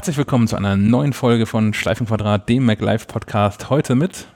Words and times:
Herzlich 0.00 0.16
willkommen 0.16 0.48
zu 0.48 0.56
einer 0.56 0.78
neuen 0.78 1.12
Folge 1.12 1.44
von 1.44 1.74
Schleifenquadrat, 1.74 2.48
dem 2.48 2.64
MacLife 2.64 3.06
Podcast. 3.06 3.68
Heute 3.68 3.94
mit. 3.94 4.28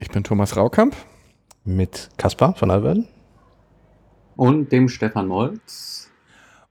Ich 0.00 0.10
bin 0.10 0.22
Thomas 0.22 0.54
Raukamp. 0.54 0.94
Mit 1.64 2.10
Kaspar 2.18 2.54
von 2.54 2.70
Alverden. 2.70 3.08
Und 4.36 4.70
dem 4.72 4.90
Stefan 4.90 5.28
Molz. 5.28 6.10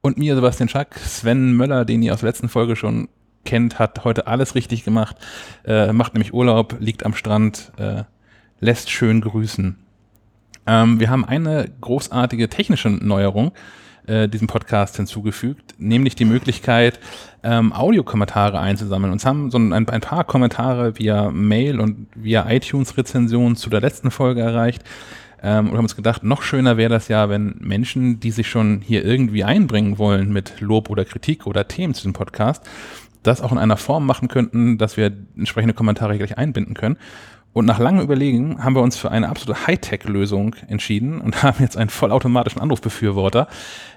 Und 0.02 0.20
mir, 0.20 0.36
Sebastian 0.36 0.70
Schack. 0.70 1.00
Sven 1.00 1.58
Möller, 1.58 1.84
den 1.84 2.04
ihr 2.04 2.14
aus 2.14 2.20
der 2.20 2.30
letzten 2.30 2.48
Folge 2.48 2.76
schon 2.76 3.10
kennt, 3.44 3.80
hat 3.80 4.04
heute 4.04 4.28
alles 4.28 4.54
richtig 4.54 4.84
gemacht. 4.84 5.16
Äh, 5.64 5.92
macht 5.92 6.14
nämlich 6.14 6.32
Urlaub, 6.32 6.76
liegt 6.80 7.08
am 7.08 7.16
Strand, 7.16 7.72
äh, 7.78 8.04
lässt 8.60 8.92
schön 8.92 9.22
grüßen. 9.22 9.80
Ähm, 10.68 11.00
wir 11.00 11.10
haben 11.10 11.26
eine 11.26 11.72
großartige 11.82 12.50
technische 12.50 12.90
Neuerung 12.90 13.52
äh, 14.08 14.28
diesem 14.28 14.48
Podcast 14.48 14.98
hinzugefügt, 14.98 15.76
nämlich 15.78 16.16
die 16.16 16.26
Möglichkeit, 16.26 17.00
ähm, 17.44 17.74
Audiokommentare 17.74 18.60
einzusammeln. 18.60 19.12
Uns 19.12 19.26
haben 19.26 19.52
so 19.52 19.58
ein, 19.58 19.74
ein, 19.74 20.02
paar 20.02 20.24
Kommentare 20.24 20.98
via 20.98 21.32
Mail 21.32 21.80
und 21.80 22.08
via 22.16 22.50
iTunes-Rezensionen 22.50 23.56
zu 23.56 23.70
der 23.70 23.82
letzten 23.82 24.12
Folge 24.12 24.42
erreicht. 24.42 24.84
Ähm, 25.44 25.70
und 25.70 25.78
haben 25.78 25.86
uns 25.86 25.96
gedacht, 25.96 26.24
noch 26.24 26.42
schöner 26.42 26.78
wäre 26.78 26.90
das 26.90 27.08
ja, 27.08 27.30
wenn 27.30 27.56
Menschen, 27.60 28.20
die 28.20 28.32
sich 28.32 28.48
schon 28.48 28.82
hier 28.82 29.06
irgendwie 29.06 29.44
einbringen 29.44 29.98
wollen 29.98 30.34
mit 30.34 30.60
Lob 30.60 30.90
oder 30.90 31.06
Kritik 31.06 31.46
oder 31.46 31.68
Themen 31.68 31.94
zu 31.94 32.04
dem 32.04 32.14
Podcast, 32.14 32.64
das 33.22 33.42
auch 33.42 33.52
in 33.52 33.58
einer 33.58 33.78
Form 33.78 34.06
machen 34.06 34.28
könnten, 34.28 34.78
dass 34.78 34.98
wir 34.98 35.12
entsprechende 35.38 35.74
Kommentare 35.74 36.18
gleich 36.18 36.38
einbinden 36.38 36.74
können. 36.74 36.98
Und 37.56 37.66
nach 37.66 37.80
langem 37.80 38.04
Überlegen 38.04 38.62
haben 38.62 38.76
wir 38.76 38.82
uns 38.82 38.98
für 38.98 39.12
eine 39.12 39.30
absolute 39.30 39.66
Hightech-Lösung 39.66 40.58
entschieden 40.68 41.22
und 41.22 41.42
haben 41.44 41.64
jetzt 41.64 41.78
einen 41.78 41.90
vollautomatischen 41.90 42.62
Anrufbefürworter, 42.62 43.48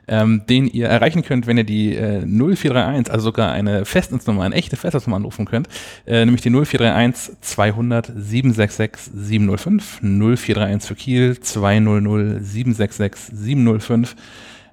ähm, 0.07 0.43
den 0.49 0.69
ihr 0.69 0.87
erreichen 0.87 1.25
könnt, 1.25 1.49
wenn 1.49 1.59
ihr 1.59 1.65
die 1.65 1.97
äh, 1.97 2.25
0431, 2.25 3.13
also 3.13 3.25
sogar 3.25 3.51
eine 3.51 3.85
Festnetznummer, 3.85 4.45
eine 4.45 4.55
echte 4.55 4.77
Festnetznummer 4.77 5.17
anrufen 5.17 5.45
könnt, 5.45 5.67
äh, 6.07 6.25
nämlich 6.25 6.43
die 6.43 6.51
0431 6.51 7.41
200 7.41 8.13
766 8.15 9.13
705, 9.13 10.03
0431 10.03 10.89
für 10.89 10.95
Kiel 10.95 11.41
200 11.41 12.41
766 12.41 13.37
705. 13.37 14.15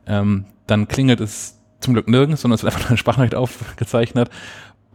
Ähm, 0.06 0.46
dann 0.68 0.88
klingelt 0.88 1.22
es 1.22 1.60
zum 1.80 1.96
Glück 1.96 2.08
nirgends, 2.08 2.42
sondern 2.42 2.56
es 2.56 2.64
wird 2.64 2.76
einfach 2.76 2.90
eine 2.90 2.98
Sprachnachricht 2.98 3.36
aufgezeichnet 3.36 4.30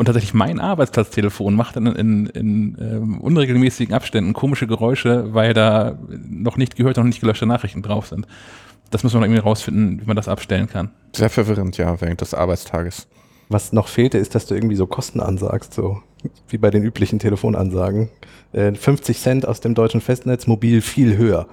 und 0.01 0.07
tatsächlich 0.07 0.33
mein 0.33 0.61
Arbeitsplatztelefon 0.61 1.55
macht 1.55 1.77
dann 1.77 1.87
in, 1.89 1.95
in, 1.95 2.27
in 2.29 2.77
ähm, 2.81 3.21
unregelmäßigen 3.21 3.95
Abständen 3.95 4.33
komische 4.33 4.67
Geräusche, 4.67 5.35
weil 5.35 5.53
da 5.53 5.99
noch 6.09 6.57
nicht 6.57 6.75
gehörte, 6.75 7.01
noch 7.01 7.07
nicht 7.07 7.21
gelöschte 7.21 7.45
Nachrichten 7.45 7.83
drauf 7.83 8.07
sind. 8.07 8.27
Das 8.91 9.03
müssen 9.03 9.17
wir 9.17 9.21
noch 9.21 9.27
irgendwie 9.27 9.43
rausfinden, 9.43 10.01
wie 10.01 10.07
man 10.07 10.17
das 10.17 10.27
abstellen 10.27 10.71
kann. 10.71 10.91
Sehr 11.15 11.29
verwirrend, 11.29 11.77
ja, 11.77 12.01
während 12.01 12.23
des 12.23 12.33
Arbeitstages. 12.33 13.09
Was 13.51 13.75
noch 13.75 13.89
fehlte, 13.89 14.17
ist, 14.17 14.35
dass 14.35 14.47
du 14.47 14.55
irgendwie 14.55 14.75
so 14.75 14.87
Kosten 14.87 15.21
ansagst, 15.21 15.75
so 15.75 16.01
wie 16.49 16.59
bei 16.59 16.71
den 16.71 16.83
üblichen 16.83 17.19
Telefonansagen. 17.19 18.09
Äh, 18.53 18.73
50 18.73 19.19
Cent 19.21 19.47
aus 19.47 19.61
dem 19.61 19.75
deutschen 19.75 20.01
Festnetz, 20.01 20.47
mobil 20.49 20.81
viel 20.83 21.17
höher. 21.17 21.47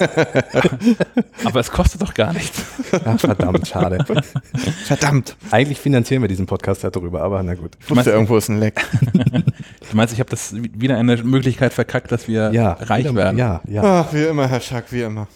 Aber 1.44 1.60
es 1.60 1.70
kostet 1.70 2.02
doch 2.02 2.14
gar 2.14 2.32
nichts. 2.32 2.62
Ach, 3.04 3.18
verdammt, 3.18 3.66
schade. 3.68 4.04
Verdammt. 4.84 5.36
Eigentlich 5.50 5.78
finanzieren 5.78 6.22
wir 6.22 6.28
diesen 6.28 6.46
Podcast 6.46 6.82
ja 6.82 6.90
darüber, 6.90 7.22
aber 7.22 7.42
na 7.42 7.54
gut. 7.54 7.76
Ich 7.80 7.90
wusste, 7.94 8.10
irgendwo 8.10 8.36
ist 8.36 8.48
ein 8.48 8.58
Leck. 8.58 8.84
Du 9.90 9.96
meinst, 9.96 10.14
ich 10.14 10.20
habe 10.20 10.30
das 10.30 10.54
wieder 10.54 10.96
eine 10.96 11.16
Möglichkeit 11.16 11.72
verkackt, 11.72 12.12
dass 12.12 12.28
wir 12.28 12.52
Ja, 12.52 12.74
reich 12.74 13.04
wieder- 13.06 13.14
werden? 13.16 13.38
Ja, 13.38 13.60
ja. 13.68 13.82
Ach, 14.02 14.12
wie 14.12 14.22
immer, 14.22 14.46
Herr 14.46 14.60
Schack, 14.60 14.92
wie 14.92 15.00
immer. 15.02 15.26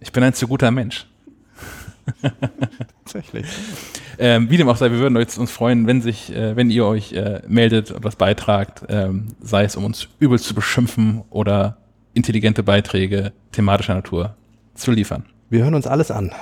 Ich 0.00 0.12
bin 0.12 0.22
ein 0.22 0.32
zu 0.32 0.48
guter 0.48 0.70
Mensch. 0.70 1.06
Tatsächlich. 3.04 3.46
Ähm, 4.18 4.50
wie 4.50 4.56
dem 4.56 4.68
auch 4.68 4.76
sei, 4.76 4.90
wir 4.90 4.98
würden 4.98 5.16
uns, 5.16 5.50
freuen, 5.50 5.86
wenn 5.86 6.00
sich, 6.00 6.34
äh, 6.34 6.56
wenn 6.56 6.70
ihr 6.70 6.86
euch 6.86 7.12
äh, 7.12 7.42
meldet 7.46 7.90
und 7.90 8.04
was 8.04 8.16
beitragt, 8.16 8.82
ähm, 8.88 9.28
sei 9.40 9.64
es 9.64 9.76
um 9.76 9.84
uns 9.84 10.08
übel 10.18 10.38
zu 10.38 10.54
beschimpfen 10.54 11.22
oder 11.30 11.78
intelligente 12.14 12.62
Beiträge 12.62 13.32
thematischer 13.52 13.94
Natur 13.94 14.34
zu 14.74 14.90
liefern. 14.90 15.24
Wir 15.50 15.64
hören 15.64 15.74
uns 15.74 15.86
alles 15.86 16.10
an. 16.10 16.32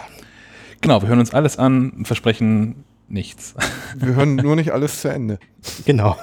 Genau, 0.80 1.02
wir 1.02 1.08
hören 1.08 1.18
uns 1.18 1.34
alles 1.34 1.58
an 1.58 1.90
und 1.90 2.06
versprechen 2.06 2.84
nichts. 3.08 3.54
Wir 3.96 4.14
hören 4.16 4.36
nur 4.36 4.56
nicht 4.56 4.72
alles 4.72 5.02
zu 5.02 5.08
Ende. 5.08 5.38
Genau. 5.84 6.16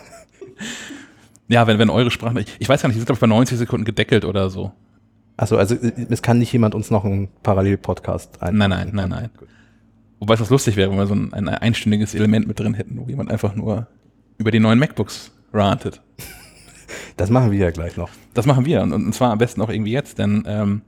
ja, 1.47 1.65
wenn, 1.67 1.79
wenn 1.79 1.89
eure 1.89 2.11
Sprache, 2.11 2.39
ich, 2.39 2.55
ich 2.59 2.67
weiß 2.67 2.81
gar 2.81 2.89
nicht, 2.89 2.95
die 2.95 2.99
sind 2.99 3.05
glaube 3.05 3.17
ich 3.17 3.21
bei 3.21 3.27
90 3.27 3.57
Sekunden 3.57 3.85
gedeckelt 3.85 4.25
oder 4.25 4.49
so. 4.49 4.71
Achso, 5.41 5.57
also 5.57 5.73
äh, 5.73 5.91
es 6.09 6.21
kann 6.21 6.37
nicht 6.37 6.53
jemand 6.53 6.75
uns 6.75 6.91
noch 6.91 7.03
einen 7.03 7.27
Parallel-Podcast 7.41 8.43
ein. 8.43 8.57
Nein, 8.57 8.69
nein, 8.69 8.91
nein, 8.93 9.09
nein. 9.09 9.29
Wobei 10.19 10.35
es 10.35 10.39
was 10.39 10.51
lustig 10.51 10.75
wäre, 10.75 10.91
wenn 10.91 10.99
wir 10.99 11.07
so 11.07 11.15
ein, 11.15 11.33
ein 11.33 11.49
einstündiges 11.49 12.13
Element 12.13 12.47
mit 12.47 12.59
drin 12.59 12.75
hätten, 12.75 12.99
wo 12.99 13.09
jemand 13.09 13.31
einfach 13.31 13.55
nur 13.55 13.87
über 14.37 14.51
die 14.51 14.59
neuen 14.59 14.77
MacBooks 14.79 15.31
rantet. 15.51 16.01
Das 17.15 17.29
machen 17.29 17.51
wir 17.51 17.57
ja 17.57 17.71
gleich 17.71 17.95
noch. 17.97 18.09
Das 18.33 18.45
machen 18.45 18.65
wir 18.65 18.81
und, 18.81 18.91
und 18.91 19.13
zwar 19.13 19.31
am 19.31 19.37
besten 19.37 19.61
auch 19.61 19.69
irgendwie 19.69 19.91
jetzt, 19.91 20.17
denn 20.17 20.43
ähm, 20.45 20.81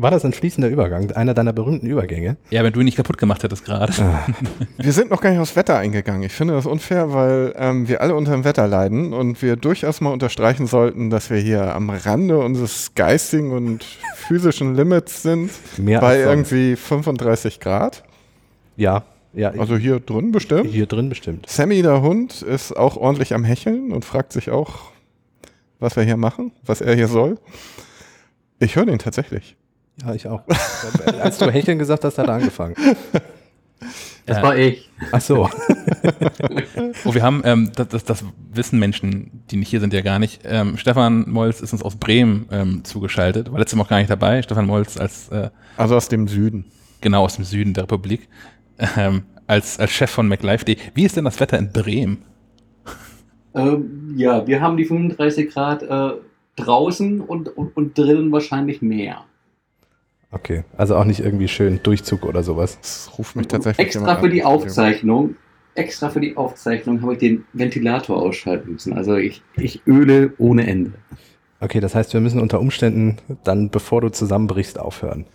War 0.00 0.10
das 0.10 0.24
ein 0.24 0.32
fließender 0.32 0.70
Übergang? 0.70 1.10
Einer 1.12 1.34
deiner 1.34 1.52
berühmten 1.52 1.86
Übergänge? 1.86 2.38
ja, 2.48 2.64
wenn 2.64 2.72
du 2.72 2.80
ihn 2.80 2.86
nicht 2.86 2.96
kaputt 2.96 3.18
gemacht 3.18 3.42
hättest 3.42 3.66
gerade. 3.66 3.92
Wir 4.78 4.92
sind 4.92 5.10
noch 5.10 5.20
gar 5.20 5.30
nicht 5.30 5.40
aufs 5.40 5.56
Wetter 5.56 5.76
eingegangen. 5.76 6.22
Ich 6.22 6.32
finde 6.32 6.54
das 6.54 6.64
unfair, 6.64 7.12
weil 7.12 7.52
ähm, 7.56 7.86
wir 7.86 8.00
alle 8.00 8.14
unter 8.14 8.32
dem 8.32 8.44
Wetter 8.44 8.66
leiden 8.66 9.12
und 9.12 9.42
wir 9.42 9.56
durchaus 9.56 10.00
mal 10.00 10.10
unterstreichen 10.10 10.66
sollten, 10.66 11.10
dass 11.10 11.28
wir 11.28 11.36
hier 11.36 11.74
am 11.74 11.90
Rande 11.90 12.38
unseres 12.38 12.94
geistigen 12.94 13.52
und 13.52 13.84
physischen 14.14 14.74
Limits 14.74 15.22
sind. 15.22 15.50
Mehr 15.76 16.00
bei 16.00 16.20
irgendwie 16.20 16.76
35 16.76 17.60
Grad. 17.60 18.02
Ja, 18.76 19.04
ja. 19.34 19.50
Also 19.50 19.76
hier 19.76 20.00
drin 20.00 20.32
bestimmt. 20.32 20.70
hier 20.70 20.86
drin 20.86 21.10
bestimmt. 21.10 21.46
Sammy, 21.48 21.82
der 21.82 22.00
Hund, 22.00 22.40
ist 22.40 22.74
auch 22.74 22.96
ordentlich 22.96 23.34
am 23.34 23.44
Hecheln 23.44 23.92
und 23.92 24.06
fragt 24.06 24.32
sich 24.32 24.50
auch, 24.50 24.92
was 25.78 25.96
wir 25.96 26.04
hier 26.04 26.16
machen, 26.16 26.52
was 26.64 26.80
er 26.80 26.94
hier 26.94 27.08
soll. 27.08 27.38
Ich 28.60 28.76
höre 28.76 28.86
den 28.86 28.98
tatsächlich. 28.98 29.56
Ja, 30.04 30.14
ich 30.14 30.26
auch. 30.26 30.42
Als 31.22 31.38
du 31.38 31.50
Hecheln 31.50 31.78
gesagt 31.78 32.04
hast, 32.04 32.18
hat 32.18 32.26
er 32.28 32.34
angefangen. 32.34 32.74
Das 34.26 34.36
Ja. 34.38 34.42
war 34.42 34.56
ich. 34.56 34.88
Ach 35.12 35.20
so. 35.20 35.48
Oh, 37.04 37.14
wir 37.14 37.22
haben, 37.22 37.42
ähm, 37.44 37.70
das, 37.74 37.88
das, 37.88 38.04
das 38.04 38.24
wissen 38.52 38.78
Menschen, 38.78 39.42
die 39.50 39.56
nicht 39.56 39.68
hier 39.68 39.80
sind, 39.80 39.92
ja 39.92 40.00
gar 40.02 40.18
nicht. 40.18 40.42
Ähm, 40.44 40.76
Stefan 40.78 41.28
Molz 41.30 41.60
ist 41.60 41.72
uns 41.72 41.82
aus 41.82 41.96
Bremen 41.96 42.46
ähm, 42.50 42.84
zugeschaltet, 42.84 43.50
war 43.52 43.58
letztes 43.58 43.76
Mal 43.76 43.84
auch 43.84 43.88
gar 43.88 43.98
nicht 43.98 44.10
dabei. 44.10 44.42
Stefan 44.42 44.66
Molz 44.66 44.96
als 44.98 45.28
äh, 45.28 45.50
Also 45.76 45.96
aus 45.96 46.08
dem 46.08 46.26
Süden. 46.28 46.64
genau 47.00 47.24
aus 47.24 47.36
dem 47.36 47.44
Süden 47.44 47.74
der 47.74 47.84
Republik, 47.84 48.28
ähm, 48.96 49.22
als, 49.46 49.78
als 49.78 49.90
Chef 49.92 50.10
von 50.10 50.28
MacLife.de. 50.28 50.76
Wie 50.94 51.04
ist 51.04 51.16
denn 51.16 51.24
das 51.24 51.38
Wetter 51.40 51.58
in 51.58 51.70
Bremen? 51.72 52.22
Ähm, 53.54 54.14
ja, 54.16 54.46
wir 54.46 54.60
haben 54.60 54.76
die 54.76 54.84
35 54.84 55.50
Grad 55.50 55.82
äh, 55.82 56.10
draußen 56.56 57.20
und, 57.20 57.48
und, 57.56 57.76
und 57.76 57.98
drinnen 57.98 58.30
wahrscheinlich 58.32 58.80
mehr. 58.82 59.24
Okay, 60.32 60.64
also 60.76 60.96
auch 60.96 61.04
nicht 61.04 61.20
irgendwie 61.20 61.48
schön 61.48 61.80
Durchzug 61.82 62.24
oder 62.24 62.42
sowas. 62.42 62.78
Das 62.80 63.10
ruft 63.18 63.36
mich 63.36 63.48
tatsächlich 63.48 63.86
Extra 63.86 64.16
für 64.16 64.26
an. 64.26 64.30
die 64.30 64.44
Aufzeichnung, 64.44 65.36
extra 65.74 66.08
für 66.08 66.20
die 66.20 66.36
Aufzeichnung 66.36 67.02
habe 67.02 67.14
ich 67.14 67.18
den 67.18 67.44
Ventilator 67.52 68.22
ausschalten 68.22 68.72
müssen. 68.72 68.92
Also 68.92 69.16
ich, 69.16 69.42
ich 69.56 69.82
öle 69.86 70.32
ohne 70.38 70.66
Ende. 70.66 70.92
Okay, 71.60 71.80
das 71.80 71.94
heißt, 71.94 72.14
wir 72.14 72.20
müssen 72.20 72.40
unter 72.40 72.60
Umständen 72.60 73.16
dann, 73.44 73.70
bevor 73.70 74.00
du 74.00 74.08
zusammenbrichst, 74.08 74.78
aufhören. 74.78 75.26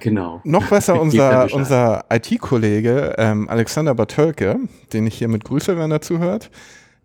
Genau. 0.00 0.40
Noch 0.44 0.68
besser 0.68 1.00
unser, 1.00 1.52
unser 1.52 2.04
IT-Kollege 2.10 3.14
ähm, 3.18 3.48
Alexander 3.48 3.94
Bartölke, 3.94 4.58
den 4.92 5.06
ich 5.06 5.16
hiermit 5.16 5.44
grüße, 5.44 5.78
wenn 5.78 5.90
er 5.90 6.00
zuhört, 6.00 6.50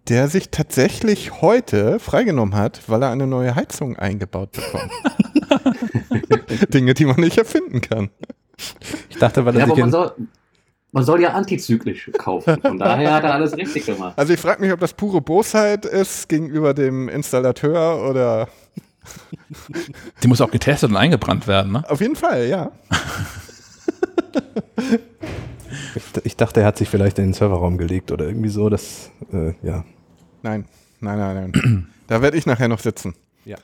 der 0.10 0.27
sich 0.27 0.50
tatsächlich 0.50 1.42
heute 1.42 2.00
freigenommen 2.00 2.56
hat, 2.56 2.81
weil 2.88 3.01
er 3.01 3.10
eine 3.10 3.25
neue 3.25 3.56
Heizung 3.56 3.95
eingebaut 3.95 4.51
bekommt. 4.51 4.92
Dinge, 6.74 6.94
die 6.94 7.06
man 7.06 7.18
nicht 7.18 7.38
erfinden 7.38 7.81
kann. 7.81 8.10
Ich 9.10 9.18
dachte, 9.18 9.45
weil 9.45 9.57
Ja, 9.57 9.63
aber 9.63 9.75
man 9.75 9.92
soll, 9.92 10.12
man 10.92 11.04
soll 11.04 11.21
ja 11.21 11.33
antizyklisch 11.33 12.12
kaufen. 12.18 12.62
Von 12.62 12.77
daher 12.77 13.13
hat 13.13 13.24
er 13.24 13.33
alles 13.33 13.57
richtig 13.57 13.86
gemacht. 13.86 14.13
Also 14.18 14.33
ich 14.33 14.39
frage 14.39 14.62
mich, 14.62 14.71
ob 14.71 14.80
das 14.80 14.94
pure 14.94 15.21
Bosheit 15.21 15.86
ist 15.86 16.30
gegenüber 16.30 16.74
dem 16.74 17.10
Installateur 17.10 18.10
oder 18.10 18.48
Die 20.24 20.27
muss 20.27 20.42
auch 20.42 20.51
getestet 20.51 20.89
und 20.89 20.98
eingebrannt 20.98 21.48
werden, 21.48 21.74
ne? 21.74 21.89
auf 21.89 22.01
jeden 22.01 22.15
Fall, 22.15 22.48
ja. 22.48 22.71
ich 26.24 26.38
dachte, 26.38 26.62
er 26.62 26.68
hat 26.68 26.77
sich 26.77 26.89
vielleicht 26.89 27.19
in 27.19 27.25
den 27.25 27.33
Serverraum 27.33 27.77
gelegt 27.77 28.12
oder 28.12 28.25
irgendwie 28.25 28.50
so, 28.50 28.69
das, 28.69 29.12
äh, 29.31 29.54
ja. 29.62 29.83
Nein, 30.42 30.65
nein, 31.00 31.18
nein, 31.18 31.51
nein. 31.54 31.88
da 32.07 32.21
werde 32.21 32.38
ich 32.38 32.45
nachher 32.45 32.68
noch 32.68 32.80
sitzen. 32.80 33.15
Ja. 33.45 33.57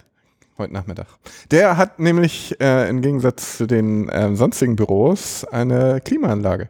Heute 0.59 0.73
Nachmittag. 0.73 1.07
Der 1.51 1.77
hat 1.77 1.99
nämlich 1.99 2.59
äh, 2.59 2.89
im 2.89 3.01
Gegensatz 3.01 3.57
zu 3.57 3.65
den 3.65 4.09
ähm, 4.11 4.35
sonstigen 4.35 4.75
Büros 4.75 5.45
eine 5.45 6.01
Klimaanlage. 6.01 6.67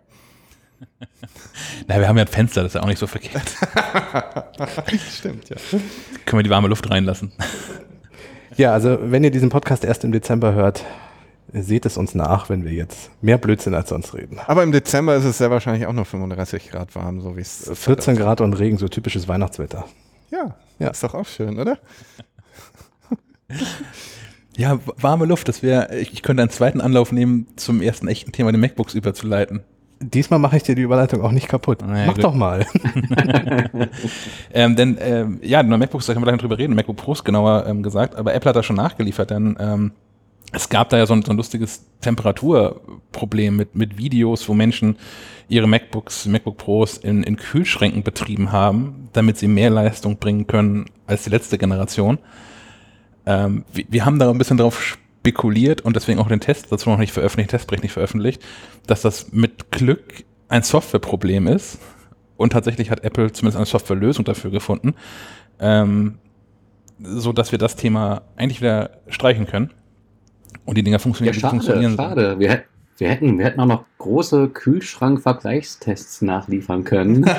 Na, 1.88 2.00
wir 2.00 2.08
haben 2.08 2.16
ja 2.18 2.24
ein 2.24 2.28
Fenster, 2.28 2.62
das 2.62 2.72
ist 2.72 2.76
ja 2.76 2.84
auch 2.84 2.88
nicht 2.88 3.00
so 3.00 3.08
verkehrt. 3.08 3.52
Stimmt, 5.12 5.50
ja. 5.50 5.56
Können 6.26 6.40
wir 6.40 6.44
die 6.44 6.52
warme 6.52 6.68
Luft 6.68 6.88
reinlassen. 6.90 7.32
Ja, 8.58 8.74
also 8.74 9.00
wenn 9.02 9.24
ihr 9.24 9.32
diesen 9.32 9.50
Podcast 9.50 9.84
erst 9.84 10.04
im 10.04 10.12
Dezember 10.12 10.54
hört, 10.54 10.86
seht 11.52 11.88
es 11.88 11.98
uns 11.98 12.14
nach, 12.14 12.48
wenn 12.50 12.64
wir 12.66 12.72
jetzt 12.74 13.10
mehr 13.24 13.40
Blödsinn 13.40 13.74
als 13.74 13.90
sonst 13.90 14.14
reden. 14.14 14.38
Aber 14.46 14.62
im 14.62 14.72
Dezember 14.72 15.16
ist 15.16 15.26
es 15.26 15.40
sehr 15.40 15.50
wahrscheinlich 15.50 15.88
auch 15.88 15.94
noch 15.94 16.06
35 16.06 16.70
Grad 16.70 16.94
warm, 16.96 17.22
so 17.22 17.36
wie 17.38 17.42
es 17.42 17.72
14 17.74 18.16
Grad 18.18 18.40
und 18.42 18.54
Regen, 18.54 18.78
so 18.78 18.88
typisches 18.88 19.28
Weihnachtswetter. 19.28 19.86
Ja, 20.30 20.56
Ja. 20.78 20.90
ist 20.90 21.04
doch 21.04 21.16
auch 21.16 21.26
schön, 21.26 21.58
oder? 21.60 21.80
Ja, 24.58 24.78
warme 24.98 25.26
Luft, 25.26 25.48
das 25.48 25.64
wäre, 25.64 25.98
ich, 25.98 26.22
könnte 26.22 26.44
einen 26.44 26.50
zweiten 26.50 26.82
Anlauf 26.82 27.14
nehmen, 27.14 27.48
zum 27.56 27.82
ersten 27.82 28.10
echten 28.10 28.34
Thema, 28.34 28.52
den 28.52 28.60
MacBooks 28.60 28.94
überzuleiten. 28.94 29.62
Diesmal 30.02 30.40
mache 30.40 30.58
ich 30.58 30.64
dir 30.64 30.76
die 30.76 30.82
Überleitung 30.82 31.22
auch 31.22 31.32
nicht 31.32 31.48
kaputt. 31.48 31.80
Na 31.86 32.00
ja, 32.00 32.06
Mach 32.08 32.16
gut. 32.16 32.24
doch 32.24 32.34
mal. 32.34 32.66
Ähm, 34.54 34.76
denn, 34.76 34.98
ähm, 35.00 35.40
ja, 35.44 35.62
neue 35.62 35.78
MacBooks, 35.78 36.08
da 36.08 36.14
können 36.14 36.26
wir 36.26 36.32
gleich 36.32 36.42
drüber 36.42 36.58
reden, 36.58 36.74
MacBook 36.76 36.98
Pros 36.98 37.24
genauer 37.24 37.66
ähm, 37.68 37.84
gesagt, 37.84 38.16
aber 38.16 38.34
Apple 38.34 38.50
hat 38.50 38.56
da 38.56 38.64
schon 38.64 38.76
nachgeliefert, 38.76 39.30
denn 39.30 39.56
ähm, 39.60 39.92
es 40.52 40.68
gab 40.70 40.90
da 40.90 40.98
ja 40.98 41.06
so 41.06 41.14
ein, 41.14 41.22
so 41.24 41.32
ein 41.32 41.38
lustiges 41.38 41.86
Temperaturproblem 42.02 43.56
mit, 43.56 43.76
mit 43.76 43.98
Videos, 43.98 44.50
wo 44.50 44.54
Menschen 44.54 44.98
ihre 45.48 45.68
MacBooks, 45.68 46.26
MacBook 46.26 46.58
Pros 46.58 46.98
in, 46.98 47.24
in 47.24 47.36
Kühlschränken 47.36 48.04
betrieben 48.04 48.52
haben, 48.52 49.10
damit 49.14 49.38
sie 49.38 49.48
mehr 49.48 49.70
Leistung 49.70 50.18
bringen 50.18 50.48
können 50.48 50.86
als 51.06 51.24
die 51.24 51.30
letzte 51.30 51.58
Generation. 51.58 52.18
Ähm, 53.30 53.64
wir, 53.72 53.86
wir 53.90 54.06
haben 54.06 54.18
da 54.18 54.30
ein 54.30 54.38
bisschen 54.40 54.58
drauf 54.58 54.82
spekuliert 54.82 55.82
und 55.82 55.96
deswegen 55.96 56.20
auch 56.20 56.28
den 56.28 56.40
Test 56.40 56.72
dazu 56.72 56.90
noch 56.90 56.98
nicht 56.98 57.12
veröffentlicht, 57.14 57.52
Testbericht 57.52 57.84
nicht 57.84 57.94
veröffentlicht, 57.94 58.42
dass 58.88 59.02
das 59.04 59.32
mit 59.32 59.72
Glück 59.72 60.24
ein 60.48 60.64
Softwareproblem 60.64 61.46
ist. 61.48 61.78
Und 62.38 62.54
tatsächlich 62.54 62.90
hat 62.90 63.04
Apple 63.04 63.32
zumindest 63.32 63.58
eine 63.58 63.66
Softwarelösung 63.68 64.26
dafür 64.26 64.50
gefunden, 64.50 64.96
ähm, 65.60 66.18
so 66.98 67.34
dass 67.34 67.52
wir 67.52 67.60
das 67.60 67.76
Thema 67.76 68.24
eigentlich 68.36 68.62
wieder 68.62 68.92
streichen 69.10 69.46
können. 69.46 69.72
Und 70.66 70.78
die 70.78 70.84
Dinger 70.84 70.96
Ja, 70.96 71.00
funktionieren, 71.00 71.34
die 71.34 71.40
schade, 71.40 71.52
funktionieren. 71.52 71.96
schade. 71.98 72.40
Wir, 72.40 72.64
wir, 73.00 73.10
hätten, 73.10 73.38
wir 73.38 73.46
hätten 73.46 73.60
auch 73.60 73.66
noch 73.66 73.86
große 73.98 74.50
Kühlschrank-Vergleichstests 74.50 76.22
nachliefern 76.22 76.84
können. 76.84 77.24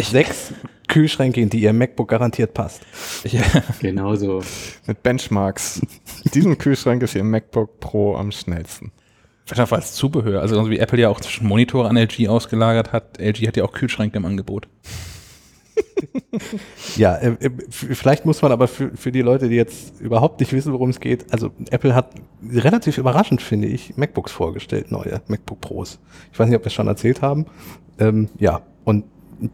Sechs 0.00 0.52
Kühlschränke, 0.88 1.40
in 1.40 1.50
die 1.50 1.60
ihr 1.60 1.72
MacBook 1.72 2.08
garantiert 2.08 2.54
passt. 2.54 2.82
Ich, 3.24 3.38
Genauso. 3.80 4.42
Mit 4.86 5.02
Benchmarks. 5.02 5.80
Diesen 6.34 6.58
Kühlschrank 6.58 7.02
ist 7.02 7.14
Ihr 7.14 7.24
MacBook 7.24 7.80
Pro 7.80 8.16
am 8.16 8.30
schnellsten. 8.30 8.92
Vielleicht 9.46 9.72
auch 9.72 9.76
als 9.76 9.94
Zubehör. 9.94 10.40
Also 10.40 10.56
so 10.56 10.70
wie 10.70 10.78
Apple 10.78 11.00
ja 11.00 11.08
auch 11.08 11.20
zwischen 11.20 11.46
Monitore 11.46 11.88
an 11.88 11.96
LG 11.96 12.28
ausgelagert 12.28 12.92
hat. 12.92 13.18
LG 13.20 13.46
hat 13.46 13.56
ja 13.56 13.64
auch 13.64 13.72
Kühlschränke 13.72 14.16
im 14.16 14.24
Angebot. 14.24 14.68
Ja, 16.96 17.16
äh, 17.16 17.36
äh, 17.40 17.50
vielleicht 17.68 18.26
muss 18.26 18.42
man 18.42 18.52
aber 18.52 18.68
für, 18.68 18.90
für 18.94 19.12
die 19.12 19.22
Leute, 19.22 19.48
die 19.48 19.56
jetzt 19.56 20.00
überhaupt 20.00 20.40
nicht 20.40 20.52
wissen, 20.52 20.72
worum 20.72 20.90
es 20.90 21.00
geht, 21.00 21.32
also 21.32 21.50
Apple 21.70 21.94
hat 21.94 22.10
relativ 22.50 22.98
überraschend, 22.98 23.42
finde 23.42 23.68
ich, 23.68 23.96
MacBooks 23.96 24.32
vorgestellt, 24.32 24.90
neue 24.90 25.20
MacBook 25.28 25.60
Pros. 25.60 25.98
Ich 26.32 26.38
weiß 26.38 26.48
nicht, 26.48 26.56
ob 26.56 26.62
wir 26.62 26.68
es 26.68 26.74
schon 26.74 26.88
erzählt 26.88 27.22
haben. 27.22 27.46
Ähm, 27.98 28.28
ja, 28.38 28.60
und 28.84 29.04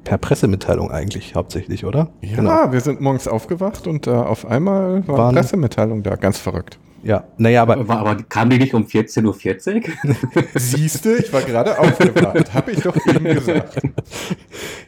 per 0.04 0.18
Pressemitteilung 0.18 0.90
eigentlich 0.90 1.34
hauptsächlich, 1.34 1.84
oder? 1.84 2.08
Ja, 2.20 2.72
wir 2.72 2.80
sind 2.80 3.00
morgens 3.00 3.26
aufgewacht 3.26 3.86
und 3.86 4.06
äh, 4.06 4.10
auf 4.10 4.46
einmal 4.46 5.06
war 5.08 5.28
eine 5.28 5.40
Pressemitteilung 5.40 6.02
da. 6.02 6.16
Ganz 6.16 6.38
verrückt. 6.38 6.78
Ja, 7.02 7.24
naja, 7.36 7.62
aber 7.62 7.78
Aber, 7.78 7.98
aber 7.98 8.16
kam 8.22 8.48
die 8.50 8.58
nicht 8.58 8.74
um 8.74 8.84
14.40 8.84 9.88
Uhr? 9.88 10.14
Siehste, 10.54 11.16
ich 11.16 11.32
war 11.32 11.42
gerade 11.42 11.78
aufgewacht. 11.78 12.54
Habe 12.54 12.70
ich 12.70 12.80
doch 12.80 12.96
eben 13.06 13.24
gesagt. 13.24 13.82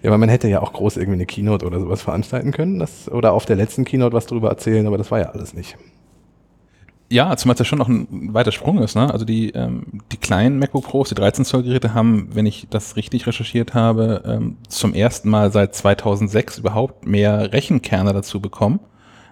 Ja, 0.02 0.10
aber 0.10 0.18
man 0.18 0.28
hätte 0.28 0.48
ja 0.48 0.60
auch 0.60 0.72
groß 0.72 0.96
irgendwie 0.96 1.16
eine 1.16 1.26
Keynote 1.26 1.66
oder 1.66 1.80
sowas 1.80 2.02
veranstalten 2.02 2.52
können. 2.52 2.78
Das, 2.78 3.10
oder 3.10 3.32
auf 3.32 3.46
der 3.46 3.56
letzten 3.56 3.84
Keynote 3.84 4.14
was 4.14 4.26
drüber 4.26 4.48
erzählen, 4.48 4.86
aber 4.86 4.98
das 4.98 5.10
war 5.10 5.18
ja 5.18 5.30
alles 5.30 5.54
nicht. 5.54 5.76
Ja, 7.10 7.36
zumal 7.36 7.54
es 7.54 7.58
ja 7.58 7.64
schon 7.64 7.78
noch 7.78 7.88
ein 7.88 8.32
weiter 8.32 8.52
Sprung 8.52 8.78
ist. 8.78 8.94
Ne? 8.94 9.12
Also 9.12 9.24
die, 9.24 9.50
ähm, 9.50 10.00
die 10.10 10.16
kleinen 10.16 10.58
MacBook 10.58 10.84
Pros, 10.84 11.10
die 11.10 11.14
13 11.14 11.44
Zoll 11.44 11.62
Geräte 11.62 11.94
haben, 11.94 12.28
wenn 12.32 12.46
ich 12.46 12.66
das 12.70 12.96
richtig 12.96 13.26
recherchiert 13.26 13.74
habe, 13.74 14.22
ähm, 14.26 14.56
zum 14.68 14.94
ersten 14.94 15.28
Mal 15.28 15.52
seit 15.52 15.74
2006 15.74 16.58
überhaupt 16.58 17.06
mehr 17.06 17.52
Rechenkerne 17.52 18.12
dazu 18.12 18.40
bekommen. 18.40 18.80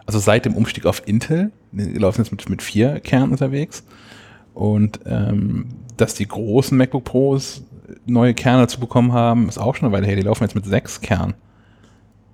Also 0.07 0.19
seit 0.19 0.45
dem 0.45 0.55
Umstieg 0.55 0.85
auf 0.87 1.03
Intel, 1.07 1.53
die 1.73 1.99
laufen 1.99 2.21
jetzt 2.21 2.31
mit, 2.31 2.49
mit 2.49 2.63
vier 2.63 3.01
Kernen 3.01 3.33
unterwegs. 3.33 3.85
Und 4.55 5.01
ähm, 5.07 5.69
dass 5.97 6.15
die 6.15 6.27
großen 6.27 6.77
MacBook 6.77 7.05
Pros 7.05 7.65
neue 8.07 8.35
Kerne 8.35 8.63
dazu 8.63 8.81
bekommen 8.81 9.13
haben, 9.13 9.49
ist 9.49 9.59
auch 9.59 9.75
schon 9.75 9.87
eine 9.87 9.95
Weile 9.95 10.07
her. 10.07 10.17
Die 10.17 10.23
laufen 10.23 10.45
jetzt 10.45 10.55
mit 10.55 10.67
sechs 10.67 11.01
Kernen. 11.01 11.35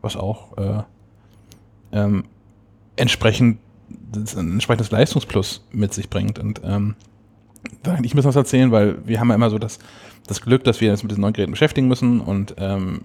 Was 0.02 0.16
auch 0.16 0.56
äh, 0.58 0.82
ähm, 1.92 2.24
entsprechend 2.96 3.58
das 4.12 4.36
ein 4.36 4.52
entsprechendes 4.52 4.90
Leistungsplus 4.90 5.64
mit 5.72 5.94
sich 5.94 6.10
bringt. 6.10 6.38
Und 6.38 6.60
ähm, 6.64 6.94
da 7.82 7.94
kann 7.94 8.04
ich 8.04 8.12
ein 8.12 8.16
bisschen 8.16 8.28
was 8.28 8.36
erzählen, 8.36 8.70
weil 8.70 9.06
wir 9.06 9.20
haben 9.20 9.28
ja 9.28 9.34
immer 9.34 9.50
so 9.50 9.58
das, 9.58 9.78
das 10.26 10.40
Glück, 10.40 10.64
dass 10.64 10.80
wir 10.80 10.90
uns 10.90 11.02
mit 11.02 11.10
diesen 11.10 11.22
neuen 11.22 11.32
Geräten 11.32 11.52
beschäftigen 11.52 11.88
müssen 11.88 12.20
und 12.20 12.54
ähm, 12.58 13.02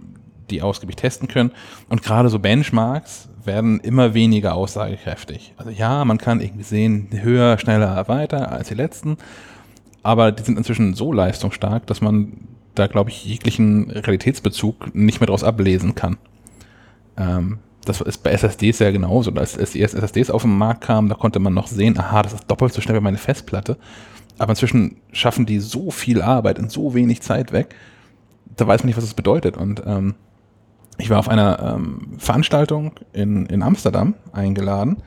die 0.53 0.61
ausgiebig 0.61 0.95
testen 0.95 1.27
können. 1.27 1.51
Und 1.89 2.03
gerade 2.03 2.29
so 2.29 2.39
Benchmarks 2.39 3.29
werden 3.43 3.79
immer 3.79 4.13
weniger 4.13 4.55
aussagekräftig. 4.55 5.53
Also 5.57 5.71
ja, 5.71 6.05
man 6.05 6.17
kann 6.17 6.41
irgendwie 6.41 6.63
sehen, 6.63 7.09
höher, 7.11 7.57
schneller, 7.57 8.07
weiter 8.07 8.51
als 8.51 8.69
die 8.69 8.75
letzten, 8.75 9.17
aber 10.01 10.31
die 10.31 10.43
sind 10.43 10.57
inzwischen 10.57 10.93
so 10.93 11.11
leistungsstark, 11.11 11.87
dass 11.87 12.01
man 12.01 12.47
da, 12.75 12.87
glaube 12.87 13.09
ich, 13.09 13.25
jeglichen 13.25 13.91
Realitätsbezug 13.91 14.95
nicht 14.95 15.19
mehr 15.19 15.27
daraus 15.27 15.43
ablesen 15.43 15.95
kann. 15.95 16.17
Ähm, 17.17 17.59
das 17.85 18.01
ist 18.01 18.23
bei 18.23 18.31
SSDs 18.31 18.79
ja 18.79 18.91
genauso. 18.91 19.31
Als, 19.31 19.57
die 19.71 19.81
ersten 19.81 19.97
SSDs 19.97 20.31
auf 20.31 20.43
den 20.43 20.57
Markt 20.57 20.81
kamen, 20.81 21.09
da 21.09 21.15
konnte 21.15 21.39
man 21.39 21.53
noch 21.53 21.67
sehen, 21.67 21.99
aha, 21.99 22.23
das 22.23 22.33
ist 22.33 22.49
doppelt 22.49 22.73
so 22.73 22.81
schnell 22.81 22.97
wie 22.97 23.03
meine 23.03 23.17
Festplatte. 23.17 23.77
Aber 24.37 24.51
inzwischen 24.51 24.97
schaffen 25.11 25.45
die 25.45 25.59
so 25.59 25.91
viel 25.91 26.21
Arbeit 26.21 26.57
in 26.57 26.69
so 26.69 26.93
wenig 26.93 27.21
Zeit 27.21 27.51
weg, 27.51 27.75
da 28.55 28.67
weiß 28.67 28.81
man 28.81 28.87
nicht, 28.87 28.97
was 28.97 29.03
das 29.03 29.13
bedeutet. 29.13 29.57
Und 29.57 29.83
ähm, 29.85 30.15
ich 30.97 31.09
war 31.09 31.19
auf 31.19 31.29
einer 31.29 31.75
ähm, 31.75 32.13
Veranstaltung 32.17 32.93
in, 33.13 33.45
in 33.47 33.63
Amsterdam 33.63 34.15
eingeladen, 34.31 34.97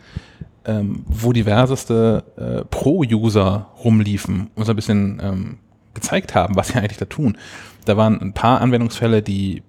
ähm, 0.65 1.05
wo 1.07 1.33
diverseste 1.33 2.25
äh, 2.37 2.65
Pro-User 2.65 3.71
rumliefen 3.85 4.51
und 4.55 4.65
so 4.65 4.73
ein 4.73 4.77
bisschen 4.77 5.21
ähm, 5.23 5.59
gezeigt 5.95 6.35
haben, 6.35 6.57
was 6.57 6.69
sie 6.69 6.75
eigentlich 6.75 6.99
da 6.99 7.05
tun. 7.05 7.39
Da 7.85 7.97
waren 7.97 8.21
ein 8.21 8.33
paar 8.33 8.61
Anwendungsfälle, 8.61 9.23
die 9.23 9.63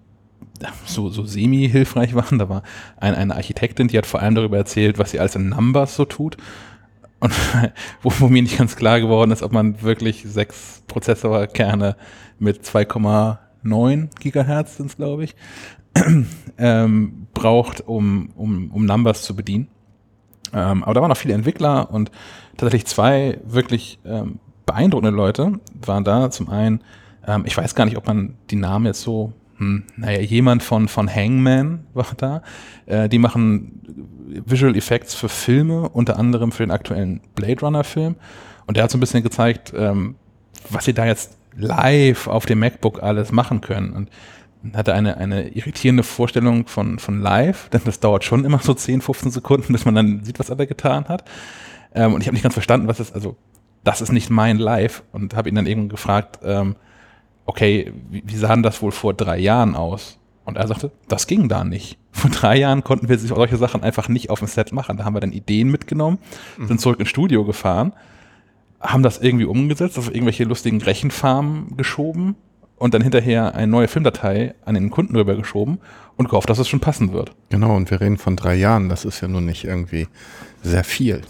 so, 0.85 1.09
so 1.09 1.23
semi-hilfreich 1.23 2.15
waren. 2.15 2.39
Da 2.39 2.49
war 2.49 2.63
ein, 2.97 3.15
eine 3.15 3.35
Architektin, 3.35 3.87
die 3.87 3.97
hat 3.97 4.05
vor 4.05 4.21
allem 4.21 4.35
darüber 4.35 4.57
erzählt, 4.57 4.97
was 4.97 5.11
sie 5.11 5.19
alles 5.19 5.35
in 5.35 5.49
Numbers 5.49 5.95
so 5.95 6.05
tut. 6.05 6.37
Und 7.19 7.33
wo, 8.01 8.11
wo 8.19 8.27
mir 8.27 8.41
nicht 8.41 8.57
ganz 8.57 8.75
klar 8.75 8.99
geworden 8.99 9.31
ist, 9.31 9.43
ob 9.43 9.51
man 9.51 9.81
wirklich 9.81 10.23
sechs 10.27 10.83
Prozessorkerne 10.87 11.95
mit 12.39 12.63
2,9 12.63 14.09
Gigahertz 14.19 14.77
sind 14.77 14.95
glaube 14.95 15.23
ich, 15.23 15.35
ähm, 16.57 17.27
braucht, 17.33 17.87
um, 17.87 18.29
um, 18.35 18.71
um 18.71 18.85
Numbers 18.85 19.23
zu 19.23 19.35
bedienen. 19.35 19.67
Ähm, 20.53 20.83
aber 20.83 20.93
da 20.93 21.01
waren 21.01 21.09
noch 21.09 21.17
viele 21.17 21.33
Entwickler 21.33 21.91
und 21.91 22.11
tatsächlich 22.55 22.85
zwei 22.85 23.39
wirklich 23.45 23.99
ähm, 24.05 24.39
beeindruckende 24.65 25.15
Leute 25.15 25.59
waren 25.85 26.03
da. 26.03 26.29
Zum 26.31 26.49
einen, 26.49 26.81
ähm, 27.25 27.43
ich 27.45 27.57
weiß 27.57 27.75
gar 27.75 27.85
nicht, 27.85 27.97
ob 27.97 28.07
man 28.07 28.35
die 28.49 28.55
Namen 28.55 28.85
jetzt 28.85 29.01
so, 29.01 29.33
hm, 29.57 29.83
naja, 29.95 30.19
jemand 30.21 30.63
von, 30.63 30.87
von 30.87 31.13
Hangman 31.13 31.85
war 31.93 32.07
da. 32.15 32.41
Äh, 32.85 33.09
die 33.09 33.17
machen 33.17 33.81
Visual 34.45 34.75
Effects 34.75 35.15
für 35.15 35.29
Filme, 35.29 35.89
unter 35.89 36.17
anderem 36.17 36.51
für 36.51 36.63
den 36.63 36.71
aktuellen 36.71 37.21
Blade 37.35 37.61
Runner 37.61 37.83
Film. 37.83 38.15
Und 38.67 38.77
der 38.77 38.83
hat 38.83 38.91
so 38.91 38.97
ein 38.97 39.01
bisschen 39.01 39.23
gezeigt, 39.23 39.73
ähm, 39.75 40.15
was 40.69 40.85
sie 40.85 40.93
da 40.93 41.05
jetzt 41.05 41.37
live 41.55 42.27
auf 42.27 42.45
dem 42.45 42.59
MacBook 42.59 43.01
alles 43.01 43.31
machen 43.31 43.61
können. 43.61 43.93
Und 43.93 44.09
hatte 44.75 44.93
eine, 44.93 45.17
eine 45.17 45.49
irritierende 45.49 46.03
Vorstellung 46.03 46.67
von, 46.67 46.99
von 46.99 47.21
live, 47.21 47.69
denn 47.69 47.81
das 47.85 47.99
dauert 47.99 48.23
schon 48.23 48.45
immer 48.45 48.59
so 48.59 48.73
10, 48.73 49.01
15 49.01 49.31
Sekunden, 49.31 49.73
bis 49.73 49.85
man 49.85 49.95
dann 49.95 50.23
sieht, 50.23 50.39
was 50.39 50.49
er 50.49 50.55
da 50.55 50.65
getan 50.65 51.05
hat. 51.07 51.23
Ähm, 51.93 52.13
und 52.13 52.21
ich 52.21 52.27
habe 52.27 52.33
nicht 52.33 52.43
ganz 52.43 52.53
verstanden, 52.53 52.87
was 52.87 52.99
ist, 52.99 53.13
also 53.13 53.35
das 53.83 54.01
ist 54.01 54.11
nicht 54.11 54.29
mein 54.29 54.57
Live 54.57 55.03
und 55.11 55.35
habe 55.35 55.49
ihn 55.49 55.55
dann 55.55 55.65
irgendwann 55.65 55.89
gefragt, 55.89 56.39
ähm, 56.43 56.75
okay, 57.45 57.93
wie, 58.09 58.23
wie 58.25 58.35
sah 58.35 58.53
denn 58.53 58.63
das 58.63 58.81
wohl 58.81 58.91
vor 58.91 59.13
drei 59.13 59.37
Jahren 59.37 59.75
aus? 59.75 60.19
Und 60.43 60.55
er 60.55 60.67
sagte, 60.67 60.91
das 61.09 61.27
ging 61.27 61.49
da 61.49 61.65
nicht. 61.65 61.97
Vor 62.13 62.31
drei 62.31 62.57
Jahren 62.57 62.81
konnten 62.81 63.09
wir 63.09 63.19
solche 63.19 63.57
Sachen 63.57 63.83
einfach 63.83 64.07
nicht 64.07 64.29
auf 64.29 64.39
dem 64.39 64.47
Set 64.47 64.71
machen. 64.71 64.95
Da 64.95 65.03
haben 65.03 65.13
wir 65.13 65.19
dann 65.19 65.33
Ideen 65.33 65.69
mitgenommen, 65.69 66.19
sind 66.57 66.79
zurück 66.79 67.01
ins 67.01 67.09
Studio 67.09 67.43
gefahren, 67.43 67.91
haben 68.79 69.03
das 69.03 69.19
irgendwie 69.19 69.43
umgesetzt, 69.43 69.99
auf 69.99 70.07
irgendwelche 70.07 70.45
lustigen 70.45 70.81
Rechenfarmen 70.81 71.75
geschoben 71.75 72.35
und 72.77 72.93
dann 72.93 73.01
hinterher 73.01 73.55
eine 73.55 73.67
neue 73.67 73.87
Filmdatei 73.87 74.55
an 74.65 74.75
den 74.75 74.89
Kunden 74.89 75.15
rübergeschoben 75.15 75.79
und 76.15 76.29
gehofft, 76.29 76.49
dass 76.49 76.59
es 76.59 76.67
schon 76.67 76.79
passen 76.79 77.13
wird. 77.13 77.31
Genau, 77.49 77.75
und 77.75 77.89
wir 77.91 78.01
reden 78.01 78.17
von 78.17 78.35
drei 78.35 78.55
Jahren. 78.55 78.89
Das 78.89 79.05
ist 79.05 79.21
ja 79.21 79.27
nun 79.27 79.45
nicht 79.45 79.63
irgendwie 79.63 80.07
sehr 80.63 80.83
viel. 80.83 81.21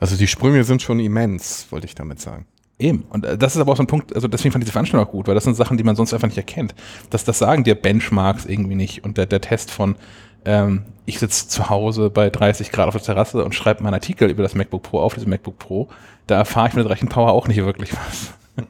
Also 0.00 0.16
die 0.16 0.26
Sprünge 0.26 0.64
sind 0.64 0.82
schon 0.82 0.98
immens, 0.98 1.66
wollte 1.70 1.86
ich 1.86 1.94
damit 1.94 2.20
sagen. 2.20 2.46
Eben. 2.78 3.04
Und 3.10 3.24
äh, 3.24 3.38
das 3.38 3.54
ist 3.54 3.60
aber 3.60 3.72
auch 3.72 3.76
so 3.76 3.84
ein 3.84 3.86
Punkt, 3.86 4.14
also 4.14 4.26
deswegen 4.26 4.52
fand 4.52 4.62
ich 4.62 4.66
diese 4.66 4.72
Veranstaltung 4.72 5.06
auch 5.06 5.12
gut, 5.12 5.28
weil 5.28 5.34
das 5.34 5.44
sind 5.44 5.54
Sachen, 5.54 5.76
die 5.76 5.84
man 5.84 5.94
sonst 5.94 6.12
einfach 6.12 6.26
nicht 6.26 6.36
erkennt. 6.36 6.74
Das, 7.10 7.24
das 7.24 7.38
sagen 7.38 7.62
dir 7.62 7.76
Benchmarks 7.76 8.44
irgendwie 8.44 8.74
nicht 8.74 9.04
und 9.04 9.16
der, 9.16 9.26
der 9.26 9.40
Test 9.40 9.70
von 9.70 9.96
ähm, 10.44 10.82
ich 11.06 11.18
sitze 11.18 11.48
zu 11.48 11.70
Hause 11.70 12.10
bei 12.10 12.30
30 12.30 12.72
Grad 12.72 12.88
auf 12.88 12.94
der 12.94 13.02
Terrasse 13.02 13.44
und 13.44 13.54
schreibe 13.54 13.82
meinen 13.82 13.94
Artikel 13.94 14.28
über 14.28 14.42
das 14.42 14.54
MacBook 14.54 14.82
Pro 14.82 15.00
auf 15.00 15.14
diesem 15.14 15.30
MacBook 15.30 15.58
Pro. 15.58 15.88
Da 16.26 16.36
erfahre 16.36 16.68
ich 16.68 16.74
mit 16.74 16.84
der 16.84 16.90
Rechenpower 16.90 17.32
auch 17.32 17.48
nicht 17.48 17.58
wirklich 17.58 17.92
was. 17.92 18.34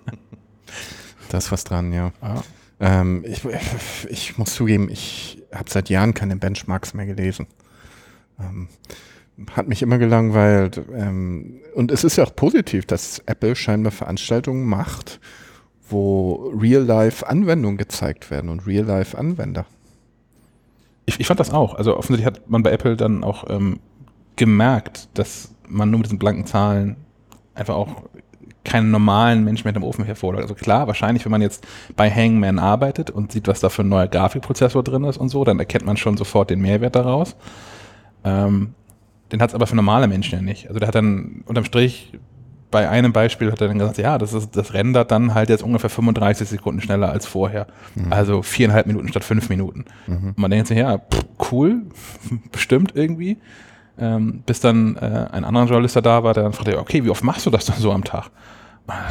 Da 1.32 1.38
ist 1.38 1.50
was 1.50 1.64
dran, 1.64 1.94
ja. 1.94 2.12
Ähm, 2.78 3.24
ich, 3.26 3.42
ich 4.10 4.36
muss 4.36 4.54
zugeben, 4.54 4.90
ich 4.90 5.42
habe 5.50 5.70
seit 5.70 5.88
Jahren 5.88 6.12
keine 6.12 6.36
Benchmarks 6.36 6.92
mehr 6.92 7.06
gelesen. 7.06 7.46
Ähm, 8.38 8.68
hat 9.52 9.66
mich 9.66 9.80
immer 9.80 9.96
gelangweilt. 9.96 10.82
Ähm, 10.94 11.62
und 11.74 11.90
es 11.90 12.04
ist 12.04 12.16
ja 12.16 12.24
auch 12.24 12.36
positiv, 12.36 12.84
dass 12.84 13.20
Apple 13.24 13.56
scheinbar 13.56 13.92
Veranstaltungen 13.92 14.66
macht, 14.66 15.20
wo 15.88 16.52
Real-Life-Anwendungen 16.54 17.78
gezeigt 17.78 18.30
werden 18.30 18.50
und 18.50 18.66
Real-Life-Anwender. 18.66 19.64
Ich, 21.06 21.18
ich 21.18 21.26
fand 21.26 21.40
das 21.40 21.50
auch. 21.50 21.76
Also 21.76 21.96
offensichtlich 21.96 22.26
hat 22.26 22.50
man 22.50 22.62
bei 22.62 22.72
Apple 22.72 22.98
dann 22.98 23.24
auch 23.24 23.48
ähm, 23.48 23.80
gemerkt, 24.36 25.08
dass 25.14 25.54
man 25.66 25.90
nur 25.90 26.00
mit 26.00 26.08
diesen 26.08 26.18
blanken 26.18 26.44
Zahlen 26.44 26.96
einfach 27.54 27.74
auch 27.74 28.02
keinen 28.64 28.90
normalen 28.90 29.44
Menschen 29.44 29.64
mehr 29.64 29.74
im 29.74 29.82
Ofen 29.82 30.04
hervorholt. 30.04 30.40
Also 30.42 30.54
klar, 30.54 30.86
wahrscheinlich, 30.86 31.24
wenn 31.24 31.32
man 31.32 31.42
jetzt 31.42 31.66
bei 31.96 32.10
Hangman 32.10 32.58
arbeitet 32.58 33.10
und 33.10 33.32
sieht, 33.32 33.48
was 33.48 33.60
da 33.60 33.68
für 33.68 33.82
ein 33.82 33.88
neuer 33.88 34.08
Grafikprozessor 34.08 34.82
drin 34.82 35.04
ist 35.04 35.16
und 35.16 35.28
so, 35.28 35.44
dann 35.44 35.58
erkennt 35.58 35.84
man 35.84 35.96
schon 35.96 36.16
sofort 36.16 36.50
den 36.50 36.60
Mehrwert 36.60 36.94
daraus. 36.94 37.36
Ähm, 38.24 38.74
den 39.32 39.40
hat 39.40 39.50
es 39.50 39.54
aber 39.54 39.66
für 39.66 39.76
normale 39.76 40.06
Menschen 40.06 40.38
ja 40.38 40.42
nicht. 40.42 40.68
Also 40.68 40.78
der 40.78 40.88
hat 40.88 40.94
dann 40.94 41.42
unterm 41.46 41.64
Strich 41.64 42.12
bei 42.72 42.88
einem 42.88 43.12
Beispiel 43.12 43.52
hat 43.52 43.60
er 43.60 43.68
dann 43.68 43.78
gesagt, 43.78 43.98
ja, 43.98 44.18
das, 44.18 44.32
ist, 44.32 44.56
das 44.56 44.72
rendert 44.74 45.12
dann 45.12 45.34
halt 45.34 45.50
jetzt 45.50 45.62
ungefähr 45.62 45.90
35 45.90 46.48
Sekunden 46.48 46.80
schneller 46.80 47.10
als 47.10 47.26
vorher. 47.26 47.68
Mhm. 47.94 48.12
Also 48.12 48.42
viereinhalb 48.42 48.86
Minuten 48.86 49.08
statt 49.08 49.22
fünf 49.22 49.48
Minuten. 49.48 49.84
Mhm. 50.06 50.28
Und 50.30 50.38
man 50.38 50.50
denkt 50.50 50.66
sich, 50.66 50.78
ja, 50.78 50.98
pff, 50.98 51.24
cool, 51.52 51.82
bestimmt 52.50 52.92
irgendwie. 52.96 53.36
Ähm, 53.98 54.42
bis 54.46 54.60
dann 54.60 54.96
äh, 54.96 55.28
ein 55.32 55.44
anderer 55.44 55.66
Journalist 55.66 55.96
da 55.96 56.24
war, 56.24 56.34
der 56.34 56.44
dann 56.44 56.52
fragte, 56.52 56.78
okay, 56.78 57.04
wie 57.04 57.10
oft 57.10 57.24
machst 57.24 57.46
du 57.46 57.50
das 57.50 57.66
dann 57.66 57.76
so 57.76 57.92
am 57.92 58.04
Tag? 58.04 58.30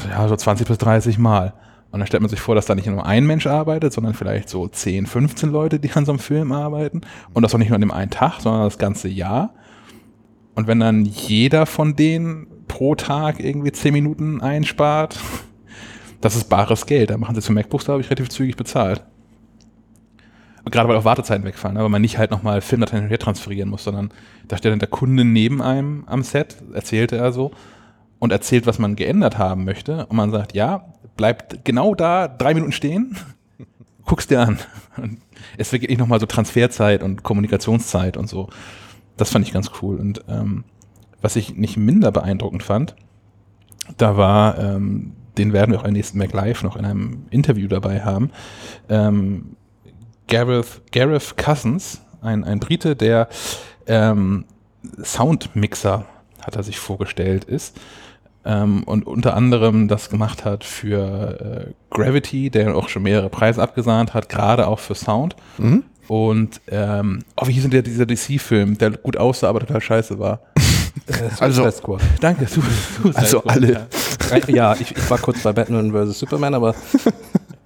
Ja, 0.10 0.28
so 0.28 0.36
20 0.36 0.68
bis 0.68 0.78
30 0.80 1.18
Mal. 1.18 1.54
Und 1.92 2.00
dann 2.00 2.08
stellt 2.08 2.22
man 2.22 2.30
sich 2.30 2.40
vor, 2.40 2.56
dass 2.56 2.66
da 2.66 2.76
nicht 2.76 2.88
nur 2.88 3.06
ein 3.06 3.26
Mensch 3.26 3.48
arbeitet, 3.48 3.92
sondern 3.92 4.14
vielleicht 4.14 4.50
so 4.50 4.68
10, 4.68 5.08
15 5.08 5.52
Leute, 5.52 5.80
die 5.80 5.92
an 5.92 6.06
so 6.06 6.14
einem 6.14 6.20
Film 6.20 6.52
arbeiten. 6.52 7.02
Und 7.34 7.44
das 7.44 7.54
auch 7.54 7.60
nicht 7.60 7.70
nur 7.70 7.76
an 7.76 7.82
dem 7.82 7.92
einen 7.92 8.12
Tag, 8.12 8.40
sondern 8.40 8.64
das 8.64 8.78
ganze 8.78 9.10
Jahr. 9.10 9.54
Und 10.56 10.68
wenn 10.68 10.80
dann 10.80 11.06
jeder 11.06 11.66
von 11.66 11.96
denen 11.96 12.48
pro 12.68 12.96
Tag 12.96 13.40
irgendwie 13.40 13.72
10 13.72 13.94
Minuten 13.94 14.42
einspart, 14.42 15.20
das 16.22 16.36
ist 16.36 16.50
bares 16.50 16.86
Geld. 16.86 17.10
Da 17.10 17.18
machen 17.18 17.36
sie 17.36 17.42
zu 17.42 17.52
MacBooks, 17.52 17.90
habe 17.90 18.02
ich 18.02 18.08
relativ 18.08 18.30
zügig 18.30 18.56
bezahlt. 18.56 19.04
Gerade 20.66 20.88
weil 20.88 20.96
auch 20.96 21.06
Wartezeiten 21.06 21.46
wegfallen, 21.46 21.78
aber 21.78 21.90
man 21.90 22.02
nicht 22.02 22.18
halt 22.18 22.32
nochmal 22.32 22.62
Filmdateien 22.62 23.10
transferieren 23.18 23.70
muss, 23.70 23.84
sondern 23.84 24.12
da 24.48 24.58
steht 24.58 24.72
dann 24.72 24.80
der 24.80 24.88
Kunde 24.88 25.26
neben 25.26 25.62
einem 25.62 26.04
am 26.06 26.22
Set, 26.24 26.58
erzählte 26.74 27.18
er 27.18 27.32
so, 27.32 27.52
und 28.20 28.32
erzählt, 28.32 28.68
was 28.68 28.78
man 28.78 28.96
geändert 28.96 29.40
haben 29.40 29.66
möchte. 29.66 30.06
Und 30.06 30.16
man 30.16 30.30
sagt, 30.30 30.54
ja, 30.54 30.86
bleibt 31.18 31.66
genau 31.66 31.96
da 31.96 32.28
drei 32.28 32.54
Minuten 32.54 32.72
stehen, 32.72 33.18
guckst 34.06 34.30
dir 34.30 34.42
an. 34.42 34.60
Und 34.98 35.20
es 35.58 35.72
nicht 35.72 35.98
nochmal 35.98 36.20
so 36.20 36.28
Transferzeit 36.28 37.02
und 37.02 37.24
Kommunikationszeit 37.24 38.18
und 38.18 38.30
so. 38.30 38.50
Das 39.18 39.32
fand 39.32 39.46
ich 39.48 39.54
ganz 39.54 39.72
cool. 39.82 39.98
Und 39.98 40.24
ähm, 40.28 40.64
was 41.22 41.36
ich 41.36 41.56
nicht 41.56 41.78
minder 41.78 42.12
beeindruckend 42.12 42.62
fand, 42.62 42.96
da 43.98 44.18
war, 44.18 44.58
ähm, 44.60 45.14
den 45.38 45.54
werden 45.54 45.72
wir 45.72 45.80
auch 45.80 45.86
im 45.86 45.94
nächsten 45.94 46.18
Mac 46.18 46.34
Live 46.34 46.64
noch 46.64 46.76
in 46.76 46.86
einem 46.86 47.26
Interview 47.30 47.68
dabei 47.68 48.02
haben, 48.02 48.32
ähm, 48.90 49.56
Gareth, 50.28 50.82
Gareth 50.92 51.38
Cousins, 51.38 52.02
ein, 52.22 52.44
ein 52.44 52.60
Brite, 52.60 52.96
der 52.96 53.28
ähm, 53.88 54.46
Soundmixer, 55.04 56.06
hat 56.42 56.56
er 56.56 56.64
sich 56.64 56.80
vorgestellt, 56.80 57.44
ist. 57.44 57.78
Ähm, 58.44 58.84
und 58.84 59.06
unter 59.06 59.36
anderem 59.36 59.88
das 59.88 60.10
gemacht 60.10 60.46
hat 60.46 60.64
für 60.64 61.68
äh, 61.68 61.74
Gravity, 61.92 62.50
der 62.50 62.76
auch 62.76 62.90
schon 62.90 63.04
mehrere 63.04 63.30
Preise 63.30 63.62
abgesahnt 63.62 64.14
hat, 64.14 64.30
gerade 64.30 64.68
auch 64.68 64.80
für 64.80 64.96
Sound. 64.96 65.36
Mhm. 65.58 65.84
Und 66.08 66.60
ähm, 66.68 67.20
oh, 67.38 67.48
wie 67.48 67.54
hieß 67.54 67.64
denn 67.64 67.72
der, 67.72 67.84
dieser 67.84 68.06
DC-Film, 68.06 68.78
der 68.78 68.92
gut 68.92 69.18
aussah, 69.18 69.48
aber 69.48 69.60
total 69.60 69.82
scheiße 69.82 70.20
war? 70.20 70.42
Also. 71.40 71.70
Danke, 72.20 72.48
Su 72.48 72.62
Also 73.14 73.44
alle. 73.46 73.88
Ja, 74.30 74.38
ja 74.50 74.74
ich, 74.74 74.92
ich, 74.92 75.10
war 75.10 75.18
kurz 75.18 75.42
bei 75.42 75.54
Batman 75.54 75.92
vs. 75.92 76.20
Superman, 76.20 76.54
aber 76.54 76.76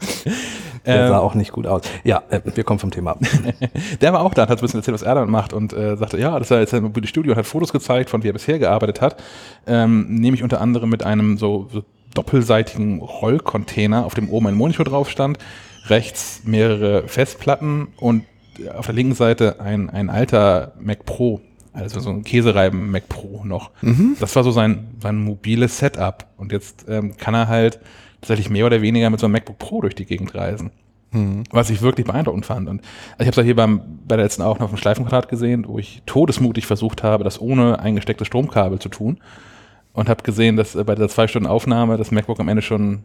der 0.85 1.07
sah 1.07 1.17
ähm, 1.17 1.21
auch 1.21 1.35
nicht 1.35 1.51
gut 1.51 1.67
aus. 1.67 1.81
Ja, 2.03 2.23
äh, 2.29 2.41
wir 2.43 2.63
kommen 2.63 2.79
vom 2.79 2.91
Thema 2.91 3.11
ab. 3.11 3.19
der 4.01 4.13
war 4.13 4.21
auch 4.21 4.33
da, 4.33 4.43
hat 4.43 4.51
ein 4.51 4.57
bisschen 4.57 4.79
erzählt, 4.79 4.95
was 4.95 5.01
er 5.01 5.15
dann 5.15 5.29
macht 5.29 5.53
und 5.53 5.73
äh, 5.73 5.97
sagte, 5.97 6.19
ja, 6.19 6.37
das 6.37 6.47
ist 6.47 6.51
ja 6.51 6.59
jetzt 6.59 6.73
ein 6.73 6.83
mobiles 6.83 7.09
Studio 7.09 7.33
und 7.33 7.37
hat 7.37 7.45
Fotos 7.45 7.71
gezeigt, 7.71 8.09
von 8.09 8.23
wie 8.23 8.29
er 8.29 8.33
bisher 8.33 8.59
gearbeitet 8.59 9.01
hat. 9.01 9.21
Ähm, 9.67 10.07
nämlich 10.09 10.43
unter 10.43 10.61
anderem 10.61 10.89
mit 10.89 11.03
einem 11.03 11.37
so, 11.37 11.67
so 11.71 11.83
doppelseitigen 12.13 12.99
Rollcontainer, 13.01 14.05
auf 14.05 14.13
dem 14.13 14.29
oben 14.29 14.47
ein 14.47 14.55
Monitor 14.55 14.85
drauf 14.85 15.09
stand, 15.09 15.37
rechts 15.87 16.41
mehrere 16.45 17.07
Festplatten 17.07 17.89
und 17.97 18.23
auf 18.75 18.85
der 18.85 18.95
linken 18.95 19.15
Seite 19.15 19.59
ein, 19.59 19.89
ein 19.89 20.09
alter 20.09 20.73
Mac 20.79 21.05
Pro, 21.05 21.41
also 21.73 21.99
so 21.99 22.09
ein 22.09 22.23
Käsereiben 22.23 22.89
Mac 22.89 23.09
Pro 23.09 23.43
noch. 23.43 23.71
Mhm. 23.81 24.15
Das 24.19 24.35
war 24.35 24.43
so 24.43 24.51
sein, 24.51 24.87
sein 25.01 25.17
mobiles 25.17 25.77
Setup. 25.77 26.25
Und 26.37 26.51
jetzt 26.51 26.85
ähm, 26.87 27.17
kann 27.17 27.33
er 27.33 27.47
halt 27.47 27.79
tatsächlich 28.25 28.49
mehr 28.49 28.65
oder 28.65 28.81
weniger 28.81 29.09
mit 29.09 29.19
so 29.19 29.25
einem 29.25 29.33
MacBook 29.33 29.59
Pro 29.59 29.81
durch 29.81 29.95
die 29.95 30.05
Gegend 30.05 30.33
reisen. 30.35 30.71
Was 31.51 31.69
ich 31.69 31.81
wirklich 31.81 32.05
beeindruckend 32.05 32.45
fand. 32.45 32.67
Und 32.67 32.81
ich 32.81 33.19
habe 33.19 33.29
es 33.29 33.35
ja 33.37 33.43
hier 33.43 33.55
beim, 33.55 33.81
bei 34.05 34.17
der 34.17 34.25
letzten 34.25 34.41
auch 34.41 34.59
noch 34.59 34.65
auf 34.65 34.71
dem 34.71 34.77
Schleifenquadrat 34.77 35.29
gesehen, 35.29 35.65
wo 35.67 35.79
ich 35.79 36.01
todesmutig 36.05 36.65
versucht 36.65 37.03
habe, 37.03 37.23
das 37.23 37.39
ohne 37.39 37.79
eingestecktes 37.79 38.27
Stromkabel 38.27 38.79
zu 38.79 38.89
tun. 38.89 39.19
Und 39.93 40.09
habe 40.09 40.23
gesehen, 40.23 40.57
dass 40.57 40.75
äh, 40.75 40.83
bei 40.83 40.95
der 40.95 41.07
zwei 41.07 41.27
Stunden 41.27 41.47
Aufnahme 41.47 41.95
das 41.95 42.11
MacBook 42.11 42.39
am 42.41 42.49
Ende 42.49 42.61
schon 42.61 43.03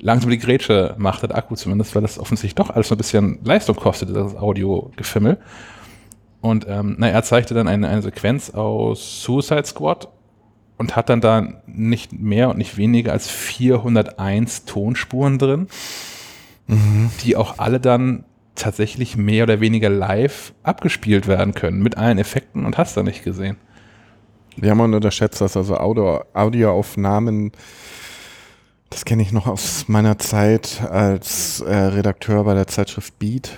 langsam 0.00 0.30
die 0.30 0.38
Grätsche 0.38 0.94
macht, 0.98 1.22
der 1.22 1.36
Akku 1.36 1.54
zumindest, 1.54 1.94
weil 1.94 2.02
das 2.02 2.18
offensichtlich 2.18 2.56
doch 2.56 2.70
alles 2.70 2.88
so 2.88 2.96
ein 2.96 2.98
bisschen 2.98 3.38
Leistung 3.44 3.76
kostet, 3.76 4.14
das 4.14 4.34
Audio-Gefimmel. 4.34 5.38
Und 6.40 6.66
ähm, 6.68 6.96
na, 6.98 7.08
er 7.08 7.22
zeigte 7.22 7.54
dann 7.54 7.68
eine, 7.68 7.88
eine 7.88 8.02
Sequenz 8.02 8.50
aus 8.50 9.22
Suicide 9.22 9.66
Squad 9.66 10.08
und 10.80 10.96
hat 10.96 11.10
dann 11.10 11.20
da 11.20 11.46
nicht 11.66 12.14
mehr 12.14 12.48
und 12.48 12.56
nicht 12.56 12.78
weniger 12.78 13.12
als 13.12 13.28
401 13.28 14.64
Tonspuren 14.64 15.36
drin, 15.38 15.66
mhm. 16.68 17.10
die 17.22 17.36
auch 17.36 17.58
alle 17.58 17.80
dann 17.80 18.24
tatsächlich 18.54 19.14
mehr 19.14 19.42
oder 19.44 19.60
weniger 19.60 19.90
live 19.90 20.54
abgespielt 20.62 21.26
werden 21.26 21.52
können, 21.52 21.82
mit 21.82 21.98
allen 21.98 22.16
Effekten 22.16 22.64
und 22.64 22.78
hast 22.78 22.96
da 22.96 23.02
nicht 23.02 23.22
gesehen. 23.22 23.58
Ja, 24.56 24.74
man 24.74 24.94
unterschätzt 24.94 25.42
das, 25.42 25.54
also 25.54 25.76
Audio, 25.76 26.24
Audioaufnahmen, 26.32 27.52
das 28.88 29.04
kenne 29.04 29.20
ich 29.20 29.32
noch 29.32 29.48
aus 29.48 29.86
meiner 29.86 30.18
Zeit 30.18 30.80
als 30.90 31.60
äh, 31.60 31.74
Redakteur 31.74 32.44
bei 32.44 32.54
der 32.54 32.68
Zeitschrift 32.68 33.18
Beat 33.18 33.50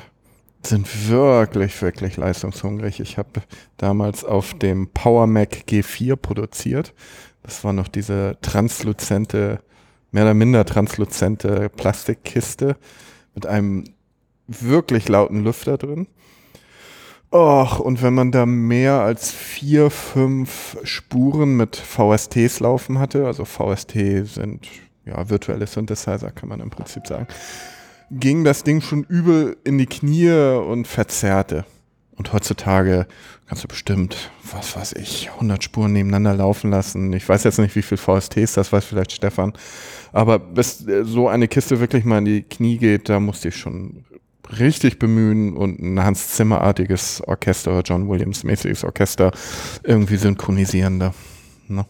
sind 0.67 1.09
wirklich, 1.09 1.81
wirklich 1.83 2.17
leistungshungrig. 2.17 3.01
Ich 3.01 3.19
habe 3.19 3.43
damals 3.77 4.25
auf 4.25 4.55
dem 4.55 4.89
Power 4.89 5.27
Mac 5.27 5.65
G4 5.69 6.17
produziert. 6.17 6.95
Das 7.43 7.65
war 7.65 7.73
noch 7.73 7.89
diese 7.89 8.39
transluzente, 8.43 9.61
mehr 10.11 10.25
oder 10.25 10.35
minder 10.35 10.65
transluzente 10.65 11.69
Plastikkiste 11.69 12.77
mit 13.35 13.47
einem 13.47 13.85
wirklich 14.47 15.09
lauten 15.09 15.43
Lüfter 15.43 15.79
drin. 15.79 16.07
Och, 17.33 17.81
und 17.81 18.03
wenn 18.03 18.13
man 18.13 18.31
da 18.31 18.45
mehr 18.45 19.01
als 19.01 19.31
vier, 19.31 19.91
fünf 19.91 20.77
Spuren 20.85 21.57
mit 21.57 21.77
VSTs 21.77 22.61
laufen 22.61 22.99
hatte, 22.99 23.27
also 23.27 23.47
VST 23.47 23.93
sind 24.25 24.69
ja 25.07 25.29
virtuelle 25.31 25.67
Synthesizer, 25.67 26.31
kann 26.31 26.51
man 26.51 26.61
im 26.61 26.69
Prinzip 26.69 27.07
sagen, 27.07 27.27
ging 28.13 28.45
das 28.45 28.63
Ding 28.63 28.81
schon 28.81 29.05
übel 29.05 29.57
in 29.65 29.79
die 29.79 29.87
Knie 29.87 30.31
und 30.31 30.87
verzerrte. 30.87 31.65
Und 32.17 32.33
heutzutage 32.33 33.07
kannst 33.47 33.65
du 33.65 33.69
bestimmt, 33.69 34.31
was 34.53 34.77
weiß 34.77 34.93
ich, 34.95 35.31
100 35.31 35.65
Spuren 35.65 35.93
nebeneinander 35.93 36.35
laufen 36.35 36.71
lassen. 36.71 37.13
Ich 37.15 37.29
weiß 37.29 37.45
jetzt 37.45 37.59
nicht, 37.59 37.75
wie 37.75 37.83
viel 37.83 37.97
VSTs, 37.97 38.53
das 38.53 38.73
weiß 38.73 38.85
vielleicht 38.85 39.13
Stefan. 39.13 39.55
Aber 40.13 40.39
bis 40.39 40.85
so 41.03 41.29
eine 41.29 41.49
Kiste 41.49 41.81
wirklich 41.81 42.05
mal 42.05 42.19
in 42.19 42.27
die 42.27 42.43
Knie 42.43 42.77
geht, 42.77 43.09
da 43.09 43.19
musste 43.19 43.49
ich 43.49 43.57
schon 43.57 44.05
richtig 44.59 44.99
bemühen 44.99 45.57
und 45.57 45.81
ein 45.81 46.03
Hans 46.03 46.29
Zimmer-artiges 46.29 47.23
Orchester, 47.27 47.81
John 47.85 48.09
Williams-mäßiges 48.09 48.85
Orchester 48.85 49.33
irgendwie 49.83 50.17
synchronisieren 50.17 51.01
da. 51.01 51.15
Ne? 51.69 51.87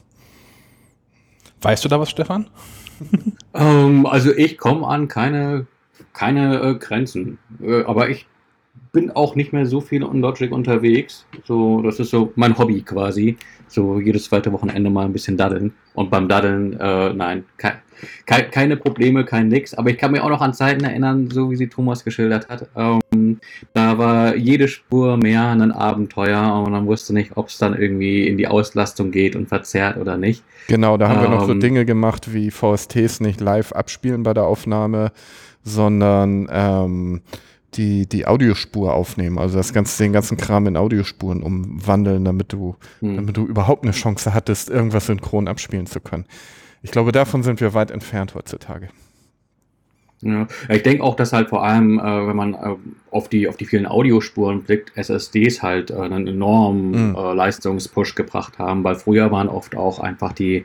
Weißt 1.61 1.85
du 1.85 1.89
da 1.89 1.99
was, 1.99 2.11
Stefan? 2.11 2.49
ähm, 3.55 4.07
also 4.07 4.33
ich 4.33 4.59
komme 4.59 4.87
an 4.87 5.09
keine 5.09 5.67
keine 6.13 6.61
äh, 6.61 6.75
Grenzen. 6.75 7.39
Äh, 7.63 7.83
aber 7.85 8.09
ich 8.09 8.27
bin 8.93 9.11
auch 9.11 9.35
nicht 9.35 9.53
mehr 9.53 9.67
so 9.67 9.81
viel 9.81 10.03
in 10.03 10.21
Logic 10.21 10.53
unterwegs. 10.53 11.27
So, 11.45 11.81
das 11.83 11.99
ist 11.99 12.11
so 12.11 12.33
mein 12.37 12.57
Hobby 12.57 12.83
quasi. 12.83 13.37
So 13.69 13.99
jedes 13.99 14.25
zweite 14.25 14.53
Wochenende 14.53 14.91
mal 14.91 15.07
ein 15.07 15.13
bisschen 15.13 15.37
daddeln. 15.37 15.73
Und 15.95 16.11
beim 16.11 16.29
Daddeln, 16.29 16.79
äh, 16.79 17.13
nein, 17.15 17.45
ke 17.57 17.73
ke 18.27 18.45
keine 18.51 18.77
Probleme, 18.77 19.25
kein 19.25 19.49
Nix. 19.49 19.73
Aber 19.75 19.91
ich 19.91 19.97
kann 19.97 20.13
mir 20.13 20.23
auch 20.23 20.29
noch 20.29 20.43
an 20.43 20.53
Zeiten 20.53 20.85
erinnern, 20.85 21.31
so 21.31 21.51
wie 21.51 21.57
sie 21.57 21.69
Thomas 21.69 22.05
geschildert 22.05 22.49
hat. 22.49 22.69
Ähm, 22.77 23.41
da 23.73 23.97
war 23.97 24.37
jede 24.37 24.69
Spur 24.69 25.17
mehr 25.17 25.49
ein 25.49 25.73
Abenteuer 25.73 26.63
und 26.63 26.73
man 26.73 26.87
wusste 26.87 27.15
nicht, 27.15 27.37
ob 27.37 27.49
es 27.49 27.59
dann 27.59 27.79
irgendwie 27.79 28.29
in 28.29 28.37
die 28.37 28.47
Auslastung 28.47 29.11
geht 29.11 29.37
und 29.37 29.49
verzerrt 29.49 29.97
oder 29.97 30.19
nicht. 30.19 30.45
Genau, 30.69 30.97
da 30.97 31.09
haben 31.09 31.25
ähm, 31.25 31.31
wir 31.31 31.31
noch 31.31 31.47
so 31.47 31.53
Ähm, 31.53 31.61
Dinge 31.61 31.85
gemacht 31.87 32.35
wie 32.35 32.51
VSTs 32.51 33.21
nicht 33.21 33.41
live 33.41 33.73
abspielen 33.73 34.23
bei 34.23 34.35
der 34.35 34.45
Aufnahme, 34.45 35.13
sondern 35.63 36.49
ähm, 36.51 37.23
die, 37.75 38.07
die 38.07 38.27
Audiospur 38.27 38.93
aufnehmen. 38.93 39.39
Also 39.39 39.57
das 39.57 39.73
ganze, 39.73 40.03
den 40.03 40.13
ganzen 40.13 40.37
Kram 40.37 40.67
in 40.67 40.77
Audiospuren 40.77 41.43
umwandeln, 41.43 42.25
damit 42.25 42.53
du, 42.53 42.77
hm. 43.01 43.17
damit 43.17 43.37
du 43.37 43.47
überhaupt 43.47 43.85
eine 43.85 43.93
Chance 43.93 44.35
hattest, 44.35 44.69
irgendwas 44.69 45.07
synchron 45.07 45.49
abspielen 45.49 45.87
zu 45.87 46.01
können. 46.01 46.27
Ich 46.83 46.91
glaube, 46.91 47.13
davon 47.13 47.43
sind 47.43 47.61
wir 47.61 47.75
weit 47.75 47.91
entfernt 47.91 48.35
heutzutage. 48.35 48.89
Ja, 50.23 50.47
ich 50.69 50.85
denke 50.85 51.03
auch, 51.03 51.17
dass 51.17 51.33
halt 51.33 51.49
vor 51.49 51.65
allem, 51.65 51.99
äh, 51.99 52.27
wenn 52.29 52.37
man 52.37 52.55
äh, 52.55 52.77
auf, 53.11 53.29
die, 53.29 53.49
auf 53.49 53.57
die 53.57 53.65
vielen 53.65 53.87
Audiospuren 53.87 54.63
blickt, 54.63 54.97
SSDs 54.97 55.63
halt 55.63 55.91
äh, 55.91 55.97
einen 55.97 56.29
enormen 56.29 56.93
Mhm. 56.93 57.15
Leistungspush 57.15 58.15
gebracht 58.15 58.59
haben, 58.59 58.85
weil 58.85 58.95
früher 58.95 59.31
waren 59.33 59.49
oft 59.49 59.77
auch 59.77 59.99
einfach 59.99 60.33
die 60.33 60.65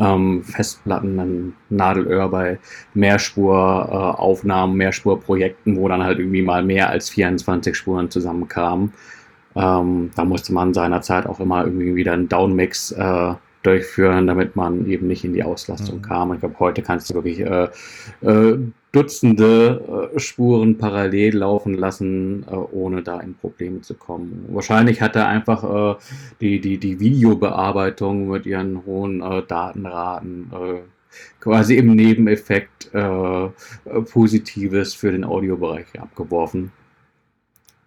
ähm, 0.00 0.42
Festplatten 0.42 1.20
ein 1.20 1.56
Nadelöhr 1.68 2.28
bei 2.28 2.58
Mehrspuraufnahmen, 2.94 4.74
äh, 4.74 4.78
Mehrspurprojekten, 4.78 5.76
wo 5.76 5.88
dann 5.88 6.02
halt 6.02 6.18
irgendwie 6.18 6.42
mal 6.42 6.64
mehr 6.64 6.88
als 6.88 7.10
24 7.10 7.76
Spuren 7.76 8.10
zusammenkamen. 8.10 8.92
Ähm, 9.54 10.10
da 10.16 10.24
musste 10.24 10.54
man 10.54 10.72
seinerzeit 10.72 11.26
auch 11.26 11.38
immer 11.38 11.64
irgendwie 11.64 11.94
wieder 11.94 12.12
einen 12.12 12.28
Downmix 12.28 12.92
äh, 12.92 13.34
durchführen, 13.62 14.26
damit 14.26 14.56
man 14.56 14.86
eben 14.86 15.06
nicht 15.06 15.24
in 15.24 15.34
die 15.34 15.42
Auslastung 15.42 15.98
Mhm. 15.98 16.02
kam. 16.02 16.32
Ich 16.32 16.40
glaube, 16.40 16.58
heute 16.58 16.82
kannst 16.82 17.10
du 17.10 17.14
wirklich 17.14 17.40
äh, 17.40 17.68
äh, 18.22 18.58
Dutzende 18.92 20.10
äh, 20.14 20.18
Spuren 20.18 20.78
parallel 20.78 21.36
laufen 21.36 21.74
lassen, 21.74 22.44
äh, 22.50 22.54
ohne 22.54 23.02
da 23.02 23.20
in 23.20 23.34
Probleme 23.34 23.82
zu 23.82 23.94
kommen. 23.94 24.46
Wahrscheinlich 24.48 25.00
hat 25.00 25.14
er 25.14 25.28
einfach 25.28 25.96
äh, 25.96 25.98
die, 26.40 26.60
die, 26.60 26.78
die 26.78 26.98
Videobearbeitung 26.98 28.28
mit 28.28 28.46
ihren 28.46 28.84
hohen 28.86 29.20
äh, 29.22 29.42
Datenraten 29.46 30.50
quasi 31.40 31.76
im 31.76 31.96
Nebeneffekt 31.96 32.90
Positives 34.12 34.94
für 34.94 35.10
den 35.10 35.24
Audiobereich 35.24 35.86
abgeworfen. 35.98 36.70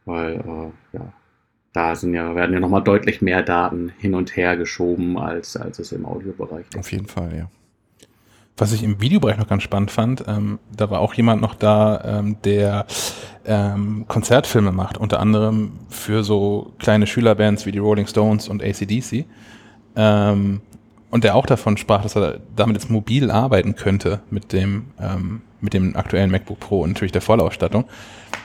Weil, 0.06 0.72
ja, 0.92 1.14
da 1.74 1.96
sind 1.96 2.14
ja, 2.14 2.36
werden 2.36 2.54
ja 2.54 2.60
nochmal 2.60 2.84
deutlich 2.84 3.22
mehr 3.22 3.42
Daten 3.42 3.92
hin 3.98 4.14
und 4.14 4.38
her 4.38 4.56
geschoben, 4.56 5.18
als, 5.18 5.58
als 5.58 5.80
es 5.80 5.92
im 5.92 6.06
Audiobereich 6.06 6.66
ist. 6.70 6.78
Auf 6.78 6.92
jeden 6.92 7.08
Fall, 7.08 7.36
ja. 7.36 7.50
Was 8.56 8.72
ich 8.72 8.84
im 8.84 9.02
Videobereich 9.02 9.38
noch 9.38 9.48
ganz 9.48 9.64
spannend 9.64 9.90
fand, 9.90 10.24
ähm, 10.28 10.60
da 10.76 10.92
war 10.92 11.00
auch 11.00 11.16
jemand 11.16 11.42
noch 11.42 11.56
da, 11.56 12.20
ähm, 12.20 12.38
der 12.44 12.86
ähm, 13.46 14.06
Konzertfilme 14.08 14.72
macht, 14.72 15.00
unter 15.00 15.20
anderem 15.20 15.72
für 15.90 16.24
so 16.24 16.72
kleine 16.78 17.08
Schülerbands 17.08 17.66
wie 17.66 17.72
die 17.72 17.80
Rolling 17.80 18.06
Stones 18.06 18.48
und 18.48 18.64
ACDC. 18.64 19.26
Ähm, 19.96 20.62
und 21.14 21.24
der 21.24 21.36
auch 21.36 21.46
davon 21.46 21.78
sprach, 21.78 22.02
dass 22.02 22.16
er 22.16 22.40
damit 22.56 22.76
jetzt 22.76 22.90
mobil 22.90 23.30
arbeiten 23.30 23.76
könnte 23.76 24.22
mit 24.32 24.52
dem, 24.52 24.86
ähm, 25.00 25.42
mit 25.62 25.76
dem 25.76 25.96
aktuellen 25.96 26.32
MacBook 26.32 26.60
Pro 26.60 26.82
und 26.82 26.90
natürlich 26.90 27.12
der 27.12 27.22
Vollausstattung. 27.22 27.84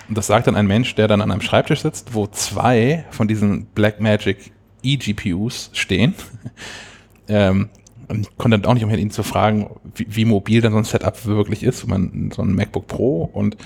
Und 0.07 0.19
das 0.19 0.27
sagt 0.27 0.49
dann 0.49 0.55
ein 0.55 0.67
Mensch, 0.67 0.95
der 0.95 1.09
dann 1.09 1.23
an 1.23 1.31
einem 1.31 1.41
Schreibtisch 1.41 1.81
sitzt, 1.81 2.13
wo 2.13 2.27
zwei 2.27 3.07
von 3.11 3.27
diesen 3.27 3.65
Blackmagic 3.75 4.53
eGPUs 4.83 5.71
stehen. 5.73 6.13
ähm, 7.28 7.71
und 8.07 8.37
konnte 8.37 8.59
dann 8.59 8.71
auch 8.71 8.75
nicht 8.75 8.85
umhin, 8.85 9.00
ihn 9.00 9.11
zu 9.11 9.23
fragen, 9.23 9.71
wie, 9.95 10.07
wie 10.11 10.25
mobil 10.26 10.61
dann 10.61 10.73
so 10.73 10.78
ein 10.78 10.85
Setup 10.85 11.25
wirklich 11.25 11.63
ist, 11.63 11.85
wenn 11.85 11.91
man 11.91 12.31
so 12.33 12.43
ein 12.43 12.54
MacBook 12.54 12.87
Pro 12.87 13.31
und 13.33 13.57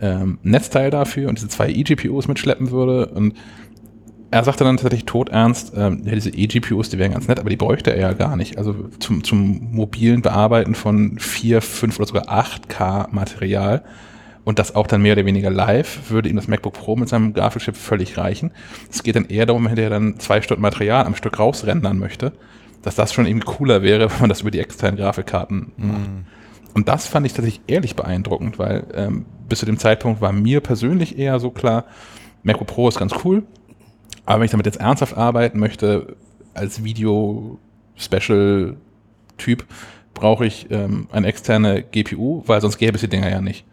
ähm, 0.00 0.38
Netzteil 0.44 0.92
dafür 0.92 1.28
und 1.28 1.38
diese 1.38 1.48
zwei 1.48 1.70
eGPUs 1.70 2.28
mitschleppen 2.28 2.70
würde. 2.70 3.06
Und 3.06 3.34
er 4.34 4.42
sagte 4.42 4.64
dann 4.64 4.78
tatsächlich 4.78 5.04
todernst, 5.04 5.74
ähm, 5.76 6.02
ja, 6.04 6.12
diese 6.12 6.30
eGPUs, 6.30 6.88
die 6.90 6.98
wären 6.98 7.12
ganz 7.12 7.28
nett, 7.28 7.38
aber 7.38 7.50
die 7.50 7.56
bräuchte 7.56 7.92
er 7.92 8.00
ja 8.00 8.12
gar 8.14 8.34
nicht. 8.34 8.58
Also 8.58 8.74
zum, 8.98 9.22
zum 9.22 9.68
mobilen 9.70 10.22
Bearbeiten 10.22 10.74
von 10.74 11.20
4, 11.20 11.62
5 11.62 11.96
oder 12.00 12.08
sogar 12.08 12.24
8K 12.28 13.12
Material 13.12 13.84
und 14.42 14.58
das 14.58 14.74
auch 14.74 14.88
dann 14.88 15.02
mehr 15.02 15.12
oder 15.12 15.24
weniger 15.24 15.50
live, 15.50 16.10
würde 16.10 16.28
ihm 16.28 16.34
das 16.34 16.48
MacBook 16.48 16.72
Pro 16.72 16.96
mit 16.96 17.08
seinem 17.08 17.32
Grafikchip 17.32 17.76
völlig 17.76 18.18
reichen. 18.18 18.50
Es 18.90 19.04
geht 19.04 19.14
dann 19.14 19.26
eher 19.26 19.46
darum, 19.46 19.66
wenn 19.66 19.78
er 19.78 19.88
dann 19.88 20.18
zwei 20.18 20.42
Stunden 20.42 20.62
Material 20.62 21.04
am 21.06 21.14
Stück 21.14 21.38
rausrendern 21.38 21.96
möchte, 21.96 22.32
dass 22.82 22.96
das 22.96 23.12
schon 23.12 23.26
irgendwie 23.26 23.46
cooler 23.46 23.82
wäre, 23.82 24.10
wenn 24.10 24.18
man 24.18 24.30
das 24.30 24.40
über 24.40 24.50
die 24.50 24.58
externen 24.58 24.98
Grafikkarten 24.98 25.70
macht. 25.76 26.10
Und 26.74 26.88
das 26.88 27.06
fand 27.06 27.24
ich 27.24 27.34
tatsächlich 27.34 27.62
ehrlich 27.68 27.94
beeindruckend, 27.94 28.58
weil 28.58 28.84
ähm, 28.94 29.26
bis 29.48 29.60
zu 29.60 29.66
dem 29.66 29.78
Zeitpunkt 29.78 30.20
war 30.20 30.32
mir 30.32 30.60
persönlich 30.60 31.20
eher 31.20 31.38
so 31.38 31.50
klar, 31.50 31.84
MacBook 32.42 32.66
Pro 32.66 32.88
ist 32.88 32.98
ganz 32.98 33.14
cool, 33.24 33.44
aber 34.26 34.40
wenn 34.40 34.44
ich 34.46 34.50
damit 34.50 34.66
jetzt 34.66 34.80
ernsthaft 34.80 35.16
arbeiten 35.16 35.58
möchte, 35.58 36.16
als 36.54 36.84
Video-Special-Typ, 36.84 39.64
brauche 40.14 40.46
ich 40.46 40.68
ähm, 40.70 41.08
eine 41.10 41.26
externe 41.26 41.82
GPU, 41.82 42.42
weil 42.46 42.60
sonst 42.60 42.78
gäbe 42.78 42.94
es 42.94 43.00
die 43.00 43.08
Dinger 43.08 43.28
ja 43.30 43.40
nicht. 43.40 43.64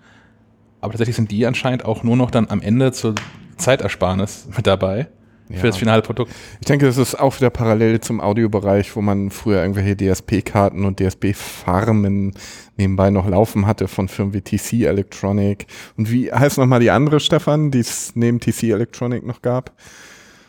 Aber 0.80 0.92
tatsächlich 0.94 1.16
sind 1.16 1.30
die 1.32 1.46
anscheinend 1.46 1.86
auch 1.86 2.02
nur 2.04 2.18
noch 2.18 2.32
dann 2.32 2.50
am 2.50 2.62
Ende 2.62 2.92
zur 2.92 3.14
Zeitersparnis 3.58 4.48
mit 4.56 4.66
dabei 4.66 5.08
Ja. 5.50 5.58
für 5.60 5.68
das 5.68 5.78
finale 5.78 6.02
Produkt. 6.02 6.32
Ich 6.60 6.66
denke, 6.66 6.88
das 6.88 6.98
ist 6.98 7.14
auch 7.20 7.36
wieder 7.40 7.52
parallel 7.52 8.02
zum 8.02 8.20
Audiobereich, 8.20 8.96
wo 8.96 9.02
man 9.02 9.30
früher 9.30 9.62
irgendwelche 9.62 9.96
DSP-Karten 9.96 10.84
und 10.86 11.00
DSP-Farmen 11.00 12.34
nebenbei 12.78 13.12
noch 13.12 13.28
laufen 13.30 13.68
hatte 13.68 13.88
von 13.88 14.08
Firmen 14.08 14.34
wie 14.34 14.42
TC 14.42 14.88
Electronic. 14.88 15.68
Und 15.98 16.12
wie 16.12 16.32
heißt 16.34 16.58
nochmal 16.58 16.80
die 16.80 16.90
andere, 16.90 17.20
Stefan, 17.20 17.70
die 17.70 17.82
es 17.82 18.16
neben 18.16 18.40
TC 18.40 18.64
Electronic 18.72 19.24
noch 19.24 19.44
gab? 19.44 19.72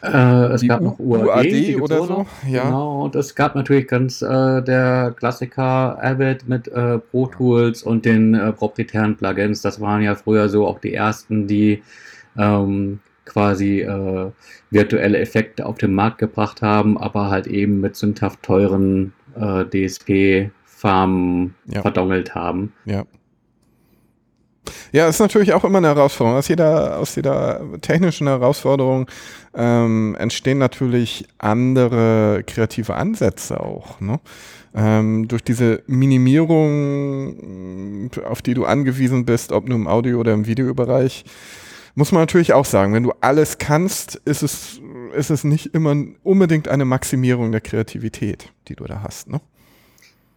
Äh, 0.03 0.47
es 0.55 0.61
Die 0.63 0.69
gab 0.69 0.81
U- 0.81 0.85
noch 0.85 0.99
UAD, 0.99 1.47
UAD 1.47 1.81
oder 1.81 1.99
so, 2.03 2.07
noch. 2.07 2.27
ja. 2.49 2.65
Genau, 2.65 3.05
und 3.05 3.15
es 3.15 3.35
gab 3.35 3.55
natürlich 3.55 3.87
ganz 3.87 4.21
äh, 4.21 4.61
der 4.63 5.15
Klassiker 5.17 5.97
Avid 6.03 6.49
mit 6.49 6.67
äh, 6.69 6.99
Pro 6.99 7.27
Tools 7.27 7.83
und 7.85 8.05
den 8.05 8.35
äh, 8.35 8.53
proprietären 8.53 9.17
Plugins. 9.17 9.63
Das 9.63 9.81
waren 9.81 10.03
ja 10.03 10.15
früher 10.17 10.49
so 10.49 10.67
auch 10.67 10.81
die 10.81 10.93
ersten, 10.95 11.47
die 11.47 11.83
ähm, 12.37 12.99
quasi 13.25 13.83
äh, 13.83 14.31
virtuelle 14.71 15.19
Effekte 15.19 15.65
auf 15.67 15.79
den 15.79 15.95
Markt 15.95 16.19
gebracht 16.19 16.63
haben, 16.63 16.99
aber 16.99 17.31
halt 17.31 17.47
eben 17.47 17.81
mit 17.81 17.95
sündhaft 17.95 18.43
teuren 18.43 19.13
äh, 19.37 19.65
DSP-Farmen 19.65 21.55
Ja. 21.67 21.83
verdongelt 21.83 22.35
haben. 22.35 22.73
Ja. 22.85 23.05
Ja, 24.93 25.09
ist 25.09 25.19
natürlich 25.19 25.53
auch 25.55 25.65
immer 25.65 25.79
eine 25.79 25.89
Herausforderung. 25.89 26.39
Aus 26.39 26.49
jeder, 26.49 26.99
aus 26.99 27.17
jeder 27.17 27.63
technischen 27.81 28.27
Herausforderung 28.29 29.07
ähm, 29.55 30.17
entstehen 30.19 30.59
natürlich 30.59 31.27
andere 31.39 32.45
kreative 32.47 32.95
Ansätze 32.95 33.61
auch. 33.61 34.01
Ne? 34.01 34.21
Ähm, 34.75 35.29
durch 35.29 35.43
diese 35.43 35.83
Minimierung, 35.87 37.31
auf 38.25 38.43
die 38.43 38.55
du 38.55 38.65
angewiesen 38.65 39.25
bist, 39.25 39.53
ob 39.53 39.69
nur 39.69 39.77
im 39.77 39.87
Audio- 39.89 40.19
oder 40.19 40.33
im 40.33 40.47
Videobereich, 40.47 41.25
muss 41.95 42.13
man 42.13 42.23
natürlich 42.23 42.55
auch 42.55 42.65
sagen, 42.65 42.95
wenn 42.95 43.03
du 43.03 43.13
alles 43.21 43.59
kannst, 43.59 44.17
ist 44.25 44.43
es, 44.43 44.81
ist 45.15 45.31
es 45.31 45.45
nicht 45.45 45.75
immer 45.75 45.95
unbedingt 46.23 46.69
eine 46.69 46.87
Maximierung 46.87 47.53
der 47.53 47.61
Kreativität, 47.61 48.51
die 48.69 48.77
du 48.77 48.85
da 48.85 49.03
hast. 49.03 49.29
Ne? 49.29 49.41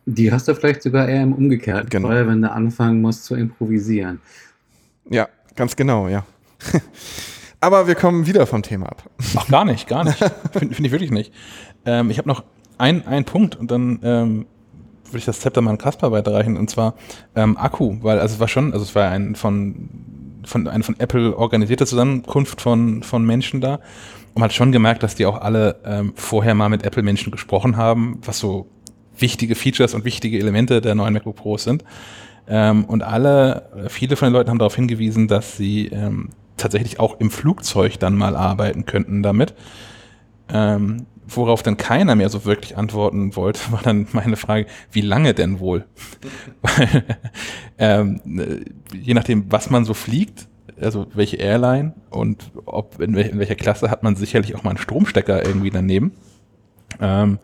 Die 0.05 0.31
hast 0.31 0.47
du 0.47 0.53
vielleicht 0.55 0.83
sogar 0.83 1.07
eher 1.07 1.23
im 1.23 1.33
umgekehrten 1.33 1.89
Genau. 1.89 2.07
Fall, 2.09 2.27
wenn 2.27 2.41
du 2.41 2.51
anfangen 2.51 3.01
musst 3.01 3.25
zu 3.25 3.35
improvisieren. 3.35 4.19
Ja, 5.09 5.27
ganz 5.55 5.75
genau, 5.75 6.07
ja. 6.07 6.25
Aber 7.61 7.87
wir 7.87 7.95
kommen 7.95 8.27
wieder 8.27 8.45
vom 8.45 8.61
Thema 8.61 8.87
ab. 8.87 9.09
Ach, 9.35 9.47
gar 9.47 9.65
nicht, 9.65 9.87
gar 9.87 10.03
nicht. 10.03 10.17
Finde 10.53 10.75
find 10.75 10.85
ich 10.85 10.91
wirklich 10.91 11.11
nicht. 11.11 11.33
Ähm, 11.85 12.09
ich 12.11 12.17
habe 12.17 12.27
noch 12.27 12.43
ein- 12.77 13.07
einen 13.07 13.25
Punkt 13.25 13.55
und 13.55 13.71
dann 13.71 13.99
ähm, 14.03 14.45
würde 15.05 15.17
ich 15.17 15.25
das 15.25 15.39
Zepter 15.39 15.61
mal 15.61 15.71
an 15.71 15.77
Kasper 15.77 16.11
weiterreichen 16.11 16.57
und 16.57 16.69
zwar 16.69 16.93
ähm, 17.35 17.57
Akku, 17.57 17.97
weil 18.01 18.19
also 18.19 18.35
es 18.35 18.39
war 18.39 18.47
schon, 18.47 18.73
also 18.73 18.83
es 18.83 18.93
war 18.95 19.09
ein 19.09 19.35
von, 19.35 19.89
von 20.45 20.67
eine 20.67 20.83
von 20.83 20.99
Apple 20.99 21.35
organisierte 21.37 21.85
Zusammenkunft 21.85 22.61
von, 22.61 23.01
von 23.03 23.25
Menschen 23.25 23.61
da 23.61 23.75
und 23.75 23.81
man 24.35 24.43
hat 24.45 24.53
schon 24.53 24.71
gemerkt, 24.71 25.03
dass 25.03 25.15
die 25.15 25.25
auch 25.25 25.39
alle 25.41 25.77
ähm, 25.85 26.13
vorher 26.15 26.53
mal 26.53 26.69
mit 26.69 26.83
Apple-Menschen 26.83 27.31
gesprochen 27.31 27.77
haben, 27.77 28.19
was 28.25 28.39
so 28.39 28.67
wichtige 29.17 29.55
Features 29.55 29.93
und 29.93 30.05
wichtige 30.05 30.39
Elemente 30.39 30.81
der 30.81 30.95
neuen 30.95 31.13
MacBook 31.13 31.35
Pros 31.35 31.63
sind. 31.63 31.83
Ähm, 32.47 32.85
und 32.85 33.03
alle, 33.03 33.87
viele 33.89 34.15
von 34.15 34.27
den 34.27 34.33
Leuten 34.33 34.49
haben 34.49 34.59
darauf 34.59 34.75
hingewiesen, 34.75 35.27
dass 35.27 35.57
sie 35.57 35.87
ähm, 35.87 36.29
tatsächlich 36.57 36.99
auch 36.99 37.19
im 37.19 37.31
Flugzeug 37.31 37.99
dann 37.99 38.15
mal 38.15 38.35
arbeiten 38.35 38.85
könnten 38.85 39.23
damit. 39.23 39.53
Ähm, 40.49 41.07
worauf 41.27 41.63
dann 41.63 41.77
keiner 41.77 42.15
mehr 42.15 42.29
so 42.29 42.45
wirklich 42.45 42.77
antworten 42.77 43.35
wollte, 43.35 43.59
war 43.71 43.81
dann 43.81 44.07
meine 44.11 44.35
Frage, 44.35 44.67
wie 44.91 45.01
lange 45.01 45.33
denn 45.33 45.59
wohl? 45.59 45.85
Weil, 46.61 47.03
ähm, 47.77 48.21
äh, 48.37 48.95
je 48.95 49.13
nachdem, 49.13 49.51
was 49.51 49.69
man 49.69 49.85
so 49.85 49.93
fliegt, 49.93 50.47
also 50.79 51.07
welche 51.13 51.37
Airline 51.37 51.93
und 52.09 52.51
ob 52.65 52.99
in 52.99 53.15
welcher 53.15 53.55
Klasse 53.55 53.89
hat 53.89 54.03
man 54.03 54.15
sicherlich 54.15 54.55
auch 54.55 54.63
mal 54.63 54.71
einen 54.71 54.77
Stromstecker 54.77 55.45
irgendwie 55.45 55.69
daneben. 55.69 56.11
Ähm, 56.99 57.39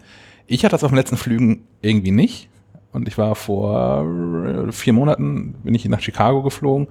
ich 0.51 0.65
hatte 0.65 0.73
das 0.73 0.83
auf 0.83 0.91
den 0.91 0.97
letzten 0.97 1.17
Flügen 1.17 1.63
irgendwie 1.81 2.11
nicht. 2.11 2.49
Und 2.91 3.07
ich 3.07 3.17
war 3.17 3.35
vor 3.35 4.05
vier 4.71 4.91
Monaten, 4.91 5.55
bin 5.63 5.73
ich 5.73 5.85
nach 5.85 6.01
Chicago 6.01 6.43
geflogen. 6.43 6.87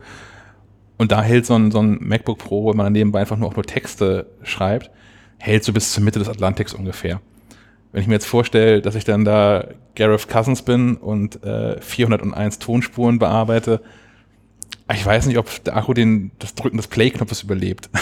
Und 0.96 1.12
da 1.12 1.22
hält 1.22 1.44
so 1.44 1.54
ein, 1.54 1.70
so 1.70 1.80
ein 1.80 1.98
MacBook 2.00 2.38
Pro, 2.38 2.70
wenn 2.70 2.76
man 2.76 2.92
nebenbei 2.92 3.20
einfach 3.20 3.36
nur 3.36 3.48
auch 3.48 3.56
nur 3.56 3.64
Texte 3.64 4.26
schreibt, 4.42 4.90
hält 5.38 5.64
so 5.64 5.74
bis 5.74 5.92
zur 5.92 6.02
Mitte 6.02 6.18
des 6.18 6.28
Atlantiks 6.28 6.72
ungefähr. 6.72 7.20
Wenn 7.92 8.00
ich 8.00 8.08
mir 8.08 8.14
jetzt 8.14 8.26
vorstelle, 8.26 8.80
dass 8.80 8.94
ich 8.94 9.04
dann 9.04 9.26
da 9.26 9.66
Gareth 9.94 10.28
Cousins 10.28 10.62
bin 10.62 10.96
und 10.96 11.44
äh, 11.44 11.80
401 11.82 12.60
Tonspuren 12.60 13.18
bearbeite, 13.18 13.82
ich 14.92 15.04
weiß 15.04 15.26
nicht, 15.26 15.38
ob 15.38 15.64
der 15.64 15.76
Akku 15.76 15.92
den, 15.92 16.30
das 16.38 16.54
Drücken 16.54 16.78
des 16.78 16.88
Play-Knopfes 16.88 17.42
überlebt. 17.42 17.90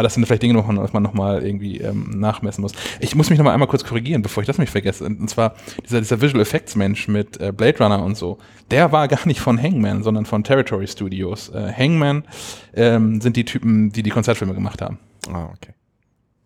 Aber 0.00 0.04
das 0.04 0.14
sind 0.14 0.24
vielleicht 0.24 0.42
Dinge, 0.42 0.64
was 0.66 0.94
man 0.94 1.02
nochmal 1.02 1.44
irgendwie 1.44 1.76
ähm, 1.76 2.08
nachmessen 2.18 2.62
muss. 2.62 2.72
Ich 3.00 3.14
muss 3.14 3.28
mich 3.28 3.38
nochmal 3.38 3.52
einmal 3.52 3.68
kurz 3.68 3.84
korrigieren, 3.84 4.22
bevor 4.22 4.42
ich 4.42 4.46
das 4.46 4.56
mich 4.56 4.70
vergesse. 4.70 5.04
Und 5.04 5.28
zwar 5.28 5.56
dieser, 5.84 6.00
dieser 6.00 6.22
Visual 6.22 6.40
Effects 6.40 6.74
Mensch 6.74 7.06
mit 7.06 7.38
äh, 7.38 7.52
Blade 7.52 7.76
Runner 7.80 8.02
und 8.02 8.16
so, 8.16 8.38
der 8.70 8.92
war 8.92 9.08
gar 9.08 9.26
nicht 9.26 9.40
von 9.40 9.62
Hangman, 9.62 10.02
sondern 10.02 10.24
von 10.24 10.42
Territory 10.42 10.86
Studios. 10.86 11.50
Äh, 11.50 11.70
Hangman 11.76 12.24
ähm, 12.72 13.20
sind 13.20 13.36
die 13.36 13.44
Typen, 13.44 13.92
die 13.92 14.02
die 14.02 14.08
Konzertfilme 14.08 14.54
gemacht 14.54 14.80
haben. 14.80 14.98
Ah, 15.30 15.50
okay. 15.54 15.74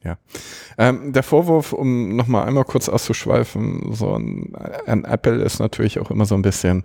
Ja. 0.03 0.19
Ähm, 0.77 1.13
der 1.13 1.23
Vorwurf, 1.23 1.73
um 1.73 2.17
nochmal 2.17 2.49
einmal 2.49 2.65
kurz 2.65 2.89
auszuschweifen, 2.89 3.93
so 3.93 4.19
ein, 4.19 4.53
an 4.87 5.05
Apple 5.05 5.41
ist 5.45 5.61
natürlich 5.61 6.01
auch 6.01 6.11
immer 6.11 6.27
so 6.27 6.35
ein 6.35 6.43
bisschen, 6.43 6.83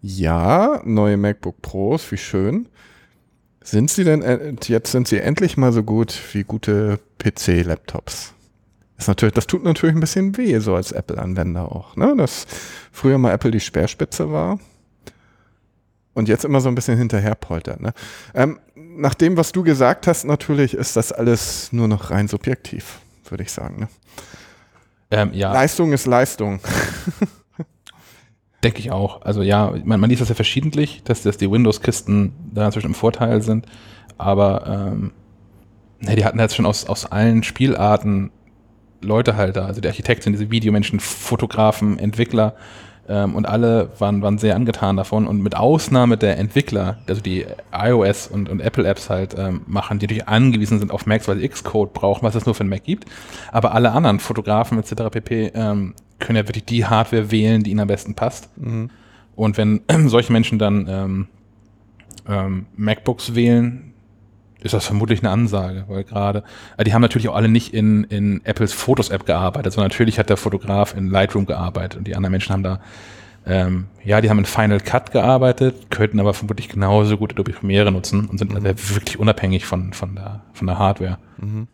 ja, 0.00 0.82
neue 0.84 1.16
MacBook 1.16 1.60
Pros, 1.62 2.12
wie 2.12 2.16
schön. 2.16 2.68
Sind 3.64 3.90
sie 3.90 4.04
denn, 4.04 4.22
äh, 4.22 4.54
jetzt 4.64 4.92
sind 4.92 5.08
sie 5.08 5.18
endlich 5.18 5.56
mal 5.56 5.72
so 5.72 5.82
gut 5.82 6.18
wie 6.32 6.44
gute 6.44 6.98
PC-Laptops? 7.18 8.34
Ist 8.98 9.08
natürlich, 9.08 9.34
das 9.34 9.46
tut 9.46 9.64
natürlich 9.64 9.96
ein 9.96 10.00
bisschen 10.00 10.36
weh, 10.36 10.58
so 10.58 10.74
als 10.74 10.92
Apple-Anwender 10.92 11.72
auch, 11.72 11.96
ne? 11.96 12.14
Dass 12.16 12.46
früher 12.92 13.18
mal 13.18 13.32
Apple 13.32 13.50
die 13.50 13.60
Speerspitze 13.60 14.30
war 14.30 14.60
und 16.14 16.28
jetzt 16.28 16.44
immer 16.44 16.60
so 16.60 16.68
ein 16.68 16.74
bisschen 16.74 16.98
hinterher 16.98 17.34
poltert, 17.34 17.80
ne? 17.80 17.94
Ähm, 18.34 18.60
nach 18.74 19.14
dem, 19.14 19.36
was 19.36 19.52
du 19.52 19.62
gesagt 19.62 20.06
hast, 20.06 20.24
natürlich 20.24 20.74
ist 20.74 20.96
das 20.96 21.10
alles 21.12 21.72
nur 21.72 21.88
noch 21.88 22.10
rein 22.10 22.28
subjektiv, 22.28 23.00
würde 23.28 23.42
ich 23.42 23.52
sagen, 23.52 23.80
ne? 23.80 23.88
Ähm, 25.10 25.30
ja. 25.34 25.52
Leistung 25.52 25.92
ist 25.92 26.06
Leistung. 26.06 26.60
Denke 28.62 28.78
ich 28.78 28.92
auch. 28.92 29.22
Also 29.22 29.42
ja, 29.42 29.72
man, 29.84 29.98
man 30.00 30.08
liest 30.08 30.22
das 30.22 30.28
ja 30.28 30.34
verschiedentlich, 30.34 31.02
dass, 31.04 31.22
dass 31.22 31.36
die 31.36 31.50
Windows-Kisten 31.50 32.32
da 32.52 32.66
inzwischen 32.66 32.88
im 32.88 32.94
Vorteil 32.94 33.42
sind. 33.42 33.66
Aber 34.18 34.66
ähm, 34.66 35.12
ne, 36.00 36.14
die 36.16 36.24
hatten 36.24 36.38
jetzt 36.38 36.54
schon 36.54 36.66
aus, 36.66 36.86
aus 36.86 37.06
allen 37.06 37.42
Spielarten 37.42 38.30
Leute 39.00 39.36
halt 39.36 39.56
da. 39.56 39.66
Also 39.66 39.80
die 39.80 39.88
Architekten, 39.88 40.32
diese 40.32 40.50
Videomenschen, 40.50 41.00
Fotografen, 41.00 41.98
Entwickler 41.98 42.54
ähm, 43.08 43.34
und 43.34 43.46
alle 43.46 43.90
waren, 43.98 44.22
waren 44.22 44.38
sehr 44.38 44.54
angetan 44.54 44.96
davon. 44.96 45.26
Und 45.26 45.42
mit 45.42 45.56
Ausnahme 45.56 46.16
der 46.16 46.38
Entwickler, 46.38 46.98
also 47.08 47.20
die 47.20 47.46
iOS 47.72 48.28
und, 48.28 48.48
und 48.48 48.60
Apple-Apps 48.60 49.10
halt 49.10 49.34
ähm, 49.36 49.62
machen, 49.66 49.98
die 49.98 50.06
natürlich 50.06 50.28
angewiesen 50.28 50.78
sind 50.78 50.92
auf 50.92 51.06
Macs, 51.06 51.26
weil 51.28 51.38
sie 51.38 51.48
Xcode 51.48 51.92
brauchen, 51.92 52.22
was 52.22 52.34
es 52.34 52.46
nur 52.46 52.54
für 52.54 52.60
einen 52.60 52.70
Mac 52.70 52.84
gibt. 52.84 53.06
Aber 53.50 53.74
alle 53.74 53.92
anderen 53.92 54.20
Fotografen 54.20 54.78
etc. 54.78 55.10
pp. 55.10 55.52
Ähm, 55.54 55.94
können 56.22 56.36
ja 56.36 56.48
wirklich 56.48 56.64
die 56.64 56.86
Hardware 56.86 57.30
wählen, 57.30 57.62
die 57.62 57.70
ihnen 57.70 57.80
am 57.80 57.88
besten 57.88 58.14
passt. 58.14 58.48
Mhm. 58.56 58.90
Und 59.34 59.58
wenn 59.58 59.82
solche 60.06 60.32
Menschen 60.32 60.58
dann 60.58 60.86
ähm, 60.88 61.28
ähm, 62.28 62.66
MacBooks 62.76 63.34
wählen, 63.34 63.92
ist 64.62 64.74
das 64.74 64.86
vermutlich 64.86 65.20
eine 65.20 65.30
Ansage, 65.30 65.84
weil 65.88 66.04
gerade, 66.04 66.44
äh, 66.76 66.84
die 66.84 66.94
haben 66.94 67.02
natürlich 67.02 67.28
auch 67.28 67.34
alle 67.34 67.48
nicht 67.48 67.74
in, 67.74 68.04
in 68.04 68.44
Apples 68.44 68.72
Fotos-App 68.72 69.26
gearbeitet, 69.26 69.72
sondern 69.72 69.90
natürlich 69.90 70.18
hat 70.18 70.30
der 70.30 70.36
Fotograf 70.36 70.96
in 70.96 71.10
Lightroom 71.10 71.46
gearbeitet 71.46 71.98
und 71.98 72.06
die 72.06 72.14
anderen 72.14 72.32
Menschen 72.32 72.52
haben 72.52 72.62
da, 72.62 72.80
ähm, 73.44 73.86
ja, 74.04 74.20
die 74.20 74.30
haben 74.30 74.38
in 74.38 74.44
Final 74.44 74.80
Cut 74.80 75.10
gearbeitet, 75.10 75.90
könnten 75.90 76.20
aber 76.20 76.32
vermutlich 76.32 76.68
genauso 76.68 77.16
gut 77.16 77.32
Adobe 77.32 77.52
Premiere 77.52 77.90
nutzen 77.90 78.26
und 78.26 78.38
sind 78.38 78.50
mhm. 78.50 78.64
also 78.64 78.94
wirklich 78.94 79.18
unabhängig 79.18 79.66
von, 79.66 79.92
von, 79.92 80.14
der, 80.14 80.42
von 80.52 80.68
der 80.68 80.78
Hardware. 80.78 81.18
Mhm. 81.38 81.66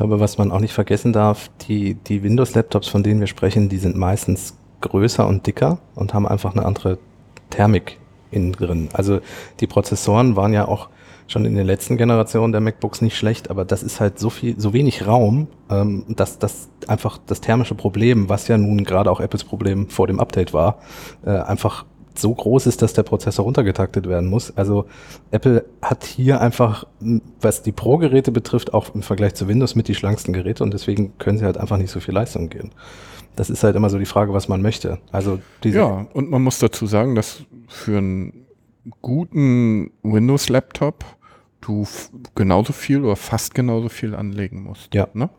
Ich 0.00 0.02
glaube, 0.02 0.18
was 0.18 0.38
man 0.38 0.50
auch 0.50 0.60
nicht 0.60 0.72
vergessen 0.72 1.12
darf, 1.12 1.50
die, 1.68 1.92
die 1.92 2.22
Windows-Laptops, 2.22 2.88
von 2.88 3.02
denen 3.02 3.20
wir 3.20 3.26
sprechen, 3.26 3.68
die 3.68 3.76
sind 3.76 3.98
meistens 3.98 4.56
größer 4.80 5.28
und 5.28 5.46
dicker 5.46 5.76
und 5.94 6.14
haben 6.14 6.26
einfach 6.26 6.54
eine 6.54 6.64
andere 6.64 6.96
Thermik 7.50 7.98
innen 8.30 8.52
drin. 8.52 8.88
Also 8.94 9.20
die 9.60 9.66
Prozessoren 9.66 10.36
waren 10.36 10.54
ja 10.54 10.66
auch 10.66 10.88
schon 11.26 11.44
in 11.44 11.54
den 11.54 11.66
letzten 11.66 11.98
Generationen 11.98 12.50
der 12.50 12.62
MacBooks 12.62 13.02
nicht 13.02 13.14
schlecht, 13.14 13.50
aber 13.50 13.66
das 13.66 13.82
ist 13.82 14.00
halt 14.00 14.18
so 14.18 14.30
viel, 14.30 14.58
so 14.58 14.72
wenig 14.72 15.06
Raum, 15.06 15.48
ähm, 15.70 16.06
dass 16.08 16.38
das 16.38 16.70
einfach 16.86 17.18
das 17.26 17.42
thermische 17.42 17.74
Problem, 17.74 18.30
was 18.30 18.48
ja 18.48 18.56
nun 18.56 18.84
gerade 18.84 19.10
auch 19.10 19.20
Apples 19.20 19.44
Problem 19.44 19.90
vor 19.90 20.06
dem 20.06 20.18
Update 20.18 20.54
war, 20.54 20.78
äh, 21.26 21.32
einfach 21.32 21.84
so 22.14 22.34
groß 22.34 22.66
ist, 22.66 22.82
dass 22.82 22.92
der 22.92 23.02
Prozessor 23.02 23.44
runtergetaktet 23.44 24.08
werden 24.08 24.28
muss. 24.28 24.56
Also 24.56 24.86
Apple 25.30 25.64
hat 25.82 26.04
hier 26.04 26.40
einfach, 26.40 26.84
was 27.40 27.62
die 27.62 27.72
Pro-Geräte 27.72 28.32
betrifft, 28.32 28.74
auch 28.74 28.94
im 28.94 29.02
Vergleich 29.02 29.34
zu 29.34 29.48
Windows 29.48 29.74
mit 29.74 29.88
die 29.88 29.94
schlanksten 29.94 30.32
Geräte 30.32 30.62
und 30.62 30.72
deswegen 30.72 31.16
können 31.18 31.38
sie 31.38 31.44
halt 31.44 31.56
einfach 31.56 31.76
nicht 31.76 31.90
so 31.90 32.00
viel 32.00 32.14
Leistung 32.14 32.48
gehen. 32.48 32.72
Das 33.36 33.48
ist 33.48 33.62
halt 33.62 33.76
immer 33.76 33.90
so 33.90 33.98
die 33.98 34.06
Frage, 34.06 34.32
was 34.32 34.48
man 34.48 34.60
möchte. 34.60 34.98
Also 35.12 35.40
diese 35.62 35.78
ja, 35.78 36.06
und 36.12 36.30
man 36.30 36.42
muss 36.42 36.58
dazu 36.58 36.86
sagen, 36.86 37.14
dass 37.14 37.42
für 37.68 37.98
einen 37.98 38.46
guten 39.00 39.92
Windows-Laptop 40.02 41.04
du 41.60 41.86
genauso 42.34 42.72
viel 42.72 43.04
oder 43.04 43.16
fast 43.16 43.54
genauso 43.54 43.88
viel 43.88 44.14
anlegen 44.14 44.62
musst. 44.62 44.94
Ja. 44.94 45.08
Ne? 45.12 45.30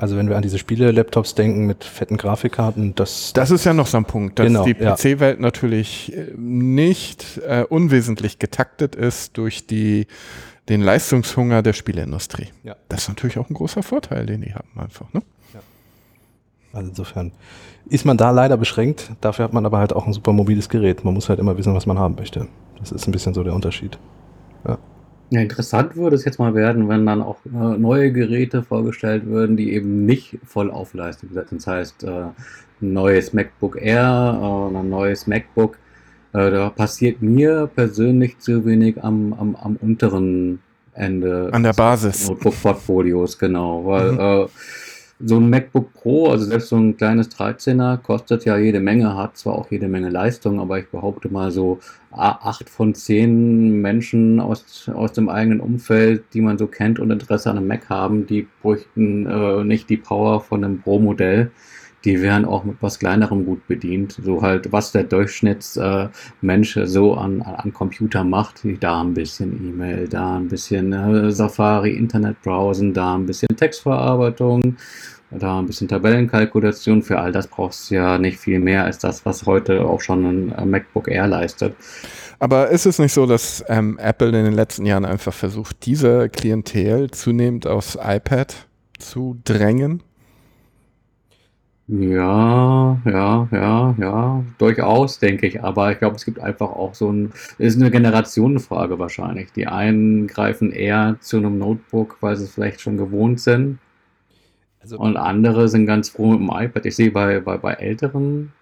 Also 0.00 0.16
wenn 0.16 0.30
wir 0.30 0.36
an 0.36 0.42
diese 0.42 0.58
Spiele-Laptops 0.58 1.34
denken 1.34 1.66
mit 1.66 1.84
fetten 1.84 2.16
Grafikkarten, 2.16 2.94
das... 2.94 3.34
Das 3.34 3.50
ist 3.50 3.66
ja 3.66 3.74
noch 3.74 3.86
so 3.86 3.98
ein 3.98 4.06
Punkt, 4.06 4.38
dass 4.38 4.46
genau, 4.46 4.64
die 4.64 4.72
PC-Welt 4.72 5.36
ja. 5.36 5.42
natürlich 5.42 6.16
äh, 6.16 6.32
nicht 6.38 7.38
äh, 7.46 7.64
unwesentlich 7.68 8.38
getaktet 8.38 8.94
ist 8.94 9.36
durch 9.36 9.66
die, 9.66 10.06
den 10.70 10.80
Leistungshunger 10.80 11.62
der 11.62 11.74
Spieleindustrie. 11.74 12.48
Ja. 12.62 12.76
Das 12.88 13.02
ist 13.02 13.08
natürlich 13.08 13.36
auch 13.36 13.50
ein 13.50 13.52
großer 13.52 13.82
Vorteil, 13.82 14.24
den 14.24 14.40
die 14.40 14.54
haben 14.54 14.70
einfach. 14.74 15.12
Ne? 15.12 15.20
Ja. 15.52 15.60
Also 16.72 16.88
insofern 16.88 17.32
ist 17.90 18.06
man 18.06 18.16
da 18.16 18.30
leider 18.30 18.56
beschränkt, 18.56 19.12
dafür 19.20 19.44
hat 19.44 19.52
man 19.52 19.66
aber 19.66 19.76
halt 19.76 19.92
auch 19.92 20.06
ein 20.06 20.14
super 20.14 20.32
mobiles 20.32 20.70
Gerät. 20.70 21.04
Man 21.04 21.12
muss 21.12 21.28
halt 21.28 21.40
immer 21.40 21.58
wissen, 21.58 21.74
was 21.74 21.84
man 21.84 21.98
haben 21.98 22.14
möchte. 22.14 22.48
Das 22.78 22.90
ist 22.90 23.06
ein 23.06 23.12
bisschen 23.12 23.34
so 23.34 23.44
der 23.44 23.52
Unterschied. 23.52 23.98
Ja. 24.66 24.78
Ja, 25.30 25.40
interessant 25.40 25.94
würde 25.96 26.16
es 26.16 26.24
jetzt 26.24 26.40
mal 26.40 26.54
werden, 26.54 26.88
wenn 26.88 27.06
dann 27.06 27.22
auch 27.22 27.38
äh, 27.46 27.78
neue 27.78 28.12
Geräte 28.12 28.64
vorgestellt 28.64 29.26
würden, 29.26 29.56
die 29.56 29.72
eben 29.72 30.04
nicht 30.04 30.38
voll 30.44 30.72
auf 30.72 30.92
Leistung 30.92 31.30
setzen. 31.32 31.58
Das 31.58 31.66
heißt, 31.68 32.04
äh, 32.04 32.08
ein 32.08 32.92
neues 32.92 33.32
MacBook 33.32 33.80
Air 33.80 34.70
äh, 34.72 34.76
ein 34.76 34.90
neues 34.90 35.28
MacBook. 35.28 35.78
Äh, 36.32 36.50
da 36.50 36.70
passiert 36.70 37.22
mir 37.22 37.70
persönlich 37.72 38.38
zu 38.38 38.64
wenig 38.66 39.02
am, 39.02 39.32
am, 39.32 39.56
am 39.56 39.76
unteren 39.76 40.60
Ende. 40.94 41.48
An 41.52 41.62
der 41.62 41.74
Basis. 41.74 42.28
Notebook-Portfolios, 42.28 43.38
genau. 43.38 43.86
Weil 43.86 44.12
mhm. 44.12 44.48
So 45.22 45.36
ein 45.36 45.50
MacBook 45.50 45.92
Pro, 45.92 46.30
also 46.30 46.46
selbst 46.46 46.68
so 46.68 46.76
ein 46.76 46.96
kleines 46.96 47.30
13er, 47.30 47.98
kostet 47.98 48.46
ja 48.46 48.56
jede 48.56 48.80
Menge, 48.80 49.16
hat 49.16 49.36
zwar 49.36 49.54
auch 49.54 49.70
jede 49.70 49.86
Menge 49.86 50.08
Leistung, 50.08 50.58
aber 50.60 50.78
ich 50.78 50.88
behaupte 50.88 51.28
mal 51.28 51.50
so 51.50 51.78
acht 52.10 52.70
von 52.70 52.94
zehn 52.94 53.82
Menschen 53.82 54.40
aus, 54.40 54.88
aus 54.88 55.12
dem 55.12 55.28
eigenen 55.28 55.60
Umfeld, 55.60 56.24
die 56.32 56.40
man 56.40 56.56
so 56.56 56.66
kennt 56.66 56.98
und 56.98 57.10
Interesse 57.10 57.50
an 57.50 57.58
einem 57.58 57.66
Mac 57.66 57.90
haben, 57.90 58.26
die 58.26 58.48
bräuchten 58.62 59.26
äh, 59.26 59.62
nicht 59.62 59.90
die 59.90 59.98
Power 59.98 60.40
von 60.40 60.64
einem 60.64 60.80
Pro-Modell. 60.80 61.50
Die 62.04 62.22
wären 62.22 62.44
auch 62.44 62.64
mit 62.64 62.76
was 62.80 62.98
kleinerem 62.98 63.44
gut 63.44 63.66
bedient. 63.66 64.18
So 64.22 64.42
halt, 64.42 64.72
was 64.72 64.92
der 64.92 65.04
Durchschnittsmensch 65.04 66.76
äh, 66.76 66.86
so 66.86 67.14
an, 67.14 67.42
an 67.42 67.72
Computer 67.72 68.24
macht. 68.24 68.62
Da 68.80 69.02
ein 69.02 69.14
bisschen 69.14 69.52
E-Mail, 69.68 70.08
da 70.08 70.36
ein 70.36 70.48
bisschen 70.48 70.92
äh, 70.92 71.30
Safari, 71.30 71.92
Internet 71.92 72.40
browsen, 72.42 72.94
da 72.94 73.16
ein 73.16 73.26
bisschen 73.26 73.54
Textverarbeitung, 73.54 74.76
da 75.30 75.58
ein 75.58 75.66
bisschen 75.66 75.88
Tabellenkalkulation. 75.88 77.02
Für 77.02 77.18
all 77.18 77.32
das 77.32 77.46
brauchst 77.46 77.90
du 77.90 77.96
ja 77.96 78.18
nicht 78.18 78.38
viel 78.38 78.60
mehr 78.60 78.84
als 78.84 78.98
das, 78.98 79.26
was 79.26 79.44
heute 79.44 79.84
auch 79.84 80.00
schon 80.00 80.24
ein 80.24 80.52
äh, 80.52 80.64
MacBook 80.64 81.08
Air 81.08 81.26
leistet. 81.26 81.74
Aber 82.38 82.70
ist 82.70 82.86
es 82.86 82.98
nicht 82.98 83.12
so, 83.12 83.26
dass 83.26 83.62
ähm, 83.68 83.98
Apple 83.98 84.28
in 84.28 84.44
den 84.44 84.54
letzten 84.54 84.86
Jahren 84.86 85.04
einfach 85.04 85.34
versucht, 85.34 85.84
diese 85.84 86.30
Klientel 86.30 87.10
zunehmend 87.10 87.66
aufs 87.66 87.98
iPad 88.02 88.66
zu 88.98 89.38
drängen? 89.44 90.02
Ja, 91.92 93.00
ja, 93.04 93.48
ja, 93.50 93.94
ja, 93.98 94.44
durchaus, 94.58 95.18
denke 95.18 95.46
ich. 95.48 95.60
Aber 95.64 95.90
ich 95.90 95.98
glaube, 95.98 96.14
es 96.14 96.24
gibt 96.24 96.38
einfach 96.38 96.70
auch 96.70 96.94
so 96.94 97.10
ein, 97.12 97.32
ist 97.58 97.80
eine 97.80 97.90
Generationenfrage 97.90 98.98
wahrscheinlich. 99.00 99.50
Die 99.52 99.66
einen 99.66 100.28
greifen 100.28 100.70
eher 100.70 101.16
zu 101.20 101.38
einem 101.38 101.58
Notebook, 101.58 102.18
weil 102.20 102.36
sie 102.36 102.44
es 102.44 102.54
vielleicht 102.54 102.80
schon 102.80 102.96
gewohnt 102.96 103.40
sind. 103.40 103.78
Also, 104.80 104.98
und 104.98 105.16
andere 105.16 105.68
sind 105.68 105.86
ganz 105.86 106.10
froh 106.10 106.32
mit 106.32 106.40
dem 106.40 106.50
iPad. 106.50 106.86
Ich 106.86 106.96
sehe 106.96 107.10
bei, 107.10 107.40
bei, 107.40 107.58
bei 107.58 107.72
Älteren, 107.74 108.52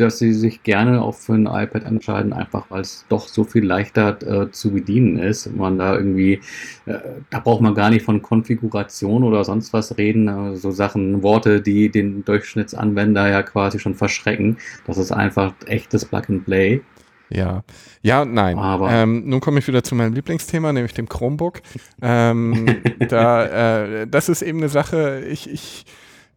dass 0.00 0.18
sie 0.18 0.32
sich 0.32 0.62
gerne 0.62 1.02
auch 1.02 1.14
für 1.14 1.34
ein 1.34 1.46
iPad 1.46 1.84
entscheiden, 1.84 2.32
einfach 2.32 2.66
weil 2.70 2.80
es 2.82 3.04
doch 3.08 3.28
so 3.28 3.44
viel 3.44 3.64
leichter 3.64 4.18
äh, 4.22 4.50
zu 4.50 4.72
bedienen 4.72 5.18
ist. 5.18 5.54
Man 5.54 5.78
da 5.78 5.94
irgendwie, 5.94 6.40
äh, 6.86 6.98
da 7.30 7.40
braucht 7.40 7.60
man 7.60 7.74
gar 7.74 7.90
nicht 7.90 8.04
von 8.04 8.22
Konfiguration 8.22 9.24
oder 9.24 9.44
sonst 9.44 9.72
was 9.72 9.96
reden. 9.98 10.28
Äh, 10.28 10.56
so 10.56 10.70
Sachen, 10.70 11.22
Worte, 11.22 11.60
die 11.60 11.90
den 11.90 12.24
Durchschnittsanwender 12.24 13.28
ja 13.28 13.42
quasi 13.42 13.78
schon 13.78 13.94
verschrecken. 13.94 14.58
Das 14.86 14.98
ist 14.98 15.12
einfach 15.12 15.52
echtes 15.66 16.04
Plug 16.04 16.22
and 16.28 16.44
Play. 16.44 16.82
Ja, 17.30 17.62
ja 18.02 18.22
und 18.22 18.34
nein. 18.34 18.58
Aber 18.58 18.90
ähm, 18.90 19.28
nun 19.28 19.40
komme 19.40 19.60
ich 19.60 19.68
wieder 19.68 19.82
zu 19.84 19.94
meinem 19.94 20.12
Lieblingsthema, 20.14 20.72
nämlich 20.72 20.94
dem 20.94 21.08
Chromebook. 21.08 21.60
Ähm, 22.02 22.66
da, 23.08 23.82
äh, 24.02 24.06
das 24.06 24.28
ist 24.28 24.42
eben 24.42 24.58
eine 24.58 24.68
Sache, 24.68 25.24
ich, 25.28 25.48
ich, 25.48 25.86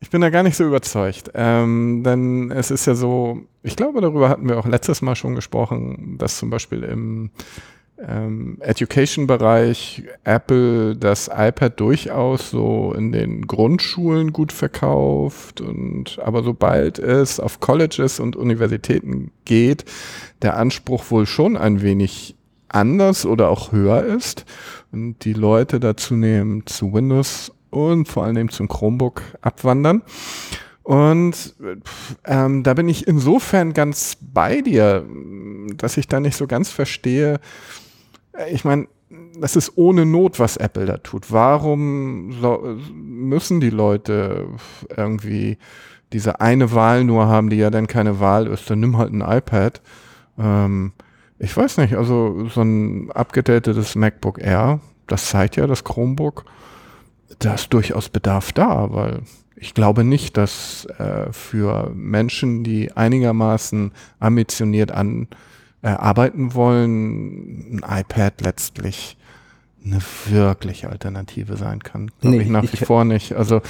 ich 0.03 0.09
bin 0.09 0.19
da 0.19 0.29
gar 0.29 0.43
nicht 0.43 0.57
so 0.57 0.65
überzeugt. 0.65 1.31
Ähm, 1.33 2.03
denn 2.03 2.51
es 2.51 2.71
ist 2.71 2.85
ja 2.85 2.93
so, 2.93 3.39
ich 3.63 3.77
glaube, 3.77 4.01
darüber 4.01 4.27
hatten 4.27 4.49
wir 4.49 4.59
auch 4.59 4.67
letztes 4.67 5.01
Mal 5.01 5.15
schon 5.15 5.33
gesprochen, 5.33 6.17
dass 6.17 6.37
zum 6.37 6.49
Beispiel 6.49 6.83
im 6.83 7.29
ähm, 8.05 8.57
Education-Bereich 8.59 10.03
Apple 10.25 10.97
das 10.97 11.29
iPad 11.33 11.79
durchaus 11.79 12.49
so 12.49 12.93
in 12.93 13.13
den 13.13 13.47
Grundschulen 13.47 14.33
gut 14.33 14.51
verkauft 14.51 15.61
und 15.61 16.19
aber 16.21 16.43
sobald 16.43 16.99
es 16.99 17.39
auf 17.39 17.61
Colleges 17.61 18.19
und 18.19 18.35
Universitäten 18.35 19.31
geht, 19.45 19.85
der 20.41 20.57
Anspruch 20.57 21.09
wohl 21.11 21.25
schon 21.25 21.55
ein 21.55 21.81
wenig 21.81 22.35
anders 22.67 23.25
oder 23.25 23.49
auch 23.49 23.71
höher 23.71 24.03
ist 24.03 24.43
und 24.91 25.23
die 25.23 25.33
Leute 25.33 25.79
dazu 25.79 26.15
nehmen 26.15 26.65
zu 26.65 26.91
Windows 26.91 27.53
und 27.73 28.07
vor 28.07 28.23
allem 28.25 28.49
zum 28.49 28.67
Chromebook 28.67 29.21
abwandern. 29.41 30.03
Und 30.83 31.55
ähm, 32.25 32.63
da 32.63 32.73
bin 32.73 32.89
ich 32.89 33.07
insofern 33.07 33.73
ganz 33.73 34.17
bei 34.19 34.61
dir, 34.61 35.05
dass 35.77 35.97
ich 35.97 36.07
da 36.07 36.19
nicht 36.19 36.35
so 36.35 36.45
ganz 36.45 36.69
verstehe, 36.69 37.39
ich 38.51 38.65
meine, 38.65 38.87
das 39.39 39.55
ist 39.55 39.73
ohne 39.75 40.05
Not, 40.05 40.39
was 40.39 40.57
Apple 40.57 40.85
da 40.85 40.97
tut. 40.97 41.31
Warum 41.31 42.33
so, 42.41 42.77
müssen 42.93 43.59
die 43.59 43.69
Leute 43.69 44.47
irgendwie 44.95 45.57
diese 46.11 46.41
eine 46.41 46.73
Wahl 46.73 47.03
nur 47.03 47.27
haben, 47.27 47.49
die 47.49 47.57
ja 47.57 47.69
dann 47.69 47.87
keine 47.87 48.19
Wahl 48.19 48.47
ist? 48.47 48.69
Dann 48.69 48.79
nimm 48.79 48.97
halt 48.97 49.13
ein 49.13 49.21
iPad. 49.21 49.81
Ähm, 50.37 50.93
ich 51.39 51.55
weiß 51.55 51.77
nicht, 51.77 51.95
also 51.95 52.47
so 52.47 52.61
ein 52.61 53.11
abgedatetes 53.11 53.95
MacBook 53.95 54.39
Air, 54.39 54.79
das 55.07 55.27
zeigt 55.27 55.55
ja 55.57 55.67
das 55.67 55.83
Chromebook, 55.83 56.45
da 57.39 57.55
ist 57.55 57.73
durchaus 57.73 58.09
Bedarf 58.09 58.51
da, 58.51 58.93
weil 58.93 59.21
ich 59.55 59.73
glaube 59.73 60.03
nicht, 60.03 60.37
dass 60.37 60.85
äh, 60.97 61.31
für 61.31 61.91
Menschen, 61.95 62.63
die 62.63 62.91
einigermaßen 62.91 63.91
ambitioniert 64.19 64.91
an 64.91 65.27
äh, 65.81 65.89
arbeiten 65.89 66.53
wollen, 66.53 67.75
ein 67.81 68.01
iPad 68.01 68.41
letztlich 68.41 69.17
eine 69.85 69.99
wirkliche 70.27 70.89
Alternative 70.89 71.57
sein 71.57 71.79
kann. 71.83 72.09
Glaube 72.21 72.37
Nee, 72.37 72.43
ich 72.43 72.49
nach 72.49 72.63
wie 72.63 72.77
vor 72.77 73.05
nicht. 73.05 73.33
Also 73.33 73.61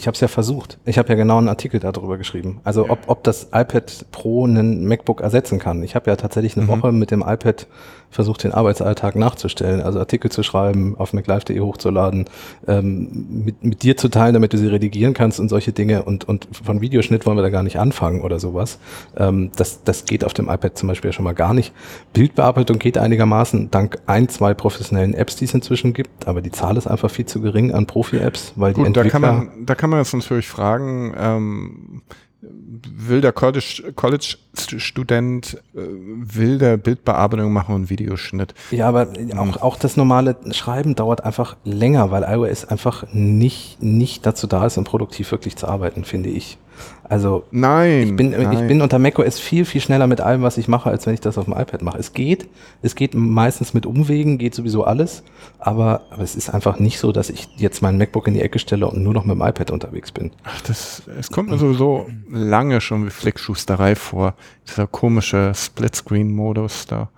Ich 0.00 0.06
habe 0.06 0.14
es 0.14 0.20
ja 0.22 0.28
versucht. 0.28 0.78
Ich 0.86 0.96
habe 0.96 1.10
ja 1.10 1.14
genau 1.14 1.36
einen 1.36 1.48
Artikel 1.50 1.78
darüber 1.78 2.16
geschrieben. 2.16 2.60
Also 2.64 2.88
ob, 2.88 3.00
ob 3.08 3.22
das 3.22 3.48
iPad 3.52 4.06
Pro 4.12 4.46
einen 4.46 4.86
MacBook 4.86 5.20
ersetzen 5.20 5.58
kann. 5.58 5.82
Ich 5.82 5.94
habe 5.94 6.10
ja 6.10 6.16
tatsächlich 6.16 6.56
eine 6.56 6.64
Mhm. 6.64 6.70
Woche 6.70 6.92
mit 6.92 7.10
dem 7.10 7.20
iPad 7.20 7.66
versucht, 8.10 8.42
den 8.42 8.52
Arbeitsalltag 8.52 9.14
nachzustellen. 9.14 9.82
Also 9.82 10.00
Artikel 10.00 10.30
zu 10.30 10.42
schreiben, 10.42 10.96
auf 10.98 11.12
maclife.de 11.12 11.60
hochzuladen, 11.60 12.24
ähm, 12.66 13.26
mit, 13.44 13.62
mit 13.62 13.82
dir 13.82 13.96
zu 13.96 14.08
teilen, 14.08 14.34
damit 14.34 14.52
du 14.52 14.58
sie 14.58 14.66
redigieren 14.66 15.14
kannst 15.14 15.38
und 15.38 15.48
solche 15.48 15.72
Dinge. 15.72 16.02
Und, 16.02 16.26
und 16.26 16.48
von 16.50 16.80
Videoschnitt 16.80 17.26
wollen 17.26 17.36
wir 17.36 17.42
da 17.42 17.50
gar 17.50 17.62
nicht 17.62 17.78
anfangen 17.78 18.22
oder 18.22 18.40
sowas. 18.40 18.78
Ähm, 19.16 19.52
das, 19.54 19.84
das 19.84 20.06
geht 20.06 20.24
auf 20.24 20.32
dem 20.34 20.48
iPad 20.48 20.76
zum 20.76 20.88
Beispiel 20.88 21.12
schon 21.12 21.24
mal 21.24 21.34
gar 21.34 21.54
nicht. 21.54 21.72
Bildbearbeitung 22.14 22.78
geht 22.78 22.98
einigermaßen 22.98 23.70
dank 23.70 23.98
ein, 24.06 24.28
zwei 24.28 24.54
professionellen 24.54 25.14
Apps, 25.14 25.36
die 25.36 25.44
es 25.44 25.54
inzwischen 25.54 25.92
gibt. 25.92 26.26
Aber 26.26 26.40
die 26.40 26.50
Zahl 26.50 26.76
ist 26.78 26.86
einfach 26.88 27.10
viel 27.10 27.26
zu 27.26 27.40
gering 27.40 27.72
an 27.72 27.86
Profi-Apps, 27.86 28.54
weil 28.56 28.72
die 28.72 28.82
gut, 28.82 28.96
da 28.96 29.02
Entwickler... 29.02 29.10
kann 29.10 29.36
man, 29.36 29.66
da 29.66 29.74
kann 29.76 29.89
man 29.90 30.00
jetzt 30.00 30.14
natürlich 30.14 30.48
fragen, 30.48 31.14
ähm, 31.16 32.02
will 32.42 33.20
der 33.20 33.32
College- 33.32 33.92
College-Student, 33.94 35.62
äh, 35.74 35.78
will 35.78 36.58
der 36.58 36.76
Bildbearbeitung 36.76 37.52
machen 37.52 37.74
und 37.74 37.90
Videoschnitt? 37.90 38.54
Ja, 38.70 38.88
aber 38.88 39.08
auch, 39.36 39.60
auch 39.60 39.76
das 39.76 39.96
normale 39.96 40.36
Schreiben 40.52 40.94
dauert 40.94 41.24
einfach 41.24 41.56
länger, 41.64 42.10
weil 42.10 42.22
iOS 42.22 42.64
einfach 42.64 43.04
nicht, 43.12 43.82
nicht 43.82 44.24
dazu 44.24 44.46
da 44.46 44.66
ist, 44.66 44.78
um 44.78 44.84
produktiv 44.84 45.30
wirklich 45.32 45.56
zu 45.56 45.68
arbeiten, 45.68 46.04
finde 46.04 46.30
ich. 46.30 46.58
Also 47.04 47.44
Nein. 47.50 48.02
ich 48.02 48.16
bin, 48.16 48.30
nein. 48.30 48.52
ich 48.52 48.66
bin 48.68 48.82
unter 48.82 48.98
macOS 49.00 49.40
viel, 49.40 49.64
viel 49.64 49.80
schneller 49.80 50.06
mit 50.06 50.20
allem, 50.20 50.42
was 50.42 50.58
ich 50.58 50.68
mache, 50.68 50.88
als 50.90 51.06
wenn 51.06 51.14
ich 51.14 51.20
das 51.20 51.38
auf 51.38 51.46
dem 51.46 51.54
iPad 51.54 51.82
mache. 51.82 51.98
Es 51.98 52.12
geht, 52.12 52.48
es 52.82 52.94
geht 52.94 53.14
meistens 53.14 53.74
mit 53.74 53.84
Umwegen, 53.84 54.38
geht 54.38 54.54
sowieso 54.54 54.84
alles, 54.84 55.24
aber, 55.58 56.02
aber 56.10 56.22
es 56.22 56.36
ist 56.36 56.50
einfach 56.50 56.78
nicht 56.78 57.00
so, 57.00 57.10
dass 57.10 57.28
ich 57.30 57.48
jetzt 57.56 57.82
mein 57.82 57.98
MacBook 57.98 58.28
in 58.28 58.34
die 58.34 58.42
Ecke 58.42 58.58
stelle 58.60 58.86
und 58.86 59.02
nur 59.02 59.12
noch 59.12 59.24
mit 59.24 59.34
dem 59.34 59.42
iPad 59.42 59.72
unterwegs 59.72 60.12
bin. 60.12 60.30
Ach, 60.44 60.60
das, 60.62 61.02
es 61.18 61.30
kommt 61.30 61.50
mir 61.50 61.58
sowieso 61.58 62.06
lange 62.30 62.80
schon 62.80 63.06
wie 63.06 63.10
Flickschusterei 63.10 63.96
vor. 63.96 64.34
Dieser 64.68 64.86
komische 64.86 65.52
Splitscreen-Modus 65.54 66.86
da. 66.86 67.10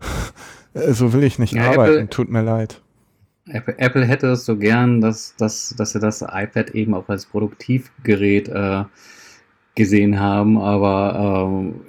So 0.92 1.12
will 1.12 1.24
ich 1.24 1.38
nicht 1.40 1.52
Ja, 1.52 1.70
arbeiten, 1.70 1.94
Apple- 1.94 2.10
tut 2.10 2.30
mir 2.30 2.42
leid. 2.42 2.80
Apple, 3.46 3.78
Apple 3.78 4.04
hätte 4.04 4.28
es 4.28 4.44
so 4.44 4.56
gern, 4.56 5.00
dass, 5.00 5.34
dass, 5.36 5.74
dass 5.76 5.92
sie 5.92 6.00
das 6.00 6.22
iPad 6.22 6.70
eben 6.70 6.94
auch 6.94 7.08
als 7.08 7.26
Produktivgerät 7.26 8.48
äh, 8.48 8.84
gesehen 9.74 10.20
haben, 10.20 10.58
aber 10.58 11.48
ähm, 11.48 11.80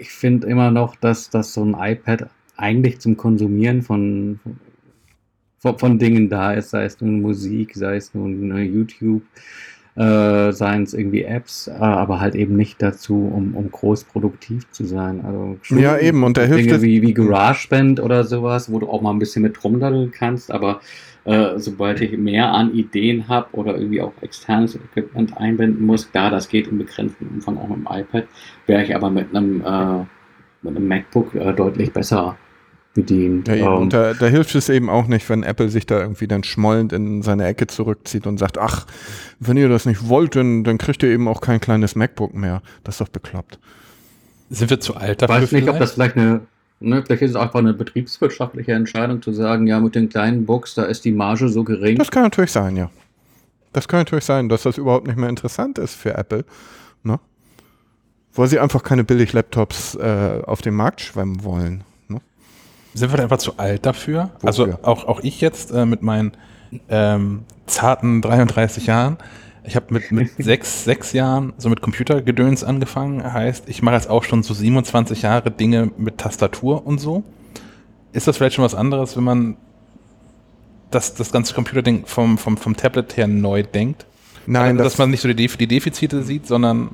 ich 0.00 0.10
finde 0.10 0.46
immer 0.46 0.70
noch, 0.70 0.96
dass, 0.96 1.30
dass 1.30 1.52
so 1.52 1.64
ein 1.64 1.76
iPad 1.78 2.28
eigentlich 2.56 2.98
zum 2.98 3.16
Konsumieren 3.16 3.82
von, 3.82 4.40
von, 5.58 5.78
von 5.78 5.98
Dingen 5.98 6.28
da 6.28 6.52
ist, 6.52 6.70
sei 6.70 6.84
es 6.84 7.00
nun 7.00 7.20
Musik, 7.20 7.74
sei 7.74 7.96
es 7.96 8.14
nun 8.14 8.50
äh, 8.52 8.62
YouTube, 8.62 9.22
äh, 9.98 10.52
seien 10.52 10.84
es 10.84 10.94
irgendwie 10.94 11.24
Apps, 11.24 11.66
äh, 11.66 11.72
aber 11.72 12.20
halt 12.20 12.36
eben 12.36 12.56
nicht 12.56 12.80
dazu, 12.80 13.30
um, 13.34 13.56
um 13.56 13.68
groß 13.70 14.04
produktiv 14.04 14.70
zu 14.70 14.84
sein. 14.84 15.24
Also 15.24 15.58
schon 15.62 15.80
Ja, 15.80 15.98
eben, 15.98 16.22
und 16.22 16.36
da 16.36 16.42
hilft 16.42 16.66
Dinge 16.66 16.82
wie, 16.82 17.02
wie 17.02 17.12
GarageBand 17.12 17.98
oder 17.98 18.22
sowas, 18.22 18.70
wo 18.70 18.78
du 18.78 18.88
auch 18.88 19.02
mal 19.02 19.10
ein 19.10 19.18
bisschen 19.18 19.42
mit 19.42 19.62
rumdaddeln 19.62 20.12
kannst, 20.12 20.52
aber 20.52 20.80
äh, 21.24 21.58
sobald 21.58 22.00
ich 22.00 22.16
mehr 22.16 22.52
an 22.52 22.72
Ideen 22.72 23.26
habe 23.26 23.48
oder 23.52 23.76
irgendwie 23.76 24.00
auch 24.00 24.12
externes 24.20 24.76
Equipment 24.76 25.36
einbinden 25.36 25.84
muss, 25.84 26.08
klar, 26.12 26.30
das 26.30 26.48
geht 26.48 26.68
im 26.68 26.78
begrenzten 26.78 27.26
Umfang 27.26 27.58
auch 27.58 27.68
mit 27.68 27.78
dem 27.78 27.88
iPad, 27.90 28.28
wäre 28.66 28.84
ich 28.84 28.94
aber 28.94 29.10
mit 29.10 29.34
einem, 29.34 29.62
äh, 29.62 30.04
mit 30.62 30.76
einem 30.76 30.86
MacBook 30.86 31.34
äh, 31.34 31.52
deutlich 31.52 31.92
besser 31.92 32.36
bedient. 33.02 33.48
Ja, 33.48 33.54
eben. 33.54 33.66
Ähm, 33.66 33.72
Und 33.74 33.92
da, 33.92 34.14
da 34.14 34.26
hilft 34.26 34.54
es 34.54 34.68
eben 34.68 34.90
auch 34.90 35.06
nicht, 35.06 35.28
wenn 35.28 35.42
Apple 35.42 35.68
sich 35.68 35.86
da 35.86 36.00
irgendwie 36.00 36.26
dann 36.28 36.44
schmollend 36.44 36.92
in 36.92 37.22
seine 37.22 37.46
Ecke 37.46 37.66
zurückzieht 37.66 38.26
und 38.26 38.38
sagt, 38.38 38.58
ach, 38.58 38.86
wenn 39.40 39.56
ihr 39.56 39.68
das 39.68 39.86
nicht 39.86 40.08
wollt, 40.08 40.36
dann, 40.36 40.64
dann 40.64 40.78
kriegt 40.78 41.02
ihr 41.02 41.10
eben 41.10 41.28
auch 41.28 41.40
kein 41.40 41.60
kleines 41.60 41.94
MacBook 41.96 42.34
mehr. 42.34 42.62
Das 42.84 42.96
ist 42.96 43.00
doch 43.00 43.08
bekloppt. 43.08 43.58
Sind 44.50 44.70
wir 44.70 44.80
zu 44.80 44.96
alt 44.96 45.22
Ich 45.22 45.28
dafür? 45.28 45.42
weiß 45.42 45.52
nicht, 45.52 45.62
ob 45.68 45.76
vielleicht? 45.76 45.82
das 45.82 45.92
vielleicht 45.92 46.16
eine, 46.16 46.40
ne, 46.80 47.02
vielleicht 47.04 47.22
ist 47.22 47.30
es 47.30 47.36
einfach 47.36 47.58
eine 47.60 47.74
betriebswirtschaftliche 47.74 48.72
Entscheidung 48.72 49.22
zu 49.22 49.32
sagen, 49.32 49.66
ja, 49.66 49.78
mit 49.80 49.94
den 49.94 50.08
kleinen 50.08 50.44
Books, 50.46 50.74
da 50.74 50.84
ist 50.84 51.04
die 51.04 51.12
Marge 51.12 51.48
so 51.48 51.64
gering. 51.64 51.98
Das 51.98 52.10
kann 52.10 52.22
natürlich 52.22 52.52
sein, 52.52 52.76
ja. 52.76 52.90
Das 53.72 53.86
kann 53.86 54.00
natürlich 54.00 54.24
sein, 54.24 54.48
dass 54.48 54.62
das 54.62 54.78
überhaupt 54.78 55.06
nicht 55.06 55.16
mehr 55.18 55.28
interessant 55.28 55.78
ist 55.78 55.94
für 55.94 56.14
Apple. 56.14 56.44
Ne? 57.02 57.20
Weil 58.34 58.48
sie 58.48 58.58
einfach 58.58 58.82
keine 58.82 59.04
Billig-Laptops 59.04 59.94
äh, 59.96 60.42
auf 60.46 60.62
den 60.62 60.74
Markt 60.74 61.00
schwemmen 61.02 61.44
wollen. 61.44 61.84
Sind 62.98 63.12
wir 63.12 63.16
da 63.16 63.22
einfach 63.22 63.38
zu 63.38 63.56
alt 63.58 63.86
dafür? 63.86 64.30
Wofür? 64.40 64.46
Also 64.46 64.78
auch, 64.82 65.06
auch 65.06 65.20
ich 65.20 65.40
jetzt 65.40 65.70
äh, 65.70 65.86
mit 65.86 66.02
meinen 66.02 66.32
ähm, 66.88 67.44
zarten 67.66 68.20
33 68.22 68.86
Jahren. 68.86 69.18
Ich 69.64 69.76
habe 69.76 69.86
mit, 69.90 70.10
mit 70.10 70.30
sechs, 70.38 70.84
sechs 70.84 71.12
Jahren 71.12 71.52
so 71.58 71.68
mit 71.68 71.80
Computergedöns 71.80 72.64
angefangen. 72.64 73.32
Heißt, 73.32 73.68
ich 73.68 73.82
mache 73.82 73.94
jetzt 73.94 74.10
auch 74.10 74.24
schon 74.24 74.42
so 74.42 74.54
27 74.54 75.22
Jahre 75.22 75.50
Dinge 75.50 75.90
mit 75.96 76.18
Tastatur 76.18 76.86
und 76.86 76.98
so. 76.98 77.22
Ist 78.12 78.26
das 78.26 78.36
vielleicht 78.36 78.56
schon 78.56 78.64
was 78.64 78.74
anderes, 78.74 79.16
wenn 79.16 79.24
man 79.24 79.56
das, 80.90 81.14
das 81.14 81.30
ganze 81.30 81.54
Computerding 81.54 82.04
vom, 82.06 82.38
vom, 82.38 82.56
vom 82.56 82.76
Tablet 82.76 83.16
her 83.16 83.28
neu 83.28 83.62
denkt? 83.62 84.06
Nein, 84.46 84.78
dass 84.78 84.92
das, 84.92 84.98
man 84.98 85.10
nicht 85.10 85.20
so 85.20 85.28
die, 85.28 85.36
Def 85.36 85.56
die 85.56 85.66
Defizite 85.66 86.22
sieht, 86.22 86.46
sondern 86.46 86.90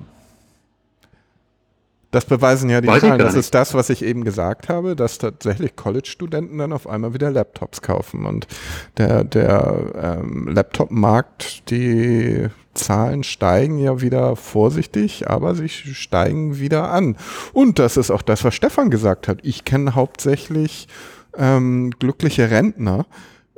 das 2.15 2.25
beweisen 2.25 2.71
ja 2.71 2.81
die 2.81 2.89
Weiß 2.89 3.01
Zahlen. 3.01 3.19
Das 3.19 3.35
nicht. 3.35 3.41
ist 3.41 3.55
das, 3.55 3.75
was 3.75 3.91
ich 3.91 4.05
eben 4.05 4.25
gesagt 4.25 4.69
habe, 4.69 4.95
dass 4.95 5.19
tatsächlich 5.19 5.77
College-Studenten 5.77 6.59
dann 6.59 6.73
auf 6.73 6.87
einmal 6.87 7.15
wieder 7.15 7.31
Laptops 7.31 7.83
kaufen. 7.83 8.25
Und 8.27 8.47
der, 8.97 9.25
der 9.25 10.21
ähm, 10.23 10.49
Laptop-Markt, 10.49 11.71
die 11.71 12.47
Zahlen 12.75 13.25
steigen 13.25 13.79
ja 13.79 14.01
wieder 14.01 14.37
vorsichtig, 14.37 15.29
aber 15.29 15.55
sie 15.55 15.69
steigen 15.69 16.59
wieder 16.59 16.91
an. 16.91 17.17
Und 17.53 17.79
das 17.79 17.97
ist 17.97 18.11
auch 18.11 18.23
das, 18.23 18.45
was 18.45 18.55
Stefan 18.55 18.91
gesagt 18.91 19.29
hat. 19.29 19.39
Ich 19.43 19.65
kenne 19.65 19.95
hauptsächlich 19.95 20.89
ähm, 21.37 21.91
glückliche 21.99 22.51
Rentner, 22.51 23.07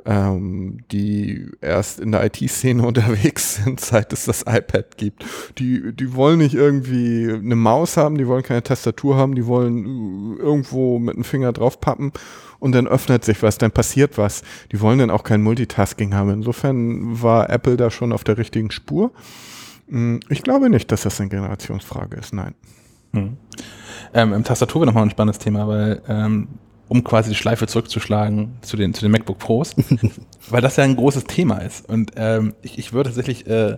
ähm, 0.07 0.77
die 0.89 1.51
erst 1.59 1.99
in 1.99 2.13
der 2.13 2.23
IT-Szene 2.25 2.81
unterwegs 2.87 3.55
sind, 3.55 3.79
seit 3.81 4.13
es 4.13 4.25
das 4.25 4.43
iPad 4.47 4.97
gibt. 4.97 5.25
Die, 5.57 5.93
die 5.93 6.15
wollen 6.15 6.39
nicht 6.39 6.55
irgendwie 6.55 7.29
eine 7.29 7.57
Maus 7.57 7.97
haben, 7.97 8.17
die 8.17 8.25
wollen 8.25 8.43
keine 8.43 8.63
Tastatur 8.63 9.17
haben, 9.17 9.35
die 9.35 9.45
wollen 9.45 10.37
irgendwo 10.37 10.97
mit 10.97 11.15
dem 11.15 11.25
Finger 11.25 11.51
draufpappen 11.51 12.13
und 12.59 12.71
dann 12.71 12.87
öffnet 12.87 13.25
sich 13.25 13.43
was, 13.43 13.57
dann 13.57 13.71
passiert 13.71 14.17
was. 14.17 14.43
Die 14.71 14.79
wollen 14.79 14.99
dann 14.99 15.11
auch 15.11 15.23
kein 15.23 15.43
Multitasking 15.43 16.15
haben. 16.15 16.29
Insofern 16.29 17.21
war 17.21 17.49
Apple 17.49 17.75
da 17.75 17.91
schon 17.91 18.13
auf 18.13 18.23
der 18.23 18.37
richtigen 18.37 18.71
Spur. 18.71 19.11
Hm, 19.89 20.21
ich 20.29 20.41
glaube 20.41 20.69
nicht, 20.69 20.89
dass 20.91 21.01
das 21.01 21.19
eine 21.19 21.29
Generationsfrage 21.29 22.15
ist, 22.15 22.33
nein. 22.33 22.55
Hm. 23.13 23.37
Ähm, 24.13 24.43
Tastatur 24.45 24.85
nochmal 24.85 25.03
ein 25.03 25.09
spannendes 25.09 25.39
Thema, 25.39 25.67
weil 25.67 26.01
ähm, 26.07 26.47
um 26.89 27.03
quasi 27.03 27.29
die 27.29 27.35
Schleife 27.35 27.67
zurückzuschlagen 27.67 28.57
zu 28.61 28.77
den, 28.77 28.93
zu 28.93 29.01
den 29.01 29.11
MacBook 29.11 29.39
Pros, 29.39 29.75
weil 30.49 30.61
das 30.61 30.77
ja 30.77 30.83
ein 30.83 30.95
großes 30.95 31.25
Thema 31.25 31.57
ist. 31.57 31.87
Und 31.87 32.11
ähm, 32.15 32.53
ich, 32.61 32.79
ich 32.79 32.93
würde 32.93 33.09
tatsächlich 33.09 33.47
äh, 33.47 33.77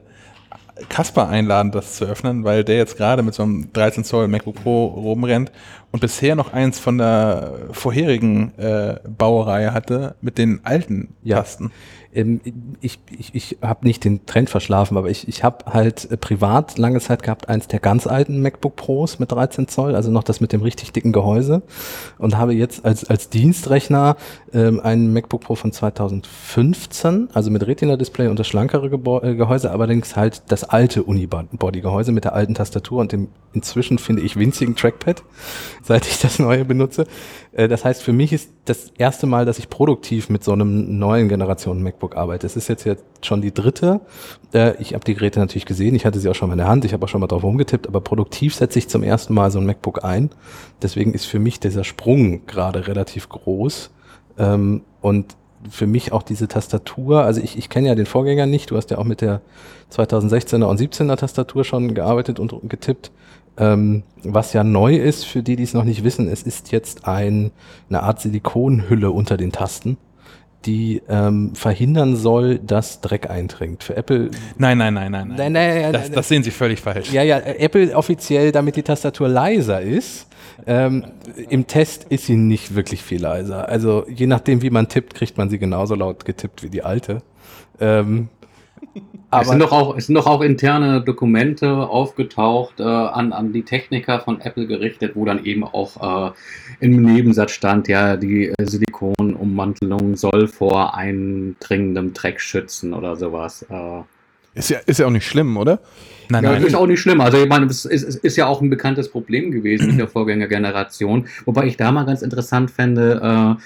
Kasper 0.88 1.28
einladen, 1.28 1.72
das 1.72 1.96
zu 1.96 2.06
öffnen, 2.06 2.44
weil 2.44 2.64
der 2.64 2.78
jetzt 2.78 2.98
gerade 2.98 3.24
mit 3.24 3.34
so 3.34 3.44
einem 3.44 3.72
13 3.74 4.04
Zoll 4.04 4.28
MacBook 4.28 4.64
Pro 4.64 4.86
rumrennt 4.86 5.52
und 5.92 6.02
bisher 6.02 6.36
noch 6.36 6.54
eins 6.54 6.80
von 6.80 6.98
der 6.98 7.54
vorherigen 7.72 8.54
äh, 8.58 9.00
Baureihe 9.18 9.74
hatte 9.74 10.16
mit 10.22 10.38
den 10.38 10.62
alten 10.64 11.16
ja. 11.24 11.38
Tasten. 11.38 11.72
Ähm, 12.14 12.42
ich 12.82 13.00
ich, 13.10 13.36
ich 13.36 13.58
habe 13.62 13.86
nicht 13.86 14.04
den 14.04 14.26
Trend 14.26 14.50
verschlafen, 14.50 14.98
aber 14.98 15.10
ich, 15.10 15.28
ich 15.28 15.44
habe 15.44 15.66
halt 15.72 16.10
äh, 16.12 16.18
privat 16.18 16.78
lange 16.78 17.00
Zeit 17.00 17.24
gehabt, 17.24 17.50
eins 17.50 17.68
der 17.68 17.80
ganz 17.80 18.08
alten 18.08 18.42
MacBook 18.42 18.76
Pros 18.76 19.20
mit 19.20 19.32
13 19.32 19.68
Zoll, 19.68 19.96
also 19.96 20.10
noch 20.12 20.24
das 20.24 20.42
mit 20.42 20.52
dem 20.52 20.62
richtig 20.62 20.92
dicken 20.92 21.12
Gehäuse 21.12 21.62
und 22.18 22.38
habe 22.38 22.54
jetzt 22.54 22.86
als, 22.86 23.06
als 23.06 23.30
Dienstrechner 23.30 24.16
ähm, 24.54 24.80
einen 24.80 25.14
MacBook 25.14 25.42
Pro 25.42 25.56
von 25.56 25.72
2015, 25.72 27.30
also 27.34 27.52
mit 27.52 27.66
Retina-Display 27.66 28.28
und 28.28 28.40
das 28.40 28.48
schlankere 28.48 28.90
Gebo 28.90 29.22
äh, 29.22 29.36
Gehäuse, 29.36 29.72
allerdings 29.72 30.16
halt 30.16 30.44
das 30.48 30.64
alte 30.64 31.04
Unibody-Gehäuse 31.04 32.12
mit 32.12 32.24
der 32.24 32.34
alten 32.34 32.56
Tastatur 32.56 33.02
und 33.02 33.12
dem 33.12 33.30
inzwischen, 33.54 33.98
finde 33.98 34.22
ich, 34.22 34.36
winzigen 34.36 34.76
Trackpad, 34.76 35.24
seit 35.84 36.08
ich 36.08 36.20
das 36.20 36.40
neue 36.40 36.66
benutze. 36.66 37.06
Äh, 37.52 37.68
das 37.68 37.86
heißt, 37.86 38.04
für 38.04 38.14
mich 38.14 38.34
ist 38.34 38.50
das 38.66 38.92
erste 38.98 39.28
Mal, 39.28 39.46
dass 39.46 39.60
ich 39.60 39.70
produktiv 39.70 40.30
mit 40.30 40.44
so 40.44 40.52
einem 40.52 41.00
neuen 41.00 41.30
Generation 41.30 41.82
MacBook 41.84 42.16
arbeite. 42.16 42.46
Es 42.46 42.56
ist 42.56 42.68
jetzt, 42.68 42.86
jetzt 42.86 43.04
schon 43.22 43.42
die 43.42 43.54
dritte. 43.54 44.02
Äh, 44.54 44.74
ich 44.82 44.94
habe 44.94 45.06
die 45.06 45.14
Geräte 45.14 45.40
natürlich 45.40 45.66
gesehen, 45.66 45.96
ich 45.96 46.06
hatte 46.06 46.20
sie 46.20 46.30
auch 46.30 46.36
schon 46.36 46.50
mal 46.50 46.54
in 46.54 46.60
der 46.60 46.68
Hand, 46.68 46.86
ich 46.86 46.94
habe 46.94 47.06
auch 47.06 47.10
schon 47.10 47.22
mal 47.22 47.28
drauf 47.28 47.44
rumgetippt, 47.44 47.88
aber 47.88 48.02
produktiv 48.02 48.56
setze 48.56 48.80
ich 48.80 48.88
zum 48.90 49.04
ersten 49.04 49.34
Mal 49.34 49.52
so 49.52 49.60
ein 49.60 49.66
MacBook 49.66 50.04
ein. 50.04 50.30
Deswegen 50.82 51.14
ist 51.14 51.26
für 51.26 51.40
mich 51.40 51.60
dieser 51.60 51.84
Sprung 51.84 52.46
gerade 52.46 52.88
relativ 52.88 53.30
groß. 53.30 53.92
Ähm, 54.38 54.82
und 55.02 55.36
für 55.70 55.88
mich 55.88 56.14
auch 56.14 56.24
diese 56.24 56.48
Tastatur, 56.48 57.24
also 57.24 57.42
ich, 57.42 57.58
ich 57.58 57.70
kenne 57.70 57.90
ja 57.90 57.96
den 57.96 58.06
Vorgänger 58.06 58.46
nicht, 58.46 58.72
du 58.72 58.78
hast 58.78 58.92
ja 58.92 58.98
auch 58.98 59.04
mit 59.04 59.22
der 59.22 59.42
2016er 59.92 60.64
und 60.64 60.80
17er 60.80 61.18
Tastatur 61.18 61.64
schon 61.64 61.94
gearbeitet 61.94 62.40
und 62.40 62.70
getippt. 62.70 63.12
Ähm, 63.60 64.04
was 64.24 64.54
ja 64.54 64.64
neu 64.64 64.96
ist, 64.96 65.26
für 65.26 65.44
die, 65.44 65.56
die 65.56 65.64
es 65.64 65.74
noch 65.74 65.84
nicht 65.84 66.04
wissen, 66.04 66.28
es 66.28 66.44
ist 66.44 66.72
jetzt 66.72 67.06
ein, 67.08 67.52
eine 67.90 68.04
Art 68.04 68.22
Silikonhülle 68.22 69.12
unter 69.12 69.38
den 69.38 69.52
Tasten, 69.52 69.98
die 70.66 71.02
ähm, 71.10 71.56
verhindern 71.56 72.16
soll, 72.16 72.60
dass 72.60 73.02
Dreck 73.02 73.30
eindringt. 73.30 73.84
Für 73.84 73.96
Apple. 73.96 74.32
Nein, 74.58 74.78
nein, 74.78 74.94
nein, 74.94 75.12
nein. 75.12 75.34
Nein, 75.36 75.52
nein, 75.54 75.82
nein, 75.82 75.94
das, 75.94 76.12
das 76.12 76.28
sehen 76.28 76.44
Sie 76.44 76.52
völlig 76.52 76.82
falsch. 76.82 77.12
Ja, 77.12 77.24
ja, 77.24 77.38
Apple 77.38 77.96
offiziell, 77.96 78.52
damit 78.52 78.76
die 78.76 78.84
Tastatur 78.84 79.30
leiser 79.30 79.82
ist. 79.82 80.28
Ähm, 80.68 81.06
Im 81.50 81.68
Test 81.68 82.06
ist 82.06 82.26
sie 82.26 82.36
nicht 82.36 82.76
wirklich 82.76 83.02
viel 83.02 83.22
leiser. 83.22 83.70
Also 83.70 84.06
je 84.10 84.28
nachdem, 84.28 84.62
wie 84.62 84.70
man 84.70 84.90
tippt, 84.90 85.14
kriegt 85.14 85.38
man 85.38 85.50
sie 85.50 85.60
genauso 85.60 85.96
laut 85.96 86.26
getippt 86.26 86.64
wie 86.64 86.70
die 86.70 86.84
alte. 86.84 87.22
Ähm, 87.80 88.28
aber 89.30 89.42
es 89.42 89.50
sind, 89.50 89.60
doch 89.60 89.72
auch, 89.72 89.98
es 89.98 90.08
sind 90.08 90.16
doch 90.16 90.28
auch 90.28 90.42
interne 90.42 91.02
Dokumente 91.02 91.70
aufgetaucht 91.72 92.80
äh, 92.80 92.84
an, 92.84 93.34
an 93.34 93.54
die 93.54 93.64
Techniker 93.64 94.20
von 94.20 94.42
Apple 94.42 94.68
gerichtet, 94.68 95.16
wo 95.16 95.26
dann 95.26 95.46
eben 95.46 95.64
auch 95.64 96.32
äh, 96.32 96.32
im 96.80 97.02
Nebensatz 97.02 97.52
stand, 97.52 97.88
ja, 97.88 98.18
die 98.18 98.48
äh, 98.48 98.54
Silikonummantelung 98.66 100.16
soll 100.16 100.48
vor 100.48 100.96
eindringendem 100.96 102.14
Dreck 102.14 102.42
schützen 102.42 102.94
oder 102.94 103.16
sowas. 103.16 103.66
Äh. 103.70 104.02
Ist 104.56 104.70
ja, 104.70 104.80
ist 104.86 105.00
ja 105.00 105.06
auch 105.06 105.12
nicht 105.12 105.26
schlimm, 105.26 105.58
oder? 105.58 105.80
Nein, 106.30 106.44
ja, 106.44 106.52
nein. 106.52 106.64
Ist 106.64 106.76
auch 106.76 106.88
nicht 106.88 107.00
schlimm. 107.00 107.22
Also 107.22 107.38
ich 107.38 107.48
meine, 107.48 107.66
es 107.68 107.86
ist, 107.86 108.04
ist, 108.04 108.36
ja 108.36 108.48
auch 108.48 108.62
ein 108.62 108.70
bekanntes 108.70 109.10
Problem 109.10 109.52
gewesen 109.52 109.88
mit 109.88 110.00
der 110.00 110.08
Vorgängergeneration. 110.10 111.28
Wobei 111.46 111.66
ich 111.66 111.78
da 111.78 111.92
mal 111.92 112.06
ganz 112.06 112.22
interessant 112.22 112.72
fände, 112.72 113.58
äh, 113.58 113.62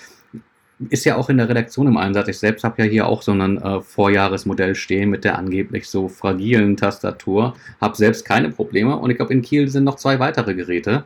ist 0.90 1.06
ja 1.06 1.16
auch 1.16 1.30
in 1.30 1.38
der 1.38 1.50
Redaktion 1.50 1.88
im 1.88 1.98
Einsatz. 1.98 2.28
Ich 2.28 2.40
selbst 2.40 2.64
habe 2.64 2.82
ja 2.84 2.90
hier 2.90 3.08
auch 3.08 3.22
so 3.22 3.32
ein 3.32 3.62
äh, 3.62 3.82
Vorjahresmodell 3.82 4.76
stehen 4.76 5.10
mit 5.10 5.24
der 5.24 5.38
angeblich 5.38 5.88
so 5.88 6.08
fragilen 6.08 6.78
Tastatur. 6.78 7.56
Habe 7.82 7.96
selbst 7.96 8.26
keine 8.26 8.50
Probleme 8.50 8.98
und 8.98 9.10
ich 9.10 9.18
glaube, 9.18 9.34
in 9.34 9.42
Kiel 9.42 9.70
sind 9.70 9.84
noch 9.84 9.96
zwei 9.96 10.20
weitere 10.20 10.54
Geräte. 10.54 11.04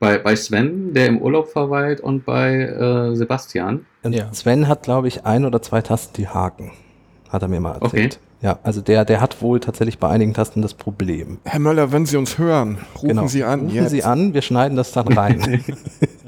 Bei, 0.00 0.18
bei 0.18 0.36
Sven, 0.36 0.94
der 0.94 1.08
im 1.08 1.20
Urlaub 1.20 1.48
verweilt, 1.48 2.00
und 2.00 2.24
bei 2.24 2.60
äh, 2.60 3.16
Sebastian. 3.16 3.84
Ja. 4.08 4.32
Sven 4.32 4.68
hat, 4.68 4.84
glaube 4.84 5.08
ich, 5.08 5.26
ein 5.26 5.44
oder 5.44 5.60
zwei 5.60 5.82
Tasten, 5.82 6.14
die 6.14 6.28
haken. 6.28 6.70
Hat 7.30 7.42
er 7.42 7.48
mir 7.48 7.58
mal 7.58 7.72
erzählt. 7.80 8.14
Okay. 8.14 8.28
Ja, 8.40 8.60
also 8.62 8.80
der, 8.80 9.04
der 9.04 9.20
hat 9.20 9.42
wohl 9.42 9.58
tatsächlich 9.58 9.98
bei 9.98 10.08
einigen 10.08 10.32
Tasten 10.32 10.62
das 10.62 10.74
Problem. 10.74 11.38
Herr 11.44 11.58
Möller, 11.58 11.90
wenn 11.90 12.06
Sie 12.06 12.16
uns 12.16 12.38
hören, 12.38 12.78
rufen 12.94 13.08
genau. 13.08 13.26
Sie 13.26 13.42
an. 13.42 13.62
Rufen 13.62 13.74
jetzt. 13.74 13.90
Sie 13.90 14.04
an, 14.04 14.32
wir 14.32 14.42
schneiden 14.42 14.76
das 14.76 14.92
dann 14.92 15.08
rein. 15.08 15.64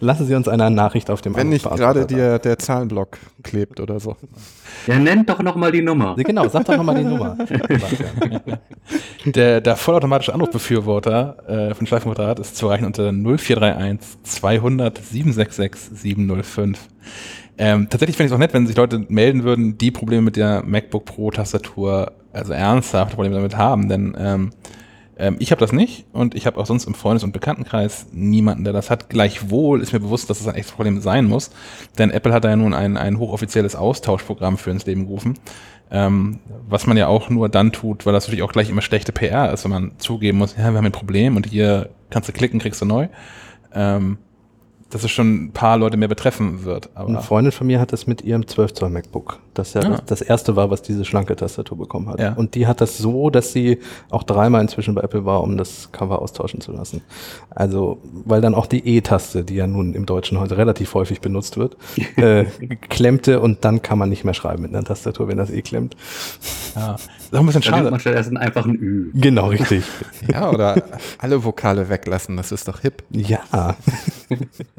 Lassen 0.00 0.26
Sie 0.26 0.34
uns 0.34 0.48
eine 0.48 0.70
Nachricht 0.70 1.10
auf 1.10 1.22
dem 1.22 1.36
Wenn 1.36 1.48
nicht 1.48 1.64
gerade 1.64 2.06
der, 2.06 2.38
der 2.38 2.58
Zahlenblock 2.58 3.18
klebt 3.42 3.80
oder 3.80 4.00
so. 4.00 4.16
Ja, 4.86 4.98
nennt 4.98 5.28
doch 5.28 5.40
nochmal 5.42 5.72
die 5.72 5.82
Nummer. 5.82 6.14
Genau, 6.16 6.48
sag 6.48 6.64
doch 6.64 6.76
nochmal 6.76 6.96
die 6.96 7.04
Nummer. 7.04 7.36
der, 9.24 9.60
der 9.60 9.76
vollautomatische 9.76 10.34
Anrufbefürworter 10.34 11.70
äh, 11.70 11.74
von 11.74 11.86
Schleifenquadrat 11.86 12.38
ist 12.40 12.56
zu 12.56 12.66
erreichen 12.66 12.84
unter 12.84 13.12
0431 13.12 14.22
200 14.22 14.98
766 14.98 15.98
705. 15.98 16.78
Ähm, 17.56 17.88
tatsächlich 17.88 18.16
finde 18.16 18.26
ich 18.26 18.32
es 18.32 18.34
auch 18.34 18.40
nett, 18.40 18.52
wenn 18.52 18.66
sich 18.66 18.76
Leute 18.76 19.04
melden 19.08 19.44
würden, 19.44 19.78
die 19.78 19.90
Probleme 19.90 20.22
mit 20.22 20.36
der 20.36 20.64
MacBook 20.64 21.04
Pro 21.04 21.30
Tastatur, 21.30 22.12
also 22.32 22.52
ernsthaft 22.52 23.14
Probleme 23.14 23.36
damit 23.36 23.56
haben, 23.56 23.88
denn 23.88 24.16
ähm, 24.18 24.50
ähm, 25.16 25.36
ich 25.38 25.50
habe 25.50 25.60
das 25.60 25.72
nicht 25.72 26.06
und 26.12 26.34
ich 26.34 26.46
habe 26.46 26.58
auch 26.58 26.66
sonst 26.66 26.86
im 26.86 26.94
Freundes- 26.94 27.24
und 27.24 27.32
Bekanntenkreis 27.32 28.06
niemanden, 28.12 28.64
der 28.64 28.72
das 28.72 28.90
hat. 28.90 29.08
Gleichwohl 29.08 29.80
ist 29.80 29.92
mir 29.92 30.00
bewusst, 30.00 30.28
dass 30.30 30.38
es 30.38 30.44
das 30.44 30.54
ein 30.54 30.58
extra 30.58 30.76
Problem 30.76 31.00
sein 31.00 31.26
muss, 31.26 31.50
denn 31.98 32.10
Apple 32.10 32.32
hat 32.32 32.44
da 32.44 32.50
ja 32.50 32.56
nun 32.56 32.74
ein, 32.74 32.96
ein 32.96 33.18
hochoffizielles 33.18 33.76
Austauschprogramm 33.76 34.58
für 34.58 34.70
ins 34.70 34.86
Leben 34.86 35.06
gerufen, 35.06 35.34
ähm, 35.90 36.40
was 36.68 36.86
man 36.86 36.96
ja 36.96 37.06
auch 37.06 37.30
nur 37.30 37.48
dann 37.48 37.72
tut, 37.72 38.06
weil 38.06 38.12
das 38.12 38.26
natürlich 38.26 38.42
auch 38.42 38.52
gleich 38.52 38.70
immer 38.70 38.82
schlechte 38.82 39.12
PR 39.12 39.52
ist, 39.52 39.64
wenn 39.64 39.70
man 39.70 39.92
zugeben 39.98 40.38
muss, 40.38 40.56
ja, 40.56 40.70
wir 40.70 40.78
haben 40.78 40.86
ein 40.86 40.92
Problem 40.92 41.36
und 41.36 41.46
hier 41.46 41.90
kannst 42.10 42.28
du 42.28 42.32
klicken, 42.32 42.58
kriegst 42.60 42.80
du 42.80 42.86
neu. 42.86 43.08
Ähm, 43.72 44.18
dass 44.90 45.02
es 45.02 45.10
schon 45.10 45.46
ein 45.46 45.52
paar 45.52 45.76
Leute 45.76 45.96
mehr 45.96 46.08
betreffen 46.08 46.64
wird. 46.64 46.90
Aber 46.94 47.08
Eine 47.08 47.20
Freundin 47.20 47.52
von 47.52 47.66
mir 47.66 47.80
hat 47.80 47.92
das 47.92 48.06
mit 48.06 48.22
ihrem 48.22 48.46
12 48.46 48.74
Zoll 48.74 48.90
MacBook, 48.90 49.40
das 49.52 49.74
ja, 49.74 49.82
ja. 49.82 49.88
Das, 49.88 50.04
das, 50.04 50.20
erste 50.22 50.56
war, 50.56 50.70
was 50.70 50.82
diese 50.82 51.04
schlanke 51.04 51.34
Tastatur 51.34 51.78
bekommen 51.78 52.08
hat. 52.08 52.20
Ja. 52.20 52.34
Und 52.34 52.54
die 52.54 52.66
hat 52.66 52.80
das 52.80 52.98
so, 52.98 53.30
dass 53.30 53.52
sie 53.52 53.80
auch 54.10 54.22
dreimal 54.22 54.60
inzwischen 54.60 54.94
bei 54.94 55.02
Apple 55.02 55.24
war, 55.24 55.42
um 55.42 55.56
das 55.56 55.90
Cover 55.90 56.22
austauschen 56.22 56.60
zu 56.60 56.72
lassen. 56.72 57.02
Also, 57.50 57.98
weil 58.24 58.40
dann 58.40 58.54
auch 58.54 58.66
die 58.66 58.86
E-Taste, 58.86 59.42
die 59.42 59.54
ja 59.56 59.66
nun 59.66 59.94
im 59.94 60.06
Deutschen 60.06 60.38
heute 60.38 60.56
relativ 60.56 60.94
häufig 60.94 61.20
benutzt 61.20 61.56
wird, 61.56 61.76
äh, 62.16 62.44
klemmte 62.88 63.40
und 63.40 63.64
dann 63.64 63.82
kann 63.82 63.98
man 63.98 64.08
nicht 64.08 64.24
mehr 64.24 64.34
schreiben 64.34 64.62
mit 64.62 64.74
einer 64.74 64.84
Tastatur, 64.84 65.28
wenn 65.28 65.38
das 65.38 65.50
E 65.50 65.62
klemmt. 65.62 65.96
Ja. 66.76 66.92
Das 66.92 67.08
ist 67.24 67.34
auch 67.34 67.40
ein 67.40 67.46
bisschen 67.46 67.62
schade. 67.62 67.90
Man 67.90 68.00
stattdessen 68.00 68.36
einfach 68.36 68.64
ein 68.66 68.76
Ü. 68.76 69.10
Genau, 69.14 69.48
richtig. 69.48 69.84
ja, 70.30 70.50
oder 70.50 70.82
alle 71.18 71.42
Vokale 71.42 71.88
weglassen, 71.88 72.36
das 72.36 72.52
ist 72.52 72.68
doch 72.68 72.80
hip. 72.80 73.02
Ja. 73.10 73.76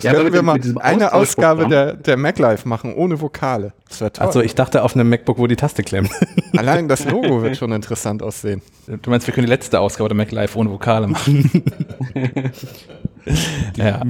ja, 0.00 0.12
können 0.12 0.32
wir 0.32 0.42
mal 0.42 0.58
eine 0.80 1.12
Ausgabe 1.12 1.68
der, 1.68 1.94
der 1.94 2.16
MacLife 2.16 2.68
machen, 2.68 2.94
ohne 2.94 3.20
Vokale. 3.20 3.72
Das 3.88 4.00
wäre 4.00 4.12
toll. 4.12 4.26
Achso, 4.26 4.40
ich 4.40 4.54
dachte 4.54 4.82
auf 4.82 4.94
einem 4.94 5.08
MacBook, 5.08 5.38
wo 5.38 5.46
die 5.46 5.56
Taste 5.56 5.82
klemmt. 5.82 6.10
Allein 6.56 6.88
das 6.88 7.04
Logo 7.04 7.42
wird 7.42 7.56
schon 7.56 7.72
interessant 7.72 8.22
aussehen. 8.22 8.62
Du 8.86 9.10
meinst, 9.10 9.26
wir 9.26 9.34
können 9.34 9.46
die 9.46 9.52
letzte 9.52 9.80
Ausgabe 9.80 10.08
der 10.08 10.16
MacLife 10.16 10.58
ohne 10.58 10.70
Vokale 10.70 11.06
machen? 11.06 11.62
ja. 13.76 14.02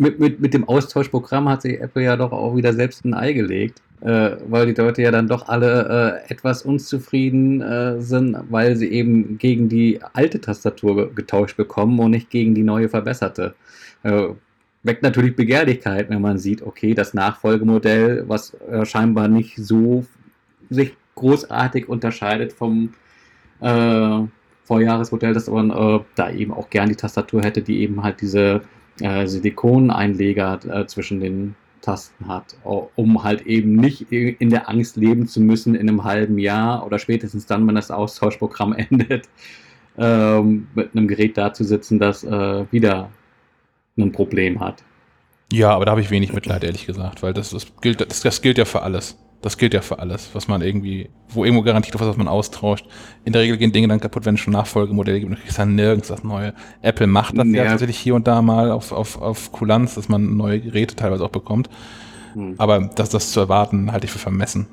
Mit, 0.00 0.18
mit, 0.18 0.40
mit 0.40 0.54
dem 0.54 0.68
Austauschprogramm 0.68 1.48
hat 1.48 1.62
sich 1.62 1.80
Apple 1.80 2.02
ja 2.02 2.16
doch 2.16 2.32
auch 2.32 2.56
wieder 2.56 2.72
selbst 2.72 3.04
ein 3.04 3.14
Ei 3.14 3.32
gelegt 3.32 3.82
äh, 4.00 4.36
weil 4.48 4.66
die 4.66 4.80
Leute 4.80 5.02
ja 5.02 5.10
dann 5.10 5.28
doch 5.28 5.48
alle 5.48 6.22
äh, 6.28 6.32
etwas 6.32 6.62
unzufrieden 6.62 7.60
äh, 7.60 8.00
sind, 8.00 8.36
weil 8.50 8.76
sie 8.76 8.88
eben 8.88 9.38
gegen 9.38 9.68
die 9.68 10.00
alte 10.12 10.40
Tastatur 10.40 11.14
getauscht 11.14 11.56
bekommen 11.56 11.98
und 11.98 12.12
nicht 12.12 12.30
gegen 12.30 12.54
die 12.54 12.62
neue 12.62 12.88
verbesserte. 12.88 13.54
Äh, 14.04 14.28
weckt 14.84 15.02
natürlich 15.02 15.34
Begehrlichkeit, 15.34 16.08
wenn 16.10 16.22
man 16.22 16.38
sieht, 16.38 16.62
okay, 16.62 16.94
das 16.94 17.14
Nachfolgemodell, 17.14 18.24
was 18.28 18.54
äh, 18.70 18.84
scheinbar 18.84 19.28
nicht 19.28 19.56
so 19.56 20.04
sich 20.70 20.96
großartig 21.16 21.88
unterscheidet 21.88 22.52
vom 22.52 22.94
äh, 23.60 24.20
Vorjahresmodell, 24.64 25.32
dass 25.32 25.48
man 25.48 26.04
da 26.14 26.30
eben 26.30 26.52
auch 26.52 26.68
gern 26.68 26.90
die 26.90 26.94
Tastatur 26.94 27.42
hätte, 27.42 27.62
die 27.62 27.80
eben 27.80 28.02
halt 28.02 28.20
diese 28.20 28.60
Silikoneinleger 28.98 30.86
zwischen 30.86 31.20
den 31.20 31.54
Tasten 31.80 32.28
hat, 32.28 32.56
um 32.64 33.22
halt 33.22 33.46
eben 33.46 33.76
nicht 33.76 34.12
in 34.12 34.50
der 34.50 34.68
Angst 34.68 34.96
leben 34.96 35.26
zu 35.26 35.40
müssen 35.40 35.74
in 35.74 35.88
einem 35.88 36.04
halben 36.04 36.38
Jahr 36.38 36.84
oder 36.84 36.98
spätestens 36.98 37.46
dann, 37.46 37.66
wenn 37.66 37.74
das 37.74 37.90
Austauschprogramm 37.90 38.72
endet, 38.90 39.28
ähm, 39.96 40.68
mit 40.74 40.94
einem 40.94 41.08
Gerät 41.08 41.36
da 41.36 41.52
zu 41.52 41.64
sitzen, 41.64 41.98
das 41.98 42.24
äh, 42.24 42.64
wieder 42.70 43.10
ein 43.96 44.12
Problem 44.12 44.60
hat. 44.60 44.82
Ja, 45.52 45.70
aber 45.70 45.86
da 45.86 45.92
habe 45.92 46.00
ich 46.00 46.10
wenig 46.10 46.32
Mitleid, 46.32 46.62
ehrlich 46.62 46.86
gesagt, 46.86 47.22
weil 47.22 47.32
das, 47.32 47.50
das, 47.50 47.66
gilt, 47.80 48.00
das, 48.00 48.20
das 48.20 48.42
gilt 48.42 48.58
ja 48.58 48.64
für 48.64 48.82
alles. 48.82 49.16
Das 49.40 49.56
gilt 49.56 49.72
ja 49.72 49.82
für 49.82 50.00
alles, 50.00 50.30
was 50.32 50.48
man 50.48 50.62
irgendwie, 50.62 51.10
wo 51.28 51.44
irgendwo 51.44 51.62
garantiert 51.62 51.94
auf 51.94 52.00
was, 52.00 52.08
was 52.08 52.16
man 52.16 52.26
austauscht. 52.26 52.86
In 53.24 53.32
der 53.32 53.42
Regel 53.42 53.56
gehen 53.56 53.70
Dinge 53.70 53.86
dann 53.86 54.00
kaputt, 54.00 54.24
wenn 54.24 54.34
es 54.34 54.40
schon 54.40 54.52
Nachfolgemodelle 54.52 55.20
gibt. 55.20 55.32
Du 55.32 55.36
kriegst 55.36 55.58
dann 55.58 55.76
nirgends 55.76 56.08
das 56.08 56.24
neue. 56.24 56.54
Apple 56.82 57.06
macht 57.06 57.38
das 57.38 57.46
ja, 57.46 57.64
ja 57.64 57.70
tatsächlich 57.70 57.98
hier 57.98 58.16
und 58.16 58.26
da 58.26 58.42
mal 58.42 58.72
auf, 58.72 58.90
auf, 58.90 59.20
auf 59.20 59.52
Kulanz, 59.52 59.94
dass 59.94 60.08
man 60.08 60.36
neue 60.36 60.60
Geräte 60.60 60.96
teilweise 60.96 61.24
auch 61.24 61.30
bekommt. 61.30 61.70
Hm. 62.34 62.54
Aber 62.58 62.90
das, 62.94 63.10
das 63.10 63.30
zu 63.30 63.38
erwarten, 63.38 63.92
halte 63.92 64.06
ich 64.06 64.10
für 64.10 64.18
vermessen. 64.18 64.66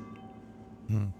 Hm. 0.88 1.12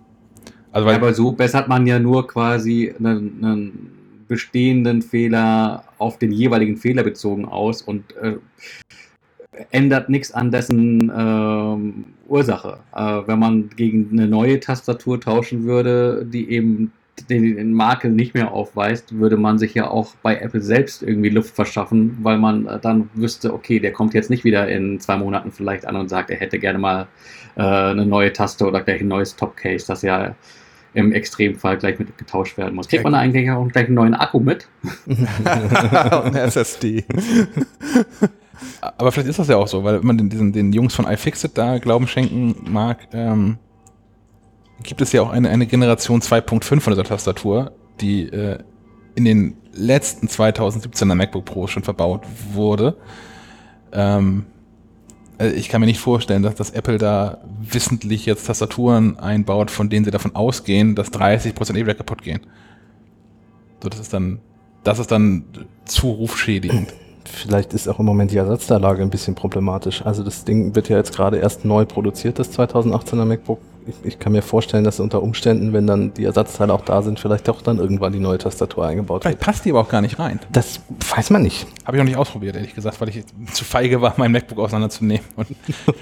Also, 0.73 0.87
weil 0.87 0.95
ja, 0.95 0.99
aber 0.99 1.15
so 1.15 1.33
bessert 1.33 1.69
man 1.69 1.87
ja 1.87 1.99
nur 1.99 2.27
quasi 2.27 2.93
einen, 2.99 3.45
einen 3.45 3.91
bestehenden 4.29 5.03
Fehler 5.03 5.85
auf 5.99 6.19
den 6.19 6.33
jeweiligen 6.33 6.77
Fehler 6.77 7.03
bezogen 7.03 7.45
aus 7.45 7.81
und 7.81 8.15
äh, 8.17 8.37
ändert 9.71 10.09
nichts 10.09 10.33
an 10.33 10.51
dessen 10.51 11.11
äh, 11.11 12.31
Ursache. 12.31 12.79
Äh, 12.95 13.23
wenn 13.27 13.39
man 13.39 13.71
gegen 13.71 14.11
eine 14.13 14.29
neue 14.29 14.61
Tastatur 14.61 15.21
tauschen 15.21 15.65
würde, 15.65 16.27
die 16.27 16.51
eben 16.51 16.93
den, 17.31 17.57
den, 17.57 17.73
Makel 17.73 18.11
nicht 18.11 18.35
mehr 18.35 18.53
aufweist, 18.53 19.19
würde 19.19 19.37
man 19.37 19.59
sich 19.59 19.75
ja 19.75 19.89
auch 19.89 20.15
bei 20.23 20.37
Apple 20.37 20.61
selbst 20.61 21.03
irgendwie 21.03 21.31
Luft 21.31 21.55
verschaffen, 21.55 22.19
weil 22.23 22.39
man 22.39 22.67
äh, 22.67 22.79
dann 22.79 23.09
wüsste, 23.15 23.55
okay, 23.55 23.81
der 23.81 23.93
kommt 23.93 24.15
jetzt 24.15 24.31
nicht 24.31 24.45
wieder 24.45 24.69
in 24.69 25.01
zwei 25.01 25.17
Monaten 25.17 25.51
vielleicht 25.51 25.87
an 25.87 25.97
und 25.97 26.09
sagt, 26.09 26.31
er 26.31 26.37
hätte 26.37 26.59
gerne 26.59 26.79
mal 26.79 27.07
äh, 27.57 27.63
eine 27.63 28.05
neue 28.05 28.33
Taste 28.33 28.67
oder 28.67 28.83
gleich 28.83 29.01
ein 29.01 29.09
neues 29.09 29.35
Topcase, 29.37 29.87
das 29.87 30.03
ja 30.03 30.35
im 30.93 31.13
Extremfall 31.13 31.77
gleich 31.77 31.99
mit 31.99 32.17
getauscht 32.17 32.57
werden 32.57 32.75
muss. 32.75 32.89
Kriegt 32.89 33.05
man 33.05 33.13
da 33.13 33.19
eigentlich 33.19 33.51
auch 33.51 33.69
gleich 33.69 33.87
einen 33.87 33.95
neuen 33.95 34.15
Akku 34.15 34.41
mit? 34.41 34.69
Und 35.07 35.17
eine 35.17 36.41
SSD. 36.41 37.05
Aber 38.81 39.13
vielleicht 39.13 39.29
ist 39.29 39.39
das 39.39 39.49
ja 39.49 39.57
auch 39.57 39.69
so, 39.69 39.85
weil 39.85 40.01
man 40.01 40.19
den, 40.19 40.29
diesen, 40.29 40.53
den 40.53 40.73
Jungs 40.73 40.95
von 40.95 41.07
iFixit 41.07 41.57
da 41.57 41.79
Glauben 41.79 42.07
schenken 42.07 42.71
mag, 42.71 43.09
ähm, 43.13 43.59
gibt 44.83 45.01
es 45.01 45.13
ja 45.13 45.23
auch 45.23 45.31
eine, 45.31 45.49
eine 45.51 45.67
Generation 45.67 46.21
2.5 46.21 46.81
von 46.81 46.93
dieser 46.93 47.05
Tastatur, 47.05 47.73
die 48.01 48.29
äh, 48.29 48.59
in 49.15 49.25
den 49.25 49.57
letzten 49.73 50.27
2017er 50.27 51.15
MacBook 51.15 51.45
Pro 51.45 51.67
schon 51.67 51.83
verbaut 51.83 52.23
wurde. 52.53 52.97
Ähm, 53.93 54.47
also 55.39 55.55
ich 55.55 55.69
kann 55.69 55.81
mir 55.81 55.87
nicht 55.87 56.01
vorstellen, 56.01 56.43
dass, 56.43 56.55
dass 56.55 56.71
Apple 56.71 56.99
da 56.99 57.39
wissentlich 57.61 58.25
jetzt 58.27 58.47
Tastaturen 58.47 59.19
einbaut, 59.19 59.71
von 59.71 59.91
denen 59.91 60.05
sie 60.05 60.11
davon 60.11 60.35
ausgehen, 60.35 60.95
dass 60.95 61.13
30% 61.13 61.73
eh 61.73 61.75
wieder 61.75 61.95
kaputt 61.95 62.23
gehen. 62.23 62.41
So, 63.83 63.89
das 63.89 64.01
ist 64.01 64.13
dann, 64.15 64.41
das 64.83 64.99
ist 64.99 65.11
dann 65.11 65.45
zu 65.85 66.11
rufschädigend 66.11 66.95
vielleicht 67.29 67.73
ist 67.75 67.89
auch 67.89 67.99
im 67.99 68.07
Moment 68.07 68.31
die 68.31 68.37
Ersatzteillage 68.37 69.03
ein 69.03 69.11
bisschen 69.11 69.35
problematisch. 69.35 70.05
Also 70.05 70.23
das 70.23 70.45
Ding 70.45 70.75
wird 70.75 70.89
ja 70.89 70.97
jetzt 70.97 71.15
gerade 71.15 71.39
erst 71.39 71.65
neu 71.65 71.85
produziert, 71.85 72.39
das 72.39 72.57
2018er 72.59 73.25
MacBook. 73.25 73.59
Ich, 73.87 73.95
ich, 74.03 74.19
kann 74.19 74.33
mir 74.33 74.43
vorstellen, 74.43 74.83
dass 74.83 74.99
unter 74.99 75.23
Umständen, 75.23 75.73
wenn 75.73 75.87
dann 75.87 76.13
die 76.13 76.25
Ersatzteile 76.25 76.75
auch 76.75 76.81
da 76.81 77.03
sind, 77.03 77.21
vielleicht 77.21 77.49
auch 77.49 77.63
dann 77.63 77.79
irgendwann 77.79 78.13
die 78.13 78.19
neue 78.19 78.39
Tastatur 78.39 78.85
eingebaut 78.85 79.23
vielleicht 79.23 79.39
wird. 79.39 79.45
Vielleicht 79.45 79.57
passt 79.57 79.65
die 79.65 79.71
aber 79.71 79.81
auch 79.81 79.89
gar 79.89 80.01
nicht 80.01 80.19
rein. 80.19 80.41
Das 80.51 80.81
weiß 81.15 81.31
man 81.31 81.43
nicht. 81.43 81.69
Habe 81.85 81.97
ich 81.97 82.03
noch 82.03 82.09
nicht 82.09 82.17
ausprobiert, 82.17 82.57
ehrlich 82.57 82.75
gesagt, 82.75 83.01
weil 83.01 83.11
ich 83.11 83.25
zu 83.53 83.65
feige 83.65 84.01
war, 84.01 84.15
mein 84.17 84.33
MacBook 84.33 84.59
auseinanderzunehmen 84.59 85.25
und 85.37 85.49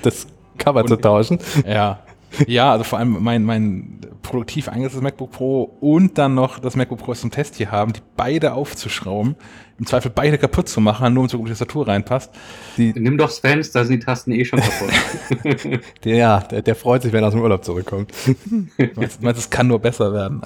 das 0.00 0.26
Cover 0.56 0.80
und, 0.80 0.88
zu 0.88 0.96
tauschen. 0.96 1.38
Ja. 1.66 1.98
Ja, 2.46 2.72
also 2.72 2.84
vor 2.84 2.98
allem 2.98 3.22
mein, 3.22 3.44
mein 3.44 4.00
produktiv 4.22 4.68
eingesetztes 4.68 5.02
MacBook 5.02 5.30
Pro 5.30 5.62
und 5.80 6.18
dann 6.18 6.34
noch 6.34 6.58
das 6.58 6.76
MacBook 6.76 6.98
Pro 6.98 7.14
zum 7.14 7.30
Test 7.30 7.56
hier 7.56 7.70
haben, 7.70 7.92
die 7.92 8.00
beide 8.16 8.54
aufzuschrauben, 8.54 9.36
im 9.78 9.86
Zweifel 9.86 10.10
beide 10.14 10.38
kaputt 10.38 10.68
zu 10.68 10.80
machen, 10.80 11.14
nur 11.14 11.24
um 11.24 11.28
so 11.28 11.38
gut 11.38 11.48
die 11.48 11.52
Tastatur 11.52 11.88
reinpasst. 11.88 12.32
Die, 12.76 12.92
Nimm 12.92 13.18
doch 13.18 13.30
Svens, 13.30 13.70
da 13.72 13.84
sind 13.84 14.00
die 14.00 14.04
Tasten 14.06 14.32
eh 14.32 14.44
schon 14.44 14.60
kaputt. 14.60 15.80
der, 16.04 16.16
ja, 16.16 16.40
der, 16.40 16.62
der, 16.62 16.74
freut 16.74 17.02
sich, 17.02 17.12
wenn 17.12 17.22
er 17.22 17.28
aus 17.28 17.34
dem 17.34 17.42
Urlaub 17.42 17.64
zurückkommt. 17.64 18.12
meinst, 18.94 19.22
meinst 19.22 19.40
es 19.40 19.50
kann 19.50 19.66
nur 19.66 19.78
besser 19.78 20.12
werden? 20.12 20.42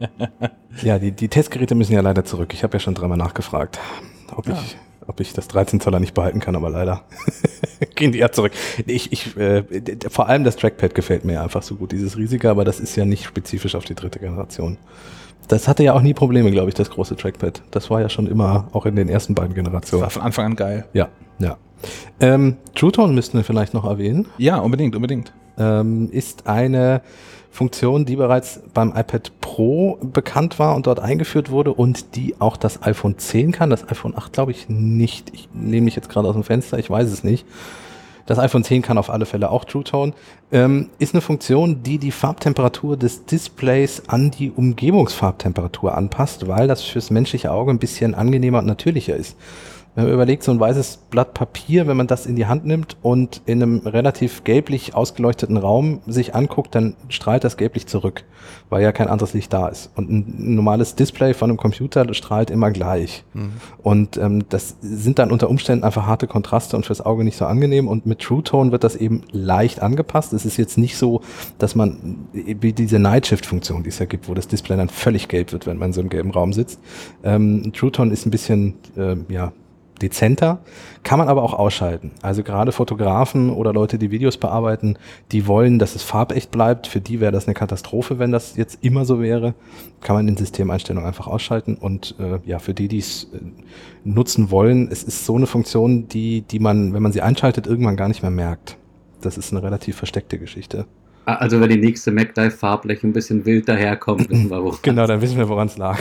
ja, 0.82 0.98
die, 0.98 1.12
die 1.12 1.28
Testgeräte 1.28 1.74
müssen 1.74 1.92
ja 1.92 2.00
leider 2.00 2.24
zurück. 2.24 2.54
Ich 2.54 2.62
habe 2.62 2.74
ja 2.74 2.80
schon 2.80 2.94
dreimal 2.94 3.18
nachgefragt, 3.18 3.78
ob 4.34 4.48
ja. 4.48 4.54
ich 4.54 4.76
ob 5.06 5.20
ich 5.20 5.32
das 5.32 5.48
13 5.48 5.80
Zoller 5.80 6.00
nicht 6.00 6.14
behalten 6.14 6.40
kann, 6.40 6.56
aber 6.56 6.70
leider 6.70 7.02
gehen 7.94 8.12
die 8.12 8.18
ja 8.18 8.30
zurück. 8.30 8.52
Ich, 8.86 9.12
ich, 9.12 9.36
äh, 9.36 9.64
vor 10.08 10.28
allem 10.28 10.44
das 10.44 10.56
Trackpad 10.56 10.94
gefällt 10.94 11.24
mir 11.24 11.42
einfach 11.42 11.62
so 11.62 11.76
gut, 11.76 11.92
dieses 11.92 12.16
riesige, 12.16 12.50
aber 12.50 12.64
das 12.64 12.80
ist 12.80 12.96
ja 12.96 13.04
nicht 13.04 13.24
spezifisch 13.24 13.74
auf 13.74 13.84
die 13.84 13.94
dritte 13.94 14.18
Generation. 14.18 14.78
Das 15.48 15.68
hatte 15.68 15.82
ja 15.84 15.92
auch 15.92 16.00
nie 16.00 16.14
Probleme, 16.14 16.50
glaube 16.50 16.70
ich, 16.70 16.74
das 16.74 16.90
große 16.90 17.16
Trackpad. 17.16 17.62
Das 17.70 17.90
war 17.90 18.00
ja 18.00 18.08
schon 18.08 18.26
immer 18.26 18.68
auch 18.72 18.86
in 18.86 18.96
den 18.96 19.08
ersten 19.08 19.34
beiden 19.34 19.54
Generationen. 19.54 20.02
Das 20.02 20.14
war 20.14 20.20
von 20.20 20.22
Anfang 20.22 20.46
an 20.46 20.56
geil. 20.56 20.86
Ja, 20.94 21.08
ja. 21.38 21.58
Ähm, 22.20 22.56
True 22.74 22.92
Tone 22.92 23.12
müssten 23.12 23.36
wir 23.36 23.44
vielleicht 23.44 23.74
noch 23.74 23.84
erwähnen. 23.84 24.26
Ja, 24.38 24.58
unbedingt, 24.58 24.96
unbedingt. 24.96 25.32
Ähm, 25.58 26.08
ist 26.10 26.46
eine 26.46 27.02
Funktion, 27.54 28.04
die 28.04 28.16
bereits 28.16 28.60
beim 28.74 28.88
iPad 28.96 29.30
Pro 29.40 29.96
bekannt 30.02 30.58
war 30.58 30.74
und 30.74 30.88
dort 30.88 30.98
eingeführt 30.98 31.50
wurde 31.50 31.72
und 31.72 32.16
die 32.16 32.34
auch 32.40 32.56
das 32.56 32.82
iPhone 32.82 33.16
10 33.16 33.52
kann. 33.52 33.70
Das 33.70 33.88
iPhone 33.88 34.16
8 34.16 34.32
glaube 34.32 34.50
ich 34.50 34.68
nicht. 34.68 35.30
Ich 35.32 35.48
nehme 35.54 35.84
mich 35.84 35.94
jetzt 35.94 36.08
gerade 36.08 36.26
aus 36.26 36.34
dem 36.34 36.42
Fenster, 36.42 36.80
ich 36.80 36.90
weiß 36.90 37.08
es 37.08 37.22
nicht. 37.22 37.46
Das 38.26 38.40
iPhone 38.40 38.64
10 38.64 38.82
kann 38.82 38.98
auf 38.98 39.08
alle 39.08 39.24
Fälle 39.24 39.50
auch 39.50 39.64
True 39.66 39.84
Tone. 39.84 40.14
Ähm, 40.50 40.88
ist 40.98 41.14
eine 41.14 41.20
Funktion, 41.20 41.84
die 41.84 41.98
die 41.98 42.10
Farbtemperatur 42.10 42.96
des 42.96 43.24
Displays 43.24 44.02
an 44.08 44.32
die 44.32 44.50
Umgebungsfarbtemperatur 44.50 45.96
anpasst, 45.96 46.48
weil 46.48 46.66
das 46.66 46.82
fürs 46.82 47.10
menschliche 47.10 47.52
Auge 47.52 47.70
ein 47.70 47.78
bisschen 47.78 48.16
angenehmer 48.16 48.58
und 48.58 48.66
natürlicher 48.66 49.14
ist. 49.14 49.36
Wenn 49.94 50.04
man 50.04 50.14
überlegt, 50.14 50.42
so 50.42 50.50
ein 50.50 50.58
weißes 50.58 51.04
Blatt 51.10 51.34
Papier, 51.34 51.86
wenn 51.86 51.96
man 51.96 52.08
das 52.08 52.26
in 52.26 52.34
die 52.34 52.46
Hand 52.46 52.66
nimmt 52.66 52.96
und 53.02 53.42
in 53.46 53.62
einem 53.62 53.78
relativ 53.86 54.42
gelblich 54.42 54.94
ausgeleuchteten 54.94 55.56
Raum 55.56 56.00
sich 56.06 56.34
anguckt, 56.34 56.74
dann 56.74 56.96
strahlt 57.08 57.44
das 57.44 57.56
gelblich 57.56 57.86
zurück, 57.86 58.24
weil 58.70 58.82
ja 58.82 58.90
kein 58.90 59.06
anderes 59.06 59.34
Licht 59.34 59.52
da 59.52 59.68
ist. 59.68 59.90
Und 59.94 60.10
ein 60.10 60.54
normales 60.56 60.96
Display 60.96 61.32
von 61.32 61.50
einem 61.50 61.58
Computer 61.58 62.12
strahlt 62.12 62.50
immer 62.50 62.72
gleich. 62.72 63.22
Mhm. 63.34 63.52
Und 63.82 64.16
ähm, 64.16 64.44
das 64.48 64.76
sind 64.80 65.20
dann 65.20 65.30
unter 65.30 65.48
Umständen 65.48 65.84
einfach 65.84 66.06
harte 66.06 66.26
Kontraste 66.26 66.76
und 66.76 66.84
fürs 66.86 67.00
Auge 67.00 67.22
nicht 67.22 67.36
so 67.36 67.46
angenehm. 67.46 67.86
Und 67.86 68.04
mit 68.04 68.18
True 68.18 68.42
Tone 68.42 68.72
wird 68.72 68.82
das 68.82 68.96
eben 68.96 69.22
leicht 69.30 69.80
angepasst. 69.80 70.32
Es 70.32 70.44
ist 70.44 70.56
jetzt 70.56 70.76
nicht 70.76 70.96
so, 70.96 71.20
dass 71.58 71.76
man 71.76 72.26
wie 72.32 72.72
diese 72.72 72.98
Night 72.98 73.28
Shift 73.28 73.46
Funktion, 73.46 73.84
die 73.84 73.90
es 73.90 74.00
ja 74.00 74.06
gibt, 74.06 74.28
wo 74.28 74.34
das 74.34 74.48
Display 74.48 74.76
dann 74.76 74.88
völlig 74.88 75.28
gelb 75.28 75.52
wird, 75.52 75.66
wenn 75.66 75.78
man 75.78 75.90
in 75.90 75.92
so 75.92 76.00
einem 76.00 76.10
gelben 76.10 76.32
Raum 76.32 76.52
sitzt. 76.52 76.80
Ähm, 77.22 77.72
True 77.72 77.92
Tone 77.92 78.12
ist 78.12 78.26
ein 78.26 78.30
bisschen, 78.30 78.74
äh, 78.96 79.16
ja, 79.28 79.52
dezenter, 80.02 80.58
kann 81.02 81.18
man 81.18 81.28
aber 81.28 81.42
auch 81.42 81.54
ausschalten. 81.54 82.12
Also 82.22 82.42
gerade 82.42 82.72
Fotografen 82.72 83.50
oder 83.50 83.72
Leute, 83.72 83.98
die 83.98 84.10
Videos 84.10 84.36
bearbeiten, 84.36 84.98
die 85.32 85.46
wollen, 85.46 85.78
dass 85.78 85.94
es 85.94 86.02
farbecht 86.02 86.50
bleibt. 86.50 86.86
Für 86.86 87.00
die 87.00 87.20
wäre 87.20 87.32
das 87.32 87.46
eine 87.46 87.54
Katastrophe, 87.54 88.18
wenn 88.18 88.32
das 88.32 88.56
jetzt 88.56 88.78
immer 88.82 89.04
so 89.04 89.20
wäre. 89.20 89.54
Kann 90.00 90.16
man 90.16 90.28
in 90.28 90.36
Systemeinstellungen 90.36 91.06
einfach 91.06 91.26
ausschalten. 91.26 91.76
Und 91.76 92.16
äh, 92.18 92.38
ja, 92.44 92.58
für 92.58 92.74
die, 92.74 92.88
die 92.88 92.98
es 92.98 93.24
äh, 93.24 93.38
nutzen 94.04 94.50
wollen, 94.50 94.88
es 94.90 95.02
ist 95.02 95.26
so 95.26 95.36
eine 95.36 95.46
Funktion, 95.46 96.08
die, 96.08 96.42
die 96.42 96.58
man, 96.58 96.92
wenn 96.92 97.02
man 97.02 97.12
sie 97.12 97.22
einschaltet, 97.22 97.66
irgendwann 97.66 97.96
gar 97.96 98.08
nicht 98.08 98.22
mehr 98.22 98.30
merkt. 98.30 98.76
Das 99.20 99.38
ist 99.38 99.52
eine 99.52 99.62
relativ 99.62 99.96
versteckte 99.96 100.38
Geschichte. 100.38 100.86
Also 101.26 101.60
wenn 101.60 101.70
die 101.70 101.78
nächste 101.78 102.10
MacDive 102.10 102.54
farblich 102.54 103.02
ein 103.02 103.12
bisschen 103.12 103.46
wild 103.46 103.68
daherkommt, 103.68 104.28
wissen 104.28 104.50
wir 104.50 104.62
woran. 104.62 104.78
Genau, 104.82 105.06
dann 105.06 105.20
wissen 105.22 105.38
wir, 105.38 105.48
woran 105.48 105.68
es 105.68 105.78
lag. 105.78 105.98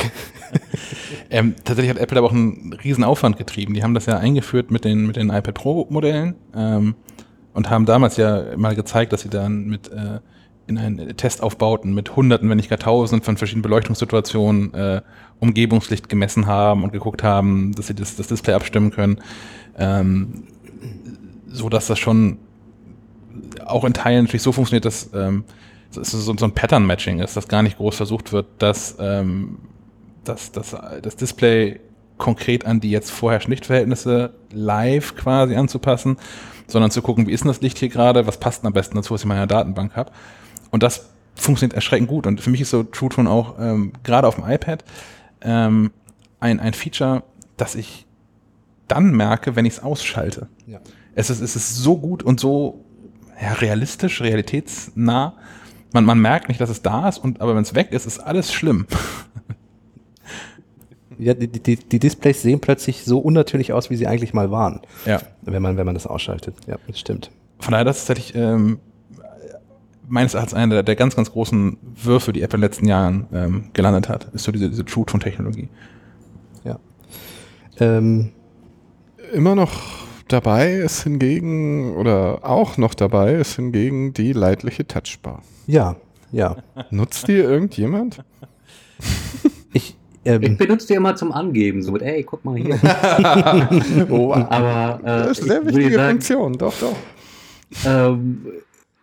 ähm, 1.29 1.55
tatsächlich 1.63 1.95
hat 1.95 2.01
Apple 2.01 2.17
aber 2.17 2.27
auch 2.27 2.33
einen 2.33 2.73
riesen 2.83 3.03
Aufwand 3.03 3.37
getrieben. 3.37 3.73
Die 3.73 3.83
haben 3.83 3.93
das 3.93 4.05
ja 4.05 4.17
eingeführt 4.17 4.69
mit 4.69 4.83
den, 4.83 5.07
mit 5.07 5.15
den 5.15 5.29
iPad 5.29 5.53
Pro 5.53 5.87
Modellen 5.89 6.35
ähm, 6.55 6.95
und 7.53 7.69
haben 7.69 7.85
damals 7.85 8.17
ja 8.17 8.57
mal 8.57 8.75
gezeigt, 8.75 9.13
dass 9.13 9.21
sie 9.21 9.29
dann 9.29 9.67
mit 9.67 9.89
äh, 9.91 10.19
in 10.67 10.77
einen 10.77 11.17
Test 11.17 11.41
aufbauten 11.43 11.93
mit 11.93 12.15
Hunderten, 12.15 12.49
wenn 12.49 12.57
nicht 12.57 12.69
gar 12.69 12.79
Tausenden 12.79 13.23
von 13.23 13.37
verschiedenen 13.37 13.63
Beleuchtungssituationen 13.63 14.73
äh, 14.73 15.01
Umgebungslicht 15.39 16.09
gemessen 16.09 16.47
haben 16.47 16.83
und 16.83 16.93
geguckt 16.93 17.23
haben, 17.23 17.73
dass 17.75 17.87
sie 17.87 17.95
das, 17.95 18.15
das 18.15 18.27
Display 18.27 18.53
abstimmen 18.53 18.91
können, 18.91 19.19
ähm, 19.77 20.43
so 21.47 21.69
dass 21.69 21.87
das 21.87 21.99
schon 21.99 22.37
auch 23.65 23.83
in 23.83 23.93
Teilen 23.93 24.25
natürlich 24.25 24.43
so 24.43 24.51
funktioniert, 24.51 24.85
dass 24.85 25.09
ähm, 25.13 25.45
es 25.95 26.11
so, 26.11 26.35
so 26.35 26.45
ein 26.45 26.53
Pattern-Matching 26.53 27.19
ist, 27.19 27.37
dass 27.37 27.47
gar 27.47 27.63
nicht 27.63 27.77
groß 27.77 27.95
versucht 27.95 28.31
wird, 28.33 28.47
dass, 28.59 28.95
ähm, 28.99 29.59
dass, 30.23 30.51
dass 30.51 30.75
das 31.01 31.15
Display 31.15 31.79
konkret 32.17 32.65
an 32.65 32.79
die 32.79 32.89
jetzt 32.89 33.11
vorherrschenden 33.11 33.57
Lichtverhältnisse 33.57 34.33
live 34.51 35.15
quasi 35.15 35.55
anzupassen, 35.55 36.17
sondern 36.67 36.91
zu 36.91 37.01
gucken, 37.01 37.27
wie 37.27 37.31
ist 37.31 37.43
denn 37.43 37.49
das 37.49 37.61
Licht 37.61 37.77
hier 37.77 37.89
gerade, 37.89 38.27
was 38.27 38.39
passt 38.39 38.63
denn 38.63 38.67
am 38.67 38.73
besten 38.73 38.95
dazu, 38.95 39.13
was 39.13 39.21
ich 39.21 39.25
in 39.25 39.29
meiner 39.29 39.47
Datenbank 39.47 39.95
habe. 39.95 40.11
Und 40.71 40.83
das 40.83 41.09
funktioniert 41.35 41.75
erschreckend 41.75 42.09
gut. 42.09 42.25
Und 42.27 42.41
für 42.41 42.49
mich 42.49 42.61
ist 42.61 42.69
so 42.69 42.83
True 42.83 43.09
Tone 43.09 43.29
auch 43.29 43.55
ähm, 43.59 43.93
gerade 44.03 44.27
auf 44.27 44.35
dem 44.35 44.45
iPad 44.47 44.83
ähm, 45.41 45.91
ein, 46.39 46.59
ein 46.59 46.73
Feature, 46.73 47.23
das 47.57 47.75
ich 47.75 48.05
dann 48.87 49.11
merke, 49.11 49.55
wenn 49.55 49.65
ich 49.65 49.73
es 49.73 49.83
ausschalte. 49.83 50.47
Ja 50.67 50.79
Es 51.15 51.29
ist, 51.29 51.41
es 51.41 51.55
ist 51.55 51.75
so 51.75 51.97
gut 51.97 52.23
und 52.23 52.39
so 52.39 52.83
ja, 53.41 53.53
realistisch, 53.53 54.21
realitätsnah. 54.21 55.33
Man, 55.91 56.05
man 56.05 56.19
merkt 56.19 56.47
nicht, 56.47 56.59
dass 56.59 56.69
es 56.69 56.81
da 56.81 57.07
ist, 57.07 57.17
und, 57.19 57.41
aber 57.41 57.55
wenn 57.55 57.61
es 57.63 57.75
weg 57.75 57.91
ist, 57.91 58.05
ist 58.05 58.19
alles 58.19 58.51
schlimm. 58.51 58.87
Ja, 61.19 61.33
die, 61.35 61.47
die, 61.47 61.75
die 61.77 61.99
Displays 61.99 62.41
sehen 62.41 62.59
plötzlich 62.59 63.05
so 63.05 63.19
unnatürlich 63.19 63.71
aus, 63.71 63.89
wie 63.89 63.95
sie 63.95 64.07
eigentlich 64.07 64.33
mal 64.33 64.49
waren. 64.49 64.81
Ja. 65.05 65.21
Wenn 65.43 65.61
man, 65.61 65.77
wenn 65.77 65.85
man 65.85 65.93
das 65.93 66.07
ausschaltet. 66.07 66.55
Ja, 66.65 66.77
das 66.87 66.99
stimmt. 66.99 67.29
Von 67.59 67.71
daher, 67.71 67.85
das 67.85 67.99
ist 67.99 68.05
tatsächlich 68.07 68.35
ähm, 68.35 68.79
meines 70.07 70.33
Erachtens 70.33 70.55
einer 70.55 70.75
der, 70.75 70.83
der 70.83 70.95
ganz, 70.95 71.15
ganz 71.15 71.31
großen 71.31 71.77
Würfe, 71.81 72.33
die 72.33 72.41
Apple 72.41 72.57
in 72.57 72.61
den 72.61 72.67
letzten 72.67 72.87
Jahren 72.87 73.27
ähm, 73.31 73.69
gelandet 73.73 74.09
hat, 74.09 74.27
ist 74.33 74.43
so 74.43 74.51
diese, 74.51 74.69
diese 74.69 74.85
True 74.85 75.05
Tone 75.05 75.23
Technologie. 75.23 75.69
Ja. 76.63 76.79
Ähm, 77.79 78.31
Immer 79.33 79.55
noch 79.55 79.71
dabei 80.33 80.73
ist 80.73 81.03
hingegen, 81.03 81.95
oder 81.95 82.39
auch 82.43 82.77
noch 82.77 82.93
dabei 82.93 83.35
ist 83.35 83.55
hingegen 83.55 84.13
die 84.13 84.33
leidliche 84.33 84.87
Touchbar. 84.87 85.41
ja, 85.67 85.95
ja. 86.31 86.57
Nutzt 86.89 87.27
die 87.27 87.33
irgendjemand? 87.33 88.23
Ich, 89.73 89.95
Ich 90.25 90.31
ähm, 90.31 90.55
benutze 90.55 90.87
die 90.87 90.93
immer 90.93 91.17
zum 91.17 91.33
Angeben, 91.33 91.83
so 91.83 91.91
mit, 91.91 92.01
ey, 92.01 92.23
guck 92.23 92.45
mal 92.45 92.55
hier. 92.55 92.79
Oh, 94.09 94.33
Aber 94.49 94.99
äh, 95.01 95.05
das 95.05 95.39
ist 95.39 95.41
eine 95.41 95.51
sehr 95.51 95.61
ich 95.61 95.67
wichtige 95.67 95.95
sagen, 95.95 96.09
Funktion, 96.11 96.53
doch, 96.57 96.73
doch. 96.79 96.95
ähm, 97.85 98.45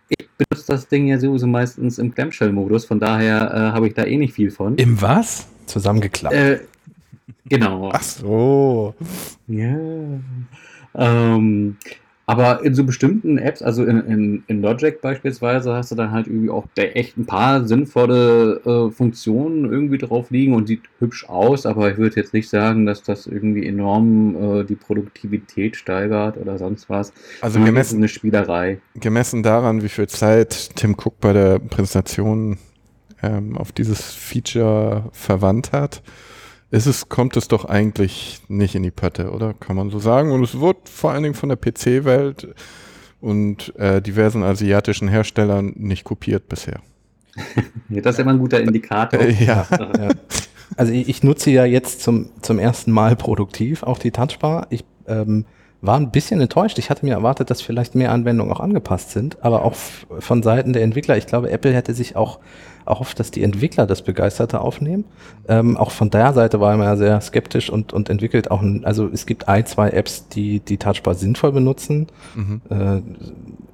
ich 0.09 0.29
benutze 0.39 0.67
das 0.67 0.89
Ding 0.89 1.09
ja 1.09 1.19
sowieso 1.19 1.47
meistens 1.47 1.99
im 1.99 2.15
Clamshell-Modus, 2.15 2.87
von 2.87 2.99
daher 2.99 3.53
äh, 3.53 3.59
habe 3.75 3.89
ich 3.89 3.95
da 3.95 4.05
eh 4.05 4.17
nicht 4.17 4.33
viel 4.33 4.51
von. 4.51 4.77
Im 4.77 5.01
was? 5.03 5.47
zusammengeklappt. 5.71 6.35
Äh, 6.35 6.61
genau. 7.47 7.91
Ach 7.93 8.03
so. 8.03 8.95
Ja. 9.47 9.77
Ähm, 10.95 11.77
aber 12.31 12.65
in 12.65 12.77
so 12.77 12.85
bestimmten 12.85 13.39
Apps, 13.39 13.61
also 13.61 13.85
in, 13.85 14.07
in, 14.07 14.45
in 14.47 14.63
Logic 14.63 15.01
beispielsweise, 15.01 15.75
hast 15.75 15.91
du 15.91 15.97
dann 15.97 16.13
halt 16.13 16.29
irgendwie 16.29 16.51
auch 16.51 16.65
echt 16.77 17.19
ein 17.19 17.27
paar 17.27 17.67
sinnvolle 17.67 18.61
äh, 18.65 18.93
Funktionen 18.93 19.65
irgendwie 19.65 19.99
drauf 19.99 20.31
liegen 20.31 20.55
und 20.55 20.69
sieht 20.69 20.83
hübsch 21.01 21.29
aus, 21.29 21.67
aber 21.67 21.91
ich 21.91 21.99
würde 21.99 22.15
jetzt 22.15 22.33
nicht 22.33 22.49
sagen, 22.49 22.87
dass 22.87 23.03
das 23.03 23.27
irgendwie 23.27 23.67
enorm 23.67 24.61
äh, 24.61 24.65
die 24.65 24.77
Produktivität 24.77 25.75
steigert 25.75 26.37
oder 26.37 26.57
sonst 26.57 26.89
was. 26.89 27.13
Also 27.41 27.55
Sondern 27.55 27.75
gemessen, 27.75 27.97
eine 27.97 28.07
Spielerei. 28.07 28.79
gemessen 28.95 29.43
daran, 29.43 29.83
wie 29.83 29.89
viel 29.89 30.07
Zeit 30.07 30.77
Tim 30.77 30.95
Cook 30.95 31.19
bei 31.19 31.33
der 31.33 31.59
Präsentation 31.59 32.59
ähm, 33.25 33.59
auf 33.59 33.73
dieses 33.73 34.15
Feature 34.15 35.09
verwandt 35.11 35.73
hat, 35.73 36.01
ist 36.71 36.87
es, 36.87 37.09
kommt 37.09 37.37
es 37.37 37.49
doch 37.49 37.65
eigentlich 37.65 38.41
nicht 38.49 38.75
in 38.75 38.83
die 38.83 38.91
Pötte, 38.91 39.31
oder? 39.31 39.55
Kann 39.55 39.77
man 39.77 39.91
so 39.91 39.99
sagen. 39.99 40.33
Und 40.33 40.43
es 40.45 40.61
wird 40.61 40.89
vor 40.89 41.11
allen 41.11 41.23
Dingen 41.23 41.35
von 41.35 41.49
der 41.49 41.57
PC-Welt 41.57 42.55
und 43.21 43.75
äh, 43.77 44.01
diversen 44.01 44.43
asiatischen 44.43 45.09
Herstellern 45.09 45.73
nicht 45.77 46.05
kopiert 46.05 46.49
bisher. 46.49 46.81
Das 47.89 48.15
ist 48.15 48.21
immer 48.21 48.31
ein 48.31 48.39
guter 48.39 48.61
Indikator. 48.61 49.21
Äh, 49.21 49.33
ja. 49.45 49.67
Ja. 49.71 50.11
Also 50.77 50.93
ich, 50.93 51.09
ich 51.09 51.23
nutze 51.25 51.51
ja 51.51 51.65
jetzt 51.65 52.01
zum, 52.01 52.31
zum 52.43 52.59
ersten 52.61 52.93
Mal 52.93 53.17
produktiv 53.17 53.83
auch 53.83 53.99
die 53.99 54.13
Touchbar. 54.13 54.69
Ich 54.71 54.85
ähm, 55.09 55.45
war 55.83 55.97
ein 55.97 56.11
bisschen 56.11 56.41
enttäuscht. 56.41 56.79
Ich 56.79 56.91
hatte 56.91 57.07
mir 57.07 57.15
erwartet, 57.15 57.51
dass 57.51 57.63
vielleicht 57.63 57.95
mehr 57.95 58.13
Anwendungen 58.13 58.53
auch 58.53 58.61
angepasst 58.61 59.11
sind, 59.11 59.43
aber 59.43 59.65
auch 59.65 59.75
von 59.75 60.43
Seiten 60.43 60.73
der 60.73 60.83
Entwickler. 60.83 61.17
Ich 61.17 61.27
glaube, 61.27 61.51
Apple 61.51 61.73
hätte 61.73 61.95
sich 61.95 62.17
auch 62.17 62.39
erhofft, 62.87 63.19
dass 63.21 63.31
die 63.31 63.43
Entwickler 63.43 63.87
das 63.87 64.03
Begeisterte 64.03 64.61
aufnehmen. 64.61 65.05
Ähm, 65.49 65.77
auch 65.77 65.91
von 65.91 66.11
der 66.11 66.33
Seite 66.33 66.61
war 66.61 66.77
man 66.77 66.87
ja 66.87 66.97
sehr 66.97 67.21
skeptisch 67.21 67.71
und, 67.71 67.93
und 67.93 68.11
entwickelt 68.11 68.51
auch, 68.51 68.63
ein, 68.63 68.85
also 68.85 69.09
es 69.13 69.27
gibt 69.27 69.49
ein, 69.49 69.65
zwei 69.67 69.91
Apps, 69.91 70.29
die 70.29 70.61
die 70.61 70.77
Touchbar 70.77 71.15
sinnvoll 71.15 71.53
benutzen. 71.53 72.09
Mhm. 72.35 72.61
Äh, 72.69 73.03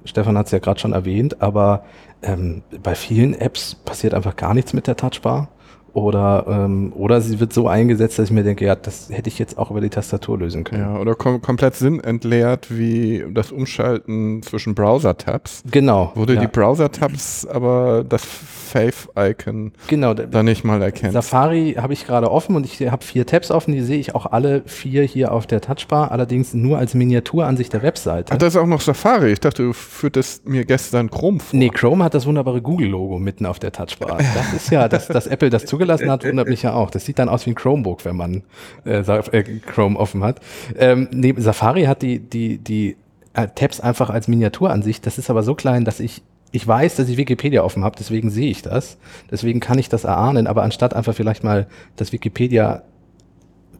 Stefan 0.05 0.37
hat 0.37 0.45
es 0.45 0.51
ja 0.51 0.59
gerade 0.59 0.79
schon 0.79 0.93
erwähnt, 0.93 1.41
aber 1.41 1.83
ähm, 2.21 2.63
bei 2.81 2.95
vielen 2.95 3.33
Apps 3.33 3.75
passiert 3.75 4.13
einfach 4.13 4.35
gar 4.35 4.53
nichts 4.53 4.73
mit 4.73 4.87
der 4.87 4.95
Touchbar. 4.95 5.49
Oder, 5.97 6.45
ähm, 6.47 6.93
oder 6.95 7.21
sie 7.21 7.39
wird 7.39 7.51
so 7.51 7.67
eingesetzt, 7.67 8.19
dass 8.19 8.25
ich 8.25 8.31
mir 8.31 8.43
denke, 8.43 8.63
ja, 8.63 8.75
das 8.75 9.09
hätte 9.09 9.29
ich 9.29 9.39
jetzt 9.39 9.57
auch 9.57 9.71
über 9.71 9.81
die 9.81 9.89
Tastatur 9.89 10.37
lösen 10.37 10.63
können. 10.63 10.83
Ja, 10.83 10.99
oder 10.99 11.15
kom 11.15 11.41
komplett 11.41 11.73
sinnentleert 11.73 12.67
wie 12.69 13.25
das 13.31 13.51
Umschalten 13.51 14.43
zwischen 14.43 14.75
Browser-Tabs. 14.75 15.63
Genau. 15.71 16.11
Wo 16.13 16.25
du 16.25 16.35
ja. 16.35 16.41
die 16.41 16.45
Browser-Tabs 16.45 17.47
aber 17.47 18.05
das 18.07 18.23
Faith-Icon 18.23 19.71
genau. 19.87 20.13
da 20.13 20.43
nicht 20.43 20.63
mal 20.63 20.79
erkennst. 20.83 21.13
Safari 21.13 21.77
habe 21.79 21.93
ich 21.93 22.05
gerade 22.05 22.29
offen 22.29 22.55
und 22.55 22.65
ich 22.65 22.79
habe 22.91 23.03
vier 23.03 23.25
Tabs 23.25 23.49
offen, 23.49 23.71
die 23.71 23.81
sehe 23.81 23.97
ich 23.97 24.13
auch 24.13 24.27
alle 24.27 24.61
vier 24.67 25.01
hier 25.01 25.31
auf 25.31 25.47
der 25.47 25.61
Touchbar, 25.61 26.11
allerdings 26.11 26.53
nur 26.53 26.77
als 26.77 26.93
Miniaturansicht 26.93 27.73
der 27.73 27.81
Webseite. 27.81 28.33
Ach, 28.33 28.37
das 28.37 28.53
ist 28.53 28.61
auch 28.61 28.67
noch 28.67 28.81
Safari. 28.81 29.31
Ich 29.31 29.39
dachte, 29.39 29.63
du 29.63 29.73
führtest 29.73 30.47
mir 30.47 30.63
gestern 30.63 31.09
Chrome 31.09 31.39
vor. 31.39 31.57
Nee, 31.57 31.69
Chrome 31.69 32.03
hat 32.03 32.13
das 32.13 32.27
wunderbare 32.27 32.61
Google-Logo 32.61 33.17
mitten 33.17 33.47
auf 33.47 33.57
der 33.57 33.71
Touchbar. 33.71 34.19
Das 34.19 34.53
ist 34.53 34.69
ja, 34.69 34.87
dass, 34.87 35.07
dass 35.07 35.25
Apple 35.25 35.49
das 35.49 35.65
zugelassen 35.65 35.86
hat, 35.87 36.23
wundert 36.25 36.47
mich 36.47 36.63
ja 36.63 36.73
auch. 36.73 36.89
Das 36.89 37.05
sieht 37.05 37.19
dann 37.19 37.29
aus 37.29 37.45
wie 37.45 37.51
ein 37.51 37.55
Chromebook, 37.55 38.05
wenn 38.05 38.15
man 38.15 38.43
äh, 38.85 38.99
äh, 38.99 39.43
Chrome 39.59 39.97
offen 39.97 40.23
hat. 40.23 40.39
Ähm, 40.77 41.07
nee, 41.11 41.33
Safari 41.37 41.83
hat 41.83 42.01
die, 42.01 42.19
die, 42.19 42.57
die 42.57 42.95
äh, 43.33 43.47
Tabs 43.53 43.79
einfach 43.79 44.09
als 44.09 44.27
Miniaturansicht. 44.27 45.05
Das 45.05 45.17
ist 45.17 45.29
aber 45.29 45.43
so 45.43 45.55
klein, 45.55 45.85
dass 45.85 45.99
ich 45.99 46.21
ich 46.51 46.65
weiß, 46.65 46.95
dass 46.95 47.09
ich 47.09 47.17
Wikipedia 47.17 47.61
offen 47.61 47.83
habe, 47.83 47.97
deswegen 47.99 48.29
sehe 48.29 48.49
ich 48.49 48.61
das. 48.61 48.97
Deswegen 49.29 49.59
kann 49.59 49.77
ich 49.79 49.89
das 49.89 50.05
erahnen, 50.05 50.47
aber 50.47 50.63
anstatt 50.63 50.93
einfach 50.93 51.13
vielleicht 51.13 51.43
mal 51.43 51.67
das 51.97 52.13
Wikipedia 52.13 52.83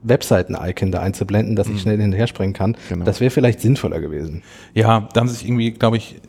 Webseiten-Icon 0.04 0.92
da 0.92 1.00
einzublenden, 1.00 1.56
dass 1.56 1.70
ich 1.70 1.82
schnell 1.82 2.00
hinterher 2.00 2.28
springen 2.28 2.54
kann, 2.54 2.78
Genau. 2.90 3.06
das 3.06 3.20
wäre 3.20 3.32
vielleicht 3.32 3.62
sinnvoller 3.62 4.00
gewesen. 4.00 4.44
Ja, 4.74 5.08
da 5.14 5.22
haben 5.22 5.28
sie 5.28 5.36
sich 5.36 5.48
irgendwie, 5.48 5.72
glaube 5.72 5.98
ich, 5.98 6.20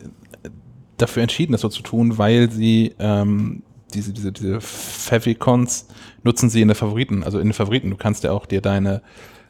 dafür 0.97 1.23
entschieden, 1.23 1.51
das 1.51 1.61
so 1.61 1.69
zu 1.69 1.81
tun, 1.81 2.17
weil 2.17 2.49
sie 2.51 2.93
ähm, 2.99 3.61
diese, 3.93 4.13
diese, 4.13 4.31
diese 4.31 4.61
Favicons 4.61 5.87
nutzen 6.23 6.49
sie 6.49 6.61
in 6.61 6.67
den 6.67 6.75
Favoriten, 6.75 7.23
also 7.23 7.39
in 7.39 7.47
den 7.47 7.53
Favoriten. 7.53 7.89
Du 7.89 7.97
kannst 7.97 8.23
ja 8.23 8.31
auch 8.31 8.45
dir 8.45 8.61
deine 8.61 9.01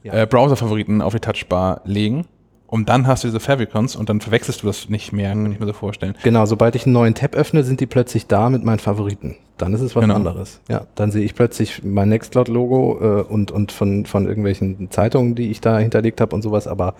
Ja. 0.03 0.13
äh, 0.13 0.25
Browser-Favoriten 0.27 1.01
auf 1.01 1.13
die 1.13 1.19
Touchbar 1.19 1.81
legen 1.85 2.25
und 2.67 2.87
dann 2.87 3.07
hast 3.07 3.23
du 3.23 3.27
diese 3.27 3.39
Favicons 3.39 3.95
und 3.95 4.09
dann 4.09 4.21
verwechselst 4.21 4.61
du 4.63 4.67
das 4.67 4.89
nicht 4.89 5.11
mehr, 5.11 5.31
kann 5.31 5.51
ich 5.51 5.59
mir 5.59 5.65
so 5.65 5.73
vorstellen. 5.73 6.15
Genau, 6.23 6.45
sobald 6.45 6.75
ich 6.75 6.85
einen 6.85 6.93
neuen 6.93 7.15
Tab 7.15 7.35
öffne, 7.35 7.63
sind 7.63 7.79
die 7.81 7.85
plötzlich 7.87 8.27
da 8.27 8.49
mit 8.49 8.63
meinen 8.63 8.79
Favoriten. 8.79 9.35
Dann 9.57 9.73
ist 9.73 9.81
es 9.81 9.95
was 9.95 10.01
Genau. 10.03 10.15
anderes. 10.15 10.61
Ja, 10.69 10.85
dann 10.95 11.11
sehe 11.11 11.25
ich 11.25 11.35
plötzlich 11.35 11.83
mein 11.83 12.09
Nextcloud-Logo 12.09 12.99
äh, 13.01 13.23
und, 13.23 13.51
und 13.51 13.71
von, 13.73 14.05
von 14.05 14.25
irgendwelchen 14.27 14.89
Zeitungen, 14.91 15.35
die 15.35 15.49
ich 15.51 15.59
da 15.61 15.77
hinterlegt 15.79 16.21
habe 16.21 16.33
und 16.35 16.41
sowas, 16.43 16.67
aber 16.67 16.95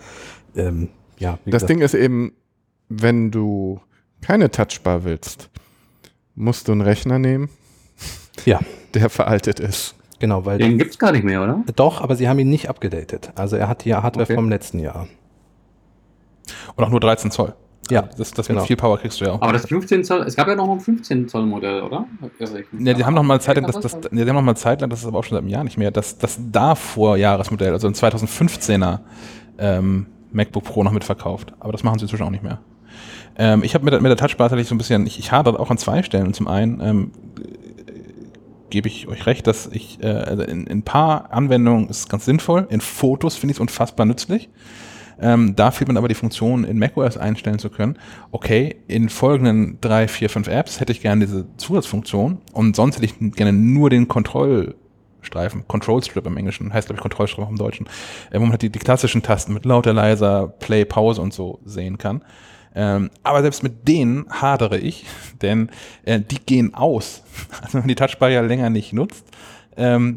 ähm, 0.56 0.88
ja, 1.18 1.38
wie 1.44 1.50
Das 1.52 1.62
gesagt, 1.62 1.70
Ding 1.70 1.80
ist 1.80 1.94
eben, 1.94 2.32
wenn 2.88 3.30
du 3.30 3.80
keine 4.20 4.50
Touchbar 4.50 5.04
willst, 5.04 5.48
musst 6.40 6.68
du 6.68 6.72
einen 6.72 6.80
Rechner 6.80 7.18
nehmen, 7.18 7.48
ja, 8.44 8.60
der 8.94 9.10
veraltet 9.10 9.60
ist. 9.60 9.94
genau, 10.18 10.44
weil 10.44 10.58
Den 10.58 10.78
gibt's 10.78 10.98
gar 10.98 11.12
nicht 11.12 11.24
mehr, 11.24 11.42
oder? 11.42 11.62
doch, 11.76 12.00
aber 12.00 12.16
sie 12.16 12.28
haben 12.28 12.38
ihn 12.38 12.50
nicht 12.50 12.68
abgedatet. 12.68 13.30
Also 13.36 13.56
er 13.56 13.68
hat 13.68 13.84
die 13.84 13.94
Hardware 13.94 14.24
Okay. 14.24 14.34
vom 14.34 14.48
letzten 14.48 14.78
Jahr. 14.80 15.06
Und 16.74 16.84
auch 16.84 16.88
nur 16.90 17.00
13 17.00 17.30
Zoll. 17.30 17.54
Ja, 17.90 18.02
Das, 18.02 18.30
das 18.30 18.46
genau. 18.46 18.60
mit 18.60 18.68
viel 18.68 18.76
Power 18.76 18.98
kriegst 18.98 19.20
du 19.20 19.24
ja 19.24 19.32
auch. 19.32 19.42
Aber 19.42 19.52
das 19.52 19.66
15 19.66 20.04
Zoll, 20.04 20.22
es 20.22 20.36
gab 20.36 20.46
ja 20.46 20.54
noch 20.54 20.70
ein 20.70 20.78
15 20.78 21.28
Zoll 21.28 21.44
Modell, 21.46 21.82
oder? 21.82 22.06
Ja, 22.78 22.94
die 22.94 23.04
haben 23.04 23.14
noch 23.14 23.22
mal 23.24 23.40
Zeit 23.40 23.56
lang, 23.56 23.66
das, 23.66 23.80
das, 23.80 23.98
die 24.00 24.20
haben 24.20 24.34
noch 24.34 24.42
mal 24.42 24.56
Zeit 24.56 24.80
lang, 24.80 24.90
das 24.90 25.00
ist 25.00 25.06
aber 25.06 25.18
auch 25.18 25.24
schon 25.24 25.34
seit 25.36 25.40
einem 25.42 25.48
Jahr 25.48 25.64
nicht 25.64 25.76
mehr, 25.76 25.90
das, 25.90 26.16
das 26.18 26.38
davor 26.52 27.16
Jahresmodell, 27.16 27.72
also 27.72 27.88
ein 27.88 27.94
2015er 27.94 29.00
ähm, 29.58 30.06
MacBook 30.32 30.64
Pro 30.64 30.84
noch 30.84 30.92
mitverkauft. 30.92 31.52
Aber 31.58 31.72
das 31.72 31.82
machen 31.82 31.98
sie 31.98 32.04
inzwischen 32.04 32.22
auch 32.22 32.30
nicht 32.30 32.44
mehr. 32.44 32.60
Ähm, 33.36 33.62
ich 33.62 33.74
habe 33.74 33.84
mit, 33.84 33.94
mit 34.00 34.10
der 34.10 34.16
Touchbar 34.16 34.48
tatsächlich 34.48 34.68
so 34.68 34.74
ein 34.74 34.78
bisschen, 34.78 35.06
ich, 35.06 35.18
ich 35.18 35.32
hadere 35.32 35.58
auch 35.58 35.70
an 35.70 35.78
zwei 35.78 36.02
Stellen. 36.02 36.34
Zum 36.34 36.48
einen 36.48 36.80
ähm, 36.80 37.10
gebe 38.70 38.88
ich 38.88 39.08
euch 39.08 39.26
recht, 39.26 39.46
dass 39.46 39.66
ich 39.66 40.02
äh, 40.02 40.06
also 40.06 40.42
in, 40.42 40.66
in 40.66 40.78
ein 40.78 40.82
paar 40.82 41.32
Anwendungen 41.32 41.88
ist 41.88 41.98
es 41.98 42.08
ganz 42.08 42.24
sinnvoll. 42.24 42.66
In 42.70 42.80
Fotos 42.80 43.36
finde 43.36 43.52
ich 43.52 43.56
es 43.56 43.60
unfassbar 43.60 44.06
nützlich. 44.06 44.48
Ähm, 45.20 45.54
da 45.54 45.70
fehlt 45.70 45.92
mir 45.92 45.98
aber 45.98 46.08
die 46.08 46.14
Funktion, 46.14 46.64
in 46.64 46.78
macOS 46.78 47.18
einstellen 47.18 47.58
zu 47.58 47.68
können. 47.68 47.98
Okay, 48.30 48.76
in 48.88 49.10
folgenden 49.10 49.78
drei, 49.80 50.08
vier, 50.08 50.30
fünf 50.30 50.48
Apps 50.48 50.80
hätte 50.80 50.92
ich 50.92 51.02
gerne 51.02 51.26
diese 51.26 51.46
Zusatzfunktion 51.58 52.38
und 52.52 52.74
sonst 52.74 52.96
hätte 52.96 53.04
ich 53.04 53.34
gerne 53.34 53.52
nur 53.52 53.90
den 53.90 54.08
Kontrollstreifen, 54.08 55.68
Control 55.68 56.02
Strip 56.02 56.26
im 56.26 56.38
Englischen, 56.38 56.72
heißt 56.72 56.88
glaube 56.88 56.98
ich 56.98 57.02
Kontrollstrip 57.02 57.44
auch 57.44 57.50
im 57.50 57.58
Deutschen, 57.58 57.86
äh, 58.30 58.36
wo 58.36 58.40
man 58.40 58.52
halt 58.52 58.62
die, 58.62 58.70
die 58.70 58.78
klassischen 58.78 59.22
Tasten 59.22 59.52
mit 59.52 59.66
lauter, 59.66 59.92
leiser, 59.92 60.48
Play, 60.58 60.86
Pause 60.86 61.20
und 61.20 61.34
so 61.34 61.60
sehen 61.66 61.98
kann. 61.98 62.22
Ähm, 62.74 63.10
aber 63.22 63.42
selbst 63.42 63.62
mit 63.62 63.88
denen 63.88 64.26
hadere 64.30 64.78
ich, 64.78 65.04
denn 65.42 65.70
äh, 66.04 66.20
die 66.20 66.38
gehen 66.38 66.74
aus. 66.74 67.22
Also 67.62 67.74
wenn 67.74 67.80
man 67.80 67.88
die 67.88 67.94
Touchbar 67.94 68.30
ja 68.30 68.40
länger 68.42 68.70
nicht 68.70 68.92
nutzt, 68.92 69.24
ähm, 69.76 70.16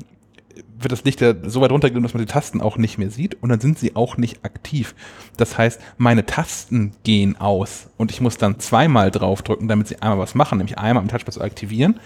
wird 0.77 0.91
das 0.91 1.03
Licht 1.03 1.21
ja 1.21 1.33
so 1.43 1.61
weit 1.61 1.71
runtergehen, 1.71 2.03
dass 2.03 2.13
man 2.13 2.23
die 2.25 2.31
Tasten 2.31 2.61
auch 2.61 2.77
nicht 2.77 2.97
mehr 2.97 3.09
sieht 3.09 3.41
und 3.41 3.49
dann 3.49 3.59
sind 3.59 3.79
sie 3.79 3.95
auch 3.95 4.17
nicht 4.17 4.43
aktiv. 4.45 4.93
Das 5.37 5.57
heißt, 5.57 5.81
meine 5.97 6.25
Tasten 6.25 6.91
gehen 7.03 7.39
aus 7.39 7.87
und 7.97 8.11
ich 8.11 8.21
muss 8.21 8.37
dann 8.37 8.59
zweimal 8.59 9.09
draufdrücken, 9.09 9.67
damit 9.67 9.87
sie 9.87 10.01
einmal 10.01 10.19
was 10.19 10.35
machen, 10.35 10.57
nämlich 10.57 10.77
einmal 10.77 11.01
am 11.01 11.07
Touchpad 11.09 11.33
zu 11.33 11.41
aktivieren 11.41 11.99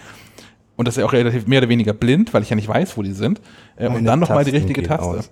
Und 0.76 0.86
das 0.86 0.96
ist 0.96 1.00
ja 1.00 1.06
auch 1.06 1.12
relativ 1.12 1.46
mehr 1.46 1.58
oder 1.58 1.68
weniger 1.68 1.92
blind, 1.92 2.32
weil 2.32 2.42
ich 2.42 2.50
ja 2.50 2.56
nicht 2.56 2.68
weiß, 2.68 2.96
wo 2.96 3.02
die 3.02 3.12
sind. 3.12 3.40
Äh, 3.76 3.88
und 3.88 3.94
Meine 3.94 4.06
dann 4.06 4.20
nochmal 4.20 4.44
die 4.44 4.52
richtige 4.52 4.82
Taste. 4.84 5.06
aus. 5.06 5.30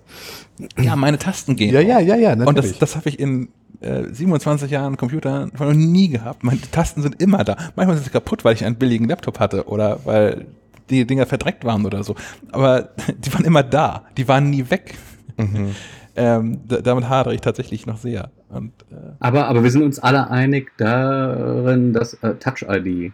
Ja, 0.77 0.95
meine 0.95 1.17
Tasten 1.17 1.55
gehen. 1.55 1.73
Ja, 1.73 1.81
ja, 1.81 1.99
ja, 1.99 2.15
ja, 2.15 2.33
Und 2.33 2.39
das, 2.39 2.47
natürlich. 2.47 2.79
das 2.79 2.95
habe 2.95 3.09
ich 3.09 3.19
in 3.19 3.49
äh, 3.81 4.03
27 4.11 4.71
Jahren 4.71 4.97
Computer 4.97 5.49
noch 5.57 5.73
nie 5.73 6.09
gehabt. 6.09 6.43
Meine 6.43 6.61
Tasten 6.61 7.01
sind 7.01 7.21
immer 7.21 7.43
da. 7.43 7.55
Manchmal 7.75 7.95
sind 7.95 8.05
sie 8.05 8.11
kaputt, 8.11 8.43
weil 8.43 8.55
ich 8.55 8.65
einen 8.65 8.75
billigen 8.75 9.07
Laptop 9.07 9.39
hatte 9.39 9.67
oder 9.67 9.99
weil 10.05 10.47
die 10.89 11.05
Dinger 11.05 11.25
verdreckt 11.25 11.63
waren 11.65 11.85
oder 11.85 12.03
so. 12.03 12.15
Aber 12.51 12.89
die 13.17 13.33
waren 13.33 13.45
immer 13.45 13.63
da. 13.63 14.05
Die 14.17 14.27
waren 14.27 14.49
nie 14.49 14.69
weg. 14.69 14.95
ähm, 16.15 16.61
da, 16.67 16.81
damit 16.81 17.07
hadere 17.09 17.35
ich 17.35 17.41
tatsächlich 17.41 17.85
noch 17.85 17.97
sehr. 17.97 18.31
Und, 18.49 18.71
äh, 18.91 18.95
Aber, 19.19 19.47
aber 19.47 19.63
wir 19.63 19.71
sind 19.71 19.83
uns 19.83 19.99
alle 19.99 20.29
einig 20.29 20.71
darin, 20.77 21.93
dass 21.93 22.15
äh, 22.15 22.35
Touch 22.35 22.65
ID 22.67 23.13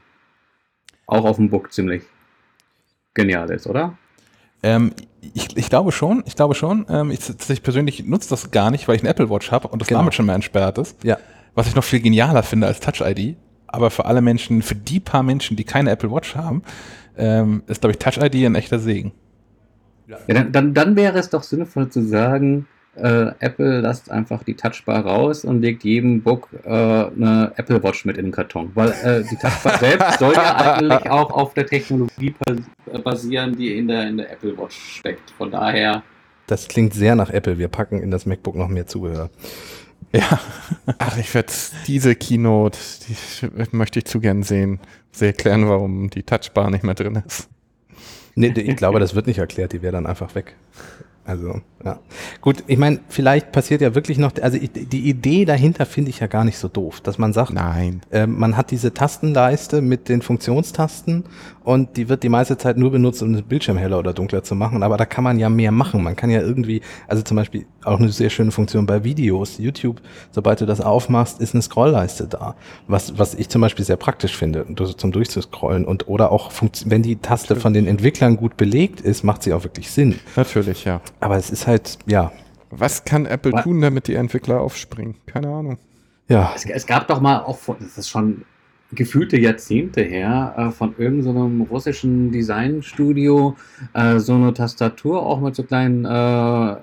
auch 1.07 1.25
auf 1.25 1.35
dem 1.35 1.49
Book 1.49 1.73
ziemlich 1.73 2.03
genial 3.13 3.49
ist, 3.51 3.67
oder? 3.67 3.97
Ähm, 4.63 4.93
ich, 5.33 5.55
ich 5.57 5.69
glaube 5.69 5.91
schon, 5.91 6.23
ich 6.25 6.35
glaube 6.35 6.55
schon. 6.55 6.85
Ähm, 6.89 7.11
ich, 7.11 7.19
ich 7.49 7.63
persönlich 7.63 8.05
nutze 8.05 8.29
das 8.29 8.51
gar 8.51 8.71
nicht, 8.71 8.87
weil 8.87 8.95
ich 8.95 9.01
eine 9.01 9.09
Apple 9.09 9.29
Watch 9.29 9.51
habe 9.51 9.67
und 9.67 9.79
das 9.81 9.87
Genau. 9.87 9.99
damit 9.99 10.13
schon 10.13 10.25
mal 10.25 10.35
entsperrt 10.35 10.77
ist. 10.77 11.03
Ja. 11.03 11.17
Was 11.55 11.67
ich 11.67 11.75
noch 11.75 11.83
viel 11.83 12.01
genialer 12.01 12.43
finde 12.43 12.67
als 12.67 12.79
Touch 12.79 13.01
ID. 13.01 13.35
Aber 13.67 13.89
für 13.89 14.05
alle 14.05 14.21
Menschen, 14.21 14.61
für 14.61 14.75
die 14.75 14.99
paar 14.99 15.23
Menschen, 15.23 15.57
die 15.57 15.63
keine 15.63 15.89
Apple 15.91 16.11
Watch 16.11 16.35
haben, 16.35 16.61
ähm, 17.17 17.63
ist, 17.67 17.81
glaube 17.81 17.91
ich, 17.91 17.97
Touch 17.99 18.17
ID 18.17 18.45
ein 18.45 18.55
echter 18.55 18.79
Segen. 18.79 19.11
Ja, 20.07 20.17
dann, 20.27 20.51
dann, 20.51 20.73
dann 20.73 20.95
wäre 20.95 21.17
es 21.17 21.29
doch 21.29 21.43
sinnvoll 21.43 21.89
zu 21.89 22.01
sagen, 22.05 22.67
äh, 22.95 23.31
Apple 23.39 23.81
lasst 23.81 24.11
einfach 24.11 24.43
die 24.43 24.53
Touchbar 24.55 25.05
raus 25.05 25.43
und 25.45 25.61
legt 25.61 25.83
jedem 25.83 26.21
Book 26.21 26.47
äh, 26.63 26.69
eine 26.69 27.51
Apple 27.55 27.81
Watch 27.83 28.05
mit 28.05 28.17
in 28.17 28.25
den 28.25 28.31
Karton. 28.31 28.71
Weil 28.75 28.89
äh, 29.03 29.23
die 29.29 29.35
Touchbar 29.35 29.77
selbst 29.79 30.19
soll 30.19 30.33
ja 30.33 30.55
eigentlich 30.75 31.09
auch 31.09 31.31
auf 31.31 31.53
der 31.53 31.65
Technologie 31.65 32.35
bas- 32.45 33.01
basieren, 33.03 33.55
die 33.55 33.77
in 33.77 33.87
der, 33.87 34.07
in 34.07 34.17
der 34.17 34.31
Apple 34.31 34.57
Watch 34.57 34.77
steckt. 34.97 35.31
Von 35.31 35.51
daher, 35.51 36.03
Das 36.47 36.67
klingt 36.67 36.93
sehr 36.93 37.15
nach 37.15 37.29
Apple. 37.31 37.57
Wir 37.57 37.67
packen 37.67 38.01
in 38.01 38.11
das 38.11 38.25
MacBook 38.25 38.55
noch 38.55 38.67
mehr 38.67 38.85
Zubehör. 38.85 39.29
Ja, 40.11 40.39
Ach, 40.99 41.17
ich 41.17 41.33
werde 41.33 41.51
diese 41.87 42.13
Keynote, 42.15 42.77
die 43.07 43.75
möchte 43.75 43.99
ich 43.99 44.05
zu 44.05 44.19
gern 44.19 44.43
sehen. 44.43 44.79
Sie 45.11 45.25
erklären, 45.25 45.67
warum 45.67 46.09
die 46.11 46.21
Touchbar 46.23 46.69
nicht 46.69 46.83
mehr 46.83 46.93
drin 46.93 47.21
ist. 47.25 47.49
Nee, 48.35 48.47
ich 48.55 48.75
glaube, 48.75 48.99
das 48.99 49.13
wird 49.15 49.27
nicht 49.27 49.37
erklärt, 49.39 49.73
die 49.73 49.81
wäre 49.81 49.93
dann 49.93 50.05
einfach 50.07 50.33
weg. 50.35 50.55
Also, 51.25 51.61
ja. 51.85 51.99
Gut, 52.41 52.65
ich 52.67 52.77
meine, 52.77 52.99
vielleicht 53.07 53.53
passiert 53.53 53.79
ja 53.79 53.95
wirklich 53.95 54.17
noch, 54.17 54.33
also 54.41 54.57
ich, 54.57 54.71
die 54.73 55.07
Idee 55.07 55.45
dahinter 55.45 55.85
finde 55.85 56.09
ich 56.09 56.19
ja 56.19 56.27
gar 56.27 56.43
nicht 56.43 56.57
so 56.57 56.67
doof, 56.67 56.99
dass 56.99 57.17
man 57.17 57.31
sagt, 57.31 57.53
Nein. 57.53 58.01
äh, 58.11 58.27
man 58.27 58.57
hat 58.57 58.71
diese 58.71 58.93
Tastenleiste 58.93 59.81
mit 59.81 60.09
den 60.09 60.21
Funktionstasten 60.21 61.23
und 61.63 61.97
die 61.97 62.09
wird 62.09 62.23
die 62.23 62.29
meiste 62.29 62.57
Zeit 62.57 62.77
nur 62.77 62.91
benutzt, 62.91 63.21
um 63.23 63.33
den 63.33 63.43
Bildschirm 63.43 63.77
heller 63.77 63.99
oder 63.99 64.13
dunkler 64.13 64.43
zu 64.43 64.55
machen, 64.55 64.83
aber 64.83 64.97
da 64.97 65.05
kann 65.05 65.23
man 65.23 65.39
ja 65.39 65.49
mehr 65.49 65.71
machen. 65.71 66.03
Man 66.03 66.15
kann 66.15 66.29
ja 66.29 66.41
irgendwie, 66.41 66.81
also 67.07 67.23
zum 67.23 67.37
Beispiel 67.37 67.65
auch 67.83 67.99
eine 67.99 68.09
sehr 68.09 68.29
schöne 68.29 68.51
Funktion 68.51 68.85
bei 68.85 69.03
Videos, 69.03 69.57
YouTube, 69.57 70.01
sobald 70.31 70.61
du 70.61 70.65
das 70.65 70.81
aufmachst, 70.81 71.39
ist 71.41 71.53
eine 71.53 71.61
Scrollleiste 71.61 72.27
da, 72.27 72.55
was, 72.87 73.17
was 73.17 73.35
ich 73.35 73.49
zum 73.49 73.61
Beispiel 73.61 73.85
sehr 73.85 73.97
praktisch 73.97 74.35
finde, 74.35 74.65
zum 74.97 75.11
durchzuscrollen 75.11 75.85
und 75.85 76.07
oder 76.07 76.31
auch, 76.31 76.51
wenn 76.85 77.03
die 77.03 77.17
Taste 77.17 77.55
von 77.55 77.73
den 77.73 77.87
Entwicklern 77.87 78.37
gut 78.37 78.57
belegt 78.57 79.01
ist, 79.01 79.23
macht 79.23 79.43
sie 79.43 79.53
auch 79.53 79.63
wirklich 79.63 79.91
Sinn. 79.91 80.19
Natürlich, 80.35 80.85
ja. 80.85 81.01
Aber 81.19 81.37
es 81.37 81.49
ist 81.49 81.67
halt, 81.67 81.97
ja, 82.05 82.31
Was 82.69 83.05
kann 83.05 83.25
Apple 83.25 83.51
tun, 83.63 83.81
damit 83.81 84.07
die 84.07 84.15
Entwickler 84.15 84.61
aufspringen? 84.61 85.15
Keine 85.25 85.49
Ahnung. 85.49 85.77
ja, 86.27 86.51
es, 86.55 86.65
es 86.65 86.87
gab 86.87 87.07
doch 87.07 87.21
mal 87.21 87.39
auch, 87.39 87.57
das 87.79 87.97
ist 87.97 88.09
schon 88.09 88.45
gefühlte 88.95 89.37
Jahrzehnte 89.37 90.01
her, 90.01 90.53
äh, 90.57 90.71
von 90.71 90.95
irgendeinem 90.97 91.61
russischen 91.61 92.31
Designstudio 92.31 93.55
äh, 93.93 94.19
so 94.19 94.33
eine 94.33 94.53
Tastatur 94.53 95.25
auch 95.25 95.41
mit 95.41 95.55
so 95.55 95.63
kleinen 95.63 96.05
äh, 96.05 96.75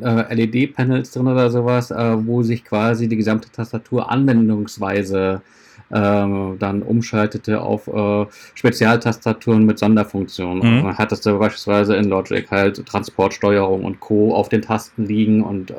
äh, 0.00 0.34
LED-Panels 0.34 1.10
drin 1.10 1.28
oder 1.28 1.50
sowas, 1.50 1.90
äh, 1.90 2.26
wo 2.26 2.42
sich 2.42 2.64
quasi 2.64 3.08
die 3.08 3.16
gesamte 3.16 3.50
Tastatur 3.50 4.10
anwendungsweise 4.10 5.42
ähm, 5.90 6.56
dann 6.58 6.82
umschaltete 6.82 7.62
auf 7.62 7.86
äh, 7.88 8.26
Spezialtastaturen 8.54 9.64
mit 9.64 9.78
Sonderfunktionen. 9.78 10.78
Mhm. 10.78 10.82
Man 10.82 10.98
hattest 10.98 11.24
du 11.24 11.38
beispielsweise 11.38 11.96
in 11.96 12.04
Logic 12.06 12.50
halt 12.50 12.84
Transportsteuerung 12.84 13.84
und 13.84 14.00
Co. 14.00 14.34
auf 14.34 14.48
den 14.48 14.62
Tasten 14.62 15.06
liegen 15.06 15.42
und 15.42 15.72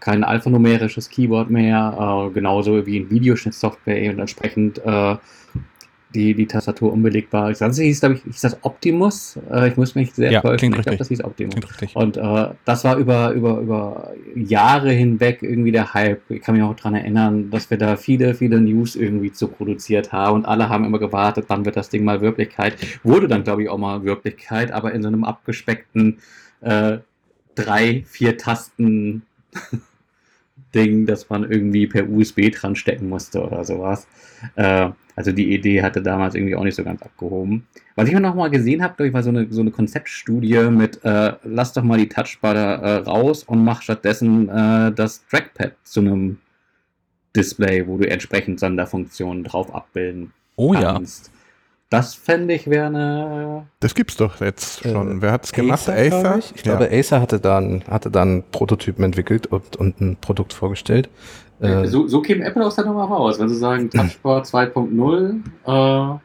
kein 0.00 0.24
alphanumerisches 0.24 1.08
Keyboard 1.08 1.50
mehr, 1.50 2.28
äh, 2.28 2.32
genauso 2.32 2.86
wie 2.86 2.98
in 2.98 3.10
Videoschnittsoftware 3.10 4.12
und 4.12 4.20
entsprechend 4.20 4.78
äh, 4.84 5.16
die, 6.14 6.34
die 6.34 6.46
Tastatur 6.46 6.92
unbelegbar. 6.92 7.48
Das 7.50 7.58
Ganze 7.58 7.82
hieß, 7.82 8.00
glaube 8.00 8.14
ich, 8.14 8.22
hieß 8.22 8.40
das 8.40 8.58
Optimus? 8.62 9.38
Äh, 9.50 9.68
ich 9.68 9.76
muss 9.76 9.94
mich 9.94 10.12
sehr 10.12 10.30
Ja, 10.30 10.40
täuschen. 10.40 10.72
Ich 10.74 10.82
glaube, 10.82 10.98
das 10.98 11.08
hieß 11.08 11.24
Optimus. 11.24 11.56
Und 11.94 12.16
äh, 12.16 12.48
das 12.64 12.84
war 12.84 12.96
über, 12.96 13.32
über, 13.32 13.58
über 13.58 14.12
Jahre 14.34 14.92
hinweg 14.92 15.42
irgendwie 15.42 15.72
der 15.72 15.92
Hype. 15.92 16.30
Ich 16.30 16.42
kann 16.42 16.54
mich 16.54 16.62
auch 16.62 16.76
daran 16.76 16.94
erinnern, 16.94 17.50
dass 17.50 17.68
wir 17.70 17.78
da 17.78 17.96
viele, 17.96 18.34
viele 18.34 18.60
News 18.60 18.96
irgendwie 18.96 19.32
zu 19.32 19.48
produziert 19.48 20.12
haben 20.12 20.36
und 20.36 20.46
alle 20.46 20.68
haben 20.68 20.84
immer 20.84 20.98
gewartet, 20.98 21.46
wann 21.48 21.64
wird 21.64 21.76
das 21.76 21.88
Ding 21.88 22.04
mal 22.04 22.20
Wirklichkeit. 22.20 22.76
Wurde 23.02 23.28
dann, 23.28 23.44
glaube 23.44 23.62
ich, 23.62 23.68
auch 23.68 23.78
mal 23.78 24.04
Wirklichkeit, 24.04 24.70
aber 24.72 24.92
in 24.92 25.02
so 25.02 25.08
einem 25.08 25.24
abgespeckten 25.24 26.18
äh, 26.60 26.98
drei, 27.54 28.04
vier 28.06 28.36
Tasten 28.36 29.22
Ding, 30.74 31.06
das 31.06 31.28
man 31.30 31.50
irgendwie 31.50 31.86
per 31.86 32.08
USB 32.08 32.50
dran 32.50 32.76
stecken 32.76 33.08
musste 33.08 33.42
oder 33.42 33.64
sowas. 33.64 34.06
Äh, 34.56 34.90
also 35.16 35.30
die 35.30 35.54
Idee 35.54 35.82
hatte 35.82 36.02
damals 36.02 36.34
irgendwie 36.34 36.56
auch 36.56 36.64
nicht 36.64 36.74
so 36.74 36.82
ganz 36.82 37.00
abgehoben. 37.02 37.66
Was 37.94 38.08
ich 38.08 38.14
mir 38.14 38.20
noch 38.20 38.34
mal 38.34 38.50
gesehen 38.50 38.82
habe, 38.82 38.94
glaube 38.96 39.08
ich, 39.08 39.14
war 39.14 39.22
so 39.22 39.30
eine, 39.30 39.46
so 39.50 39.60
eine 39.60 39.70
Konzeptstudie 39.70 40.70
mit, 40.70 41.04
äh, 41.04 41.34
lass 41.44 41.72
doch 41.72 41.84
mal 41.84 41.98
die 41.98 42.08
Touchbar 42.08 42.54
da, 42.54 42.74
äh, 42.74 42.96
raus 42.98 43.44
und 43.44 43.64
mach 43.64 43.82
stattdessen 43.82 44.48
äh, 44.48 44.92
das 44.92 45.24
Trackpad 45.28 45.74
zu 45.84 46.00
einem 46.00 46.38
Display, 47.36 47.86
wo 47.86 47.96
du 47.96 48.08
entsprechend 48.08 48.58
Sonderfunktionen 48.58 49.44
drauf 49.44 49.72
abbilden 49.74 50.32
Oh 50.56 50.74
ja. 50.74 51.00
Das 51.96 52.14
fände 52.14 52.54
ich 52.54 52.68
wäre 52.68 52.86
eine. 52.86 53.66
Das 53.80 53.94
gibt's 53.94 54.16
doch 54.16 54.40
jetzt 54.40 54.82
schon. 54.82 55.18
Äh, 55.18 55.22
Wer 55.22 55.32
hat's 55.32 55.52
gemacht? 55.52 55.84
glaub 55.84 55.96
Acer? 55.96 56.38
Ich, 56.38 56.52
ich 56.56 56.62
glaube, 56.62 56.90
Acer 56.90 57.20
hatte 57.20 57.40
da, 57.40 57.58
einen, 57.58 57.84
hatte 57.88 58.10
da 58.10 58.22
einen 58.22 58.42
Prototypen 58.50 59.04
entwickelt 59.04 59.46
und, 59.46 59.76
und 59.76 60.00
ein 60.00 60.16
Produkt 60.20 60.52
vorgestellt. 60.52 61.08
Äh, 61.60 61.86
so, 61.86 62.06
so 62.06 62.20
käme 62.20 62.44
Apple 62.44 62.64
aus 62.64 62.76
der 62.76 62.84
Nummer 62.84 63.04
raus, 63.04 63.38
wenn 63.38 63.48
sie 63.48 63.56
sagen 63.56 63.90
Touchbar 63.90 64.42
2.0. 64.42 65.40
Äh, 65.66 66.18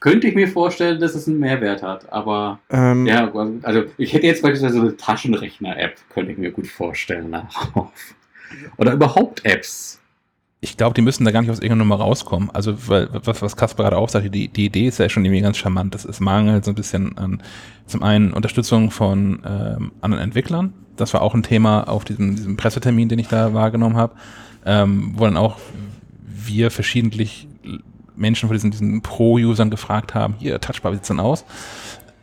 könnte 0.00 0.26
ich 0.26 0.34
mir 0.34 0.48
vorstellen, 0.48 1.00
dass 1.00 1.14
es 1.14 1.26
einen 1.26 1.38
Mehrwert 1.38 1.82
hat, 1.82 2.12
aber 2.12 2.60
ähm, 2.68 3.06
ja, 3.06 3.32
also 3.62 3.84
ich 3.96 4.12
hätte 4.12 4.26
jetzt 4.26 4.42
beispielsweise 4.42 4.74
so 4.74 4.80
eine 4.82 4.96
Taschenrechner-App, 4.96 5.96
könnte 6.12 6.32
ich 6.32 6.38
mir 6.38 6.50
gut 6.50 6.66
vorstellen. 6.66 7.32
darauf. 7.32 7.90
Oder 8.76 8.92
überhaupt 8.92 9.44
Apps. 9.46 10.00
Ich 10.64 10.78
glaube, 10.78 10.94
die 10.94 11.02
müssen 11.02 11.26
da 11.26 11.30
gar 11.30 11.42
nicht 11.42 11.50
aus 11.50 11.58
irgendeiner 11.58 11.84
Nummer 11.84 11.96
rauskommen. 11.96 12.48
Also, 12.50 12.88
weil, 12.88 13.10
was, 13.12 13.42
was 13.42 13.54
Kasper 13.54 13.82
gerade 13.82 13.98
auch 13.98 14.08
sagte, 14.08 14.30
die, 14.30 14.48
die 14.48 14.64
Idee 14.64 14.88
ist 14.88 14.98
ja 14.98 15.10
schon 15.10 15.22
irgendwie 15.22 15.42
ganz 15.42 15.58
charmant. 15.58 15.94
Das 15.94 16.06
ist 16.06 16.20
mangelt 16.20 16.64
so 16.64 16.70
ein 16.70 16.74
bisschen 16.74 17.18
an, 17.18 17.42
zum 17.86 18.02
einen 18.02 18.32
Unterstützung 18.32 18.90
von 18.90 19.42
ähm, 19.44 19.92
anderen 20.00 20.24
Entwicklern. 20.24 20.72
Das 20.96 21.12
war 21.12 21.20
auch 21.20 21.34
ein 21.34 21.42
Thema 21.42 21.82
auf 21.86 22.06
diesem, 22.06 22.34
diesem 22.34 22.56
Pressetermin, 22.56 23.10
den 23.10 23.18
ich 23.18 23.28
da 23.28 23.52
wahrgenommen 23.52 23.96
habe, 23.96 24.14
ähm, 24.64 25.12
wo 25.16 25.24
dann 25.24 25.36
auch 25.36 25.58
wir 26.22 26.70
verschiedentlich 26.70 27.46
Menschen 28.16 28.48
von 28.48 28.56
diesen, 28.56 28.70
diesen 28.70 29.02
Pro-Usern 29.02 29.68
gefragt 29.68 30.14
haben, 30.14 30.36
hier, 30.38 30.60
Touchbar, 30.60 30.92
wie 30.92 30.96
sieht's 30.96 31.08
denn 31.08 31.20
aus? 31.20 31.44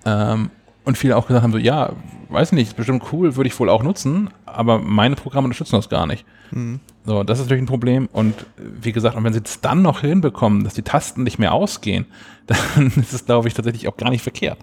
Ähm, 0.05 0.49
und 0.83 0.97
viele 0.97 1.15
auch 1.15 1.27
gesagt 1.27 1.43
haben 1.43 1.51
so, 1.51 1.59
ja, 1.59 1.93
weiß 2.29 2.53
nicht, 2.53 2.69
ist 2.69 2.75
bestimmt 2.75 3.03
cool, 3.11 3.35
würde 3.35 3.47
ich 3.47 3.59
wohl 3.59 3.69
auch 3.69 3.83
nutzen, 3.83 4.31
aber 4.47 4.79
meine 4.79 5.15
Programme 5.15 5.45
unterstützen 5.45 5.75
das 5.75 5.89
gar 5.89 6.07
nicht. 6.07 6.25
Hm. 6.51 6.79
So, 7.05 7.23
das 7.23 7.39
ist 7.39 7.45
natürlich 7.45 7.63
ein 7.63 7.67
Problem. 7.67 8.07
Und 8.11 8.33
äh, 8.33 8.43
wie 8.81 8.91
gesagt, 8.91 9.15
und 9.15 9.23
wenn 9.23 9.33
sie 9.33 9.41
es 9.43 9.61
dann 9.61 9.81
noch 9.81 10.01
hinbekommen, 10.01 10.63
dass 10.63 10.73
die 10.73 10.83
Tasten 10.83 11.23
nicht 11.23 11.39
mehr 11.39 11.53
ausgehen, 11.53 12.05
dann 12.47 12.91
ist 12.95 13.13
es, 13.13 13.25
glaube 13.25 13.47
ich, 13.47 13.53
tatsächlich 13.53 13.87
auch 13.87 13.97
gar 13.97 14.09
nicht 14.09 14.23
verkehrt. 14.23 14.59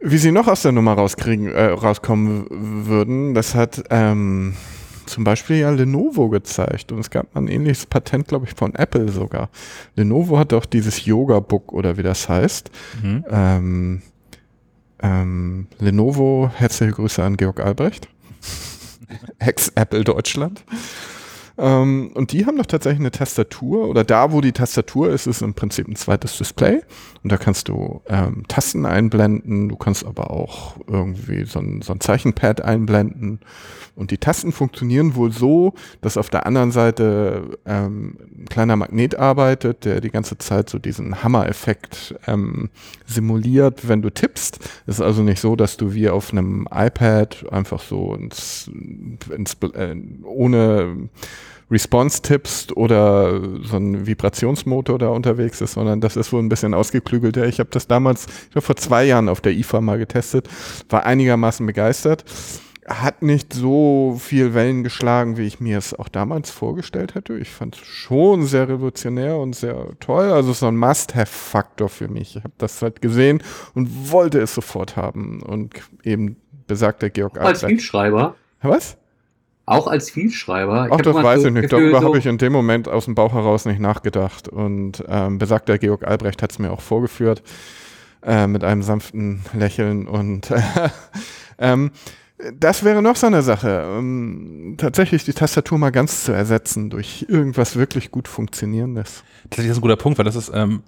Wie 0.00 0.18
sie 0.18 0.30
noch 0.30 0.46
aus 0.46 0.62
der 0.62 0.72
Nummer 0.72 0.94
rauskriegen, 0.94 1.48
äh, 1.48 1.64
rauskommen 1.70 2.46
würden, 2.50 3.34
das 3.34 3.56
hat 3.56 3.82
ähm, 3.90 4.54
zum 5.06 5.24
Beispiel 5.24 5.56
ja 5.56 5.70
Lenovo 5.70 6.28
gezeigt. 6.28 6.92
Und 6.92 7.00
es 7.00 7.10
gab 7.10 7.34
mal 7.34 7.42
ein 7.42 7.48
ähnliches 7.48 7.86
Patent, 7.86 8.28
glaube 8.28 8.46
ich, 8.46 8.54
von 8.54 8.74
Apple 8.76 9.08
sogar. 9.08 9.48
Lenovo 9.96 10.38
hat 10.38 10.52
auch 10.52 10.66
dieses 10.66 11.04
Yoga-Book 11.04 11.72
oder 11.72 11.96
wie 11.96 12.04
das 12.04 12.28
heißt. 12.28 12.70
Mhm. 13.02 13.24
Ähm, 13.28 14.02
ähm, 15.00 15.66
Lenovo, 15.80 16.50
herzliche 16.54 16.92
Grüße 16.92 17.22
an 17.22 17.36
Georg 17.36 17.58
Albrecht. 17.58 18.08
Ex-Apple 19.38 20.04
Deutschland. 20.04 20.64
Ähm, 21.58 22.12
und 22.14 22.32
die 22.32 22.46
haben 22.46 22.56
doch 22.56 22.66
tatsächlich 22.66 23.00
eine 23.00 23.10
Tastatur 23.10 23.88
oder 23.88 24.04
da, 24.04 24.30
wo 24.30 24.40
die 24.40 24.52
Tastatur 24.52 25.10
ist, 25.10 25.26
ist 25.26 25.42
im 25.42 25.54
Prinzip 25.54 25.88
ein 25.88 25.96
zweites 25.96 26.38
Display. 26.38 26.82
Und 27.24 27.32
da 27.32 27.36
kannst 27.36 27.68
du 27.68 28.00
ähm, 28.08 28.44
Tasten 28.46 28.86
einblenden, 28.86 29.68
du 29.68 29.76
kannst 29.76 30.06
aber 30.06 30.30
auch 30.30 30.76
irgendwie 30.86 31.44
so 31.44 31.58
ein, 31.58 31.82
so 31.82 31.92
ein 31.92 32.00
Zeichenpad 32.00 32.60
einblenden. 32.60 33.40
Und 33.96 34.12
die 34.12 34.18
Tasten 34.18 34.52
funktionieren 34.52 35.16
wohl 35.16 35.32
so, 35.32 35.74
dass 36.00 36.16
auf 36.16 36.30
der 36.30 36.46
anderen 36.46 36.70
Seite 36.70 37.58
ähm, 37.66 38.16
ein 38.38 38.46
kleiner 38.48 38.76
Magnet 38.76 39.16
arbeitet, 39.16 39.84
der 39.84 40.00
die 40.00 40.10
ganze 40.10 40.38
Zeit 40.38 40.70
so 40.70 40.78
diesen 40.78 41.24
Hammer-Effekt 41.24 42.14
ähm, 42.28 42.70
simuliert, 43.04 43.88
wenn 43.88 44.00
du 44.00 44.10
tippst. 44.10 44.60
Es 44.86 44.96
ist 44.96 45.00
also 45.00 45.22
nicht 45.22 45.40
so, 45.40 45.56
dass 45.56 45.76
du 45.76 45.92
wie 45.94 46.08
auf 46.08 46.30
einem 46.30 46.68
iPad 46.72 47.46
einfach 47.50 47.80
so 47.80 48.14
ins, 48.14 48.70
ins 49.34 49.56
äh, 49.74 49.96
ohne 50.22 51.08
Response 51.70 52.22
tippst 52.22 52.76
oder 52.76 53.40
so 53.62 53.76
ein 53.76 54.06
Vibrationsmotor 54.06 54.98
da 54.98 55.08
unterwegs 55.08 55.60
ist, 55.60 55.72
sondern 55.72 56.00
das 56.00 56.16
ist 56.16 56.32
wohl 56.32 56.42
ein 56.42 56.48
bisschen 56.48 56.74
ausgeklügelter. 56.74 57.46
Ich 57.46 57.60
habe 57.60 57.70
das 57.70 57.86
damals, 57.86 58.26
ich 58.44 58.50
glaube 58.50 58.66
vor 58.66 58.76
zwei 58.76 59.04
Jahren 59.04 59.28
auf 59.28 59.40
der 59.40 59.52
IFA 59.52 59.80
mal 59.80 59.98
getestet, 59.98 60.48
war 60.88 61.04
einigermaßen 61.04 61.66
begeistert. 61.66 62.24
Hat 62.86 63.20
nicht 63.20 63.52
so 63.52 64.16
viel 64.18 64.54
Wellen 64.54 64.82
geschlagen, 64.82 65.36
wie 65.36 65.46
ich 65.46 65.60
mir 65.60 65.76
es 65.76 65.92
auch 65.92 66.08
damals 66.08 66.50
vorgestellt 66.50 67.14
hätte. 67.14 67.36
Ich 67.36 67.50
fand 67.50 67.76
es 67.76 67.82
schon 67.82 68.46
sehr 68.46 68.66
revolutionär 68.66 69.36
und 69.36 69.54
sehr 69.54 69.88
toll. 70.00 70.32
Also 70.32 70.54
so 70.54 70.68
ein 70.68 70.76
Must-Have-Faktor 70.78 71.90
für 71.90 72.08
mich. 72.08 72.36
Ich 72.36 72.44
habe 72.44 72.54
das 72.56 72.80
halt 72.80 73.02
gesehen 73.02 73.42
und 73.74 74.10
wollte 74.10 74.40
es 74.40 74.54
sofort 74.54 74.96
haben. 74.96 75.42
Und 75.42 75.74
eben 76.02 76.36
besagter 76.66 77.10
Georg 77.10 77.38
Als 77.38 77.60
Bildschreiber? 77.60 78.36
Was? 78.62 78.97
Auch 79.68 79.86
als 79.86 80.10
Vielschreiber. 80.10 80.88
Ach, 80.90 81.00
das 81.00 81.14
weiß 81.14 81.44
ich 81.44 81.52
nicht. 81.52 81.72
Darüber 81.72 82.00
so 82.00 82.06
habe 82.06 82.18
ich 82.18 82.26
in 82.26 82.38
dem 82.38 82.52
Moment 82.52 82.88
aus 82.88 83.04
dem 83.04 83.14
Bauch 83.14 83.32
heraus 83.32 83.64
nicht 83.64 83.80
nachgedacht. 83.80 84.48
Und 84.48 85.04
ähm, 85.08 85.38
besagter 85.38 85.78
Georg 85.78 86.04
Albrecht 86.06 86.42
hat 86.42 86.52
es 86.52 86.58
mir 86.58 86.70
auch 86.70 86.80
vorgeführt 86.80 87.42
äh, 88.22 88.46
mit 88.46 88.64
einem 88.64 88.82
sanften 88.82 89.44
Lächeln. 89.52 90.08
Und 90.08 90.52
ähm, 91.58 91.90
das 92.54 92.84
wäre 92.84 93.02
noch 93.02 93.16
so 93.16 93.26
eine 93.26 93.42
Sache. 93.42 93.84
Ähm, 93.98 94.76
tatsächlich 94.78 95.24
die 95.24 95.32
Tastatur 95.32 95.78
mal 95.78 95.90
ganz 95.90 96.24
zu 96.24 96.32
ersetzen 96.32 96.88
durch 96.88 97.26
irgendwas 97.28 97.76
wirklich 97.76 98.10
gut 98.10 98.28
funktionierendes. 98.28 99.24
Das 99.50 99.64
ist 99.64 99.76
ein 99.76 99.80
guter 99.80 99.96
Punkt, 99.96 100.18
weil 100.18 100.24
das 100.24 100.36
ist 100.36 100.50
ähm, 100.54 100.82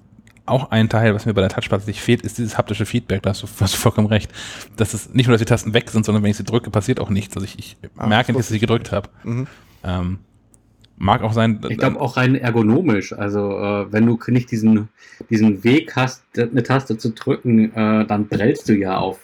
auch 0.51 0.71
ein 0.71 0.89
Teil, 0.89 1.15
was 1.15 1.27
mir 1.27 1.35
bei 1.35 1.41
der 1.41 1.51
Touchpad 1.51 1.87
nicht 1.87 2.01
fehlt, 2.01 2.23
ist 2.23 2.39
dieses 2.39 2.59
haptische 2.59 2.87
Feedback. 2.87 3.23
Da 3.23 3.31
hast 3.31 3.43
du, 3.43 3.47
hast 3.61 3.75
du 3.75 3.79
vollkommen 3.79 4.09
recht. 4.09 4.31
Das 4.77 4.95
ist 4.95 5.15
nicht 5.15 5.27
nur, 5.27 5.35
dass 5.35 5.41
die 5.41 5.47
Tasten 5.47 5.75
weg 5.75 5.91
sind, 5.91 6.05
sondern 6.05 6.23
wenn 6.23 6.31
ich 6.31 6.37
sie 6.37 6.45
drücke, 6.45 6.71
passiert 6.71 7.01
auch 7.01 7.11
nichts. 7.11 7.37
Also 7.37 7.45
ich, 7.45 7.59
ich 7.59 7.77
ah, 7.97 8.07
merke 8.07 8.33
nicht, 8.33 8.41
dass 8.41 8.47
ich 8.47 8.55
sie 8.55 8.61
gedrückt 8.61 8.93
habe. 8.93 9.09
Mhm. 9.25 9.47
Ähm, 9.85 10.19
mag 10.97 11.23
auch 11.23 11.33
sein. 11.33 11.61
Ich 11.69 11.79
glaube 11.79 12.01
auch 12.01 12.17
rein 12.17 12.35
ergonomisch. 12.35 13.13
Also 13.13 13.59
äh, 13.59 13.93
wenn 13.93 14.07
du 14.07 14.19
nicht 14.29 14.51
diesen, 14.51 14.89
diesen 15.31 15.65
Weg 15.65 15.97
hast, 15.97 16.23
eine 16.37 16.63
Taste 16.63 16.99
zu 16.99 17.11
drücken, 17.11 17.75
äh, 17.75 18.07
dann 18.07 18.29
prellst 18.29 18.69
du 18.69 18.75
ja 18.77 18.99
auf, 18.99 19.19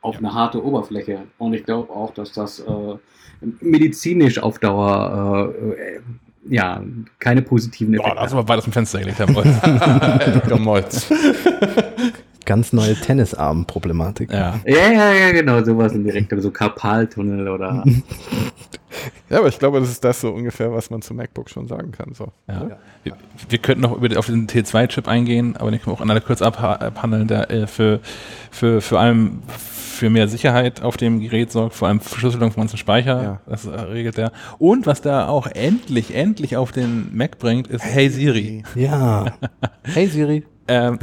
auf 0.00 0.16
ja. 0.16 0.20
eine 0.20 0.34
harte 0.34 0.64
Oberfläche. 0.64 1.22
Und 1.38 1.54
ich 1.54 1.64
glaube 1.64 1.92
auch, 1.92 2.12
dass 2.12 2.32
das 2.32 2.60
äh, 2.60 2.96
medizinisch 3.60 4.38
auf 4.38 4.58
Dauer 4.58 5.54
äh, 5.54 6.00
ja, 6.48 6.82
keine 7.18 7.42
positiven 7.42 7.94
Effekte. 7.94 8.14
Boah, 8.14 8.22
das 8.22 8.34
war 8.34 8.48
weit 8.48 8.58
aus 8.58 8.64
dem 8.64 8.72
Fenster 8.72 8.98
gelegt, 8.98 9.18
Herr 9.18 10.58
Molz. 10.58 11.10
Ganz 12.44 12.72
neue 12.72 12.94
Tennisarm-Problematik. 12.96 14.32
Ja. 14.32 14.58
ja, 14.66 14.90
ja, 14.90 15.12
ja, 15.12 15.30
genau, 15.30 15.62
sowas 15.62 15.92
in 15.92 16.02
direkt, 16.02 16.32
so 16.38 16.50
Karpaltunnel 16.50 17.48
oder. 17.48 17.84
ja, 19.30 19.38
aber 19.38 19.46
ich 19.46 19.60
glaube, 19.60 19.78
das 19.78 19.90
ist 19.90 20.02
das 20.02 20.20
so 20.20 20.30
ungefähr, 20.30 20.72
was 20.72 20.90
man 20.90 21.02
zu 21.02 21.14
MacBook 21.14 21.48
schon 21.48 21.68
sagen 21.68 21.92
kann. 21.92 22.14
So. 22.14 22.32
Ja. 22.48 22.68
ja. 22.68 22.78
Wir, 23.04 23.16
wir, 23.48 23.58
könnten 23.58 23.82
noch 23.82 23.96
über, 23.96 24.18
auf 24.18 24.26
den 24.26 24.48
T2-Chip 24.48 25.06
eingehen, 25.06 25.56
aber 25.56 25.70
den 25.70 25.80
können 25.80 25.94
wir 25.94 25.98
auch 25.98 26.02
an 26.02 26.10
aller 26.10 26.20
kurz 26.20 26.42
abhandeln, 26.42 27.28
der 27.28 27.48
äh, 27.50 27.66
für, 27.68 28.00
für, 28.50 28.80
für 28.80 28.98
allem 28.98 29.42
für 30.02 30.10
mehr 30.10 30.26
Sicherheit 30.26 30.82
auf 30.82 30.96
dem 30.96 31.20
Gerät 31.20 31.52
sorgt, 31.52 31.76
vor 31.76 31.86
allem 31.86 32.00
Verschlüsselung 32.00 32.50
vom 32.50 32.62
ganzen 32.62 32.76
Speicher, 32.76 33.22
ja. 33.22 33.40
das 33.46 33.66
äh, 33.66 33.70
regelt 33.70 34.18
er. 34.18 34.32
Und 34.58 34.84
was 34.84 35.00
da 35.00 35.28
auch 35.28 35.46
endlich, 35.46 36.12
endlich 36.12 36.56
auf 36.56 36.72
den 36.72 37.16
Mac 37.16 37.38
bringt, 37.38 37.68
ist 37.68 37.84
Hey 37.84 38.10
Siri. 38.10 38.64
Ja. 38.74 39.26
hey 39.84 40.08
Siri. 40.08 40.42
ähm, 40.66 40.98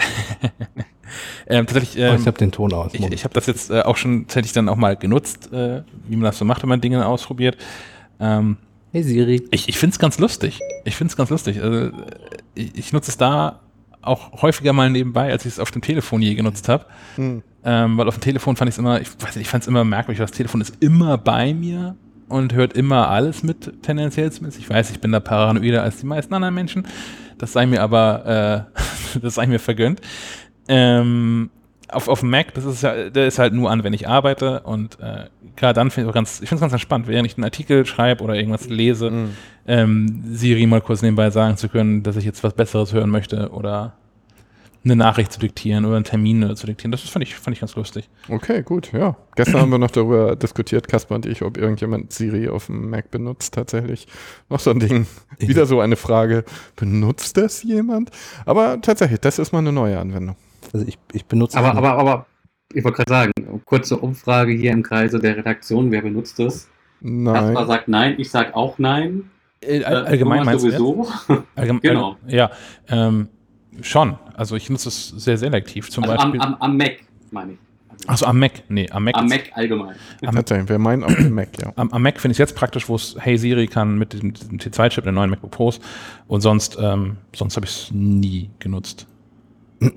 ähm, 1.48 1.66
tatsächlich, 1.66 1.98
ähm, 2.04 2.12
oh, 2.14 2.20
ich 2.20 2.28
habe 2.28 2.38
den 2.38 2.52
Ton 2.52 2.74
aus. 2.74 2.94
Ich, 2.94 3.10
ich 3.10 3.24
habe 3.24 3.34
das 3.34 3.46
jetzt 3.46 3.72
äh, 3.72 3.84
auch 3.84 3.96
schon 3.96 4.24
tatsächlich 4.24 4.52
dann 4.52 4.68
auch 4.68 4.76
mal 4.76 4.98
genutzt, 4.98 5.54
äh, 5.54 5.84
wie 6.10 6.18
man 6.18 6.26
das 6.26 6.38
so 6.38 6.44
macht, 6.44 6.62
wenn 6.62 6.70
man 6.70 6.82
Dinge 6.82 7.06
ausprobiert. 7.06 7.56
Ähm, 8.20 8.58
hey 8.92 9.04
Siri. 9.04 9.48
Ich, 9.52 9.70
ich 9.70 9.78
finde 9.78 9.94
es 9.94 10.00
ganz 10.00 10.20
lustig. 10.20 10.60
Ich 10.84 10.98
finde 10.98 11.12
es 11.12 11.16
ganz 11.16 11.30
lustig. 11.30 11.64
Also, 11.64 11.92
ich, 12.54 12.78
ich 12.78 12.92
nutze 12.92 13.12
es 13.12 13.18
da 13.18 13.62
auch 14.02 14.42
häufiger 14.42 14.74
mal 14.74 14.90
nebenbei, 14.90 15.32
als 15.32 15.46
ich 15.46 15.54
es 15.54 15.60
auf 15.60 15.72
dem 15.72 15.82
Telefon 15.82 16.22
je 16.22 16.36
genutzt 16.36 16.68
habe. 16.68 16.86
Hm. 17.16 17.44
Ähm, 17.64 17.98
weil 17.98 18.08
auf 18.08 18.18
dem 18.18 18.22
Telefon 18.22 18.56
fand 18.56 18.70
ich 18.70 18.76
es 18.76 18.80
immer, 18.80 19.02
ich 19.02 19.10
weiß 19.20 19.36
nicht, 19.36 19.46
ich 19.46 19.50
fand 19.50 19.64
es 19.64 19.68
immer 19.68 19.84
merkwürdig, 19.84 20.20
das 20.20 20.32
Telefon 20.32 20.62
ist 20.62 20.78
immer 20.80 21.18
bei 21.18 21.54
mir 21.54 21.96
und 22.30 22.54
hört 22.54 22.74
immer 22.74 23.10
alles 23.10 23.44
mit, 23.44 23.84
tendenziell 23.84 24.32
zumindest. 24.32 24.62
Ich 24.62 24.70
weiß, 24.70 24.92
ich 24.92 25.02
bin 25.02 25.12
da 25.12 25.20
paranoider 25.20 25.84
als 25.84 25.98
die 25.98 26.06
meisten 26.06 26.34
anderen 26.34 26.56
Menschen. 26.56 26.88
Das 27.38 27.54
sei 27.54 27.66
mir 27.66 27.82
aber, 27.82 28.68
äh, 28.76 29.20
das 29.22 29.36
sei 29.36 29.48
mir 29.48 29.60
vergönnt. 29.60 30.02
Ähm, 30.68 31.50
auf, 31.92 32.08
auf 32.08 32.20
dem 32.20 32.30
Mac, 32.30 32.54
das 32.54 32.66
ist 32.66 32.84
ja, 32.84 33.10
der 33.10 33.28
ist 33.28 33.40
halt 33.40 33.54
nur 33.54 33.72
an, 33.72 33.84
wenn 33.84 33.94
ich 33.94 34.08
arbeite 34.08 34.62
und 34.62 35.00
äh, 35.00 35.26
gerade 35.56 35.74
dann 35.74 35.90
finde 35.90 36.10
ich 36.10 36.14
ganz, 36.14 36.42
ich 36.42 36.48
finde 36.50 36.56
es 36.56 36.62
ganz 36.62 36.74
entspannt, 36.74 37.08
während 37.08 37.26
ich 37.26 37.36
einen 37.36 37.44
Artikel 37.44 37.86
schreibe 37.86 38.24
oder 38.24 38.36
irgendwas 38.36 38.70
lese, 38.70 39.10
mhm. 39.10 39.30
ähm, 39.68 40.24
Siri 40.28 40.68
mal 40.68 40.82
kurz 40.82 41.02
nebenbei 41.02 41.32
sagen 41.32 41.58
zu 41.58 41.68
können, 41.68 42.04
dass 42.04 42.16
ich 42.16 42.26
jetzt 42.26 42.44
was 42.44 42.54
Besseres 42.54 42.94
hören 42.94 43.10
möchte 43.10 43.50
oder 43.50 43.94
eine 44.84 44.96
Nachricht 44.96 45.32
zu 45.34 45.40
diktieren 45.40 45.86
oder 45.86 45.98
einen 45.98 46.06
Termin 46.06 46.56
zu 46.56 46.66
diktieren. 46.66 46.92
Das 46.92 47.02
fand 47.02 47.24
ich, 47.24 47.36
fand 47.36 47.56
ich 47.56 47.60
ganz 47.60 47.76
lustig. 47.76 48.10
Okay, 48.30 48.62
gut, 48.64 48.92
ja. 48.94 49.18
Gestern 49.36 49.62
haben 49.62 49.72
wir 49.72 49.78
noch 49.78 49.92
darüber 49.92 50.36
diskutiert, 50.36 50.88
Kasper 50.88 51.16
und 51.16 51.26
ich, 51.26 51.42
ob 51.42 51.58
irgendjemand 51.58 52.14
Siri 52.14 52.48
auf 52.48 52.68
dem 52.68 52.90
Mac 52.90 53.12
benutzt 53.12 53.54
tatsächlich. 53.54 54.08
Noch 54.50 54.60
so 54.60 54.72
ein 54.72 54.80
Ding. 54.80 55.06
Wieder 55.40 55.66
so 55.66 55.82
eine 55.82 55.96
Frage. 55.96 56.46
Benutzt 56.76 57.38
das 57.38 57.64
jemand? 57.64 58.12
Aber 58.46 58.82
tatsächlich, 58.82 59.20
das 59.20 59.38
ist 59.38 59.52
mal 59.52 59.60
eine 59.60 59.74
neue 59.74 60.00
Anwendung. 60.00 60.36
Also 60.74 60.86
ich, 60.88 60.98
ich 61.12 61.26
benutze. 61.26 61.58
Aber, 61.58 61.76
aber, 61.76 61.98
aber, 61.98 62.26
ich 62.74 62.84
wollte 62.84 62.98
gerade 62.98 63.10
sagen, 63.10 63.62
kurze 63.66 63.98
Umfrage 63.98 64.54
hier 64.54 64.72
im 64.72 64.84
Kreise 64.84 65.20
der 65.20 65.38
Redaktion, 65.38 65.92
wer 65.92 66.02
benutzt 66.02 66.40
das? 66.40 66.70
Nein. 67.02 67.34
Kasper 67.34 67.66
sagt 67.66 67.88
nein, 67.88 68.16
ich 68.18 68.30
sage 68.30 68.56
auch 68.56 68.78
nein. 68.78 69.32
Äh, 69.62 69.84
allgemein 69.84 70.46
meinst 70.46 70.62
sowieso. 70.62 71.08
Du 71.28 71.44
Allgemein, 71.56 71.82
genau. 71.82 72.18
Ja, 72.28 72.52
ähm, 72.88 73.28
Schon. 73.82 74.18
Also 74.34 74.56
ich 74.56 74.70
nutze 74.70 74.90
es 74.90 75.10
sehr 75.10 75.38
selektiv. 75.38 75.90
Zum 75.90 76.04
also 76.04 76.16
Beispiel. 76.16 76.42
Am, 76.42 76.54
am, 76.56 76.62
am 76.62 76.78
Mac, 76.78 76.98
meine 77.32 77.54
ich. 77.54 77.60
Achso, 78.08 78.26
am 78.26 78.40
Mac. 78.40 78.52
Nee, 78.70 78.90
am 78.92 79.04
Mac. 79.04 79.16
Am 79.16 79.28
Mac 79.28 79.52
allgemein. 79.54 79.96
Am, 80.26 80.36
Tatsächlich, 80.36 80.70
wir 80.70 80.80
meinen 80.80 81.04
am 81.04 81.32
Mac, 81.32 81.50
ja. 81.62 81.74
Am, 81.76 81.92
am 81.92 82.02
Mac 82.02 82.20
finde 82.20 82.32
ich 82.32 82.40
es 82.40 82.50
jetzt 82.50 82.56
praktisch, 82.56 82.88
wo 82.88 82.96
es 82.96 83.16
Hey 83.20 83.38
Siri 83.38 83.68
kann 83.68 83.98
mit 83.98 84.14
dem, 84.14 84.34
dem 84.34 84.58
T2-Chip, 84.58 85.04
den 85.04 85.16
neuen 85.16 85.30
MacBook 85.30 85.52
Pros. 85.52 85.80
Und 86.28 86.42
sonst, 86.42 86.78
ähm, 86.82 87.18
sonst 87.36 87.56
habe 87.56 87.66
ich 87.66 87.72
es 87.72 87.92
nie 87.92 88.50
genutzt. 88.60 89.06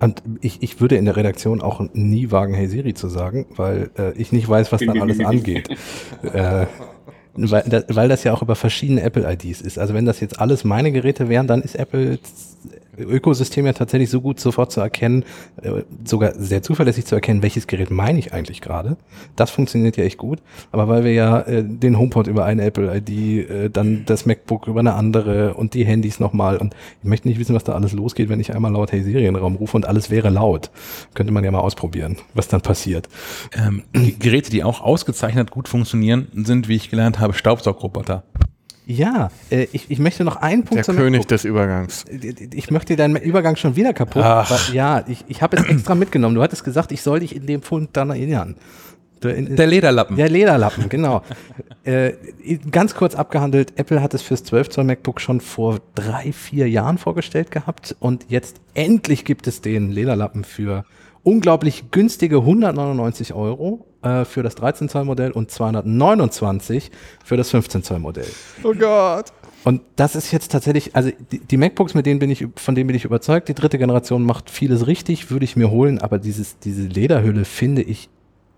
Und 0.00 0.22
ich, 0.40 0.62
ich 0.62 0.80
würde 0.80 0.96
in 0.96 1.06
der 1.06 1.16
Redaktion 1.16 1.60
auch 1.60 1.80
nie 1.92 2.30
wagen, 2.30 2.54
Hey 2.54 2.68
Siri 2.68 2.94
zu 2.94 3.08
sagen, 3.08 3.46
weil 3.56 3.90
äh, 3.98 4.12
ich 4.12 4.30
nicht 4.30 4.48
weiß, 4.48 4.70
was 4.70 4.80
da 4.80 4.92
alles 4.92 5.18
angeht. 5.24 5.68
äh, 6.22 6.66
weil, 7.34 7.84
weil 7.88 8.08
das 8.08 8.24
ja 8.24 8.32
auch 8.32 8.42
über 8.42 8.54
verschiedene 8.56 9.02
Apple-IDs 9.02 9.60
ist. 9.60 9.78
Also 9.78 9.94
wenn 9.94 10.04
das 10.04 10.20
jetzt 10.20 10.40
alles 10.40 10.64
meine 10.64 10.92
Geräte 10.92 11.28
wären, 11.28 11.46
dann 11.46 11.62
ist 11.62 11.74
Apple 11.74 12.18
Ökosystem 12.98 13.66
ja 13.66 13.72
tatsächlich 13.72 14.10
so 14.10 14.20
gut 14.20 14.40
sofort 14.40 14.72
zu 14.72 14.80
erkennen, 14.80 15.24
äh, 15.62 15.82
sogar 16.04 16.34
sehr 16.34 16.62
zuverlässig 16.62 17.06
zu 17.06 17.14
erkennen, 17.14 17.42
welches 17.42 17.66
Gerät 17.66 17.90
meine 17.90 18.18
ich 18.18 18.32
eigentlich 18.32 18.60
gerade. 18.60 18.96
Das 19.36 19.50
funktioniert 19.50 19.96
ja 19.96 20.04
echt 20.04 20.18
gut. 20.18 20.40
Aber 20.72 20.88
weil 20.88 21.04
wir 21.04 21.12
ja 21.12 21.40
äh, 21.40 21.64
den 21.64 21.98
HomePod 21.98 22.26
über 22.26 22.44
eine 22.44 22.64
Apple-ID, 22.64 23.50
äh, 23.50 23.70
dann 23.70 24.04
das 24.06 24.26
MacBook 24.26 24.66
über 24.66 24.80
eine 24.80 24.94
andere 24.94 25.54
und 25.54 25.74
die 25.74 25.84
Handys 25.84 26.20
nochmal 26.20 26.56
und 26.56 26.74
ich 27.02 27.08
möchte 27.08 27.28
nicht 27.28 27.38
wissen, 27.38 27.54
was 27.54 27.64
da 27.64 27.72
alles 27.72 27.92
losgeht, 27.92 28.28
wenn 28.28 28.40
ich 28.40 28.54
einmal 28.54 28.72
laut 28.72 28.92
Hey 28.92 29.02
Siri 29.02 29.26
in 29.26 29.34
den 29.34 29.36
Raum 29.36 29.56
rufe 29.56 29.76
und 29.76 29.86
alles 29.86 30.10
wäre 30.10 30.30
laut. 30.30 30.70
Könnte 31.14 31.32
man 31.32 31.44
ja 31.44 31.50
mal 31.50 31.60
ausprobieren, 31.60 32.16
was 32.34 32.48
dann 32.48 32.60
passiert. 32.60 33.08
Ähm, 33.52 33.82
Geräte, 34.18 34.50
die 34.50 34.64
auch 34.64 34.80
ausgezeichnet 34.80 35.50
gut 35.50 35.68
funktionieren, 35.68 36.28
sind, 36.34 36.68
wie 36.68 36.76
ich 36.76 36.90
gelernt 36.90 37.18
habe, 37.18 37.34
Staubsaugroboter. 37.34 38.24
Ja, 38.90 39.30
äh, 39.50 39.66
ich, 39.72 39.90
ich 39.90 39.98
möchte 39.98 40.24
noch 40.24 40.36
einen 40.36 40.64
Punkt. 40.64 40.88
Der 40.88 40.94
König 40.94 41.26
des 41.26 41.44
Übergangs. 41.44 42.06
Ich 42.54 42.70
möchte 42.70 42.96
deinen 42.96 43.16
Übergang 43.16 43.54
schon 43.56 43.76
wieder 43.76 43.92
kaputt. 43.92 44.22
Weil, 44.22 44.74
ja, 44.74 45.04
ich, 45.06 45.26
ich 45.28 45.42
habe 45.42 45.58
es 45.58 45.64
extra 45.64 45.94
mitgenommen. 45.94 46.34
Du 46.34 46.42
hattest 46.42 46.64
gesagt, 46.64 46.90
ich 46.90 47.02
soll 47.02 47.20
dich 47.20 47.36
in 47.36 47.46
dem 47.46 47.60
Punkt 47.60 47.94
dann 47.98 48.08
erinnern. 48.08 48.56
Der 49.22 49.66
Lederlappen. 49.66 50.16
Der 50.16 50.30
Lederlappen, 50.30 50.88
genau. 50.88 51.22
äh, 51.84 52.12
ganz 52.70 52.94
kurz 52.94 53.14
abgehandelt, 53.14 53.74
Apple 53.76 54.00
hat 54.00 54.14
es 54.14 54.22
fürs 54.22 54.42
12 54.44 54.70
Zoll 54.70 54.84
MacBook 54.84 55.20
schon 55.20 55.42
vor 55.42 55.80
drei, 55.94 56.32
vier 56.32 56.70
Jahren 56.70 56.98
vorgestellt 56.98 57.50
gehabt 57.50 57.96
und 57.98 58.26
jetzt 58.28 58.60
endlich 58.74 59.24
gibt 59.24 59.48
es 59.48 59.60
den 59.60 59.90
Lederlappen 59.90 60.44
für 60.44 60.84
unglaublich 61.24 61.90
günstige 61.90 62.36
199 62.36 63.34
Euro 63.34 63.87
äh, 64.02 64.24
für 64.24 64.42
das 64.42 64.54
13 64.54 64.88
Zoll 64.88 65.04
Modell 65.04 65.30
und 65.32 65.50
229 65.50 66.90
für 67.24 67.36
das 67.36 67.50
15 67.50 67.82
Zoll 67.82 67.98
Modell. 67.98 68.28
Oh 68.62 68.74
Gott. 68.74 69.32
Und 69.64 69.82
das 69.96 70.14
ist 70.14 70.30
jetzt 70.32 70.52
tatsächlich, 70.52 70.94
also 70.94 71.10
die, 71.32 71.40
die 71.40 71.56
MacBooks, 71.56 71.94
mit 71.94 72.06
denen 72.06 72.20
bin 72.20 72.30
ich, 72.30 72.46
von 72.56 72.74
denen 72.74 72.86
bin 72.86 72.96
ich 72.96 73.04
überzeugt, 73.04 73.48
die 73.48 73.54
dritte 73.54 73.78
Generation 73.78 74.22
macht 74.24 74.50
vieles 74.50 74.86
richtig, 74.86 75.30
würde 75.30 75.44
ich 75.44 75.56
mir 75.56 75.70
holen, 75.70 75.98
aber 75.98 76.18
dieses, 76.18 76.58
diese 76.58 76.86
Lederhülle 76.86 77.44
finde 77.44 77.82
ich 77.82 78.08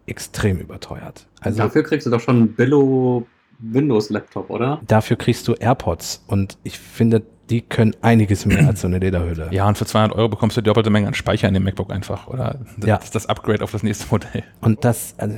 extrem 0.07 0.59
überteuert. 0.59 1.26
Also 1.41 1.59
Dafür 1.59 1.82
kriegst 1.82 2.07
du 2.07 2.11
doch 2.11 2.20
schon 2.20 2.36
einen 2.36 2.53
Billo 2.53 3.26
Windows-Laptop, 3.61 4.51
oder? 4.51 4.80
dafür 4.86 5.16
kriegst 5.16 5.47
du 5.49 5.55
AirPods 5.55 6.24
und 6.26 6.59
ich 6.62 6.78
finde, 6.78 7.22
die 7.51 7.61
können 7.62 7.94
einiges 8.01 8.46
mehr 8.46 8.66
als 8.68 8.80
so 8.80 8.86
eine 8.86 8.98
Lederhülle. 8.98 9.48
Ja, 9.51 9.66
und 9.68 9.76
für 9.76 9.84
200 9.84 10.16
Euro 10.16 10.28
bekommst 10.28 10.57
du 10.57 10.61
die 10.61 10.66
doppelte 10.66 10.88
Menge 10.90 11.09
an 11.09 11.14
Speicher 11.14 11.48
in 11.48 11.55
dem 11.55 11.64
MacBook 11.64 11.90
einfach. 11.92 12.28
Oder 12.28 12.61
das 12.78 12.86
Ja. 12.88 12.96
ist 12.96 13.14
das 13.14 13.26
Upgrade 13.26 13.62
auf 13.64 13.72
das 13.72 13.82
nächste 13.82 14.07
Modell. 14.11 14.44
Und 14.61 14.84
das, 14.84 15.14
also, 15.18 15.36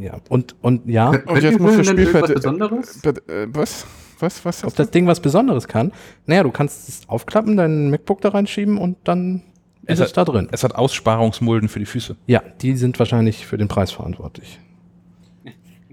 ja, 0.00 0.16
und, 0.28 0.54
und 0.62 0.88
ja, 0.88 1.08
Und 1.10 1.42
jetzt 1.42 1.58
muss 1.60 1.76
das 1.76 1.86
Können 1.88 1.96
die 1.98 2.04
Hüllen 2.06 2.12
denn 2.24 2.24
Spielfeld. 2.24 2.44
irgendwas 2.44 2.98
Besonderes? 2.98 3.00
Be- 3.02 3.32
äh, 3.34 3.46
Was? 3.52 3.86
Was? 4.20 4.44
Was? 4.44 4.64
ob 4.64 4.74
das 4.74 4.90
Ding 4.90 5.06
was 5.06 5.20
Besonderes 5.20 5.68
kann, 5.68 5.92
naja, 6.26 6.42
du 6.42 6.50
kannst 6.50 6.88
es 6.88 7.00
aufklappen, 7.08 7.56
dein 7.56 7.90
MacBook 7.90 8.20
da 8.20 8.30
reinschieben 8.30 8.76
und 8.78 8.96
dann 9.04 9.42
ist 9.86 10.00
Es 10.00 10.06
es 10.08 10.12
da 10.12 10.24
drin. 10.24 10.48
Es 10.50 10.64
hat 10.64 10.74
Aussparungsmulden 10.74 11.68
für 11.68 11.78
die 11.78 11.86
Füße. 11.86 12.16
Ja, 12.26 12.42
die 12.60 12.76
sind 12.76 12.98
wahrscheinlich 12.98 13.46
für 13.46 13.56
den 13.58 13.68
Preis 13.68 13.90
verantwortlich. 13.92 14.58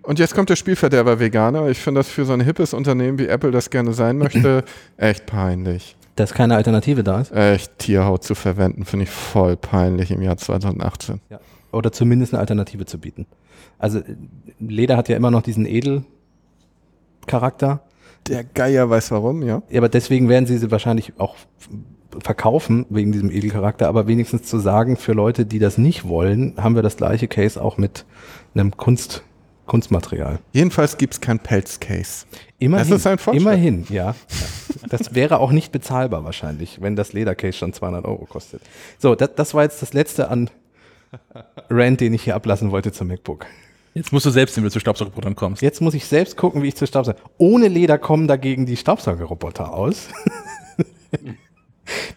Und 0.05 0.19
jetzt 0.19 0.35
kommt 0.35 0.49
der 0.49 0.55
Spielverderber 0.55 1.19
Veganer. 1.19 1.69
Ich 1.69 1.79
finde 1.79 1.99
das 1.99 2.09
für 2.09 2.25
so 2.25 2.33
ein 2.33 2.41
hippes 2.41 2.73
Unternehmen 2.73 3.19
wie 3.19 3.27
Apple 3.27 3.51
das 3.51 3.69
gerne 3.69 3.93
sein 3.93 4.17
möchte, 4.17 4.63
echt 4.97 5.25
peinlich. 5.25 5.95
Dass 6.15 6.33
keine 6.33 6.55
Alternative 6.55 7.03
da 7.03 7.21
ist. 7.21 7.31
Echt 7.31 7.79
Tierhaut 7.79 8.23
zu 8.23 8.35
verwenden, 8.35 8.85
finde 8.85 9.03
ich 9.03 9.09
voll 9.09 9.57
peinlich 9.57 10.11
im 10.11 10.21
Jahr 10.21 10.37
2018. 10.37 11.19
Oder 11.71 11.91
zumindest 11.91 12.33
eine 12.33 12.39
Alternative 12.39 12.85
zu 12.85 12.99
bieten. 12.99 13.25
Also 13.79 14.01
Leder 14.59 14.95
hat 14.95 15.09
ja 15.09 15.17
immer 15.17 15.31
noch 15.31 15.41
diesen 15.41 15.65
Edelcharakter. 15.65 17.81
Der 18.27 18.43
Geier 18.43 18.89
weiß 18.89 19.11
warum, 19.11 19.43
ja. 19.43 19.61
Ja, 19.69 19.79
aber 19.79 19.89
deswegen 19.89 20.29
werden 20.29 20.45
sie 20.45 20.57
sie 20.57 20.71
wahrscheinlich 20.71 21.13
auch 21.17 21.35
verkaufen, 22.23 22.85
wegen 22.89 23.11
diesem 23.11 23.29
Edelcharakter. 23.29 23.89
Aber 23.89 24.07
wenigstens 24.07 24.43
zu 24.43 24.59
sagen, 24.59 24.95
für 24.95 25.13
Leute, 25.13 25.45
die 25.45 25.59
das 25.59 25.77
nicht 25.77 26.07
wollen, 26.07 26.53
haben 26.57 26.75
wir 26.75 26.81
das 26.81 26.97
gleiche 26.97 27.27
Case 27.27 27.61
auch 27.61 27.77
mit 27.77 28.05
einem 28.53 28.77
Kunst, 28.77 29.23
Kunstmaterial. 29.65 30.39
Jedenfalls 30.53 30.97
gibt 30.97 31.15
es 31.15 31.21
kein 31.21 31.39
Pelzcase. 31.39 32.25
Immerhin, 32.59 32.89
Das 32.89 32.99
ist 32.99 33.07
ein 33.07 33.17
Fortschritt. 33.17 33.41
Immerhin, 33.41 33.85
ja. 33.89 34.15
Das 34.89 35.15
wäre 35.15 35.39
auch 35.39 35.51
nicht 35.51 35.71
bezahlbar 35.71 36.23
wahrscheinlich, 36.23 36.81
wenn 36.81 36.95
das 36.95 37.13
Ledercase 37.13 37.57
schon 37.57 37.73
200 37.73 38.05
Euro 38.05 38.25
kostet. 38.25 38.61
So, 38.99 39.15
das, 39.15 39.31
das 39.35 39.53
war 39.53 39.63
jetzt 39.63 39.81
das 39.81 39.93
letzte 39.93 40.29
an 40.29 40.49
Rant, 41.69 42.01
den 42.01 42.13
ich 42.13 42.23
hier 42.23 42.35
ablassen 42.35 42.71
wollte 42.71 42.91
zum 42.91 43.07
MacBook. 43.07 43.45
Jetzt 43.93 44.11
musst 44.11 44.25
du 44.25 44.29
selbst, 44.29 44.57
wenn 44.57 44.63
du 44.65 44.69
zu 44.69 44.79
Staubsaugerrobotern 44.79 45.35
kommst. 45.35 45.61
Jetzt 45.61 45.81
muss 45.81 45.93
ich 45.93 46.05
selbst 46.05 46.35
gucken, 46.35 46.61
wie 46.61 46.67
ich 46.67 46.75
zu 46.75 46.85
Staubsauger. 46.85 47.17
Ohne 47.37 47.69
Leder 47.69 47.97
kommen 47.97 48.27
dagegen 48.27 48.65
die 48.65 48.75
Staubsaugerroboter 48.75 49.73
aus. 49.73 50.09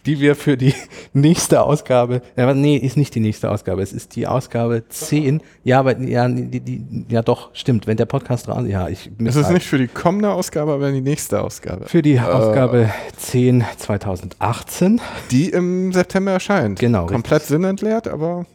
die 0.07 0.21
wir 0.21 0.35
für 0.35 0.57
die 0.57 0.75
nächste 1.13 1.63
Ausgabe, 1.63 2.23
ja, 2.37 2.53
nee, 2.55 2.77
ist 2.77 2.97
nicht 2.97 3.15
die 3.15 3.21
nächste 3.21 3.51
Ausgabe, 3.51 3.83
es 3.83 3.93
ist 3.93 4.17
die 4.17 4.27
Ausgabe 4.27 4.85
10. 4.89 5.43
Ja, 5.65 5.81
aber 5.81 5.99
ja, 5.99 6.29
die, 6.29 6.61
die, 6.61 7.05
ja 7.09 7.23
doch, 7.23 7.51
stimmt, 7.55 7.87
wenn 7.87 7.97
der 7.97 8.07
Podcast 8.07 8.49
raus, 8.49 8.65
ja, 8.67 8.89
ich 8.89 9.11
Es 9.25 9.37
ist 9.37 9.51
nicht 9.51 9.67
für 9.67 9.79
die 9.79 9.89
kommende 9.89 10.31
Ausgabe, 10.31 10.73
aber 10.73 10.91
die 10.91 11.01
nächste 11.01 11.43
Ausgabe. 11.43 11.87
für 11.87 12.03
die 12.03 12.21
Ausgabe 12.21 12.91
10 13.17 13.65
2018. 13.77 15.01
Die 15.31 15.51
im 15.51 15.93
September 15.93 16.33
erscheint. 16.33 16.79
Genau, 16.79 17.07
Komplett 17.07 17.43
sinnentleert, 17.45 18.09
aber 18.09 18.47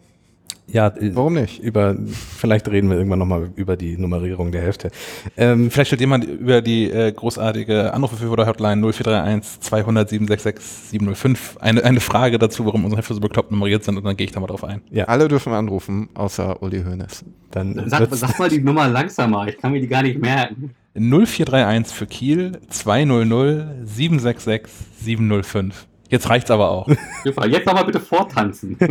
Ja, 0.68 0.88
äh, 0.88 1.12
warum 1.14 1.34
nicht? 1.34 1.60
über, 1.60 1.96
vielleicht 2.08 2.68
reden 2.70 2.90
wir 2.90 2.98
irgendwann 2.98 3.20
nochmal 3.20 3.50
über 3.56 3.76
die 3.76 3.98
Nummerierung 3.98 4.52
der 4.52 4.62
Hälfte. 4.62 4.92
Ähm, 5.38 5.70
Vielleicht 5.70 5.90
stellt 5.90 6.02
jemand 6.02 6.26
über 6.26 6.62
die 6.62 6.90
äh, 6.90 7.12
großartige 7.12 7.94
Anrufe 7.94 8.16
für 8.16 8.30
Hotline 8.30 8.82
0431 8.82 9.60
200 9.62 10.10
766 10.10 10.90
705 10.90 11.58
eine, 11.60 11.84
eine 11.84 12.00
Frage 12.00 12.40
dazu, 12.40 12.66
warum 12.66 12.86
unsere 12.86 13.00
Hefte 13.00 13.14
so 13.14 13.20
bekloppt 13.20 13.52
nummeriert 13.52 13.84
sind 13.84 13.98
und 13.98 14.04
dann 14.04 14.16
gehe 14.16 14.26
ich 14.26 14.32
da 14.32 14.40
mal 14.40 14.48
drauf 14.48 14.64
ein. 14.64 14.82
ja, 14.92 15.06
Alle 15.06 15.28
dürfen 15.28 15.54
anrufen, 15.54 16.10
außer 16.14 16.62
Uli 16.64 16.84
Hoeneß. 16.84 17.26
dann 17.52 17.84
Sag, 17.88 18.08
sag 18.14 18.40
mal 18.40 18.50
die 18.50 18.60
Nummer 18.60 18.88
langsamer, 18.88 19.48
ich 19.48 19.58
kann 19.58 19.72
mir 19.72 19.82
die 19.82 19.88
gar 19.88 20.04
nicht 20.04 20.20
merken. 20.20 20.72
0431 20.96 21.96
für 21.96 22.06
Kiel 22.06 22.60
200 22.70 23.88
766 23.88 24.72
705. 25.02 25.88
Jetzt 26.14 26.30
reicht's 26.30 26.52
aber 26.52 26.70
auch. 26.70 26.88
Jetzt 27.26 27.68
aber 27.68 27.84
bitte 27.86 28.00
vortanzen. 28.00 28.78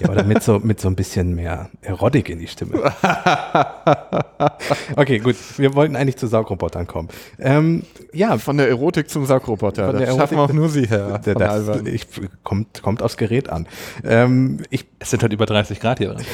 Ja, 0.00 0.08
oder 0.08 0.22
mit 0.22 0.40
so, 0.42 0.60
mit 0.60 0.80
so 0.80 0.86
ein 0.86 0.94
bisschen 0.94 1.34
mehr 1.34 1.68
Erotik 1.80 2.28
in 2.28 2.38
die 2.38 2.46
Stimme. 2.46 2.92
Okay, 4.96 5.18
gut. 5.18 5.36
Wir 5.56 5.74
wollten 5.74 5.96
eigentlich 5.96 6.16
zu 6.16 6.26
Saugrobotern 6.28 6.86
kommen. 6.86 7.08
Ähm, 7.38 7.82
ja, 8.12 8.38
Von 8.38 8.56
der 8.56 8.68
Erotik 8.68 9.08
zum 9.10 9.26
Saugroboter. 9.26 9.90
Von 9.90 10.00
das 10.00 10.14
schaffen 10.14 10.36
Erotik- 10.38 10.38
auch 10.38 10.52
nur 10.52 10.68
Sie, 10.68 10.86
Herr 10.88 11.18
der, 11.18 11.34
das, 11.34 11.82
ich, 11.86 12.06
kommt, 12.44 12.82
kommt 12.82 13.02
aufs 13.02 13.16
Gerät 13.16 13.48
an. 13.48 13.66
Ähm, 14.04 14.58
ich, 14.70 14.86
Es 15.00 15.10
sind 15.10 15.22
halt 15.22 15.32
über 15.32 15.46
30 15.46 15.80
Grad 15.80 15.98
hier 15.98 16.14
drin. 16.14 16.24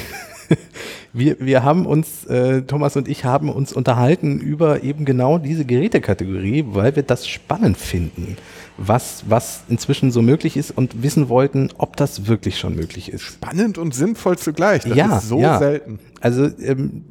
wir, 1.13 1.37
wir 1.41 1.63
haben 1.63 1.87
uns, 1.87 2.25
äh, 2.27 2.63
Thomas 2.63 2.97
und 2.97 3.09
ich 3.09 3.25
haben 3.25 3.51
uns 3.51 3.73
unterhalten 3.73 4.39
über 4.39 4.83
eben 4.83 5.05
genau 5.07 5.39
diese 5.39 5.65
Gerätekategorie, 5.65 6.65
weil 6.69 6.95
wir 6.97 7.03
das 7.03 7.27
spannend 7.29 7.77
finden, 7.79 8.37
was, 8.79 9.25
was 9.29 9.63
inzwischen 9.69 10.11
so 10.11 10.23
möglich 10.23 10.57
ist 10.57 10.71
und 10.71 11.03
wissen 11.03 11.29
wollten, 11.29 11.71
ob 11.79 11.97
das 11.97 12.27
wirklich 12.27 12.59
schon 12.59 12.77
möglich 12.77 13.13
ist. 13.13 13.23
Spannend 13.23 13.77
und 13.77 13.95
sinnvoll 13.95 14.39
zugleich. 14.39 14.85
Das 14.85 14.97
Ja, 14.97 15.19
ist 15.19 15.29
so 15.29 15.41
ja. 15.41 15.59
selten. 15.59 15.99
Also 16.21 16.49
ähm, 16.61 17.05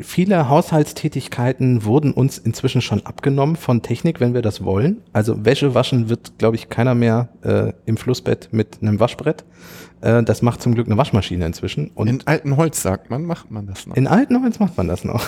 viele 0.00 0.48
Haushaltstätigkeiten 0.48 1.84
wurden 1.84 2.12
uns 2.12 2.38
inzwischen 2.38 2.80
schon 2.80 3.04
abgenommen 3.04 3.56
von 3.56 3.82
Technik, 3.82 4.20
wenn 4.20 4.34
wir 4.34 4.42
das 4.42 4.64
wollen. 4.64 5.02
Also 5.12 5.44
Wäsche 5.44 5.74
waschen 5.74 6.08
wird, 6.08 6.38
glaube 6.38 6.56
ich, 6.56 6.68
keiner 6.68 6.94
mehr 6.94 7.28
äh, 7.42 7.72
im 7.84 7.96
Flussbett 7.96 8.48
mit 8.52 8.78
einem 8.80 9.00
Waschbrett. 9.00 9.44
Äh, 10.02 10.22
das 10.22 10.42
macht 10.42 10.62
zum 10.62 10.74
Glück 10.74 10.86
eine 10.86 10.96
Waschmaschine 10.96 11.46
inzwischen. 11.46 11.90
Und 11.94 12.08
in, 12.08 12.16
In 12.20 12.26
alten 12.26 12.56
Holz, 12.56 12.82
sagt 12.82 13.10
man, 13.10 13.24
macht 13.24 13.50
man 13.50 13.66
das 13.66 13.86
noch. 13.86 13.96
alten 14.06 14.42
Holz 14.42 14.58
macht 14.58 14.76
man 14.76 14.88
das 14.88 15.04
noch. 15.04 15.26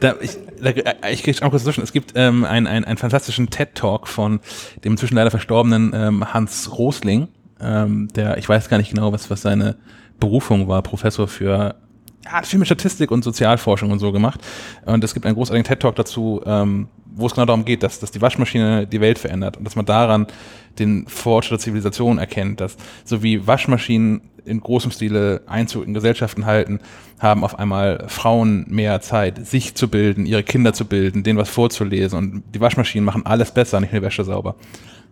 Da, 0.00 0.14
ich 0.20 0.38
da, 0.62 0.70
äh, 0.70 1.12
ich 1.12 1.22
kriege 1.22 1.36
schon 1.36 1.50
kurz 1.50 1.64
zwischen. 1.64 1.82
Es 1.82 1.92
gibt 1.92 2.12
ähm, 2.14 2.44
einen, 2.44 2.66
einen, 2.66 2.84
einen 2.84 2.96
fantastischen 2.96 3.50
TED-Talk 3.50 4.08
von 4.08 4.40
dem 4.84 4.92
inzwischen 4.92 5.14
leider 5.14 5.30
verstorbenen 5.30 5.92
ähm, 5.94 6.32
Hans 6.32 6.76
Rosling, 6.78 7.28
ähm, 7.60 8.08
der, 8.14 8.38
ich 8.38 8.48
weiß 8.48 8.68
gar 8.68 8.78
nicht 8.78 8.90
genau, 8.90 9.12
was, 9.12 9.30
was 9.30 9.42
seine 9.42 9.76
Berufung 10.18 10.68
war, 10.68 10.82
Professor 10.82 11.28
für 11.28 11.74
ja, 12.24 12.32
hat 12.32 12.46
viel 12.46 12.58
mit 12.58 12.68
Statistik 12.68 13.10
und 13.10 13.24
Sozialforschung 13.24 13.90
und 13.90 13.98
so 13.98 14.12
gemacht. 14.12 14.40
Und 14.84 15.02
es 15.02 15.14
gibt 15.14 15.26
einen 15.26 15.34
großartigen 15.34 15.64
TED-Talk 15.64 15.96
dazu, 15.96 16.40
ähm, 16.44 16.88
wo 17.06 17.26
es 17.26 17.34
genau 17.34 17.46
darum 17.46 17.64
geht, 17.64 17.82
dass, 17.82 17.98
dass 17.98 18.10
die 18.10 18.20
Waschmaschine 18.20 18.86
die 18.86 19.00
Welt 19.00 19.18
verändert 19.18 19.56
und 19.56 19.64
dass 19.64 19.74
man 19.74 19.86
daran 19.86 20.26
den 20.78 21.06
Fortschritt 21.08 21.52
der 21.52 21.58
Zivilisation 21.58 22.18
erkennt, 22.18 22.60
dass 22.60 22.76
so 23.04 23.22
wie 23.22 23.46
Waschmaschinen 23.46 24.20
in 24.44 24.60
großem 24.60 24.90
Stile 24.90 25.42
Einzug 25.46 25.86
in 25.86 25.94
Gesellschaften 25.94 26.46
halten, 26.46 26.80
haben 27.18 27.44
auf 27.44 27.58
einmal 27.58 28.04
Frauen 28.08 28.66
mehr 28.68 29.00
Zeit, 29.00 29.46
sich 29.46 29.74
zu 29.74 29.88
bilden, 29.88 30.26
ihre 30.26 30.42
Kinder 30.42 30.72
zu 30.72 30.84
bilden, 30.84 31.22
denen 31.22 31.38
was 31.38 31.48
vorzulesen 31.50 32.18
und 32.18 32.42
die 32.54 32.60
Waschmaschinen 32.60 33.04
machen 33.04 33.26
alles 33.26 33.52
besser, 33.52 33.80
nicht 33.80 33.92
nur 33.92 34.00
die 34.00 34.06
Wäsche 34.06 34.24
sauber. 34.24 34.56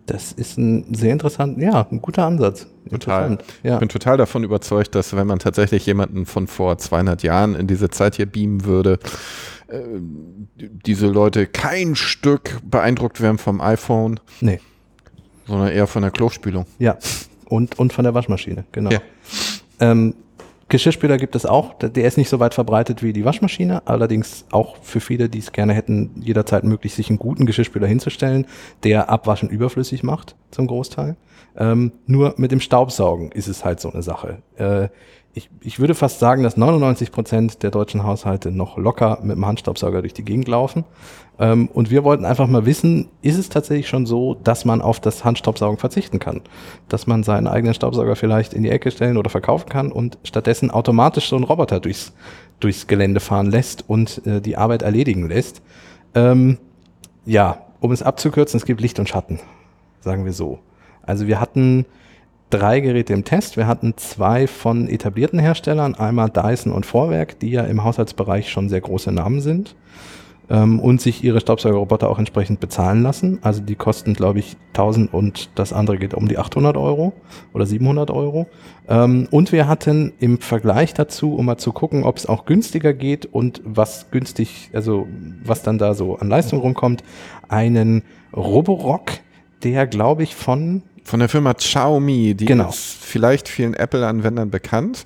Das 0.05 0.31
ist 0.31 0.57
ein 0.57 0.95
sehr 0.95 1.13
interessant, 1.13 1.59
ja, 1.61 1.87
ein 1.91 2.01
guter 2.01 2.25
Ansatz. 2.25 2.65
Total. 2.89 3.37
Ja. 3.61 3.75
Ich 3.75 3.79
bin 3.79 3.89
total 3.89 4.17
davon 4.17 4.43
überzeugt, 4.43 4.95
dass 4.95 5.15
wenn 5.15 5.27
man 5.27 5.37
tatsächlich 5.37 5.85
jemanden 5.85 6.25
von 6.25 6.47
vor 6.47 6.79
200 6.79 7.21
Jahren 7.21 7.53
in 7.53 7.67
diese 7.67 7.89
Zeit 7.89 8.15
hier 8.15 8.25
beamen 8.25 8.65
würde, 8.65 8.97
äh, 9.67 9.77
diese 10.57 11.05
Leute 11.07 11.45
kein 11.45 11.95
Stück 11.95 12.57
beeindruckt 12.63 13.21
werden 13.21 13.37
vom 13.37 13.61
iPhone, 13.61 14.19
Nee, 14.41 14.59
sondern 15.45 15.67
eher 15.69 15.85
von 15.85 16.01
der 16.01 16.11
Klospülung. 16.11 16.65
ja. 16.79 16.97
Und, 17.45 17.79
und 17.79 17.93
von 17.93 18.03
der 18.03 18.13
Waschmaschine, 18.13 18.65
genau. 18.71 18.91
Ja. 18.91 18.99
Ähm, 19.79 20.13
Geschirrspüler 20.69 21.17
gibt 21.17 21.35
es 21.35 21.47
auch. 21.47 21.73
Der 21.79 22.05
ist 22.05 22.17
nicht 22.17 22.29
so 22.29 22.39
weit 22.39 22.53
verbreitet 22.53 23.01
wie 23.01 23.11
die 23.11 23.25
Waschmaschine, 23.25 23.87
allerdings 23.87 24.45
auch 24.51 24.77
für 24.83 24.99
viele, 24.99 25.27
die 25.27 25.39
es 25.39 25.51
gerne 25.51 25.73
hätten, 25.73 26.11
jederzeit 26.21 26.63
möglich, 26.63 26.93
sich 26.93 27.09
einen 27.09 27.17
guten 27.17 27.47
Geschirrspüler 27.47 27.87
hinzustellen, 27.87 28.45
der 28.83 29.09
Abwaschen 29.09 29.49
überflüssig 29.49 30.03
macht, 30.03 30.35
zum 30.51 30.67
Großteil. 30.67 31.17
Ähm, 31.57 31.91
nur 32.05 32.35
mit 32.37 32.51
dem 32.51 32.59
Staubsaugen 32.59 33.31
ist 33.31 33.47
es 33.47 33.65
halt 33.65 33.79
so 33.79 33.91
eine 33.91 34.03
Sache. 34.03 34.43
Äh, 34.57 34.89
ich, 35.39 35.49
ich 35.61 35.79
würde 35.79 35.95
fast 35.95 36.19
sagen, 36.19 36.43
dass 36.43 36.57
99 36.57 37.11
Prozent 37.11 37.63
der 37.63 37.71
deutschen 37.71 38.03
Haushalte 38.03 38.51
noch 38.51 38.77
locker 38.77 39.19
mit 39.23 39.37
dem 39.37 39.45
Handstaubsauger 39.45 40.01
durch 40.01 40.13
die 40.13 40.25
Gegend 40.25 40.49
laufen. 40.49 40.83
Ähm, 41.39 41.69
und 41.73 41.89
wir 41.89 42.03
wollten 42.03 42.25
einfach 42.25 42.47
mal 42.47 42.65
wissen, 42.65 43.07
ist 43.21 43.37
es 43.37 43.47
tatsächlich 43.47 43.87
schon 43.87 44.05
so, 44.05 44.35
dass 44.35 44.65
man 44.65 44.81
auf 44.81 44.99
das 44.99 45.23
Handstaubsaugen 45.23 45.77
verzichten 45.77 46.19
kann? 46.19 46.41
Dass 46.89 47.07
man 47.07 47.23
seinen 47.23 47.47
eigenen 47.47 47.73
Staubsauger 47.73 48.17
vielleicht 48.17 48.53
in 48.53 48.63
die 48.63 48.69
Ecke 48.69 48.91
stellen 48.91 49.15
oder 49.15 49.29
verkaufen 49.29 49.69
kann 49.69 49.91
und 49.93 50.17
stattdessen 50.23 50.71
automatisch 50.71 51.29
so 51.29 51.37
einen 51.37 51.45
Roboter 51.45 51.79
durchs, 51.79 52.11
durchs 52.59 52.87
Gelände 52.87 53.21
fahren 53.21 53.49
lässt 53.49 53.87
und 53.87 54.25
äh, 54.27 54.41
die 54.41 54.57
Arbeit 54.57 54.81
erledigen 54.81 55.29
lässt. 55.29 55.61
Ähm, 56.15 56.57
ja, 57.25 57.65
um 57.79 57.93
es 57.93 58.03
abzukürzen, 58.03 58.57
es 58.57 58.65
gibt 58.65 58.81
Licht 58.81 58.99
und 58.99 59.07
Schatten, 59.07 59.39
sagen 60.01 60.25
wir 60.25 60.33
so. 60.33 60.59
Also 61.01 61.27
wir 61.27 61.39
hatten 61.39 61.85
drei 62.49 62.79
Geräte 62.79 63.13
im 63.13 63.23
Test. 63.23 63.57
Wir 63.57 63.67
hatten 63.67 63.93
zwei 63.97 64.47
von 64.47 64.87
etablierten 64.87 65.39
Herstellern, 65.39 65.95
einmal 65.95 66.29
Dyson 66.29 66.71
und 66.71 66.85
Vorwerk, 66.85 67.39
die 67.39 67.51
ja 67.51 67.63
im 67.63 67.83
Haushaltsbereich 67.83 68.49
schon 68.49 68.69
sehr 68.69 68.81
große 68.81 69.11
Namen 69.11 69.41
sind. 69.41 69.75
ähm, 70.49 70.79
und 70.79 70.99
sich 70.99 71.23
ihre 71.23 71.39
Staubsaugerroboter 71.39 72.09
auch 72.09 72.19
entsprechend 72.19 72.59
bezahlen 72.59 73.03
lassen. 73.03 73.39
Also 73.41 73.61
die 73.61 73.75
kosten, 73.75 74.13
glaube 74.13 74.39
ich, 74.39 74.57
1000 74.69 75.13
und 75.13 75.49
das 75.55 75.73
andere 75.73 75.97
geht 75.97 76.13
um 76.13 76.27
die 76.27 76.37
800 76.37 76.75
Euro 76.77 77.13
oder 77.53 77.65
700 77.65 78.11
Euro. 78.11 78.47
Ähm, 78.87 79.27
und 79.31 79.51
wir 79.51 79.67
hatten 79.67 80.13
im 80.19 80.39
Vergleich 80.39 80.93
dazu, 80.93 81.35
um 81.35 81.45
mal 81.45 81.57
zu 81.57 81.71
gucken, 81.71 82.03
ob 82.03 82.17
es 82.17 82.25
auch 82.25 82.45
günstiger 82.45 82.93
geht 82.93 83.25
und 83.25 83.61
was 83.63 84.09
günstig, 84.11 84.71
also 84.73 85.07
was 85.43 85.63
dann 85.63 85.77
da 85.77 85.93
so 85.93 86.17
an 86.17 86.29
Leistung 86.29 86.59
rumkommt, 86.59 87.03
einen 87.47 88.03
Roborock, 88.35 89.11
der, 89.63 89.87
glaube 89.87 90.23
ich, 90.23 90.35
von 90.35 90.83
Von 91.09 91.21
der 91.21 91.27
Firma 91.29 91.55
Xiaomi, 91.55 92.35
die 92.35 92.45
Genau. 92.45 92.69
ist 92.69 93.03
vielleicht 93.03 93.49
vielen 93.49 93.73
Apple-Anwendern 93.73 94.51
bekannt. 94.51 95.05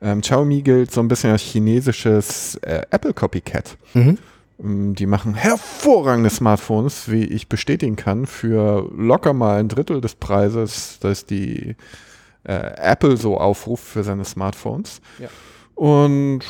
Ähm, 0.00 0.22
Xiaomi 0.22 0.62
gilt 0.62 0.90
so 0.90 1.02
ein 1.02 1.08
bisschen 1.08 1.30
als 1.30 1.42
chinesisches 1.42 2.54
äh, 2.62 2.80
Apple-Copycat. 2.90 3.76
mhm. 3.92 4.16
Ähm, 4.62 4.94
Die 4.94 5.04
machen 5.04 5.34
hervorragende 5.34 6.30
Smartphones, 6.30 7.10
wie 7.10 7.24
ich 7.24 7.50
bestätigen 7.50 7.96
kann, 7.96 8.24
für 8.24 8.88
locker 8.96 9.34
mal 9.34 9.60
ein 9.60 9.68
Drittel 9.68 10.00
des 10.00 10.14
Preises, 10.14 10.96
das 11.02 11.26
die 11.26 11.76
äh, 12.44 12.54
Apple 12.78 13.18
so 13.18 13.36
aufruft 13.36 13.84
für 13.84 14.04
seine 14.04 14.24
Smartphones. 14.24 15.02
Ja. 15.18 15.28
Und 15.74 16.40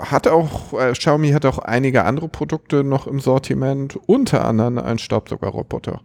hat 0.00 0.26
auch, 0.26 0.74
äh, 0.78 0.92
Xiaomi 0.92 1.30
hat 1.30 1.46
auch 1.46 1.60
einige 1.60 2.04
andere 2.04 2.28
Produkte 2.28 2.84
noch 2.84 3.06
im 3.06 3.20
Sortiment, 3.20 3.98
unter 4.06 4.44
anderem 4.44 4.76
einen 4.76 4.98
Staubsaugerroboter. 4.98 6.02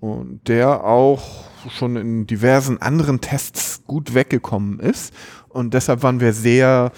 Und 0.00 0.40
der 0.48 0.84
auch 0.84 1.44
schon 1.68 1.96
in 1.96 2.26
diversen 2.26 2.80
anderen 2.80 3.20
Tests 3.20 3.82
gut 3.86 4.14
weggekommen 4.14 4.80
ist. 4.80 5.12
Und 5.48 5.74
deshalb 5.74 6.02
waren 6.02 6.20
wir 6.20 6.32
sehr 6.32 6.90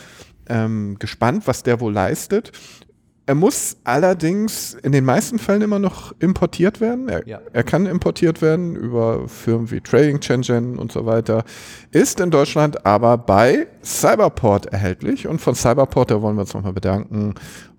ähm, 0.48 0.96
gespannt, 1.00 1.46
was 1.46 1.62
der 1.64 1.80
wohl 1.80 1.92
leistet. 1.92 2.52
Er 3.24 3.36
muss 3.36 3.76
allerdings 3.84 4.74
in 4.74 4.90
den 4.90 5.04
meisten 5.04 5.38
Fällen 5.38 5.62
immer 5.62 5.78
noch 5.78 6.12
importiert 6.18 6.80
werden. 6.80 7.08
Er, 7.08 7.26
Ja. 7.26 7.40
er 7.52 7.62
kann 7.62 7.86
importiert 7.86 8.42
werden 8.42 8.74
über 8.74 9.28
Firmen 9.28 9.70
wie 9.70 9.80
Trading 9.80 10.20
Shenzhen 10.20 10.76
und 10.76 10.90
so 10.90 11.06
weiter. 11.06 11.44
Ist 11.92 12.18
in 12.18 12.32
Deutschland 12.32 12.84
aber 12.84 13.16
bei 13.18 13.68
Cyberport 13.84 14.66
erhältlich. 14.66 15.28
Und 15.28 15.40
von 15.40 15.54
Cyberport, 15.54 16.10
da 16.10 16.20
wollen 16.20 16.34
wir 16.36 16.42
uns 16.42 16.52
nochmal 16.54 16.72
bedanken, 16.72 17.34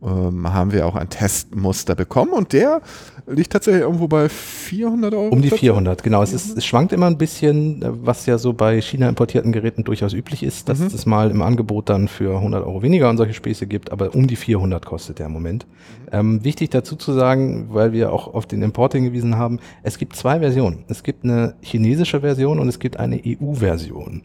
ähm, 0.06 0.54
haben 0.54 0.72
wir 0.72 0.86
auch 0.86 0.96
ein 0.96 1.10
Testmuster 1.10 1.96
bekommen. 1.96 2.32
Und 2.34 2.54
der 2.54 2.82
liegt 3.28 3.54
tatsächlich 3.54 3.84
irgendwo 3.84 4.08
bei 4.08 4.28
400 4.28 5.14
Euro. 5.14 5.30
Um 5.30 5.42
die 5.42 5.50
400, 5.50 6.04
genau. 6.04 6.22
Es, 6.22 6.34
ist, 6.34 6.58
es 6.58 6.66
schwankt 6.66 6.92
immer 6.92 7.08
ein 7.08 7.18
bisschen, 7.18 7.82
äh, 7.82 7.90
was 7.92 8.26
ja 8.26 8.38
so 8.38 8.54
bei 8.54 8.82
China 8.82 9.08
importierten 9.08 9.52
Geräten 9.52 9.84
durchaus 9.84 10.14
üblich 10.14 10.44
ist, 10.44 10.68
dass 10.70 10.80
es 10.80 11.06
mal 11.06 11.32
im 11.32 11.42
Angebot 11.42 11.90
dann 11.90 12.08
für 12.08 12.36
100 12.36 12.66
Euro 12.66 12.82
weniger 12.82 13.10
und 13.10 13.18
solche 13.18 13.34
Späße 13.34 13.68
gibt, 13.68 13.92
aber 13.92 14.14
um 14.14 14.28
die 14.28 14.36
400 14.36 14.86
kostet 14.86 15.20
der 15.20 15.28
im 15.28 15.34
Moment. 15.34 15.66
Ähm, 16.12 16.44
wichtig 16.44 16.70
dazu 16.70 16.96
zu 16.96 17.14
sagen, 17.14 17.68
weil 17.70 17.94
wir 17.94 18.12
auch 18.12 18.34
auf 18.34 18.46
den 18.46 18.62
Import 18.62 18.94
hingewiesen 18.94 19.38
haben, 19.38 19.60
es 19.84 19.98
gibt 19.98 20.16
zwei 20.16 20.40
Versionen. 20.40 20.84
Es 20.88 21.04
gibt 21.04 21.24
eine 21.24 21.56
chinesische 21.62 22.22
Version 22.22 22.60
und 22.60 22.68
es 22.68 22.80
gibt 22.80 22.98
eine 22.98 23.22
EU-Version. 23.26 24.22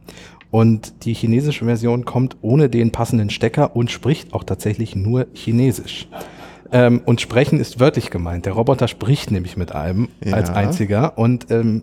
Und 0.51 1.05
die 1.05 1.13
chinesische 1.15 1.65
Version 1.67 2.05
kommt 2.05 2.37
ohne 2.41 2.69
den 2.71 2.91
passenden 2.91 3.31
Stecker 3.31 3.77
und 3.77 3.91
spricht 3.91 4.33
auch 4.33 4.45
tatsächlich 4.45 4.97
nur 4.97 5.27
Chinesisch. 5.35 6.09
Ähm, 6.71 7.01
und 7.05 7.21
sprechen 7.21 7.61
ist 7.61 7.81
wörtlich 7.81 8.11
gemeint. 8.11 8.47
Der 8.47 8.53
Roboter 8.53 8.89
spricht 8.89 9.31
nämlich 9.31 9.57
mit 9.57 9.73
einem 9.73 10.09
Ja. 10.25 10.35
als 10.35 10.51
einziger 10.51 11.17
und 11.17 11.51
ähm, 11.51 11.83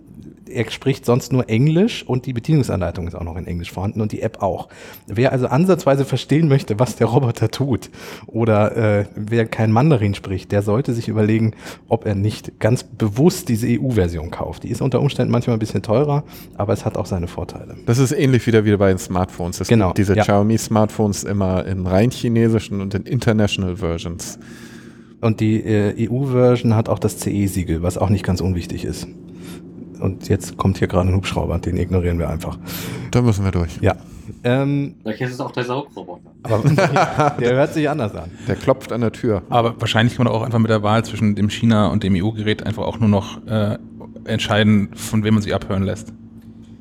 er 0.50 0.70
spricht 0.72 1.06
sonst 1.06 1.32
nur 1.32 1.50
Englisch 1.50 2.04
und 2.04 2.26
die 2.26 2.34
Bedienungsanleitung 2.34 3.08
ist 3.08 3.16
auch 3.16 3.24
noch 3.24 3.36
in 3.36 3.48
Englisch 3.48 3.72
vorhanden 3.72 4.02
und 4.02 4.12
die 4.12 4.22
App 4.22 4.42
auch. 4.42 4.68
Wer 5.08 5.32
also 5.32 5.48
ansatzweise 5.48 6.06
verstehen 6.06 6.48
möchte, 6.48 6.80
was 6.80 6.96
der 6.96 7.08
Roboter 7.08 7.50
tut 7.50 7.90
oder 8.28 8.76
äh, 8.76 9.06
wer 9.16 9.46
kein 9.46 9.72
Mandarin 9.72 10.14
spricht, 10.14 10.52
der 10.52 10.62
sollte 10.62 10.94
sich 10.94 11.08
überlegen, 11.08 11.54
ob 11.88 12.06
er 12.06 12.16
nicht 12.16 12.60
ganz 12.60 12.84
bewusst 12.84 13.50
diese 13.50 13.68
EU-Version 13.68 14.32
kauft. 14.32 14.64
Die 14.64 14.70
ist 14.70 14.82
unter 14.82 15.02
Umständen 15.02 15.32
manchmal 15.32 15.56
ein 15.56 15.60
bisschen 15.60 15.82
teurer, 15.82 16.24
aber 16.56 16.74
es 16.74 16.86
hat 16.86 16.98
auch 16.98 17.06
seine 17.06 17.28
Vorteile. 17.28 17.76
Das 17.86 17.98
ist 17.98 18.12
ähnlich 18.12 18.46
wieder 18.48 18.66
wie 18.66 18.76
bei 18.78 18.90
den 18.90 18.98
Smartphones. 18.98 19.62
Es 19.62 19.68
Genau, 19.68 19.94
diese 19.94 20.16
ja. 20.16 20.24
Xiaomi-Smartphones 20.24 21.24
immer 21.24 21.66
in 21.66 21.88
rein 21.88 22.12
chinesischen 22.12 22.82
und 22.82 22.94
in 22.94 23.04
international 23.04 23.78
Versions. 23.78 24.40
Und 25.22 25.40
die 25.40 25.64
äh, 25.64 26.10
EU-Version 26.10 26.76
hat 26.76 26.90
auch 26.90 27.00
das 27.00 27.18
CE-Siegel, 27.18 27.82
was 27.82 27.98
auch 27.98 28.10
nicht 28.10 28.24
ganz 28.24 28.42
unwichtig 28.42 28.86
ist. 28.86 29.08
Und 30.06 30.30
jetzt 30.30 30.56
kommt 30.56 30.78
hier 30.78 30.88
gerade 30.88 31.10
ein 31.10 31.16
Hubschrauber, 31.16 31.58
den 31.58 31.78
ignorieren 31.78 32.20
wir 32.20 32.30
einfach. 32.30 32.60
Da 33.10 33.24
müssen 33.24 33.44
wir 33.44 33.52
durch. 33.52 33.80
Ja. 33.82 33.96
Ähm, 34.44 34.94
Vielleicht 35.02 35.22
ist 35.22 35.34
es 35.34 35.40
auch 35.40 35.50
der 35.50 35.64
Saugroboter. 35.64 36.32
aber 36.44 36.60
der 37.40 37.56
hört 37.56 37.74
sich 37.74 37.90
anders 37.90 38.14
an. 38.14 38.30
Der 38.48 38.56
klopft 38.56 38.92
an 38.92 39.02
der 39.02 39.12
Tür. 39.12 39.42
Aber 39.50 39.82
wahrscheinlich 39.82 40.16
kann 40.16 40.26
man 40.26 40.34
auch 40.34 40.44
einfach 40.44 40.60
mit 40.60 40.70
der 40.70 40.84
Wahl 40.84 41.04
zwischen 41.04 41.34
dem 41.34 41.50
China 41.50 41.88
und 41.88 42.04
dem 42.04 42.14
EU-Gerät 42.16 42.64
einfach 42.64 42.84
auch 42.84 43.00
nur 43.00 43.10
noch 43.10 43.44
äh, 43.48 43.80
entscheiden, 44.26 44.90
von 44.94 45.24
wem 45.24 45.34
man 45.34 45.42
sich 45.42 45.56
abhören 45.56 45.82
lässt. 45.82 46.14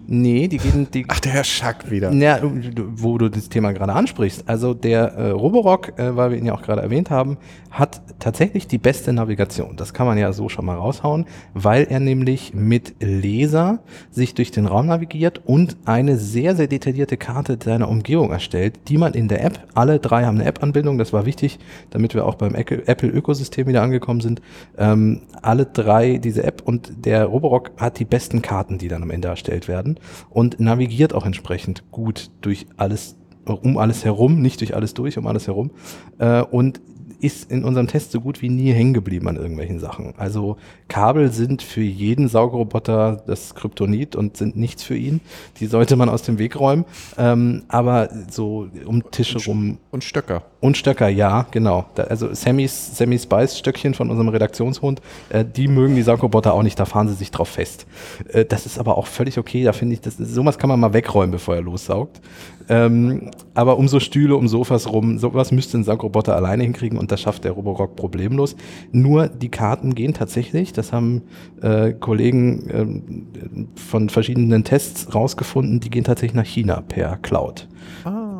Nee, 0.06 0.48
die 0.48 0.58
gehen, 0.58 0.86
die, 0.92 1.06
Ach, 1.08 1.20
der 1.20 1.32
Herr 1.32 1.44
Schack 1.44 1.90
wieder. 1.90 2.12
Ja, 2.12 2.38
wo 2.42 3.16
du 3.16 3.30
das 3.30 3.48
Thema 3.48 3.72
gerade 3.72 3.94
ansprichst. 3.94 4.44
Also 4.46 4.74
der 4.74 5.14
äh, 5.14 5.30
Roborock, 5.30 5.98
äh, 5.98 6.14
weil 6.14 6.30
wir 6.30 6.38
ihn 6.38 6.46
ja 6.46 6.54
auch 6.54 6.62
gerade 6.62 6.82
erwähnt 6.82 7.10
haben, 7.10 7.38
hat 7.70 8.02
tatsächlich 8.18 8.66
die 8.66 8.78
beste 8.78 9.12
Navigation. 9.12 9.76
Das 9.76 9.94
kann 9.94 10.06
man 10.06 10.18
ja 10.18 10.32
so 10.32 10.48
schon 10.48 10.66
mal 10.66 10.76
raushauen, 10.76 11.26
weil 11.54 11.86
er 11.88 12.00
nämlich 12.00 12.54
mit 12.54 12.94
Laser 13.00 13.80
sich 14.10 14.34
durch 14.34 14.50
den 14.50 14.66
Raum 14.66 14.86
navigiert 14.86 15.40
und 15.44 15.76
eine 15.84 16.16
sehr, 16.16 16.54
sehr 16.54 16.66
detaillierte 16.66 17.16
Karte 17.16 17.58
seiner 17.62 17.88
Umgebung 17.88 18.30
erstellt, 18.30 18.88
die 18.88 18.98
man 18.98 19.14
in 19.14 19.28
der 19.28 19.44
App, 19.44 19.66
alle 19.74 19.98
drei 19.98 20.24
haben 20.24 20.38
eine 20.38 20.46
App-Anbindung, 20.46 20.98
das 20.98 21.12
war 21.12 21.26
wichtig, 21.26 21.58
damit 21.90 22.14
wir 22.14 22.26
auch 22.26 22.34
beim 22.34 22.54
Apple- 22.54 22.86
Apple-Ökosystem 22.86 23.66
wieder 23.66 23.82
angekommen 23.82 24.20
sind. 24.20 24.42
Ähm, 24.78 25.22
alle 25.42 25.66
drei 25.66 26.18
diese 26.18 26.44
App 26.44 26.62
und 26.64 27.06
der 27.06 27.24
Roborock 27.24 27.72
hat 27.78 27.98
die 27.98 28.04
besten 28.04 28.42
Karten, 28.42 28.78
die 28.78 28.88
dann 28.88 29.02
am 29.02 29.10
Ende 29.10 29.28
erstellt 29.28 29.66
werden 29.66 29.93
und 30.30 30.60
navigiert 30.60 31.14
auch 31.14 31.26
entsprechend 31.26 31.90
gut 31.90 32.30
durch 32.40 32.66
alles, 32.76 33.16
um 33.44 33.78
alles 33.78 34.04
herum, 34.04 34.40
nicht 34.40 34.60
durch 34.60 34.74
alles 34.74 34.94
durch, 34.94 35.18
um 35.18 35.26
alles 35.26 35.46
herum 35.46 35.70
äh, 36.18 36.42
und 36.42 36.80
ist 37.24 37.50
in 37.50 37.64
unserem 37.64 37.86
Test 37.86 38.12
so 38.12 38.20
gut 38.20 38.42
wie 38.42 38.50
nie 38.50 38.72
hängen 38.72 38.92
geblieben 38.92 39.28
an 39.28 39.36
irgendwelchen 39.36 39.80
Sachen. 39.80 40.14
Also 40.18 40.58
Kabel 40.88 41.32
sind 41.32 41.62
für 41.62 41.80
jeden 41.80 42.28
Saugroboter 42.28 43.24
das 43.26 43.54
Kryptonit 43.54 44.14
und 44.14 44.36
sind 44.36 44.56
nichts 44.56 44.82
für 44.82 44.96
ihn. 44.96 45.20
Die 45.58 45.66
sollte 45.66 45.96
man 45.96 46.10
aus 46.10 46.22
dem 46.22 46.38
Weg 46.38 46.60
räumen. 46.60 46.84
Ähm, 47.16 47.64
aber 47.68 48.10
so 48.30 48.68
um 48.84 49.10
Tische 49.10 49.38
rum 49.46 49.78
Und 49.90 50.04
Stöcker. 50.04 50.42
Und 50.64 50.78
Stöcker, 50.78 51.10
ja, 51.10 51.46
genau. 51.50 51.84
Da, 51.94 52.04
also 52.04 52.32
Sammys, 52.32 52.96
Sammy 52.96 53.18
Spice 53.18 53.58
Stöckchen 53.58 53.92
von 53.92 54.08
unserem 54.08 54.30
Redaktionshund, 54.30 55.02
äh, 55.28 55.44
die 55.44 55.68
mögen 55.68 55.94
die 55.94 56.00
Saugroboter 56.00 56.54
auch 56.54 56.62
nicht, 56.62 56.80
da 56.80 56.86
fahren 56.86 57.06
sie 57.06 57.12
sich 57.12 57.30
drauf 57.30 57.50
fest. 57.50 57.86
Äh, 58.32 58.46
das 58.46 58.64
ist 58.64 58.78
aber 58.78 58.96
auch 58.96 59.06
völlig 59.06 59.36
okay, 59.36 59.62
da 59.62 59.74
finde 59.74 59.92
ich, 59.92 60.00
das, 60.00 60.16
sowas 60.16 60.56
kann 60.56 60.70
man 60.70 60.80
mal 60.80 60.94
wegräumen, 60.94 61.32
bevor 61.32 61.56
er 61.56 61.60
lossaugt. 61.60 62.22
Ähm, 62.70 63.30
aber 63.52 63.76
um 63.76 63.88
so 63.88 64.00
Stühle, 64.00 64.36
um 64.36 64.48
Sofas 64.48 64.90
rum, 64.90 65.18
sowas 65.18 65.52
müsste 65.52 65.76
ein 65.76 65.84
Saugroboter 65.84 66.34
alleine 66.34 66.62
hinkriegen 66.62 66.96
und 66.96 67.12
das 67.12 67.20
schafft 67.20 67.44
der 67.44 67.52
Roborock 67.52 67.94
problemlos. 67.94 68.56
Nur 68.90 69.28
die 69.28 69.50
Karten 69.50 69.94
gehen 69.94 70.14
tatsächlich, 70.14 70.72
das 70.72 70.94
haben 70.94 71.24
äh, 71.60 71.92
Kollegen 71.92 72.70
ähm, 72.72 73.66
von 73.76 74.08
verschiedenen 74.08 74.64
Tests 74.64 75.14
rausgefunden, 75.14 75.80
die 75.80 75.90
gehen 75.90 76.04
tatsächlich 76.04 76.36
nach 76.36 76.46
China 76.46 76.80
per 76.80 77.18
Cloud 77.18 77.68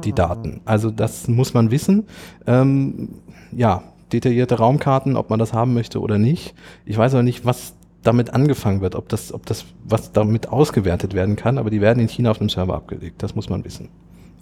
die 0.05 0.13
Daten. 0.13 0.61
Also 0.65 0.91
das 0.91 1.29
muss 1.29 1.55
man 1.55 1.71
wissen. 1.71 2.07
Ähm, 2.47 3.11
ja, 3.53 3.83
detaillierte 4.13 4.57
Raumkarten, 4.57 5.17
ob 5.17 5.31
man 5.31 5.39
das 5.39 5.53
haben 5.53 5.75
möchte 5.75 6.01
oder 6.01 6.19
nicht. 6.19 6.55
Ich 6.85 6.97
weiß 6.97 7.15
aber 7.15 7.23
nicht, 7.23 7.45
was 7.45 7.75
damit 8.03 8.35
angefangen 8.35 8.81
wird, 8.81 8.95
ob 8.95 9.09
das, 9.09 9.33
ob 9.33 9.47
das, 9.47 9.65
was 9.85 10.13
damit 10.13 10.49
ausgewertet 10.49 11.15
werden 11.15 11.37
kann, 11.37 11.59
aber 11.59 11.71
die 11.71 11.81
werden 11.81 12.01
in 12.01 12.09
China 12.09 12.31
auf 12.31 12.39
dem 12.39 12.49
Server 12.49 12.75
abgelegt. 12.75 13.23
Das 13.23 13.35
muss 13.35 13.49
man 13.49 13.65
wissen. 13.65 13.89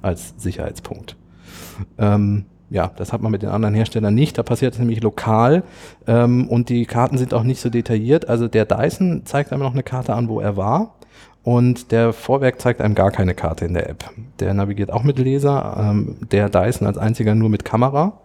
Als 0.02 0.34
Sicherheitspunkt. 0.36 1.16
Ähm, 1.96 2.46
ja, 2.70 2.90
das 2.96 3.12
hat 3.12 3.22
man 3.22 3.30
mit 3.30 3.42
den 3.42 3.50
anderen 3.50 3.74
Herstellern 3.74 4.14
nicht. 4.14 4.36
Da 4.36 4.42
passiert 4.42 4.72
es 4.72 4.78
nämlich 4.78 5.02
lokal 5.02 5.62
ähm, 6.06 6.48
und 6.48 6.70
die 6.70 6.86
Karten 6.86 7.18
sind 7.18 7.34
auch 7.34 7.42
nicht 7.44 7.60
so 7.60 7.70
detailliert. 7.70 8.28
Also 8.28 8.48
der 8.48 8.64
Dyson 8.64 9.22
zeigt 9.24 9.52
einem 9.52 9.62
noch 9.62 9.74
eine 9.74 9.82
Karte 9.82 10.14
an, 10.14 10.28
wo 10.28 10.40
er 10.40 10.56
war. 10.56 10.94
Und 11.44 11.90
der 11.90 12.12
Vorwerk 12.12 12.60
zeigt 12.60 12.80
einem 12.80 12.94
gar 12.94 13.10
keine 13.10 13.34
Karte 13.34 13.64
in 13.64 13.74
der 13.74 13.88
App. 13.90 14.10
Der 14.38 14.54
navigiert 14.54 14.92
auch 14.92 15.02
mit 15.02 15.18
Laser, 15.18 15.76
ähm, 15.78 16.16
der 16.30 16.48
Dyson 16.48 16.86
als 16.86 16.98
einziger 16.98 17.34
nur 17.34 17.48
mit 17.48 17.64
Kamera. 17.64 18.20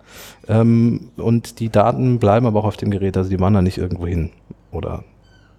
Ähm, 0.47 1.09
und 1.17 1.59
die 1.59 1.69
Daten 1.69 2.19
bleiben 2.19 2.45
aber 2.45 2.59
auch 2.59 2.65
auf 2.65 2.77
dem 2.77 2.91
Gerät, 2.91 3.17
also 3.17 3.29
die 3.29 3.39
wandern 3.39 3.63
nicht 3.63 3.79
irgendwo 3.79 4.05
hin 4.05 4.29
oder 4.71 5.03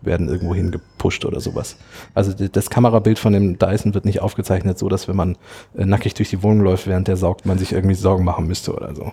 werden 0.01 0.29
irgendwo 0.29 0.55
hin 0.55 0.71
gepusht 0.71 1.25
oder 1.25 1.41
sowas. 1.41 1.77
Also 2.15 2.33
das 2.33 2.71
Kamerabild 2.71 3.19
von 3.19 3.33
dem 3.33 3.59
Dyson 3.59 3.95
wird 3.95 4.05
nicht 4.05 4.21
aufgezeichnet, 4.21 4.79
so 4.79 4.89
dass 4.89 5.09
wenn 5.09 5.17
man 5.17 5.37
äh, 5.77 5.85
nackig 5.85 6.15
durch 6.15 6.31
die 6.31 6.43
Wohnung 6.45 6.61
läuft, 6.61 6.87
während 6.87 7.09
der 7.09 7.17
saugt, 7.17 7.47
man 7.47 7.59
sich 7.59 7.73
irgendwie 7.73 7.97
Sorgen 7.97 8.25
machen 8.25 8.47
müsste 8.47 8.73
oder 8.73 8.95
so. 8.95 9.13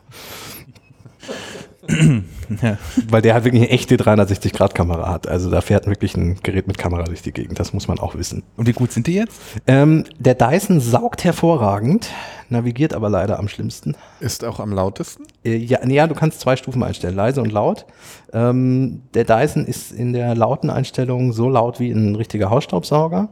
Ja. 2.61 2.77
Weil 3.09 3.23
der 3.23 3.33
halt 3.33 3.43
wirklich 3.45 3.63
eine 3.63 3.71
echte 3.71 3.95
360-Grad-Kamera 3.95 5.09
hat. 5.09 5.27
Also 5.27 5.49
da 5.49 5.61
fährt 5.61 5.87
wirklich 5.87 6.15
ein 6.15 6.37
Gerät 6.43 6.67
mit 6.67 6.77
Kamera 6.77 7.03
durch 7.03 7.23
die 7.23 7.31
Gegend. 7.31 7.59
Das 7.59 7.73
muss 7.73 7.87
man 7.87 7.97
auch 7.99 8.13
wissen. 8.15 8.43
Und 8.55 8.67
wie 8.67 8.73
gut 8.73 8.91
sind 8.91 9.07
die 9.07 9.15
jetzt? 9.15 9.41
Ähm, 9.65 10.03
der 10.19 10.35
Dyson 10.35 10.79
saugt 10.79 11.23
hervorragend, 11.23 12.09
navigiert 12.49 12.93
aber 12.93 13.09
leider 13.09 13.39
am 13.39 13.47
schlimmsten. 13.47 13.95
Ist 14.19 14.43
auch 14.45 14.59
am 14.59 14.71
lautesten? 14.71 15.23
Äh, 15.43 15.55
Ja, 15.55 15.79
nee, 15.83 15.95
ja, 15.95 16.05
du 16.05 16.13
kannst 16.13 16.39
zwei 16.39 16.55
Stufen 16.55 16.83
einstellen, 16.83 17.15
leise 17.15 17.41
und 17.41 17.51
laut. 17.51 17.87
Ähm, 18.31 19.01
der 19.15 19.23
Dyson 19.23 19.65
ist 19.65 19.91
in 19.91 20.13
der 20.13 20.35
lauten 20.35 20.69
Einstellung 20.69 21.33
so 21.33 21.49
laut 21.49 21.79
wie 21.79 21.89
ein 21.91 22.15
richtiger 22.15 22.51
Hausstaubsauger, 22.51 23.29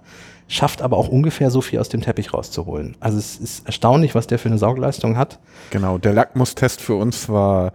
schafft 0.48 0.82
aber 0.82 0.98
auch 0.98 1.08
ungefähr 1.08 1.52
so 1.52 1.62
viel 1.62 1.80
aus 1.80 1.90
dem 1.90 2.02
Teppich 2.02 2.34
rauszuholen. 2.34 2.96
Also 3.00 3.18
es 3.20 3.38
ist 3.38 3.66
erstaunlich, 3.68 4.16
was 4.16 4.26
der 4.28 4.40
für 4.40 4.50
eine 4.50 4.58
Saugleistung 4.58 5.18
hat. 5.18 5.40
Genau, 5.70 6.00
der 6.00 6.14
Lackmustest 6.14 6.82
für 6.82 6.96
uns 6.96 7.30
war 7.30 7.72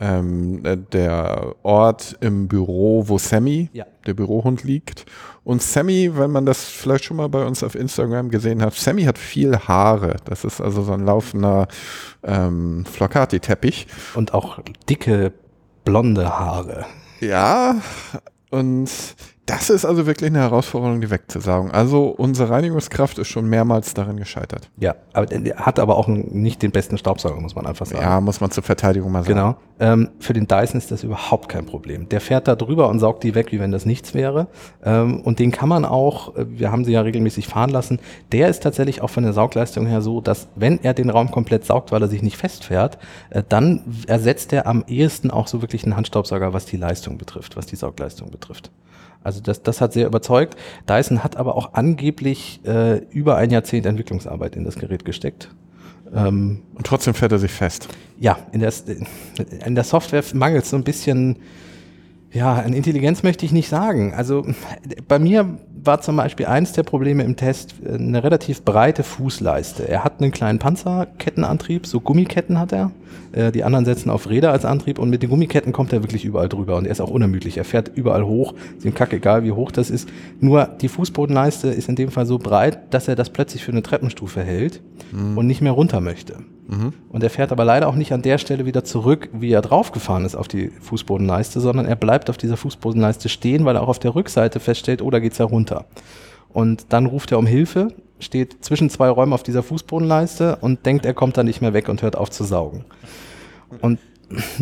ähm, 0.00 0.64
äh, 0.64 0.76
der 0.76 1.54
Ort 1.62 2.16
im 2.20 2.48
Büro, 2.48 3.04
wo 3.06 3.18
Sammy, 3.18 3.68
Ja. 3.72 3.84
der 4.06 4.14
Bürohund, 4.14 4.64
liegt. 4.64 5.04
Und 5.44 5.62
Sammy, 5.62 6.10
wenn 6.16 6.30
man 6.30 6.46
das 6.46 6.64
vielleicht 6.64 7.04
schon 7.04 7.16
mal 7.18 7.28
bei 7.28 7.44
uns 7.44 7.62
auf 7.62 7.74
Instagram 7.74 8.30
gesehen 8.30 8.62
hat, 8.62 8.74
Sammy 8.74 9.04
hat 9.04 9.18
viel 9.18 9.58
Haare. 9.58 10.16
Das 10.24 10.44
ist 10.44 10.60
also 10.60 10.82
so 10.82 10.92
ein 10.92 11.04
laufender 11.04 11.68
ähm, 12.22 12.84
Flocati-Teppich. 12.86 13.86
Und 14.14 14.32
auch 14.34 14.58
dicke, 14.88 15.32
blonde 15.84 16.28
Haare. 16.38 16.86
Ja, 17.20 17.76
und 18.50 18.88
das 19.46 19.68
ist 19.68 19.84
also 19.84 20.06
wirklich 20.06 20.30
eine 20.30 20.38
Herausforderung, 20.38 21.00
die 21.00 21.10
wegzusaugen. 21.10 21.72
Also 21.72 22.04
unsere 22.06 22.50
Reinigungskraft 22.50 23.18
ist 23.18 23.28
schon 23.28 23.48
mehrmals 23.48 23.94
darin 23.94 24.16
gescheitert. 24.16 24.70
Ja, 24.78 24.94
aber 25.12 25.26
hat 25.56 25.80
aber 25.80 25.96
auch 25.96 26.06
nicht 26.06 26.62
den 26.62 26.70
besten 26.70 26.98
Staubsauger, 26.98 27.40
muss 27.40 27.56
man 27.56 27.66
einfach 27.66 27.86
sagen. 27.86 28.02
Ja, 28.02 28.20
muss 28.20 28.40
man 28.40 28.52
zur 28.52 28.62
Verteidigung 28.62 29.10
mal 29.10 29.24
sagen. 29.24 29.34
Genau. 29.34 29.56
Ähm, 29.80 30.10
für 30.20 30.34
den 30.34 30.46
Dyson 30.46 30.78
ist 30.78 30.92
das 30.92 31.02
überhaupt 31.02 31.48
kein 31.48 31.66
Problem. 31.66 32.08
Der 32.10 32.20
fährt 32.20 32.46
da 32.46 32.54
drüber 32.54 32.88
und 32.88 33.00
saugt 33.00 33.24
die 33.24 33.34
weg, 33.34 33.50
wie 33.50 33.58
wenn 33.58 33.72
das 33.72 33.86
nichts 33.86 34.14
wäre. 34.14 34.46
Ähm, 34.84 35.20
und 35.22 35.40
den 35.40 35.50
kann 35.50 35.68
man 35.68 35.84
auch, 35.84 36.36
äh, 36.36 36.46
wir 36.48 36.70
haben 36.70 36.84
sie 36.84 36.92
ja 36.92 37.00
regelmäßig 37.00 37.48
fahren 37.48 37.70
lassen, 37.70 37.98
der 38.30 38.48
ist 38.48 38.62
tatsächlich 38.62 39.02
auch 39.02 39.10
von 39.10 39.24
der 39.24 39.32
Saugleistung 39.32 39.86
her 39.86 40.00
so, 40.00 40.20
dass 40.20 40.48
wenn 40.54 40.78
er 40.84 40.94
den 40.94 41.10
Raum 41.10 41.30
komplett 41.30 41.64
saugt, 41.64 41.90
weil 41.90 42.02
er 42.02 42.08
sich 42.08 42.22
nicht 42.22 42.36
festfährt, 42.36 42.98
äh, 43.30 43.42
dann 43.48 43.82
ersetzt 44.06 44.52
er 44.52 44.66
am 44.66 44.84
ehesten 44.86 45.30
auch 45.30 45.48
so 45.48 45.60
wirklich 45.60 45.82
einen 45.82 45.96
Handstaubsauger, 45.96 46.52
was 46.52 46.66
die 46.66 46.76
Leistung 46.76 47.18
betrifft, 47.18 47.56
was 47.56 47.66
die 47.66 47.76
Saugleistung 47.76 48.30
betrifft. 48.30 48.70
Also 49.22 49.40
das, 49.40 49.62
das 49.62 49.80
hat 49.80 49.92
sehr 49.92 50.06
überzeugt. 50.06 50.56
Dyson 50.88 51.22
hat 51.22 51.36
aber 51.36 51.56
auch 51.56 51.74
angeblich 51.74 52.60
äh, 52.64 52.98
über 53.10 53.36
ein 53.36 53.50
Jahrzehnt 53.50 53.86
Entwicklungsarbeit 53.86 54.56
in 54.56 54.64
das 54.64 54.76
Gerät 54.76 55.04
gesteckt. 55.04 55.50
Ähm, 56.14 56.62
Und 56.74 56.86
trotzdem 56.86 57.14
fährt 57.14 57.32
er 57.32 57.38
sich 57.38 57.52
fest. 57.52 57.88
ja, 58.18 58.38
in 58.52 58.60
der, 58.60 58.72
in 59.64 59.74
der 59.74 59.84
Software 59.84 60.24
mangelt 60.34 60.64
es 60.64 60.70
so 60.70 60.76
ein 60.76 60.84
bisschen, 60.84 61.36
ja, 62.32 62.54
an 62.54 62.72
Intelligenz 62.72 63.22
möchte 63.22 63.44
ich 63.44 63.52
nicht 63.52 63.68
sagen. 63.68 64.14
Also 64.14 64.46
bei 65.06 65.18
mir 65.18 65.58
war 65.84 66.00
zum 66.00 66.16
Beispiel 66.16 66.46
eins 66.46 66.72
der 66.72 66.82
Probleme 66.82 67.22
im 67.22 67.36
Test 67.36 67.74
äh, 67.84 67.94
eine 67.94 68.22
relativ 68.22 68.62
breite 68.62 69.02
Fußleiste. 69.02 69.88
Er 69.88 70.04
hat 70.04 70.20
einen 70.20 70.32
kleinen 70.32 70.58
Panzerkettenantrieb, 70.58 71.86
so 71.86 72.00
Gummiketten 72.00 72.58
hat 72.58 72.72
er. 72.72 72.90
Äh, 73.32 73.52
Die 73.52 73.64
anderen 73.64 73.84
setzen 73.84 74.10
auf 74.10 74.28
Räder 74.28 74.52
als 74.52 74.64
Antrieb 74.64 74.98
und 74.98 75.10
mit 75.10 75.22
den 75.22 75.30
Gummiketten 75.30 75.72
kommt 75.72 75.92
er 75.92 76.02
wirklich 76.02 76.24
überall 76.24 76.48
drüber 76.48 76.76
und 76.76 76.86
er 76.86 76.92
ist 76.92 77.00
auch 77.00 77.10
unermüdlich. 77.10 77.58
Er 77.58 77.64
fährt 77.64 77.90
überall 77.94 78.24
hoch, 78.24 78.54
ist 78.76 78.84
ihm 78.84 78.94
kackegal, 78.94 79.44
wie 79.44 79.52
hoch 79.52 79.70
das 79.70 79.90
ist. 79.90 80.08
Nur 80.40 80.66
die 80.80 80.88
Fußbodenleiste 80.88 81.68
ist 81.68 81.88
in 81.88 81.96
dem 81.96 82.10
Fall 82.10 82.26
so 82.26 82.38
breit, 82.38 82.92
dass 82.92 83.08
er 83.08 83.16
das 83.16 83.30
plötzlich 83.30 83.64
für 83.64 83.72
eine 83.72 83.82
Treppenstufe 83.82 84.42
hält 84.42 84.80
und 85.12 85.46
nicht 85.46 85.60
mehr 85.60 85.72
runter 85.72 86.00
möchte. 86.00 86.36
Und 87.08 87.22
er 87.22 87.30
fährt 87.30 87.50
aber 87.50 87.64
leider 87.64 87.88
auch 87.88 87.96
nicht 87.96 88.12
an 88.12 88.22
der 88.22 88.38
Stelle 88.38 88.64
wieder 88.64 88.84
zurück, 88.84 89.28
wie 89.32 89.50
er 89.50 89.60
draufgefahren 89.60 90.24
ist 90.24 90.36
auf 90.36 90.46
die 90.46 90.70
Fußbodenleiste, 90.80 91.60
sondern 91.60 91.84
er 91.86 91.96
bleibt 91.96 92.30
auf 92.30 92.36
dieser 92.36 92.56
Fußbodenleiste 92.56 93.28
stehen, 93.28 93.64
weil 93.64 93.74
er 93.76 93.82
auch 93.82 93.88
auf 93.88 93.98
der 93.98 94.14
Rückseite 94.14 94.60
feststellt, 94.60 95.02
oh, 95.02 95.10
da 95.10 95.18
geht's 95.18 95.38
ja 95.38 95.46
runter. 95.46 95.86
Und 96.52 96.86
dann 96.92 97.06
ruft 97.06 97.32
er 97.32 97.38
um 97.38 97.46
Hilfe, 97.46 97.88
steht 98.20 98.64
zwischen 98.64 98.88
zwei 98.88 99.08
Räumen 99.08 99.32
auf 99.32 99.42
dieser 99.42 99.62
Fußbodenleiste 99.64 100.56
und 100.60 100.86
denkt, 100.86 101.04
er 101.06 101.14
kommt 101.14 101.36
da 101.36 101.42
nicht 101.42 101.60
mehr 101.60 101.72
weg 101.74 101.88
und 101.88 102.02
hört 102.02 102.16
auf 102.16 102.30
zu 102.30 102.44
saugen. 102.44 102.84
Und 103.80 103.98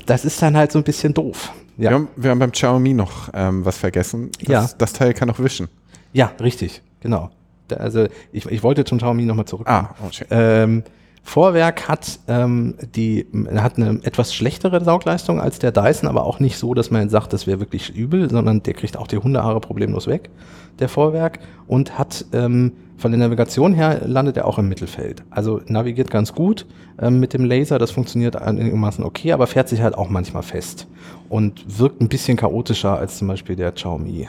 das 0.06 0.24
ist 0.24 0.40
dann 0.40 0.56
halt 0.56 0.72
so 0.72 0.78
ein 0.78 0.84
bisschen 0.84 1.12
doof. 1.12 1.52
Wir, 1.76 1.90
Ja, 1.90 1.94
haben, 1.94 2.08
wir 2.16 2.30
haben 2.30 2.38
beim 2.38 2.52
Xiaomi 2.52 2.94
noch 2.94 3.28
ähm, 3.34 3.64
was 3.66 3.76
vergessen. 3.76 4.30
Das, 4.40 4.48
Ja. 4.48 4.70
das 4.78 4.92
Teil 4.94 5.12
kann 5.12 5.28
auch 5.30 5.38
wischen. 5.38 5.68
ja 6.14 6.32
richtig, 6.40 6.82
genau. 7.00 7.30
Da, 7.68 7.76
also 7.76 8.06
ich, 8.32 8.46
ich 8.46 8.62
wollte 8.62 8.84
zum 8.84 8.96
Xiaomi 8.96 9.24
nochmal 9.24 9.44
zurück. 9.44 9.68
Ah, 9.68 9.94
oh, 10.02 10.10
shit. 10.10 10.26
Ähm, 10.30 10.84
Vorwerk 11.28 11.88
hat, 11.88 12.20
ähm, 12.26 12.74
die, 12.96 13.26
hat 13.54 13.76
eine 13.76 14.00
etwas 14.02 14.34
schlechtere 14.34 14.82
Saugleistung 14.82 15.42
als 15.42 15.58
der 15.58 15.72
Dyson, 15.72 16.08
aber 16.08 16.24
auch 16.24 16.40
nicht 16.40 16.56
so, 16.56 16.72
dass 16.72 16.90
man 16.90 17.10
sagt, 17.10 17.34
das 17.34 17.46
wäre 17.46 17.60
wirklich 17.60 17.94
übel, 17.94 18.30
sondern 18.30 18.62
der 18.62 18.72
kriegt 18.72 18.96
auch 18.96 19.06
die 19.06 19.18
Hundehaare 19.18 19.60
problemlos 19.60 20.06
weg, 20.06 20.30
der 20.78 20.88
Vorwerk, 20.88 21.40
und 21.66 21.98
hat 21.98 22.24
ähm, 22.32 22.72
von 22.96 23.10
der 23.12 23.18
Navigation 23.18 23.74
her 23.74 24.00
landet 24.06 24.38
er 24.38 24.46
auch 24.46 24.58
im 24.58 24.70
Mittelfeld. 24.70 25.22
Also 25.28 25.60
navigiert 25.66 26.10
ganz 26.10 26.32
gut 26.32 26.64
ähm, 26.98 27.20
mit 27.20 27.34
dem 27.34 27.44
Laser, 27.44 27.78
das 27.78 27.90
funktioniert 27.90 28.36
einigermaßen 28.36 29.04
okay, 29.04 29.32
aber 29.32 29.46
fährt 29.46 29.68
sich 29.68 29.82
halt 29.82 29.98
auch 29.98 30.08
manchmal 30.08 30.42
fest 30.42 30.86
und 31.28 31.78
wirkt 31.78 32.00
ein 32.00 32.08
bisschen 32.08 32.38
chaotischer 32.38 32.98
als 32.98 33.18
zum 33.18 33.28
Beispiel 33.28 33.54
der 33.54 33.72
Xiaomi. 33.72 34.26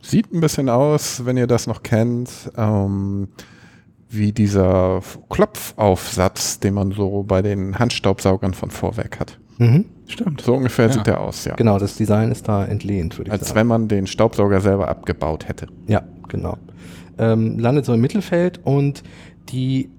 Sieht 0.00 0.32
ein 0.32 0.40
bisschen 0.40 0.70
aus, 0.70 1.26
wenn 1.26 1.36
ihr 1.36 1.46
das 1.46 1.66
noch 1.66 1.82
kennt, 1.82 2.30
ähm, 2.56 3.28
wie 4.10 4.32
dieser 4.32 5.00
Klopfaufsatz, 5.28 6.60
den 6.60 6.74
man 6.74 6.92
so 6.92 7.24
bei 7.24 7.42
den 7.42 7.78
Handstaubsaugern 7.78 8.54
von 8.54 8.70
Vorwerk 8.70 9.20
hat. 9.20 9.38
Mhm. 9.58 9.84
Stimmt. 10.06 10.40
So 10.40 10.54
ungefähr 10.54 10.86
Ja. 10.86 10.92
sieht 10.92 11.06
der 11.06 11.20
aus, 11.20 11.44
ja. 11.44 11.54
Genau, 11.56 11.78
das 11.78 11.96
Design 11.96 12.30
ist 12.30 12.48
da 12.48 12.64
entlehnt, 12.64 13.18
würde 13.18 13.28
ich 13.28 13.32
Als 13.32 13.48
sagen. 13.48 13.60
wenn 13.60 13.66
man 13.66 13.88
den 13.88 14.06
Staubsauger 14.06 14.60
selber 14.60 14.88
abgebaut 14.88 15.48
hätte. 15.48 15.66
Ja, 15.86 16.02
genau. 16.28 16.56
Ähm, 17.18 17.58
landet 17.58 17.84
so 17.84 17.92
im 17.92 18.00
Mittelfeld 18.00 18.60
und 18.64 19.02
die 19.50 19.90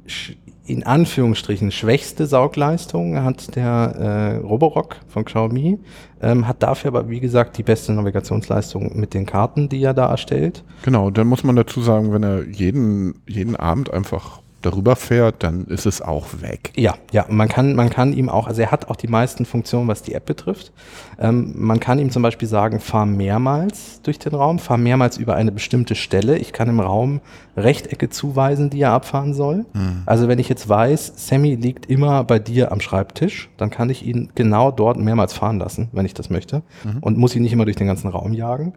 in 0.69 0.83
Anführungsstrichen 0.85 1.71
schwächste 1.71 2.27
Saugleistung 2.27 3.23
hat 3.23 3.55
der 3.55 4.41
äh, 4.41 4.45
Roborock 4.45 4.97
von 5.07 5.25
Xiaomi, 5.25 5.79
ähm, 6.21 6.47
hat 6.47 6.61
dafür 6.61 6.89
aber 6.89 7.09
wie 7.09 7.19
gesagt 7.19 7.57
die 7.57 7.63
beste 7.63 7.91
Navigationsleistung 7.93 8.97
mit 8.97 9.13
den 9.13 9.25
Karten, 9.25 9.67
die 9.67 9.81
er 9.81 9.93
da 9.93 10.09
erstellt. 10.09 10.63
Genau, 10.83 11.09
dann 11.09 11.27
muss 11.27 11.43
man 11.43 11.55
dazu 11.55 11.81
sagen, 11.81 12.13
wenn 12.13 12.23
er 12.23 12.47
jeden, 12.47 13.15
jeden 13.27 13.55
Abend 13.55 13.91
einfach 13.91 14.41
darüber 14.61 14.95
fährt, 14.95 15.43
dann 15.43 15.65
ist 15.65 15.85
es 15.85 16.01
auch 16.01 16.27
weg. 16.41 16.71
Ja, 16.75 16.95
ja, 17.11 17.25
man 17.29 17.47
kann, 17.47 17.75
man 17.75 17.89
kann 17.89 18.13
ihm 18.13 18.29
auch, 18.29 18.47
also 18.47 18.61
er 18.61 18.71
hat 18.71 18.89
auch 18.89 18.95
die 18.95 19.07
meisten 19.07 19.45
Funktionen, 19.45 19.87
was 19.87 20.03
die 20.03 20.13
App 20.13 20.25
betrifft. 20.25 20.71
Ähm, 21.19 21.53
man 21.55 21.79
kann 21.79 21.99
ihm 21.99 22.11
zum 22.11 22.23
Beispiel 22.23 22.47
sagen, 22.47 22.79
fahr 22.79 23.05
mehrmals 23.05 24.01
durch 24.03 24.19
den 24.19 24.33
Raum, 24.33 24.57
fahr 24.59 24.77
mehrmals 24.77 25.17
über 25.17 25.35
eine 25.35 25.51
bestimmte 25.51 25.95
Stelle. 25.95 26.37
Ich 26.37 26.53
kann 26.53 26.69
im 26.69 26.79
Raum 26.79 27.19
Rechtecke 27.57 28.09
zuweisen, 28.09 28.69
die 28.69 28.81
er 28.81 28.93
abfahren 28.93 29.33
soll. 29.33 29.65
Also 30.05 30.27
wenn 30.29 30.39
ich 30.39 30.47
jetzt 30.47 30.69
weiß, 30.69 31.13
Sammy 31.17 31.55
liegt 31.55 31.87
immer 31.87 32.23
bei 32.23 32.39
dir 32.39 32.71
am 32.71 32.79
Schreibtisch, 32.79 33.49
dann 33.57 33.69
kann 33.69 33.89
ich 33.89 34.05
ihn 34.05 34.29
genau 34.33 34.71
dort 34.71 34.97
mehrmals 34.97 35.33
fahren 35.33 35.59
lassen, 35.59 35.89
wenn 35.91 36.05
ich 36.05 36.13
das 36.13 36.29
möchte. 36.29 36.61
Und 37.01 37.17
muss 37.17 37.35
ihn 37.35 37.41
nicht 37.41 37.51
immer 37.51 37.65
durch 37.65 37.75
den 37.75 37.87
ganzen 37.87 38.07
Raum 38.07 38.33
jagen. 38.33 38.73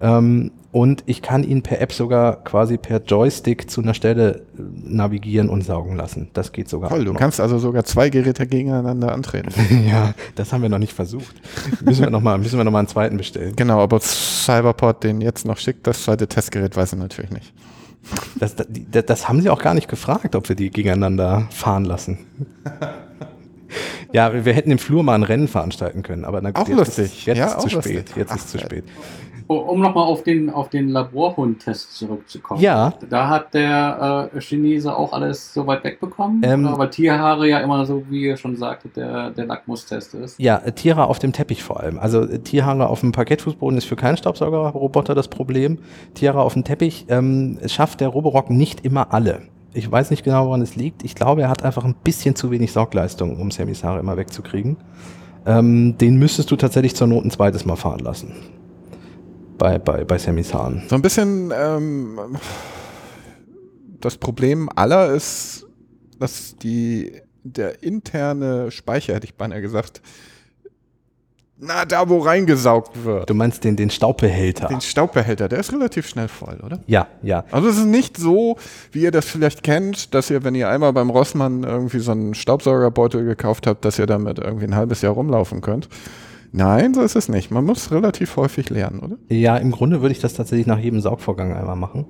Ähm, 0.00 0.52
und 0.72 1.02
ich 1.06 1.20
kann 1.20 1.42
ihn 1.42 1.62
per 1.62 1.80
App 1.80 1.92
sogar 1.92 2.44
quasi 2.44 2.76
per 2.76 3.02
Joystick 3.02 3.68
zu 3.68 3.82
einer 3.82 3.92
Stelle 3.92 4.42
äh, 4.56 4.62
navigieren 4.84 5.48
und 5.48 5.64
saugen 5.64 5.96
lassen. 5.96 6.28
Das 6.32 6.52
geht 6.52 6.68
sogar. 6.68 6.90
Toll, 6.90 7.04
du 7.04 7.12
noch. 7.12 7.18
kannst 7.18 7.40
also 7.40 7.58
sogar 7.58 7.82
zwei 7.84 8.08
Geräte 8.08 8.46
gegeneinander 8.46 9.12
antreten. 9.12 9.50
Ja, 9.90 10.14
das 10.36 10.52
haben 10.52 10.62
wir 10.62 10.68
noch 10.68 10.78
nicht 10.78 10.92
versucht. 10.92 11.34
Müssen 11.82 12.02
wir 12.04 12.10
nochmal, 12.10 12.38
wir 12.58 12.64
noch 12.64 12.72
mal 12.72 12.80
einen 12.80 12.88
zweiten 12.88 13.16
bestellen. 13.16 13.54
genau, 13.56 13.80
aber 13.80 14.00
Cyberport 14.00 15.04
den 15.04 15.20
jetzt 15.20 15.44
noch 15.46 15.58
schickt, 15.58 15.86
das 15.86 16.04
zweite 16.04 16.26
Testgerät 16.28 16.76
weiß 16.76 16.92
er 16.92 16.98
natürlich 16.98 17.30
nicht. 17.30 17.52
Das, 18.36 18.56
das, 18.56 18.66
das 19.06 19.28
haben 19.28 19.40
sie 19.42 19.50
auch 19.50 19.60
gar 19.62 19.74
nicht 19.74 19.88
gefragt, 19.88 20.34
ob 20.34 20.48
wir 20.48 20.56
die 20.56 20.70
gegeneinander 20.70 21.46
fahren 21.50 21.84
lassen. 21.84 22.18
Ja, 24.12 24.44
wir 24.44 24.52
hätten 24.52 24.70
im 24.72 24.78
Flur 24.78 25.02
mal 25.04 25.14
ein 25.14 25.22
Rennen 25.22 25.46
veranstalten 25.46 26.02
können, 26.02 26.24
aber 26.24 26.40
na 26.40 26.50
gut, 26.50 26.64
Auch 26.64 26.68
jetzt 26.68 26.76
lustig. 26.78 27.04
Ist, 27.18 27.26
jetzt 27.26 27.38
Ja, 27.38 27.46
ist 27.46 27.60
zu 27.68 27.76
lustig. 27.76 27.92
spät. 28.00 28.16
Jetzt 28.16 28.32
Ach, 28.32 28.36
ist 28.36 28.50
zu 28.50 28.58
spät. 28.58 28.84
Um 29.50 29.80
nochmal 29.80 30.04
auf 30.04 30.22
den, 30.22 30.48
auf 30.48 30.68
den 30.68 30.90
Laborhund-Test 30.90 31.96
zurückzukommen. 31.96 32.60
Ja. 32.60 32.94
Da 33.08 33.28
hat 33.28 33.52
der 33.52 34.30
äh, 34.32 34.40
Chinese 34.40 34.96
auch 34.96 35.12
alles 35.12 35.52
so 35.52 35.66
weit 35.66 35.82
wegbekommen, 35.82 36.40
Ähm, 36.44 36.66
oder? 36.68 36.78
weil 36.78 36.90
Tierhaare 36.90 37.48
ja 37.48 37.58
immer 37.58 37.84
so, 37.84 38.04
wie 38.08 38.26
ihr 38.26 38.36
schon 38.36 38.54
sagtet, 38.54 38.96
der, 38.96 39.30
der 39.30 39.46
Lackmustest 39.46 40.14
ist. 40.14 40.38
Ja, 40.38 40.58
äh, 40.58 40.70
Tiere 40.70 41.08
auf 41.08 41.18
dem 41.18 41.32
Teppich 41.32 41.64
vor 41.64 41.80
allem. 41.80 41.98
Also 41.98 42.22
äh, 42.22 42.38
Tierhaare 42.38 42.88
auf 42.88 43.00
dem 43.00 43.10
Parkettfußboden 43.10 43.76
ist 43.76 43.86
für 43.86 43.96
keinen 43.96 44.16
Staubsaugerroboter 44.16 45.16
das 45.16 45.26
Problem. 45.26 45.78
Tiere 46.14 46.40
auf 46.42 46.52
dem 46.52 46.62
Teppich 46.62 47.06
ähm, 47.08 47.58
schafft 47.66 48.00
der 48.00 48.08
Roborock 48.08 48.50
nicht 48.50 48.84
immer 48.84 49.12
alle. 49.12 49.40
Ich 49.74 49.90
weiß 49.90 50.10
nicht 50.12 50.22
genau, 50.22 50.46
woran 50.46 50.62
es 50.62 50.76
liegt. 50.76 51.02
Ich 51.02 51.16
glaube, 51.16 51.42
er 51.42 51.48
hat 51.48 51.64
einfach 51.64 51.84
ein 51.84 51.96
bisschen 52.04 52.36
zu 52.36 52.52
wenig 52.52 52.70
Saugleistung, 52.70 53.40
um 53.40 53.50
Sammys 53.50 53.82
Haare 53.82 53.98
immer 53.98 54.16
wegzukriegen. 54.16 54.76
Ähm, 55.44 55.98
den 55.98 56.18
müsstest 56.18 56.52
du 56.52 56.56
tatsächlich 56.56 56.94
zur 56.94 57.08
Not 57.08 57.24
ein 57.24 57.30
zweites 57.32 57.64
Mal 57.64 57.74
fahren 57.74 57.98
lassen. 58.00 58.32
Bei, 59.60 59.78
bei, 59.78 60.04
bei 60.04 60.16
Sammys 60.16 60.54
Haaren. 60.54 60.84
So 60.88 60.94
ein 60.94 61.02
bisschen 61.02 61.52
ähm, 61.54 62.18
das 64.00 64.16
Problem 64.16 64.70
aller 64.74 65.12
ist, 65.12 65.66
dass 66.18 66.56
die 66.56 67.12
der 67.42 67.82
interne 67.82 68.70
Speicher, 68.70 69.14
hätte 69.14 69.26
ich 69.26 69.34
beinahe 69.34 69.60
gesagt, 69.60 70.00
Na, 71.58 71.84
da 71.84 72.08
wo 72.08 72.20
reingesaugt 72.20 73.04
wird. 73.04 73.28
Du 73.28 73.34
meinst 73.34 73.62
den, 73.62 73.76
den 73.76 73.90
Staubbehälter? 73.90 74.68
Den 74.68 74.80
Staubbehälter, 74.80 75.46
der 75.46 75.58
ist 75.58 75.74
relativ 75.74 76.08
schnell 76.08 76.28
voll, 76.28 76.58
oder? 76.64 76.80
ja, 76.86 77.08
ja. 77.22 77.44
Also 77.50 77.68
es 77.68 77.76
ist 77.76 77.84
nicht 77.84 78.16
so, 78.16 78.56
wie 78.92 79.02
ihr 79.02 79.10
das 79.10 79.26
vielleicht 79.26 79.62
kennt, 79.62 80.14
dass 80.14 80.30
ihr, 80.30 80.42
wenn 80.42 80.54
ihr 80.54 80.70
einmal 80.70 80.94
beim 80.94 81.10
Rossmann 81.10 81.64
irgendwie 81.64 81.98
so 81.98 82.12
einen 82.12 82.32
Staubsaugerbeutel 82.32 83.26
gekauft 83.26 83.66
habt, 83.66 83.84
dass 83.84 83.98
ihr 83.98 84.06
damit 84.06 84.38
irgendwie 84.38 84.64
ein 84.64 84.74
halbes 84.74 85.02
Jahr 85.02 85.12
rumlaufen 85.12 85.60
könnt. 85.60 85.90
Nein, 86.52 86.94
so 86.94 87.02
ist 87.02 87.14
es 87.14 87.28
nicht. 87.28 87.50
Man 87.52 87.64
muss 87.64 87.92
relativ 87.92 88.36
häufig 88.36 88.70
lernen, 88.70 89.00
oder? 89.00 89.16
Ja, 89.28 89.56
im 89.56 89.70
Grunde 89.70 90.00
würde 90.02 90.12
ich 90.12 90.20
das 90.20 90.34
tatsächlich 90.34 90.66
nach 90.66 90.78
jedem 90.80 91.00
Saugvorgang 91.00 91.52
einmal 91.54 91.76
machen. 91.76 92.06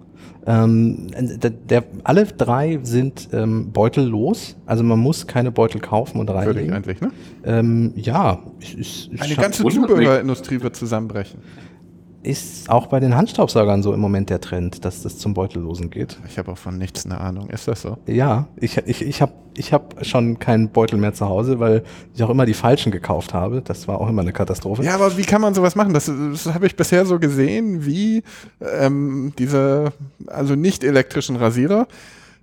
Ähm, 0.46 1.08
der, 1.12 1.50
der, 1.50 1.84
alle 2.04 2.24
drei 2.24 2.78
sind 2.82 3.28
ähm, 3.32 3.70
beutellos, 3.72 4.56
also 4.64 4.82
man 4.82 4.98
muss 4.98 5.26
keine 5.26 5.52
Beutel 5.52 5.80
kaufen 5.80 6.18
und 6.18 6.28
Würde 6.28 6.40
ich 6.40 6.46
reinlegen. 6.48 6.72
eigentlich, 6.72 7.00
ne? 7.02 7.10
Ähm, 7.44 7.92
ja, 7.96 8.38
ist, 8.60 8.74
ist, 9.12 9.20
Eine 9.20 9.34
scha- 9.34 9.40
ganze. 9.42 9.62
Zubehörindustrie 9.64 10.62
wird 10.62 10.74
zusammenbrechen. 10.76 11.40
Ist 12.22 12.68
auch 12.68 12.86
bei 12.86 13.00
den 13.00 13.16
Handstaubsaugern 13.16 13.82
so 13.82 13.94
im 13.94 14.00
Moment 14.00 14.28
der 14.30 14.40
Trend, 14.40 14.84
dass 14.84 15.02
das 15.02 15.18
zum 15.18 15.32
Beutellosen 15.32 15.90
geht. 15.90 16.18
Ich 16.28 16.38
habe 16.38 16.52
auch 16.52 16.58
von 16.58 16.76
nichts 16.76 17.06
eine 17.06 17.18
Ahnung. 17.18 17.48
Ist 17.48 17.66
das 17.66 17.82
so? 17.82 17.96
Ja, 18.06 18.48
ich, 18.56 18.76
ich, 18.76 19.02
ich 19.02 19.22
habe 19.22 19.32
ich 19.56 19.72
hab 19.72 20.04
schon 20.04 20.38
keinen 20.38 20.68
Beutel 20.68 20.98
mehr 20.98 21.12
zu 21.12 21.26
Hause, 21.26 21.60
weil 21.60 21.82
ich 22.14 22.22
auch 22.22 22.30
immer 22.30 22.46
die 22.46 22.54
falschen 22.54 22.92
gekauft 22.92 23.34
habe. 23.34 23.62
Das 23.62 23.88
war 23.88 24.00
auch 24.00 24.08
immer 24.08 24.22
eine 24.22 24.32
Katastrophe. 24.32 24.84
Ja, 24.84 24.94
aber 24.94 25.16
wie 25.16 25.22
kann 25.22 25.40
man 25.40 25.54
sowas 25.54 25.74
machen? 25.74 25.92
Das, 25.94 26.06
das 26.06 26.46
habe 26.46 26.66
ich 26.66 26.76
bisher 26.76 27.04
so 27.06 27.18
gesehen, 27.18 27.84
wie 27.84 28.22
ähm, 28.60 29.32
diese, 29.38 29.92
also 30.26 30.54
nicht 30.54 30.84
elektrischen 30.84 31.36
Rasierer. 31.36 31.88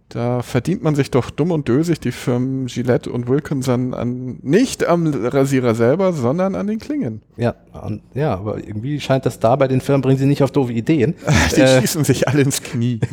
Da 0.10 0.42
verdient 0.42 0.84
man 0.84 0.96
sich 0.96 1.12
doch 1.12 1.30
dumm 1.30 1.52
und 1.52 1.68
dösig 1.68 2.00
die 2.00 2.14
Firmen 2.14 2.68
Gillette 2.68 3.12
und 3.12 3.28
Wilkinson 3.28 3.94
an, 3.94 4.40
nicht 4.42 4.86
am 4.88 5.08
Rasierer 5.08 5.76
selber, 5.76 6.14
sondern 6.14 6.56
an 6.56 6.68
den 6.68 6.80
Klingen. 6.80 7.22
Ja, 7.36 7.56
und, 7.84 8.02
ja, 8.14 8.34
aber 8.36 8.58
irgendwie 8.58 9.02
scheint 9.02 9.26
das 9.26 9.40
da 9.40 9.58
bei 9.58 9.68
den 9.68 9.82
Firmen, 9.82 10.02
bringen 10.02 10.18
sie 10.18 10.26
nicht 10.26 10.44
auf 10.44 10.52
doofe 10.52 10.72
Ideen. 10.72 11.16
Die 11.58 11.62
Äh, 11.62 11.82
schießen 11.82 12.06
sich 12.06 12.28
alle 12.28 12.42
ins 12.42 12.64
Knie. 12.64 13.02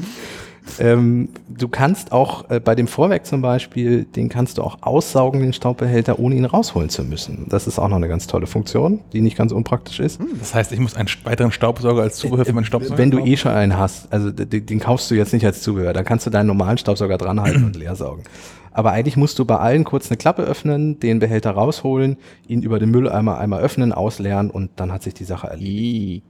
Ähm, 0.78 1.28
du 1.48 1.68
kannst 1.68 2.12
auch 2.12 2.50
äh, 2.50 2.58
bei 2.58 2.74
dem 2.74 2.86
Vorwerk 2.86 3.26
zum 3.26 3.42
Beispiel, 3.42 4.04
den 4.04 4.28
kannst 4.28 4.58
du 4.58 4.62
auch 4.62 4.78
aussaugen, 4.80 5.40
den 5.40 5.52
Staubbehälter, 5.52 6.18
ohne 6.18 6.34
ihn 6.34 6.44
rausholen 6.44 6.88
zu 6.88 7.04
müssen. 7.04 7.46
Das 7.48 7.66
ist 7.66 7.78
auch 7.78 7.88
noch 7.88 7.96
eine 7.96 8.08
ganz 8.08 8.26
tolle 8.26 8.46
Funktion, 8.46 9.00
die 9.12 9.20
nicht 9.20 9.36
ganz 9.36 9.52
unpraktisch 9.52 10.00
ist. 10.00 10.20
Das 10.38 10.54
heißt, 10.54 10.72
ich 10.72 10.80
muss 10.80 10.96
einen 10.96 11.08
weiteren 11.24 11.52
Staubsauger 11.52 12.02
als 12.02 12.16
Zubehör 12.16 12.44
für 12.44 12.52
meinen 12.52 12.64
Staubsauger 12.64 12.98
Wenn 12.98 13.10
du 13.10 13.18
kaufen? 13.18 13.30
eh 13.30 13.36
schon 13.36 13.52
einen 13.52 13.78
hast, 13.78 14.12
also 14.12 14.30
den, 14.30 14.66
den 14.66 14.80
kaufst 14.80 15.10
du 15.10 15.14
jetzt 15.14 15.32
nicht 15.32 15.44
als 15.44 15.62
Zubehör, 15.62 15.92
dann 15.92 16.04
kannst 16.04 16.26
du 16.26 16.30
deinen 16.30 16.46
normalen 16.46 16.78
Staubsauger 16.78 17.18
dranhalten 17.18 17.64
und 17.64 17.76
leer 17.76 17.94
saugen. 17.94 18.24
Aber 18.72 18.90
eigentlich 18.90 19.16
musst 19.16 19.38
du 19.38 19.44
bei 19.44 19.56
allen 19.58 19.84
kurz 19.84 20.10
eine 20.10 20.16
Klappe 20.16 20.42
öffnen, 20.42 20.98
den 20.98 21.20
Behälter 21.20 21.52
rausholen, 21.52 22.16
ihn 22.48 22.62
über 22.62 22.80
den 22.80 22.90
Mülleimer 22.90 23.38
einmal 23.38 23.62
öffnen, 23.62 23.92
ausleeren 23.92 24.50
und 24.50 24.70
dann 24.76 24.90
hat 24.90 25.04
sich 25.04 25.14
die 25.14 25.24
Sache 25.24 25.46
erledigt. 25.46 26.24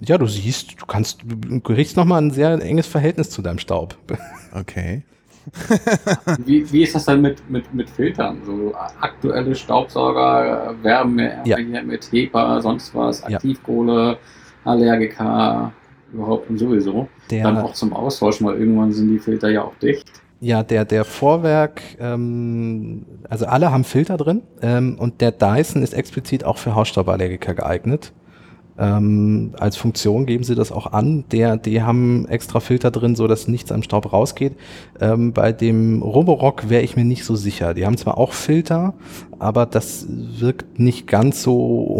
Ja, 0.00 0.16
du 0.18 0.26
siehst, 0.26 0.80
du 0.80 0.86
kannst, 0.86 1.20
du 1.24 1.60
kriegst 1.60 1.96
nochmal 1.96 2.22
ein 2.22 2.30
sehr 2.30 2.52
enges 2.62 2.86
Verhältnis 2.86 3.30
zu 3.30 3.42
deinem 3.42 3.58
Staub. 3.58 3.96
Okay. 4.54 5.02
Wie, 6.44 6.70
wie 6.70 6.82
ist 6.82 6.94
das 6.94 7.06
dann 7.06 7.22
mit, 7.22 7.48
mit, 7.48 7.72
mit 7.72 7.88
Filtern? 7.88 8.42
So 8.44 8.74
aktuelle 9.00 9.54
Staubsauger 9.54 10.74
werben 10.82 11.14
mehr 11.14 11.42
Ja. 11.46 11.56
mit 11.82 12.12
HEPA, 12.12 12.60
sonst 12.60 12.94
was, 12.94 13.22
Ja. 13.26 13.36
Aktivkohle, 13.36 14.18
Allergiker, 14.64 15.72
überhaupt 16.12 16.50
und 16.50 16.58
sowieso. 16.58 17.08
Der- 17.30 17.44
Dann 17.44 17.58
auch 17.58 17.72
zum 17.72 17.92
Austauschen, 17.94 18.46
weil 18.46 18.58
irgendwann 18.58 18.92
sind 18.92 19.08
die 19.10 19.18
Filter 19.18 19.48
ja 19.50 19.62
auch 19.62 19.74
dicht. 19.76 20.06
Ja, 20.40 20.62
der, 20.62 20.84
der 20.84 21.04
Vorwerk, 21.04 21.80
ähm, 21.98 23.04
also 23.28 23.46
alle 23.46 23.72
haben 23.72 23.84
Filter 23.84 24.16
drin 24.18 24.42
ähm, 24.62 24.96
und 24.98 25.20
der 25.20 25.32
Dyson 25.32 25.82
ist 25.82 25.94
explizit 25.94 26.44
auch 26.44 26.58
für 26.58 26.74
Hausstauballergiker 26.74 27.54
geeignet. 27.54 28.12
Ähm, 28.78 29.54
als 29.58 29.76
Funktion 29.76 30.24
geben 30.24 30.44
sie 30.44 30.54
das 30.54 30.70
auch 30.70 30.92
an. 30.92 31.24
Der, 31.32 31.56
die 31.56 31.82
haben 31.82 32.26
extra 32.28 32.60
Filter 32.60 32.92
drin, 32.92 33.16
so 33.16 33.26
dass 33.26 33.48
nichts 33.48 33.72
am 33.72 33.82
Staub 33.82 34.12
rausgeht. 34.12 34.54
Ähm, 35.00 35.32
bei 35.32 35.52
dem 35.52 36.00
Roborock 36.02 36.70
wäre 36.70 36.82
ich 36.82 36.94
mir 36.94 37.04
nicht 37.04 37.24
so 37.24 37.34
sicher. 37.34 37.74
Die 37.74 37.84
haben 37.84 37.96
zwar 37.96 38.18
auch 38.18 38.32
Filter, 38.32 38.94
aber 39.40 39.66
das 39.66 40.06
wirkt 40.08 40.78
nicht 40.78 41.08
ganz 41.08 41.42
so 41.42 41.54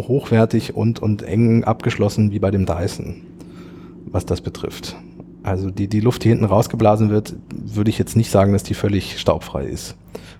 hochwertig 0.07 0.77
und, 0.77 1.01
und 1.01 1.23
eng 1.23 1.65
abgeschlossen 1.65 2.31
wie 2.31 2.39
bei 2.39 2.53
dem 2.53 2.65
Dyson, 2.65 3.23
was 4.07 4.25
das 4.25 4.41
betrifft. 4.41 4.95
Also 5.43 5.71
die, 5.71 5.89
die 5.89 6.01
Luft, 6.01 6.23
die 6.25 6.29
hinten 6.29 6.45
rausgeblasen 6.45 7.11
wird, 7.11 7.35
würde 7.53 7.91
ich 7.91 7.99
jetzt 7.99 8.17
nicht 8.17 8.31
sagen, 8.31 8.53
dass 8.53 8.63
die 8.63 8.75
völlig 8.75 9.19
staubfrei 9.19 9.65
ist 9.65 9.97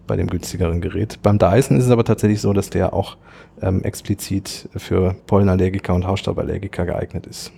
bei 0.09 0.17
dem 0.17 0.27
günstigeren 0.27 0.81
Gerät. 0.81 1.21
Beim 1.23 1.39
Dyson 1.39 1.77
ist 1.77 1.85
es 1.85 1.91
aber 1.93 2.05
tatsächlich 2.05 2.41
so, 2.41 2.53
dass 2.53 2.71
der 2.71 2.93
auch 2.93 3.17
ähm, 3.63 3.85
explizit 3.85 4.69
für 4.75 5.15
Pollenallergiker 5.29 5.95
und 5.95 6.05
Hausstauballergiker 6.05 6.85
geeignet 6.85 7.29
ist. 7.29 7.53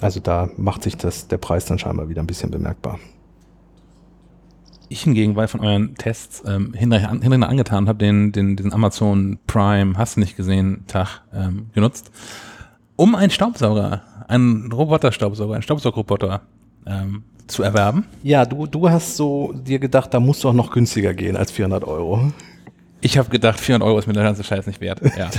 Also 0.00 0.18
da 0.18 0.48
macht 0.56 0.82
sich 0.82 0.96
das, 0.96 1.28
der 1.28 1.38
Preis 1.38 1.66
dann 1.66 1.78
scheinbar 1.78 2.08
wieder 2.08 2.22
ein 2.22 2.26
bisschen 2.26 2.50
bemerkbar. 2.50 2.98
Ich 4.88 5.02
hingegen 5.02 5.36
war 5.36 5.46
von 5.48 5.60
euren 5.60 5.94
Tests 5.96 6.42
ähm, 6.46 6.72
hinterher, 6.72 7.10
an, 7.10 7.42
angetan, 7.42 7.88
habe 7.88 7.98
den, 7.98 8.32
den, 8.32 8.56
diesen 8.56 8.72
Amazon 8.72 9.38
Prime, 9.46 9.98
hast 9.98 10.16
du 10.16 10.20
nicht 10.20 10.36
gesehen, 10.36 10.84
Tag 10.86 11.22
ähm, 11.34 11.70
genutzt, 11.74 12.10
um 12.96 13.14
einen 13.14 13.30
Staubsauger, 13.30 14.02
einen 14.28 14.72
Roboterstaubsauger, 14.72 15.54
einen 15.54 15.62
Staubsaugerroboter 15.62 16.40
ähm, 16.88 17.22
zu 17.46 17.62
erwerben. 17.62 18.04
Ja, 18.22 18.44
du, 18.44 18.66
du 18.66 18.88
hast 18.88 19.16
so 19.16 19.52
dir 19.54 19.78
gedacht, 19.78 20.12
da 20.12 20.20
musst 20.20 20.44
du 20.44 20.48
auch 20.48 20.54
noch 20.54 20.70
günstiger 20.70 21.14
gehen 21.14 21.36
als 21.36 21.50
400 21.50 21.84
Euro. 21.84 22.32
Ich 23.00 23.16
habe 23.16 23.28
gedacht, 23.30 23.60
400 23.60 23.86
Euro 23.86 23.98
ist 23.98 24.06
mir 24.06 24.12
der 24.12 24.24
ganze 24.24 24.42
Scheiß 24.42 24.66
nicht 24.66 24.80
wert. 24.80 25.00
Ja. 25.16 25.30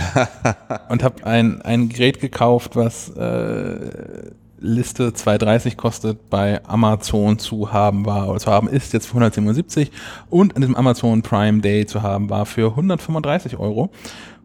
Und 0.90 1.04
habe 1.04 1.26
ein, 1.26 1.62
ein 1.62 1.90
Gerät 1.90 2.20
gekauft, 2.20 2.76
was 2.76 3.10
äh, 3.10 4.32
Liste 4.62 5.14
230 5.14 5.78
kostet, 5.78 6.30
bei 6.30 6.66
Amazon 6.66 7.40
zu 7.40 7.72
haben 7.72 8.06
war, 8.06 8.30
oder 8.30 8.40
zu 8.40 8.52
haben 8.52 8.68
ist 8.68 8.94
jetzt 8.94 9.08
für 9.08 9.14
177 9.14 9.92
und 10.30 10.56
an 10.56 10.62
diesem 10.62 10.76
Amazon 10.76 11.22
Prime 11.22 11.62
Day 11.62 11.86
zu 11.86 12.02
haben 12.02 12.30
war 12.30 12.46
für 12.46 12.72
135 12.72 13.58
Euro. 13.58 13.90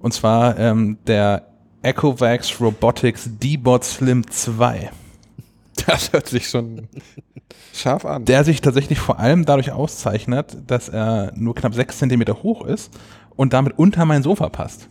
Und 0.01 0.13
zwar 0.13 0.59
ähm, 0.59 0.99
der 1.07 1.47
Echovax 1.83 2.61
Robotics 2.61 3.29
D-Bot 3.41 3.85
Slim 3.85 4.29
2. 4.29 4.91
Das 5.87 6.13
hört 6.13 6.29
sich 6.29 6.49
schon 6.49 6.89
scharf 7.73 8.05
an. 8.05 8.25
der 8.25 8.45
sich 8.45 8.61
tatsächlich 8.61 8.99
vor 8.99 9.19
allem 9.19 9.45
dadurch 9.45 9.73
auszeichnet, 9.73 10.57
dass 10.67 10.89
er 10.89 11.33
nur 11.35 11.55
knapp 11.55 11.75
sechs 11.75 11.99
Zentimeter 11.99 12.43
hoch 12.43 12.65
ist 12.65 12.93
und 13.37 13.53
damit 13.53 13.79
unter 13.79 14.05
mein 14.05 14.23
Sofa 14.23 14.49
passt. 14.49 14.89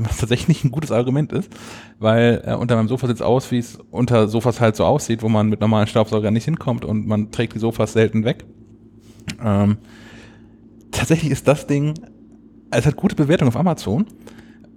Was 0.00 0.18
tatsächlich 0.18 0.62
ein 0.62 0.70
gutes 0.70 0.92
Argument 0.92 1.32
ist, 1.32 1.50
weil 1.98 2.42
äh, 2.46 2.54
unter 2.54 2.76
meinem 2.76 2.86
Sofa 2.86 3.08
sieht 3.08 3.20
aus, 3.20 3.50
wie 3.50 3.58
es 3.58 3.78
unter 3.90 4.28
Sofas 4.28 4.60
halt 4.60 4.76
so 4.76 4.84
aussieht, 4.84 5.22
wo 5.22 5.28
man 5.28 5.48
mit 5.48 5.60
normalen 5.60 5.88
Staubsaugern 5.88 6.34
nicht 6.34 6.44
hinkommt 6.44 6.84
und 6.84 7.06
man 7.06 7.32
trägt 7.32 7.54
die 7.54 7.58
Sofas 7.58 7.94
selten 7.94 8.24
weg. 8.24 8.44
Ähm, 9.42 9.78
tatsächlich 10.92 11.32
ist 11.32 11.48
das 11.48 11.66
Ding, 11.66 11.94
es 12.70 12.86
hat 12.86 12.94
gute 12.94 13.16
Bewertungen 13.16 13.48
auf 13.48 13.56
Amazon 13.56 14.06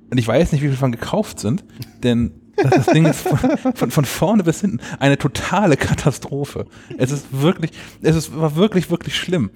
und 0.09 0.17
ich 0.17 0.27
weiß 0.27 0.53
nicht, 0.53 0.61
wie 0.61 0.65
viele 0.67 0.75
davon 0.75 0.91
gekauft 0.91 1.39
sind, 1.39 1.65
denn 2.03 2.40
das, 2.57 2.71
das 2.71 2.85
Ding 2.87 3.05
ist 3.05 3.21
von, 3.21 3.73
von, 3.75 3.91
von 3.91 4.05
vorne 4.05 4.43
bis 4.43 4.61
hinten 4.61 4.79
eine 4.99 5.17
totale 5.17 5.77
Katastrophe. 5.77 6.65
Es 6.97 7.11
ist 7.11 7.27
wirklich, 7.31 7.71
es 8.01 8.15
ist, 8.15 8.35
war 8.35 8.55
wirklich, 8.55 8.89
wirklich 8.89 9.15
schlimm. 9.15 9.51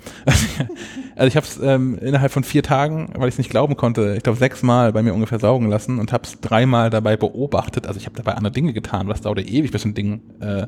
Also 1.17 1.27
ich 1.27 1.37
habe 1.37 1.45
es 1.45 1.57
ähm, 1.61 1.97
innerhalb 1.99 2.31
von 2.31 2.43
vier 2.43 2.61
Tagen, 2.61 3.09
weil 3.15 3.29
ich 3.29 3.35
es 3.35 3.37
nicht 3.37 3.49
glauben 3.49 3.77
konnte, 3.77 4.15
ich 4.17 4.23
glaube 4.23 4.37
sechsmal 4.37 4.91
bei 4.91 5.01
mir 5.01 5.13
ungefähr 5.13 5.39
saugen 5.39 5.69
lassen 5.69 5.97
und 5.99 6.11
habe 6.11 6.25
es 6.25 6.41
dreimal 6.41 6.89
dabei 6.89 7.15
beobachtet. 7.15 7.87
Also 7.87 7.99
ich 7.99 8.05
habe 8.05 8.17
dabei 8.17 8.33
andere 8.33 8.51
Dinge 8.51 8.73
getan, 8.73 9.07
was 9.07 9.21
dauert 9.21 9.39
ewig, 9.39 9.71
bis 9.71 9.85
ein 9.85 9.93
Ding 9.93 10.21
äh, 10.41 10.67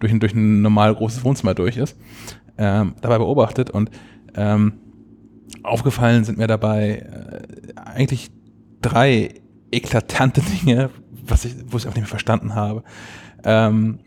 durch, 0.00 0.12
ein, 0.12 0.18
durch 0.18 0.34
ein 0.34 0.60
normal 0.60 0.92
großes 0.92 1.22
Wohnzimmer 1.22 1.54
durch 1.54 1.76
ist. 1.76 1.96
Ähm, 2.58 2.94
dabei 3.00 3.18
beobachtet 3.18 3.70
und 3.70 3.90
ähm, 4.34 4.80
aufgefallen 5.62 6.24
sind 6.24 6.38
mir 6.38 6.46
dabei 6.46 7.42
äh, 7.76 7.80
eigentlich 7.84 8.30
drei 8.82 9.34
eklatante 9.70 10.40
Dinge, 10.40 10.90
was 11.26 11.44
ich, 11.44 11.54
wo 11.66 11.76
ich 11.76 11.84
auch 11.84 11.94
nicht 11.94 12.02
mehr 12.02 12.06
verstanden 12.06 12.54
habe. 12.54 12.82
Ähm, 13.44 13.98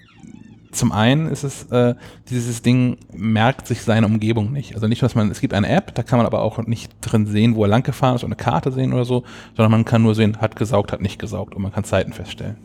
zum 0.72 0.92
einen 0.92 1.28
ist 1.28 1.44
es, 1.44 1.64
äh, 1.72 1.96
dieses 2.30 2.62
Ding 2.62 2.98
merkt 3.12 3.66
sich 3.66 3.82
seine 3.82 4.06
Umgebung 4.06 4.52
nicht. 4.52 4.76
Also 4.76 4.88
nicht, 4.88 5.02
dass 5.02 5.16
man, 5.16 5.32
es 5.32 5.42
gibt 5.42 5.54
eine 5.54 5.68
App, 5.68 5.96
da 5.96 6.04
kann 6.04 6.18
man 6.18 6.28
aber 6.28 6.42
auch 6.42 6.60
nicht 6.68 6.92
drin 7.02 7.26
sehen, 7.26 7.56
wo 7.56 7.64
er 7.64 7.70
lang 7.70 7.84
gefahren 7.84 8.16
ist 8.16 8.24
und 8.24 8.30
eine 8.30 8.36
Karte 8.36 8.72
sehen 8.72 8.94
oder 8.94 9.06
so, 9.06 9.24
sondern 9.56 9.72
man 9.72 9.86
kann 9.86 10.04
nur 10.04 10.14
sehen, 10.14 10.38
hat 10.38 10.56
gesaugt, 10.56 10.92
hat 10.92 11.02
nicht 11.02 11.20
gesaugt 11.20 11.56
und 11.56 11.64
man 11.64 11.72
kann 11.72 11.84
Zeiten 11.84 12.14
feststellen. 12.14 12.58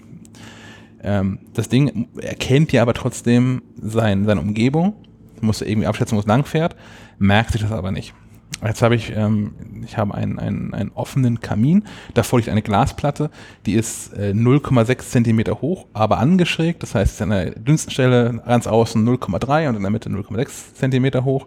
Ähm, 1.03 1.39
das 1.55 1.69
Ding 1.69 2.09
erkennt 2.21 2.73
ja 2.73 2.83
aber 2.83 2.95
trotzdem 2.95 3.63
sein, 3.81 4.25
seine 4.27 4.41
Umgebung, 4.41 4.95
muss 5.41 5.63
irgendwie 5.63 5.87
abschätzen, 5.87 6.17
wo 6.17 6.21
es 6.21 6.27
lang 6.27 6.45
fährt, 6.45 6.77
merkt 7.19 7.53
sich 7.53 7.63
das 7.63 7.73
aber 7.73 7.91
nicht. 7.91 8.15
Jetzt 8.65 8.83
habe 8.83 8.95
ich, 8.95 9.15
ähm, 9.15 9.55
ich 9.85 9.99
habe 9.99 10.15
einen, 10.15 10.39
einen, 10.39 10.73
einen 10.73 10.93
offenen 10.93 11.41
Kamin, 11.41 11.85
davor 12.15 12.39
liegt 12.39 12.49
eine 12.49 12.63
Glasplatte, 12.63 13.31
die 13.67 13.75
ist 13.75 14.13
äh, 14.15 14.31
0,6 14.31 14.99
Zentimeter 15.11 15.61
hoch, 15.61 15.87
aber 15.93 16.19
angeschrägt, 16.19 16.83
das 16.83 16.95
heißt, 16.95 17.21
an 17.23 17.31
der 17.31 17.51
dünnsten 17.51 17.93
Stelle 17.93 18.43
ganz 18.47 18.67
außen 18.67 19.07
0,3 19.07 19.69
und 19.69 19.77
in 19.77 19.83
der 19.83 19.91
Mitte 19.91 20.09
0,6 20.09 20.75
Zentimeter 20.75 21.25
hoch. 21.25 21.47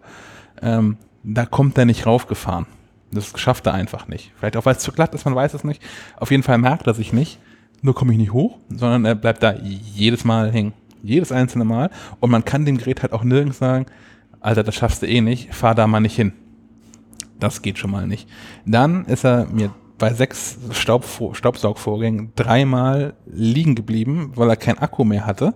Ähm, 0.62 0.98
da 1.24 1.46
kommt 1.46 1.78
er 1.78 1.86
nicht 1.86 2.06
raufgefahren. 2.06 2.68
Das 3.12 3.34
schafft 3.40 3.66
er 3.68 3.74
einfach 3.74 4.08
nicht. 4.08 4.32
Vielleicht 4.38 4.58
auch, 4.58 4.66
weil 4.66 4.76
es 4.76 4.82
zu 4.82 4.92
glatt 4.92 5.14
ist, 5.16 5.26
man 5.26 5.36
weiß 5.36 5.54
es 5.54 5.64
nicht. 5.64 5.82
Auf 6.18 6.32
jeden 6.32 6.44
Fall 6.44 6.58
merkt 6.58 6.88
er 6.88 6.94
sich 6.94 7.14
nicht. 7.14 7.40
Nur 7.82 7.96
komme 7.96 8.12
ich 8.12 8.18
nicht 8.18 8.34
hoch, 8.34 8.58
sondern 8.70 9.06
er 9.06 9.16
bleibt 9.16 9.44
da 9.44 9.54
jedes 9.54 10.26
Mal 10.26 10.52
hängen. 10.52 10.74
Jedes 11.04 11.32
einzelne 11.32 11.64
Mal. 11.64 11.90
Und 12.20 12.32
man 12.32 12.44
kann 12.44 12.66
dem 12.66 12.78
Gerät 12.78 13.02
halt 13.02 13.14
auch 13.14 13.24
nirgends 13.24 13.60
sagen, 13.60 13.86
Alter, 14.40 14.64
das 14.64 14.76
schaffst 14.76 15.02
du 15.02 15.08
eh 15.08 15.22
nicht, 15.22 15.54
fahr 15.54 15.76
da 15.76 15.88
mal 15.88 16.00
nicht 16.00 16.16
hin. 16.16 16.34
Das 17.40 17.62
geht 17.62 17.78
schon 17.78 17.92
mal 17.92 18.08
nicht. 18.08 18.28
Dann 18.66 19.06
ist 19.06 19.26
er 19.26 19.46
mir 19.48 19.72
bei 19.98 20.14
sechs 20.14 20.58
Staubvo 20.72 21.34
Staubsaugvorgängen 21.34 22.32
dreimal 22.36 23.14
liegen 23.26 23.76
geblieben, 23.76 24.32
weil 24.36 24.50
er 24.50 24.56
keinen 24.56 24.80
Akku 24.80 25.04
mehr 25.04 25.26
hatte. 25.26 25.56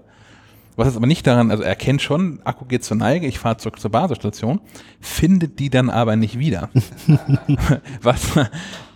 Was 0.75 0.87
ist 0.87 0.95
aber 0.95 1.07
nicht 1.07 1.27
daran, 1.27 1.51
also 1.51 1.63
er 1.63 1.75
kennt 1.75 2.01
schon, 2.01 2.39
Akku 2.43 2.65
geht 2.65 2.83
zur 2.83 2.97
Neige, 2.97 3.27
ich 3.27 3.39
fahre 3.39 3.57
zurück 3.57 3.79
zur 3.79 3.91
Basisstation, 3.91 4.61
findet 4.99 5.59
die 5.59 5.69
dann 5.69 5.89
aber 5.89 6.15
nicht 6.15 6.39
wieder. 6.39 6.69
Was 8.01 8.37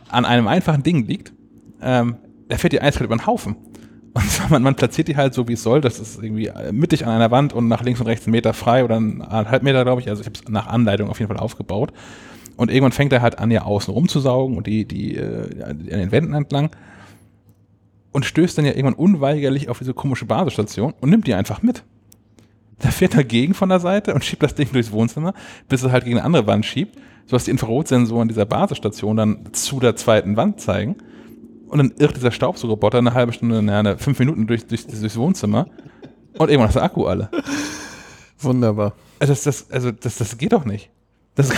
an 0.10 0.26
einem 0.26 0.48
einfachen 0.48 0.84
Ding 0.84 1.06
liegt, 1.06 1.34
ähm, 1.82 2.16
er 2.48 2.58
fährt 2.58 2.74
die 2.74 2.82
eiskalt 2.82 3.06
über 3.06 3.18
den 3.18 3.28
Haufen. 3.28 3.58
Und 4.14 4.24
man, 4.50 4.64
man 4.64 4.76
platziert 4.76 5.10
die 5.10 5.18
halt 5.18 5.34
so, 5.34 5.48
wie 5.48 5.54
es 5.54 5.64
soll. 5.64 5.82
Das 5.82 6.00
ist 6.00 6.22
irgendwie 6.22 6.50
mittig 6.72 7.06
an 7.06 7.12
einer 7.12 7.32
Wand 7.32 7.54
und 7.54 7.68
nach 7.68 7.84
links 7.84 8.00
und 8.00 8.08
rechts 8.08 8.26
einen 8.26 8.32
Meter 8.32 8.54
frei 8.54 8.84
oder 8.84 8.96
einen 8.96 9.22
halb 9.28 9.62
Meter, 9.62 9.84
glaube 9.84 10.02
ich. 10.02 10.10
Also 10.10 10.22
ich 10.22 10.28
habe 10.28 10.40
es 10.42 10.50
nach 10.50 10.68
Anleitung 10.68 11.10
auf 11.10 11.20
jeden 11.20 11.32
Fall 11.32 11.42
aufgebaut. 11.42 11.92
Und 12.58 12.72
irgendwann 12.72 12.92
fängt 12.92 13.12
er 13.14 13.22
halt 13.22 13.40
an, 13.40 13.52
ja 13.52 13.64
außen 13.64 13.94
rumzusaugen 13.94 14.58
und 14.58 14.68
die, 14.68 14.86
die 14.86 15.16
äh, 15.16 15.64
an 15.64 15.80
den 15.80 16.12
Wänden 16.12 16.34
entlang 16.34 16.72
und 18.12 18.24
stößt 18.26 18.58
dann 18.58 18.66
ja 18.66 18.72
irgendwann 18.72 18.94
unweigerlich 18.94 19.68
auf 19.68 19.80
diese 19.80 19.94
komische 19.94 20.26
Basisstation 20.26 20.94
und 21.02 21.10
nimmt 21.10 21.28
die 21.28 21.34
einfach 21.34 21.62
mit. 21.62 21.84
Da 22.80 22.90
fährt 22.90 23.14
er 23.16 23.24
gegen 23.24 23.54
von 23.54 23.70
der 23.70 23.80
Seite 23.80 24.14
und 24.14 24.24
schiebt 24.24 24.44
das 24.44 24.56
Ding 24.56 24.72
durchs 24.72 24.92
Wohnzimmer, 24.92 25.34
bis 25.68 25.84
er 25.84 25.92
halt 25.92 26.06
gegen 26.06 26.18
eine 26.18 26.26
andere 26.26 26.48
Wand 26.48 26.66
schiebt, 26.66 26.98
sodass 27.26 27.46
die 27.46 27.52
Infrarotsensoren 27.52 28.30
dieser 28.30 28.46
Basisstation 28.46 29.18
dann 29.18 29.54
zu 29.54 29.80
der 29.80 29.98
zweiten 29.98 30.38
Wand 30.38 30.62
zeigen. 30.62 30.96
Und 31.68 31.80
dann 31.80 31.94
irrt 31.98 32.16
dieser 32.16 32.32
Staubsaugerroboter 32.32 33.00
eine 33.00 33.14
halbe 33.14 33.34
Stunde, 33.34 33.58
eine 33.58 33.98
fünf 33.98 34.20
Minuten 34.20 34.48
durch, 34.48 34.66
durch, 34.66 34.88
durchs 34.88 35.18
Wohnzimmer 35.18 35.68
und 36.38 36.50
irgendwann 36.50 36.70
ist 36.70 36.76
der 36.76 36.84
Akku 36.84 37.06
alle. 37.06 37.30
Wunderbar. 38.40 38.94
Also 39.20 39.34
das, 39.34 39.44
das, 39.44 39.72
also 39.72 39.92
das, 39.92 40.18
das 40.18 40.38
geht 40.38 40.54
doch 40.54 40.66
nicht. 40.66 40.90
Das, 41.36 41.52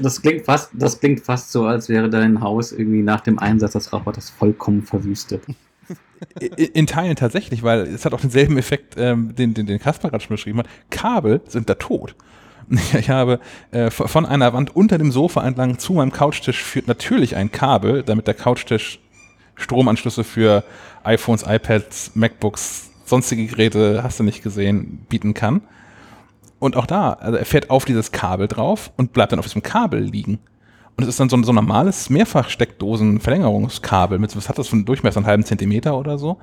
das, 0.00 0.22
klingt 0.22 0.44
fast, 0.44 0.70
das 0.72 1.00
klingt 1.00 1.20
fast 1.20 1.50
so, 1.50 1.64
als 1.64 1.88
wäre 1.88 2.08
dein 2.08 2.40
Haus 2.40 2.70
irgendwie 2.70 3.02
nach 3.02 3.20
dem 3.20 3.38
Einsatz 3.38 3.72
des 3.72 3.92
Roboters 3.92 4.30
vollkommen 4.30 4.82
verwüstet. 4.82 5.42
In, 6.40 6.50
in 6.50 6.86
Teilen 6.86 7.16
tatsächlich, 7.16 7.62
weil 7.62 7.80
es 7.80 8.04
hat 8.04 8.14
auch 8.14 8.20
denselben 8.20 8.56
Effekt, 8.56 8.94
ähm, 8.96 9.34
den, 9.34 9.52
den, 9.52 9.66
den 9.66 9.80
Kasper 9.80 10.10
gerade 10.10 10.22
schon 10.22 10.36
beschrieben 10.36 10.60
hat. 10.60 10.68
Kabel 10.90 11.40
sind 11.48 11.68
da 11.68 11.74
tot. 11.74 12.14
Ich 12.98 13.10
habe 13.10 13.40
äh, 13.72 13.90
von 13.90 14.24
einer 14.24 14.54
Wand 14.54 14.74
unter 14.74 14.96
dem 14.96 15.12
Sofa 15.12 15.46
entlang 15.46 15.78
zu 15.78 15.92
meinem 15.92 16.12
Couchtisch 16.12 16.62
führt 16.62 16.88
natürlich 16.88 17.36
ein 17.36 17.52
Kabel, 17.52 18.02
damit 18.02 18.26
der 18.26 18.32
Couchtisch 18.32 19.00
Stromanschlüsse 19.56 20.24
für 20.24 20.64
iPhones, 21.02 21.44
iPads, 21.46 22.12
MacBooks, 22.14 22.90
sonstige 23.04 23.46
Geräte, 23.46 24.02
hast 24.02 24.18
du 24.18 24.24
nicht 24.24 24.42
gesehen, 24.42 25.04
bieten 25.08 25.34
kann. 25.34 25.60
Und 26.64 26.76
auch 26.76 26.86
da, 26.86 27.12
also 27.12 27.36
er 27.36 27.44
fährt 27.44 27.68
auf 27.68 27.84
dieses 27.84 28.10
Kabel 28.10 28.48
drauf 28.48 28.90
und 28.96 29.12
bleibt 29.12 29.32
dann 29.32 29.38
auf 29.38 29.44
diesem 29.44 29.62
Kabel 29.62 30.00
liegen. 30.00 30.38
Und 30.96 31.02
es 31.02 31.08
ist 31.08 31.20
dann 31.20 31.28
so, 31.28 31.42
so 31.42 31.52
ein 31.52 31.56
normales 31.56 32.08
Mehrfachsteckdosen-Verlängerungskabel 32.08 34.18
mit, 34.18 34.34
was 34.34 34.48
hat 34.48 34.56
das 34.56 34.68
für 34.68 34.76
einen 34.76 34.86
Durchmesser, 34.86 35.18
einen 35.18 35.26
halben 35.26 35.44
Zentimeter 35.44 35.98
oder 35.98 36.16
so? 36.16 36.38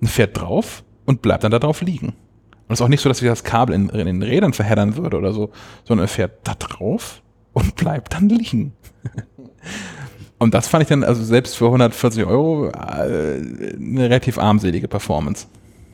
Und 0.00 0.08
fährt 0.08 0.36
drauf 0.36 0.82
und 1.04 1.22
bleibt 1.22 1.44
dann 1.44 1.52
da 1.52 1.60
drauf 1.60 1.80
liegen. 1.80 2.08
Und 2.08 2.70
es 2.70 2.80
ist 2.80 2.84
auch 2.84 2.88
nicht 2.88 3.02
so, 3.02 3.08
dass 3.08 3.18
sich 3.18 3.28
das 3.28 3.44
Kabel 3.44 3.76
in, 3.76 3.88
in 3.90 4.06
den 4.06 4.20
Rädern 4.20 4.52
verheddern 4.52 4.96
würde 4.96 5.16
oder 5.16 5.32
so, 5.32 5.52
sondern 5.84 6.06
er 6.06 6.08
fährt 6.08 6.40
da 6.42 6.54
drauf 6.54 7.22
und 7.52 7.76
bleibt 7.76 8.14
dann 8.14 8.28
liegen. 8.28 8.72
und 10.38 10.54
das 10.54 10.66
fand 10.66 10.82
ich 10.82 10.88
dann, 10.88 11.04
also 11.04 11.22
selbst 11.22 11.56
für 11.56 11.66
140 11.66 12.26
Euro, 12.26 12.70
äh, 12.70 13.74
eine 13.76 14.06
relativ 14.06 14.38
armselige 14.38 14.88
Performance. 14.88 15.46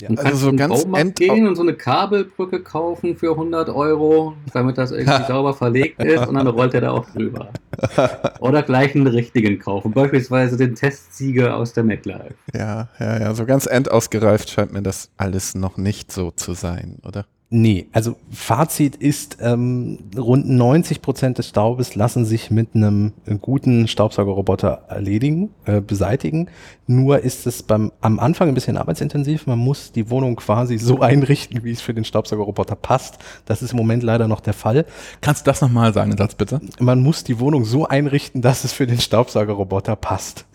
Ja. 0.02 0.08
Also 0.16 0.50
so 0.50 0.56
ganz 0.56 0.82
Baumarkt 0.82 1.14
gehen 1.14 1.46
und 1.46 1.54
so 1.54 1.62
eine 1.62 1.74
Kabelbrücke 1.74 2.60
kaufen 2.60 3.16
für 3.16 3.30
100 3.30 3.68
Euro, 3.68 4.34
damit 4.52 4.76
das 4.76 4.90
irgendwie 4.90 5.24
sauber 5.28 5.54
verlegt 5.54 6.02
ist 6.02 6.26
und 6.26 6.34
dann 6.34 6.48
rollt 6.48 6.74
er 6.74 6.80
da 6.80 6.90
auch 6.90 7.08
drüber. 7.10 7.50
Oder 8.40 8.64
gleich 8.64 8.96
einen 8.96 9.06
richtigen 9.06 9.60
kaufen, 9.60 9.92
beispielsweise 9.92 10.56
den 10.56 10.74
Testsieger 10.74 11.56
aus 11.56 11.72
der 11.72 11.84
MacLife. 11.84 12.34
Ja, 12.52 12.88
ja, 12.98 13.20
ja, 13.20 13.34
so 13.34 13.46
ganz 13.46 13.66
endausgereift 13.66 14.50
scheint 14.50 14.72
mir 14.72 14.82
das 14.82 15.12
alles 15.18 15.54
noch 15.54 15.76
nicht 15.76 16.10
so 16.10 16.32
zu 16.32 16.54
sein, 16.54 16.98
oder? 17.06 17.24
Nee, 17.54 17.88
also 17.92 18.16
Fazit 18.30 18.96
ist, 18.96 19.36
ähm, 19.42 19.98
rund 20.16 20.48
90 20.48 21.02
Prozent 21.02 21.36
des 21.36 21.50
Staubes 21.50 21.94
lassen 21.94 22.24
sich 22.24 22.50
mit 22.50 22.74
einem 22.74 23.12
guten 23.42 23.88
Staubsaugerroboter 23.88 24.84
erledigen, 24.88 25.50
äh, 25.66 25.82
beseitigen. 25.82 26.48
Nur 26.86 27.18
ist 27.18 27.46
es 27.46 27.62
beim, 27.62 27.92
am 28.00 28.18
Anfang 28.20 28.48
ein 28.48 28.54
bisschen 28.54 28.78
arbeitsintensiv. 28.78 29.46
Man 29.46 29.58
muss 29.58 29.92
die 29.92 30.08
Wohnung 30.08 30.36
quasi 30.36 30.78
so 30.78 31.00
einrichten, 31.00 31.62
wie 31.62 31.72
es 31.72 31.82
für 31.82 31.92
den 31.92 32.06
Staubsaugerroboter 32.06 32.74
passt. 32.74 33.18
Das 33.44 33.60
ist 33.60 33.72
im 33.72 33.76
Moment 33.76 34.02
leider 34.02 34.28
noch 34.28 34.40
der 34.40 34.54
Fall. 34.54 34.86
Kannst 35.20 35.46
du 35.46 35.50
das 35.50 35.60
nochmal 35.60 35.92
sagen, 35.92 36.10
den 36.10 36.16
Satz 36.16 36.34
bitte? 36.34 36.62
Man 36.80 37.02
muss 37.02 37.22
die 37.22 37.38
Wohnung 37.38 37.66
so 37.66 37.86
einrichten, 37.86 38.40
dass 38.40 38.64
es 38.64 38.72
für 38.72 38.86
den 38.86 38.98
Staubsaugerroboter 38.98 39.94
passt. 39.94 40.46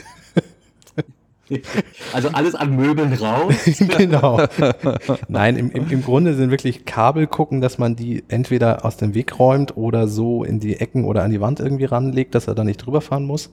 Also 2.14 2.30
alles 2.30 2.56
an 2.56 2.76
Möbeln 2.76 3.14
raus. 3.14 3.54
genau. 3.98 4.40
Nein, 5.28 5.58
im, 5.58 5.72
im, 5.72 5.90
im 5.90 6.04
Grunde 6.04 6.34
sind 6.34 6.52
wirklich 6.52 6.86
Kabel 6.86 7.28
gucken, 7.28 7.60
dass 7.60 7.78
man 7.78 7.96
die 7.96 8.24
entweder 8.28 8.86
aus 8.86 8.98
dem 8.98 9.14
Weg 9.14 9.38
räumt 9.40 9.76
oder 9.76 10.08
so 10.08 10.44
in 10.44 10.60
die 10.60 10.78
Ecken 10.78 11.04
oder 11.06 11.24
an 11.24 11.32
die 11.32 11.42
Wand 11.42 11.60
irgendwie 11.60 11.86
ranlegt, 11.86 12.36
dass 12.36 12.48
er 12.48 12.56
da 12.56 12.64
nicht 12.64 12.78
drüber 12.78 13.02
fahren 13.02 13.26
muss. 13.26 13.52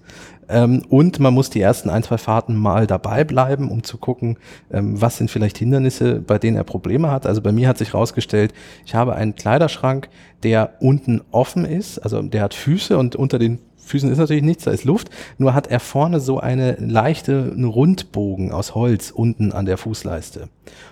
Ähm, 0.49 0.83
und 0.89 1.21
man 1.21 1.35
muss 1.35 1.51
die 1.51 1.61
ersten 1.61 1.91
ein, 1.91 2.03
zwei 2.03 2.19
Fahrten 2.19 2.55
mal 2.55 2.87
dabei 2.87 3.25
bleiben, 3.25 3.71
um 3.71 3.83
zu 3.83 3.99
gucken, 3.99 4.39
ähm, 4.71 5.01
was 5.01 5.17
sind 5.17 5.31
vielleicht 5.31 5.59
Hindernisse, 5.59 6.21
bei 6.21 6.39
denen 6.39 6.57
er 6.57 6.65
Probleme 6.65 7.11
hat. 7.11 7.27
Also 7.27 7.41
bei 7.41 7.53
mir 7.53 7.69
hat 7.69 7.79
sich 7.79 7.95
rausgestellt, 7.95 8.53
ich 8.85 8.95
habe 8.95 9.15
einen 9.15 9.35
Kleiderschrank, 9.35 10.09
der 10.43 10.75
unten 10.81 11.23
offen 11.31 11.65
ist, 11.65 11.99
also 11.99 12.21
der 12.23 12.43
hat 12.43 12.55
Füße 12.55 12.99
und 12.99 13.17
unter 13.17 13.39
den 13.39 13.59
Füßen 13.85 14.11
ist 14.11 14.19
natürlich 14.19 14.43
nichts, 14.43 14.65
da 14.65 14.71
ist 14.71 14.85
Luft, 14.85 15.11
nur 15.39 15.55
hat 15.55 15.67
er 15.67 15.81
vorne 15.81 16.21
so 16.21 16.41
eine 16.41 16.77
leichte 16.81 17.53
einen 17.53 17.65
Rundbogen 17.65 18.53
aus 18.53 18.75
Holz 18.75 19.11
unten 19.11 19.53
an 19.53 19.67
der 19.67 19.77
Fußleiste. 19.77 20.49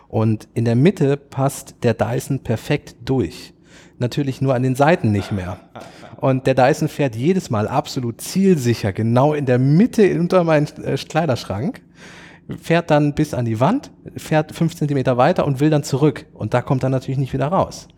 Und 0.09 0.49
in 0.55 0.65
der 0.65 0.77
Mitte 0.77 1.17
passt 1.17 1.77
der 1.83 1.95
Dyson 1.95 2.41
perfekt 2.41 2.97
durch. 3.05 3.55
Natürlich 3.99 4.41
nur 4.41 4.55
an 4.55 4.63
den 4.63 4.75
Seiten 4.75 5.13
nicht 5.13 5.33
mehr. 5.33 5.59
Und 6.17 6.47
der 6.47 6.55
Dyson 6.55 6.89
fährt 6.89 7.17
jedes 7.17 7.51
Mal 7.51 7.67
absolut 7.67 8.21
zielsicher, 8.21 8.93
genau 8.93 9.33
in 9.33 9.47
der 9.47 9.59
Mitte 9.59 10.19
unter 10.21 10.45
meinen 10.45 10.69
äh, 10.85 10.97
Kleiderschrank, 10.97 11.83
fährt 12.61 12.91
dann 12.91 13.15
bis 13.15 13.35
an 13.35 13.45
die 13.45 13.61
Wand, 13.61 13.91
fährt 14.17 14.53
fünf 14.53 14.77
Zentimeter 14.77 15.17
weiter 15.17 15.47
und 15.47 15.61
will 15.61 15.71
dann 15.71 15.85
zurück. 15.85 16.27
Und 16.35 16.55
da 16.55 16.63
kommt 16.63 16.83
er 16.83 16.91
natürlich 16.91 17.19
nicht 17.19 17.33
wieder 17.33 17.47
raus. 17.47 17.89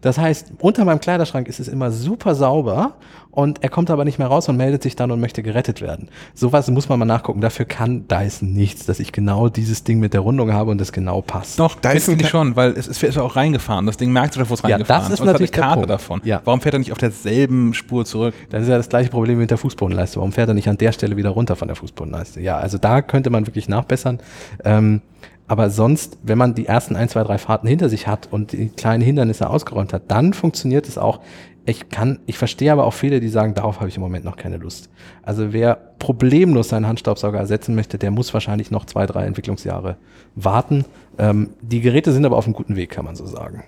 Das 0.00 0.18
heißt, 0.18 0.52
unter 0.58 0.84
meinem 0.84 1.00
Kleiderschrank 1.00 1.48
ist 1.48 1.60
es 1.60 1.68
immer 1.68 1.90
super 1.90 2.34
sauber 2.34 2.94
und 3.30 3.62
er 3.62 3.68
kommt 3.68 3.90
aber 3.90 4.04
nicht 4.04 4.18
mehr 4.18 4.28
raus 4.28 4.48
und 4.48 4.56
meldet 4.56 4.82
sich 4.82 4.96
dann 4.96 5.10
und 5.10 5.20
möchte 5.20 5.42
gerettet 5.42 5.80
werden. 5.82 6.08
Sowas 6.34 6.70
muss 6.70 6.88
man 6.88 6.98
mal 6.98 7.04
nachgucken. 7.04 7.40
Dafür 7.40 7.66
kann 7.66 8.08
Dyson 8.08 8.52
nichts, 8.52 8.86
dass 8.86 8.98
ich 8.98 9.12
genau 9.12 9.48
dieses 9.48 9.84
Ding 9.84 9.98
mit 10.00 10.14
der 10.14 10.20
Rundung 10.20 10.52
habe 10.52 10.70
und 10.70 10.80
das 10.80 10.92
genau 10.92 11.20
passt. 11.20 11.58
Doch, 11.58 11.74
Dyson 11.74 12.18
ich 12.18 12.28
schon, 12.28 12.56
weil 12.56 12.72
es 12.72 12.88
ist, 12.88 13.02
ist 13.02 13.18
auch 13.18 13.36
reingefahren. 13.36 13.84
Das 13.84 13.96
Ding 13.96 14.10
merkt 14.10 14.36
doch, 14.36 14.48
wo 14.48 14.54
es 14.54 14.62
ja, 14.62 14.70
reingefahren 14.70 15.02
ist. 15.02 15.08
Das 15.08 15.14
ist 15.14 15.20
und 15.20 15.26
natürlich 15.26 15.52
eine 15.52 15.62
Karte 15.62 15.86
davon. 15.86 16.20
Ja. 16.24 16.40
Warum 16.44 16.60
fährt 16.60 16.74
er 16.74 16.78
nicht 16.78 16.92
auf 16.92 16.98
derselben 16.98 17.74
Spur 17.74 18.04
zurück? 18.04 18.34
Das 18.50 18.62
ist 18.62 18.68
ja 18.68 18.76
das 18.78 18.88
gleiche 18.88 19.10
Problem 19.10 19.38
mit 19.38 19.50
der 19.50 19.58
Fußbodenleiste. 19.58 20.16
Warum 20.16 20.32
fährt 20.32 20.48
er 20.48 20.54
nicht 20.54 20.68
an 20.68 20.78
der 20.78 20.92
Stelle 20.92 21.16
wieder 21.16 21.30
runter 21.30 21.56
von 21.56 21.68
der 21.68 21.76
Fußbodenleiste? 21.76 22.40
Ja, 22.40 22.56
also 22.56 22.78
da 22.78 23.02
könnte 23.02 23.30
man 23.30 23.46
wirklich 23.46 23.68
nachbessern. 23.68 24.18
Ähm, 24.64 25.02
aber 25.48 25.70
sonst, 25.70 26.18
wenn 26.22 26.38
man 26.38 26.54
die 26.54 26.66
ersten 26.66 26.96
ein, 26.96 27.08
zwei, 27.08 27.22
drei 27.22 27.38
Fahrten 27.38 27.68
hinter 27.68 27.88
sich 27.88 28.06
hat 28.06 28.28
und 28.30 28.52
die 28.52 28.68
kleinen 28.68 29.02
Hindernisse 29.02 29.48
ausgeräumt 29.48 29.92
hat, 29.92 30.04
dann 30.08 30.32
funktioniert 30.32 30.88
es 30.88 30.98
auch. 30.98 31.20
Ich 31.64 31.88
kann, 31.88 32.20
ich 32.26 32.38
verstehe 32.38 32.70
aber 32.70 32.84
auch 32.84 32.94
viele, 32.94 33.18
die 33.20 33.28
sagen, 33.28 33.54
darauf 33.54 33.80
habe 33.80 33.88
ich 33.88 33.96
im 33.96 34.02
Moment 34.02 34.24
noch 34.24 34.36
keine 34.36 34.56
Lust. 34.56 34.88
Also 35.22 35.52
wer 35.52 35.74
problemlos 35.98 36.68
seinen 36.68 36.86
Handstaubsauger 36.86 37.38
ersetzen 37.38 37.74
möchte, 37.74 37.98
der 37.98 38.12
muss 38.12 38.32
wahrscheinlich 38.32 38.70
noch 38.70 38.84
zwei, 38.84 39.06
drei 39.06 39.26
Entwicklungsjahre 39.26 39.96
warten. 40.36 40.84
Ähm, 41.18 41.50
die 41.60 41.80
Geräte 41.80 42.12
sind 42.12 42.24
aber 42.24 42.36
auf 42.36 42.44
einem 42.44 42.54
guten 42.54 42.76
Weg, 42.76 42.90
kann 42.90 43.04
man 43.04 43.16
so 43.16 43.26
sagen. 43.26 43.64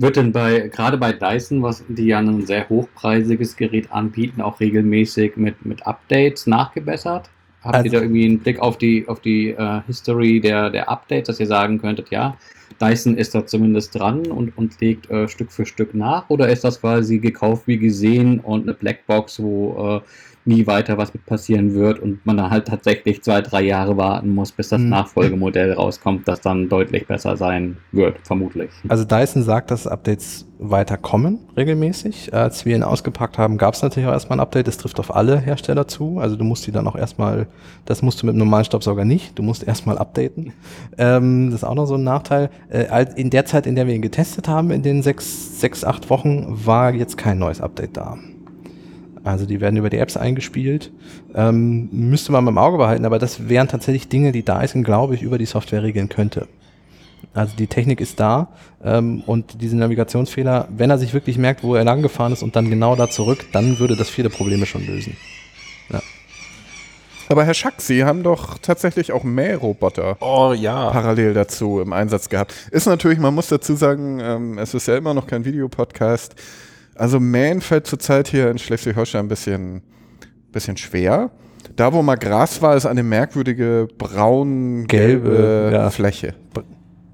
Wird 0.00 0.14
denn 0.14 0.30
bei, 0.30 0.68
gerade 0.68 0.96
bei 0.96 1.12
Dyson, 1.12 1.60
was 1.60 1.84
die 1.88 2.06
ja 2.06 2.18
ein 2.18 2.46
sehr 2.46 2.68
hochpreisiges 2.68 3.56
Gerät 3.56 3.90
anbieten, 3.90 4.40
auch 4.40 4.60
regelmäßig 4.60 5.36
mit, 5.36 5.66
mit 5.66 5.84
Updates 5.88 6.46
nachgebessert? 6.46 7.30
Habt 7.68 7.76
also, 7.76 7.86
ihr 7.88 7.92
da 7.92 8.00
irgendwie 8.00 8.24
einen 8.24 8.38
Blick 8.38 8.60
auf 8.60 8.78
die, 8.78 9.06
auf 9.08 9.20
die 9.20 9.54
uh, 9.54 9.82
History 9.86 10.40
der, 10.40 10.70
der 10.70 10.88
Updates, 10.88 11.26
dass 11.26 11.38
ihr 11.38 11.46
sagen 11.46 11.78
könntet, 11.78 12.10
ja, 12.10 12.34
Dyson 12.80 13.16
ist 13.18 13.34
da 13.34 13.46
zumindest 13.46 13.94
dran 13.94 14.26
und, 14.26 14.56
und 14.56 14.80
legt 14.80 15.10
äh, 15.10 15.28
Stück 15.28 15.52
für 15.52 15.66
Stück 15.66 15.94
nach? 15.94 16.30
Oder 16.30 16.48
ist 16.48 16.64
das 16.64 16.80
quasi 16.80 17.18
gekauft 17.18 17.64
wie 17.66 17.76
gesehen 17.76 18.40
und 18.40 18.62
eine 18.62 18.72
Blackbox, 18.72 19.42
wo 19.42 19.96
äh, 19.96 20.08
nie 20.48 20.66
weiter 20.66 20.98
was 20.98 21.12
mit 21.14 21.24
passieren 21.26 21.74
wird 21.74 22.00
und 22.00 22.24
man 22.26 22.36
dann 22.38 22.50
halt 22.50 22.66
tatsächlich 22.66 23.22
zwei, 23.22 23.40
drei 23.42 23.62
Jahre 23.62 23.96
warten 23.96 24.34
muss, 24.34 24.50
bis 24.50 24.70
das 24.70 24.80
Mhm. 24.80 24.88
Nachfolgemodell 24.88 25.72
rauskommt, 25.74 26.26
das 26.26 26.40
dann 26.40 26.68
deutlich 26.68 27.06
besser 27.06 27.36
sein 27.36 27.76
wird, 27.92 28.16
vermutlich. 28.24 28.70
Also 28.88 29.04
Dyson 29.04 29.42
sagt, 29.42 29.70
dass 29.70 29.86
Updates 29.86 30.46
weiterkommen 30.58 31.38
regelmäßig. 31.56 32.34
Als 32.34 32.64
wir 32.64 32.74
ihn 32.74 32.82
ausgepackt 32.82 33.38
haben, 33.38 33.58
gab 33.58 33.74
es 33.74 33.82
natürlich 33.82 34.08
auch 34.08 34.12
erstmal 34.12 34.38
ein 34.38 34.40
Update. 34.40 34.66
Das 34.66 34.76
trifft 34.78 34.98
auf 34.98 35.14
alle 35.14 35.38
Hersteller 35.38 35.86
zu. 35.86 36.18
Also 36.18 36.34
du 36.34 36.44
musst 36.44 36.66
die 36.66 36.72
dann 36.72 36.88
auch 36.88 36.96
erstmal, 36.96 37.46
das 37.84 38.02
musst 38.02 38.22
du 38.22 38.26
mit 38.26 38.32
einem 38.32 38.40
normalen 38.40 38.64
Staubsauger 38.64 39.04
nicht. 39.04 39.38
Du 39.38 39.42
musst 39.42 39.62
erstmal 39.62 39.98
updaten. 39.98 40.52
Ähm, 40.96 41.50
das 41.50 41.60
ist 41.60 41.64
auch 41.64 41.74
noch 41.74 41.86
so 41.86 41.94
ein 41.94 42.02
Nachteil. 42.04 42.50
Äh, 42.70 43.06
in 43.14 43.30
der 43.30 43.44
Zeit, 43.44 43.66
in 43.66 43.76
der 43.76 43.86
wir 43.86 43.94
ihn 43.94 44.02
getestet 44.02 44.48
haben, 44.48 44.70
in 44.70 44.82
den 44.82 45.02
sechs, 45.02 45.60
sechs, 45.60 45.84
acht 45.84 46.10
Wochen, 46.10 46.46
war 46.48 46.92
jetzt 46.92 47.16
kein 47.18 47.38
neues 47.38 47.60
Update 47.60 47.96
da. 47.96 48.18
Also 49.28 49.46
die 49.46 49.60
werden 49.60 49.76
über 49.76 49.90
die 49.90 49.98
Apps 49.98 50.16
eingespielt. 50.16 50.90
Ähm, 51.34 51.88
müsste 51.92 52.32
man 52.32 52.46
im 52.46 52.58
Auge 52.58 52.78
behalten, 52.78 53.04
aber 53.04 53.18
das 53.18 53.48
wären 53.48 53.68
tatsächlich 53.68 54.08
Dinge, 54.08 54.32
die 54.32 54.42
Dyson, 54.42 54.84
glaube 54.84 55.14
ich, 55.14 55.22
über 55.22 55.38
die 55.38 55.46
Software 55.46 55.82
regeln 55.82 56.08
könnte. 56.08 56.48
Also 57.34 57.54
die 57.56 57.66
Technik 57.66 58.00
ist 58.00 58.18
da 58.20 58.48
ähm, 58.82 59.22
und 59.26 59.60
diese 59.60 59.76
Navigationsfehler, 59.76 60.68
wenn 60.70 60.90
er 60.90 60.98
sich 60.98 61.12
wirklich 61.12 61.36
merkt, 61.36 61.62
wo 61.62 61.74
er 61.74 61.84
lang 61.84 62.00
gefahren 62.00 62.32
ist 62.32 62.42
und 62.42 62.56
dann 62.56 62.70
genau 62.70 62.96
da 62.96 63.10
zurück, 63.10 63.44
dann 63.52 63.78
würde 63.78 63.96
das 63.96 64.08
viele 64.08 64.30
Probleme 64.30 64.66
schon 64.66 64.86
lösen. 64.86 65.16
Aber 67.30 67.44
Herr 67.44 67.52
Schack, 67.52 67.82
Sie 67.82 68.04
haben 68.04 68.22
doch 68.22 68.56
tatsächlich 68.56 69.12
auch 69.12 69.22
Mähroboter 69.22 70.16
Oh 70.20 70.54
ja. 70.54 70.90
parallel 70.90 71.34
dazu 71.34 71.80
im 71.80 71.92
Einsatz 71.92 72.30
gehabt. 72.30 72.54
Ist 72.70 72.86
natürlich, 72.86 73.18
man 73.18 73.34
muss 73.34 73.48
dazu 73.48 73.74
sagen, 73.74 74.18
ähm, 74.20 74.58
es 74.58 74.72
ist 74.72 74.88
ja 74.88 74.96
immer 74.96 75.12
noch 75.12 75.26
kein 75.26 75.44
Videopodcast. 75.44 76.34
Also 76.98 77.20
Mähen 77.20 77.60
fällt 77.60 77.86
zurzeit 77.86 78.28
hier 78.28 78.50
in 78.50 78.58
Schleswig-Holstein 78.58 79.24
ein 79.26 79.28
bisschen, 79.28 79.82
bisschen 80.52 80.76
schwer. 80.76 81.30
Da, 81.76 81.92
wo 81.92 82.02
mal 82.02 82.16
Gras 82.16 82.60
war, 82.62 82.76
ist 82.76 82.86
eine 82.86 83.02
merkwürdige 83.02 83.88
braun-gelbe 83.98 85.30
Gelbe, 85.30 85.70
ja. 85.72 85.90
Fläche. 85.90 86.34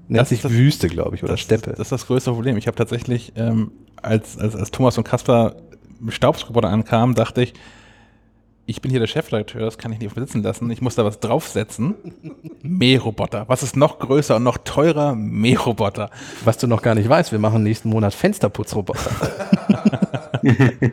Nennt 0.07 0.21
Das 0.21 0.29
sich 0.29 0.39
ist 0.39 0.45
das- 0.45 0.51
Wüste, 0.53 0.87
glaube 0.87 1.15
ich, 1.15 1.23
oder 1.23 1.37
Steppe. 1.37 1.71
Das 1.71 1.79
ist 1.81 1.91
das 1.91 2.07
größte 2.07 2.31
Problem. 2.31 2.57
Ich 2.57 2.67
habe 2.67 2.77
tatsächlich, 2.77 3.33
ähm, 3.35 3.71
als, 4.01 4.37
als, 4.37 4.55
als 4.55 4.71
Thomas 4.71 4.97
und 4.97 5.03
Kasper 5.03 5.55
mit 5.99 6.13
Staubsroboter 6.13 6.69
ankamen, 6.69 7.15
dachte 7.15 7.41
ich, 7.43 7.53
ich 8.67 8.81
bin 8.81 8.89
hier 8.89 8.99
der 8.99 9.07
Chefredakteur, 9.07 9.61
das 9.61 9.77
kann 9.77 9.91
ich 9.91 9.99
nicht 9.99 10.15
besitzen 10.15 10.41
lassen. 10.41 10.69
Ich 10.71 10.81
muss 10.81 10.95
da 10.95 11.05
was 11.05 11.19
draufsetzen. 11.19 11.95
Mähroboter. 12.63 13.45
Was 13.47 13.61
ist 13.61 13.75
noch 13.75 13.99
größer 13.99 14.37
und 14.37 14.43
noch 14.43 14.57
teurer? 14.57 15.13
Mähroboter. 15.15 16.09
Was 16.43 16.57
du 16.57 16.67
noch 16.67 16.81
gar 16.81 16.95
nicht 16.95 17.07
weißt, 17.07 17.31
wir 17.31 17.39
machen 17.39 17.63
nächsten 17.63 17.89
Monat 17.89 18.13
Fensterputzroboter. 18.13 19.11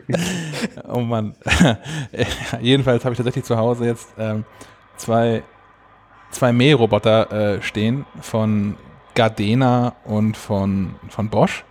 Oh 0.87 1.01
Mann. 1.01 1.35
Jedenfalls 2.61 3.03
habe 3.03 3.13
ich 3.13 3.17
tatsächlich 3.17 3.45
zu 3.45 3.57
Hause 3.57 3.85
jetzt 3.85 4.09
ähm, 4.17 4.45
zwei, 4.97 5.43
zwei 6.31 6.51
Mähroboter 6.53 7.31
äh, 7.31 7.61
stehen 7.61 8.05
von 8.21 8.77
Gardena 9.15 9.95
und 10.05 10.37
von, 10.37 10.95
von 11.09 11.29
Bosch. 11.29 11.65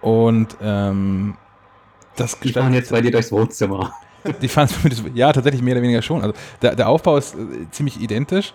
Und 0.00 0.56
ähm, 0.62 1.36
das 2.16 2.38
Die 2.40 2.52
fahren 2.52 2.74
jetzt 2.74 2.90
bei 2.90 3.00
dir 3.00 3.10
durchs 3.10 3.32
Wohnzimmer. 3.32 3.94
Die 4.42 4.48
fahren 4.48 4.68
es 4.84 5.02
ja 5.14 5.32
tatsächlich 5.32 5.62
mehr 5.62 5.74
oder 5.74 5.82
weniger 5.82 6.02
schon. 6.02 6.22
Also 6.22 6.34
der, 6.62 6.76
der 6.76 6.88
Aufbau 6.88 7.16
ist 7.16 7.34
äh, 7.34 7.70
ziemlich 7.70 8.00
identisch. 8.00 8.54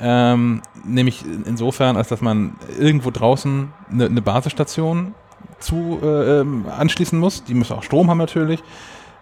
Ähm, 0.00 0.62
nämlich 0.84 1.24
insofern, 1.44 1.96
als 1.96 2.08
dass 2.08 2.20
man 2.20 2.56
irgendwo 2.78 3.10
draußen 3.10 3.72
eine, 3.90 4.06
eine 4.06 4.22
Basisstation 4.22 5.14
zu 5.58 5.98
äh, 6.02 6.40
ähm, 6.40 6.66
anschließen 6.68 7.18
muss. 7.18 7.42
Die 7.44 7.54
muss 7.54 7.72
auch 7.72 7.82
Strom 7.82 8.08
haben 8.08 8.18
natürlich. 8.18 8.62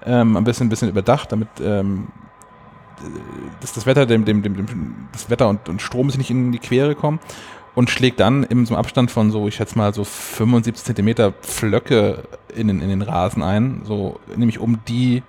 Ähm, 0.05 0.37
ein 0.37 0.45
bisschen, 0.45 0.67
ein 0.67 0.71
bisschen 0.71 0.91
überdacht, 0.91 1.33
damit 1.33 1.49
ähm, 1.63 2.09
dass 3.61 3.73
das 3.73 3.87
Wetter, 3.87 4.07
dem, 4.07 4.25
dem, 4.25 4.43
dem, 4.43 5.09
das 5.13 5.29
Wetter 5.31 5.49
und, 5.49 5.69
und 5.69 5.83
Strom 5.83 6.11
sich 6.11 6.19
nicht 6.19 6.31
in 6.31 6.53
die 6.53 6.59
Quere 6.59 6.95
kommen 6.95 7.21
und 7.75 7.91
schlägt 7.91 8.21
dann 8.21 8.43
in 8.45 8.65
so 8.65 8.75
einem 8.75 8.81
Abstand 8.81 9.11
von 9.11 9.31
so, 9.31 9.49
ich 9.49 9.57
schätze 9.57 9.77
mal, 9.77 9.93
so 9.93 10.05
75 10.05 10.85
Zentimeter 10.85 11.33
Pflöcke 11.33 12.25
in 12.55 12.69
den, 12.69 12.81
in 12.81 12.89
den 12.89 13.03
Rasen 13.03 13.43
ein, 13.43 13.83
so 13.85 14.19
nämlich 14.35 14.59
um 14.59 14.79
die 14.89 15.23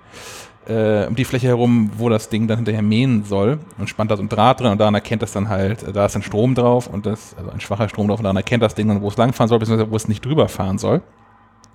äh, 0.68 1.06
um 1.06 1.14
die 1.14 1.24
Fläche 1.24 1.48
herum, 1.48 1.90
wo 1.96 2.08
das 2.08 2.28
Ding 2.28 2.46
dann 2.46 2.58
hinterher 2.58 2.82
mähen 2.82 3.24
soll 3.24 3.58
und 3.78 3.88
spannt 3.88 4.10
da 4.10 4.16
so 4.16 4.22
ein 4.22 4.28
Draht 4.28 4.60
drin 4.60 4.72
und 4.72 4.78
daran 4.78 4.94
erkennt 4.94 5.22
das 5.22 5.32
dann 5.32 5.48
halt, 5.48 5.82
äh, 5.82 5.92
da 5.92 6.06
ist 6.06 6.16
ein 6.16 6.22
Strom 6.22 6.54
drauf 6.54 6.86
und 6.86 7.06
das, 7.06 7.34
also 7.36 7.50
ein 7.50 7.60
schwacher 7.60 7.88
Strom 7.88 8.08
drauf 8.08 8.20
und 8.20 8.24
daran 8.24 8.36
erkennt 8.36 8.62
das 8.62 8.74
Ding 8.74 8.88
dann, 8.88 9.02
wo 9.02 9.08
es 9.08 9.16
langfahren 9.16 9.48
soll, 9.48 9.58
beziehungsweise 9.58 9.90
wo 9.90 9.96
es 9.96 10.08
nicht 10.08 10.24
drüber 10.24 10.48
fahren 10.48 10.78
soll. 10.78 11.02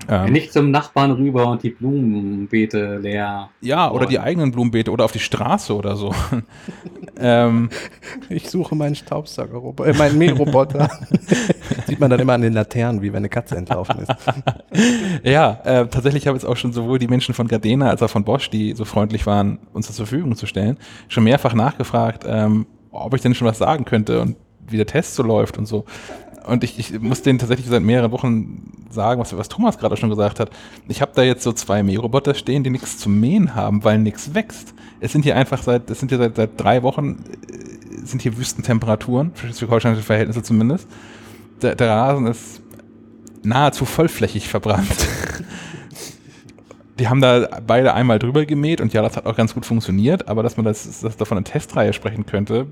Ähm, 0.10 0.32
Nicht 0.32 0.52
zum 0.54 0.72
Nachbarn 0.72 1.12
rüber 1.12 1.48
und 1.48 1.64
die 1.64 1.70
Blumenbeete 1.70 2.98
leer. 2.98 3.50
ja, 3.62 3.90
oder 3.92 4.06
die 4.06 4.20
eigenen 4.20 4.52
Blumenbeete 4.52 4.92
oder 4.92 5.06
auf 5.06 5.12
die 5.12 5.20
Straße 5.20 5.76
oder 5.76 5.96
so. 5.96 6.14
ähm, 7.20 7.70
Ich 8.30 8.50
suche 8.50 8.76
meinen 8.76 8.96
Staubsaugerroboter, 8.96 9.90
äh, 9.90 9.94
meinen 9.98 10.18
Mähroboter. 10.18 10.90
Sieht 11.88 12.00
man 12.00 12.10
dann 12.10 12.20
immer 12.20 12.34
an 12.34 12.42
den 12.42 12.54
Laternen, 12.54 13.02
wie 13.02 13.12
wenn 13.12 13.18
eine 13.18 13.30
Katze 13.30 13.56
entlaufen 13.56 14.00
ist. 14.00 14.12
Ja, 15.24 15.60
äh, 15.64 15.88
tatsächlich 15.88 16.28
habe 16.28 16.36
jetzt 16.36 16.46
auch 16.46 16.58
schon 16.58 16.74
sowohl 16.74 17.00
die 17.00 17.08
Menschen 17.08 17.34
von 17.34 17.48
Gardena 17.48 17.90
als 17.90 18.02
auch 18.02 18.10
von 18.10 18.24
Bosch, 18.24 18.50
die 18.50 18.74
so 18.74 18.86
freundlich 18.86 19.26
waren, 19.26 19.60
uns 19.72 19.86
zur 19.88 20.08
Verfügung 20.08 20.36
zu 20.36 20.48
stellen, 20.48 20.78
schon 21.08 21.24
mehrfach 21.24 21.54
nachgefragt, 21.54 22.24
ähm, 22.28 22.66
ob 22.92 23.14
ich 23.14 23.22
denn 23.22 23.36
schon 23.36 23.48
was 23.48 23.60
sagen 23.60 23.86
könnte 23.86 24.20
und 24.22 24.36
wie 24.68 24.78
der 24.78 24.86
Test 24.86 25.16
so 25.16 25.24
läuft 25.24 25.58
und 25.58 25.66
so. 25.66 25.86
Und 26.46 26.64
ich, 26.64 26.80
ich 26.80 27.00
muss 27.00 27.22
denen 27.22 27.40
tatsächlich 27.40 27.68
seit 27.68 27.84
mehreren 27.84 28.12
Wochen 28.12 28.72
sagen, 28.90 29.20
was, 29.20 29.36
was 29.36 29.50
Thomas 29.50 29.78
gerade 29.78 29.98
schon 29.98 30.10
gesagt 30.10 30.40
hat. 30.40 30.50
Ich 30.88 31.02
habe 31.02 31.12
da 31.16 31.24
jetzt 31.24 31.44
so 31.44 31.54
zwei 31.54 31.84
Mähroboter 31.84 32.34
stehen, 32.34 32.64
die 32.64 32.70
nichts 32.70 32.98
zu 32.98 33.10
mähen 33.10 33.56
haben, 33.56 33.84
weil 33.84 33.98
nichts 33.98 34.34
wächst. 34.34 34.74
Es 35.00 35.12
sind 35.12 35.24
hier 35.24 35.36
einfach 35.36 35.62
seit, 35.64 35.90
es 35.90 36.00
sind 36.00 36.10
hier 36.10 36.18
seit, 36.18 36.36
seit 36.36 36.60
drei 36.60 36.84
Wochen, 36.84 37.24
äh, 37.50 38.06
sind 38.06 38.22
hier 38.22 38.38
Wüstentemperaturen, 38.38 39.32
für 39.34 39.48
schleswig-holsteinische 39.48 40.04
Verhältnisse 40.04 40.44
zumindest. 40.44 40.88
Der, 41.62 41.76
der 41.76 41.90
Rasen 41.90 42.28
ist 42.28 42.62
nahezu 43.44 43.86
vollflächig 43.86 44.48
verbrannt. 44.48 44.88
Die 47.00 47.08
haben 47.08 47.22
da 47.22 47.48
beide 47.66 47.94
einmal 47.94 48.20
drüber 48.20 48.46
gemäht 48.46 48.80
und 48.80 48.94
ja, 48.94 49.02
das 49.02 49.18
hat 49.18 49.26
auch 49.26 49.36
ganz 49.36 49.56
gut 49.56 49.66
funktioniert, 49.66 50.28
aber 50.28 50.44
dass 50.44 50.58
man 50.58 50.66
das, 50.66 51.02
dass 51.02 51.18
davon 51.18 51.38
eine 51.38 51.44
Testreihe 51.44 51.92
sprechen 51.92 52.28
könnte, 52.28 52.68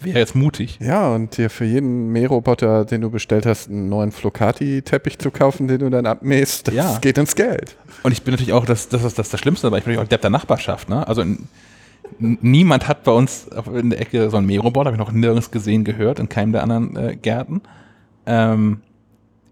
wäre 0.00 0.18
jetzt 0.18 0.34
mutig. 0.34 0.78
Ja, 0.80 1.14
und 1.14 1.36
dir 1.36 1.50
für 1.50 1.64
jeden 1.64 2.08
Mähroboter, 2.12 2.84
den 2.84 3.00
du 3.00 3.10
bestellt 3.10 3.46
hast, 3.46 3.68
einen 3.70 3.88
neuen 3.88 4.12
Flocati-Teppich 4.12 5.18
zu 5.18 5.30
kaufen, 5.30 5.68
den 5.68 5.78
du 5.78 5.90
dann 5.90 6.06
abmähst, 6.06 6.68
das 6.68 6.74
Ja. 6.74 6.98
geht 7.00 7.18
ins 7.18 7.34
Geld. 7.34 7.76
Und 8.02 8.12
ich 8.12 8.22
bin 8.22 8.32
natürlich 8.32 8.52
auch, 8.52 8.64
das, 8.66 8.88
das 8.88 9.04
ist 9.04 9.18
das, 9.18 9.30
das 9.30 9.40
Schlimmste, 9.40 9.66
aber 9.66 9.78
ich 9.78 9.84
bin 9.84 9.92
natürlich 9.94 10.06
auch 10.06 10.10
Depp 10.10 10.20
der 10.20 10.30
Nachbarschaft. 10.30 10.88
Ne? 10.88 11.06
Also 11.06 11.24
niemand 12.18 12.88
hat 12.88 13.04
bei 13.04 13.12
uns 13.12 13.48
in 13.74 13.90
der 13.90 14.00
Ecke 14.00 14.30
so 14.30 14.36
einen 14.36 14.46
Mähroboter, 14.46 14.86
habe 14.90 14.96
ich 14.96 15.00
noch 15.00 15.12
nirgends 15.12 15.50
gesehen, 15.50 15.84
gehört, 15.84 16.18
in 16.18 16.28
keinem 16.28 16.52
der 16.52 16.62
anderen 16.62 16.96
äh, 16.96 17.16
Gärten. 17.16 17.62
Ähm, 18.26 18.80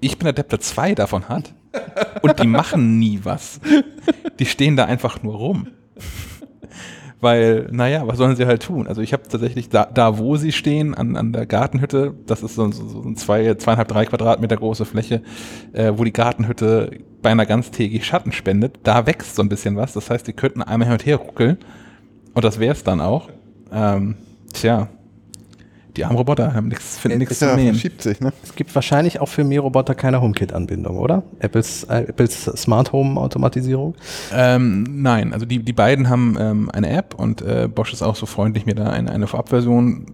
ich 0.00 0.18
bin 0.18 0.24
der 0.26 0.32
Depp, 0.34 0.50
der 0.50 0.60
zwei 0.60 0.94
davon 0.94 1.28
hat. 1.28 1.54
Und 2.22 2.38
die 2.40 2.46
machen 2.46 2.98
nie 3.00 3.20
was. 3.24 3.60
Die 4.38 4.46
stehen 4.46 4.76
da 4.76 4.84
einfach 4.84 5.22
nur 5.22 5.34
rum. 5.34 5.66
Weil, 7.24 7.68
naja, 7.70 8.06
was 8.06 8.18
sollen 8.18 8.36
sie 8.36 8.44
halt 8.44 8.62
tun? 8.62 8.86
Also 8.86 9.00
ich 9.00 9.14
habe 9.14 9.22
tatsächlich 9.22 9.70
da, 9.70 9.86
da, 9.86 10.18
wo 10.18 10.36
sie 10.36 10.52
stehen, 10.52 10.94
an, 10.94 11.16
an 11.16 11.32
der 11.32 11.46
Gartenhütte, 11.46 12.12
das 12.26 12.42
ist 12.42 12.54
so, 12.54 12.70
so, 12.70 12.86
so 12.86 13.00
ein 13.00 13.16
zwei, 13.16 13.54
zweieinhalb, 13.54 13.88
drei 13.88 14.04
Quadratmeter 14.04 14.58
große 14.58 14.84
Fläche, 14.84 15.22
äh, 15.72 15.92
wo 15.96 16.04
die 16.04 16.12
Gartenhütte 16.12 16.98
beinahe 17.22 17.46
ganztägig 17.46 18.04
Schatten 18.04 18.30
spendet, 18.30 18.80
da 18.82 19.06
wächst 19.06 19.36
so 19.36 19.42
ein 19.42 19.48
bisschen 19.48 19.74
was. 19.74 19.94
Das 19.94 20.10
heißt, 20.10 20.26
die 20.26 20.34
könnten 20.34 20.60
einmal 20.60 20.86
hin 20.86 20.92
und 20.92 21.06
her 21.06 21.16
ruckeln 21.16 21.56
und 22.34 22.44
das 22.44 22.60
wäre 22.60 22.74
es 22.74 22.84
dann 22.84 23.00
auch. 23.00 23.30
Ähm, 23.72 24.16
tja, 24.52 24.88
die 25.96 26.04
armen 26.04 26.16
Roboter 26.16 26.54
haben 26.54 26.68
nichts, 26.68 26.98
finden 26.98 27.18
nichts 27.18 27.38
zu 27.38 27.46
Ja, 27.46 27.56
mähen. 27.56 27.74
verschiebt 27.74 28.02
sich, 28.02 28.20
ne? 28.20 28.32
Es 28.42 28.54
gibt 28.54 28.74
wahrscheinlich 28.74 29.20
auch 29.20 29.28
für 29.28 29.44
Mähroboter 29.44 29.94
keine 29.94 30.20
HomeKit-Anbindung, 30.20 30.98
oder? 30.98 31.22
Apples, 31.38 31.84
äh, 31.84 32.04
Apples 32.08 32.44
Smart 32.56 32.92
Home 32.92 33.20
Automatisierung. 33.20 33.94
Ähm, 34.32 35.02
nein, 35.02 35.32
also 35.32 35.46
die, 35.46 35.60
die 35.60 35.72
beiden 35.72 36.08
haben 36.08 36.36
ähm, 36.38 36.70
eine 36.70 36.90
App 36.90 37.14
und 37.16 37.42
äh, 37.42 37.68
Bosch 37.72 37.92
ist 37.92 38.02
auch 38.02 38.16
so 38.16 38.26
freundlich, 38.26 38.66
mir 38.66 38.74
da 38.74 38.90
eine, 38.90 39.10
eine 39.12 39.26
Vorabversion 39.26 40.06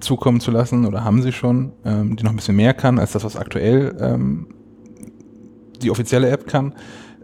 zukommen 0.00 0.40
zu 0.40 0.50
lassen 0.50 0.84
oder 0.86 1.04
haben 1.04 1.22
sie 1.22 1.32
schon, 1.32 1.72
ähm, 1.84 2.16
die 2.16 2.22
noch 2.24 2.30
ein 2.30 2.36
bisschen 2.36 2.56
mehr 2.56 2.74
kann 2.74 2.98
als 2.98 3.12
das, 3.12 3.24
was 3.24 3.36
aktuell 3.36 3.96
ähm, 4.00 4.46
die 5.82 5.90
offizielle 5.90 6.30
App 6.30 6.46
kann. 6.46 6.74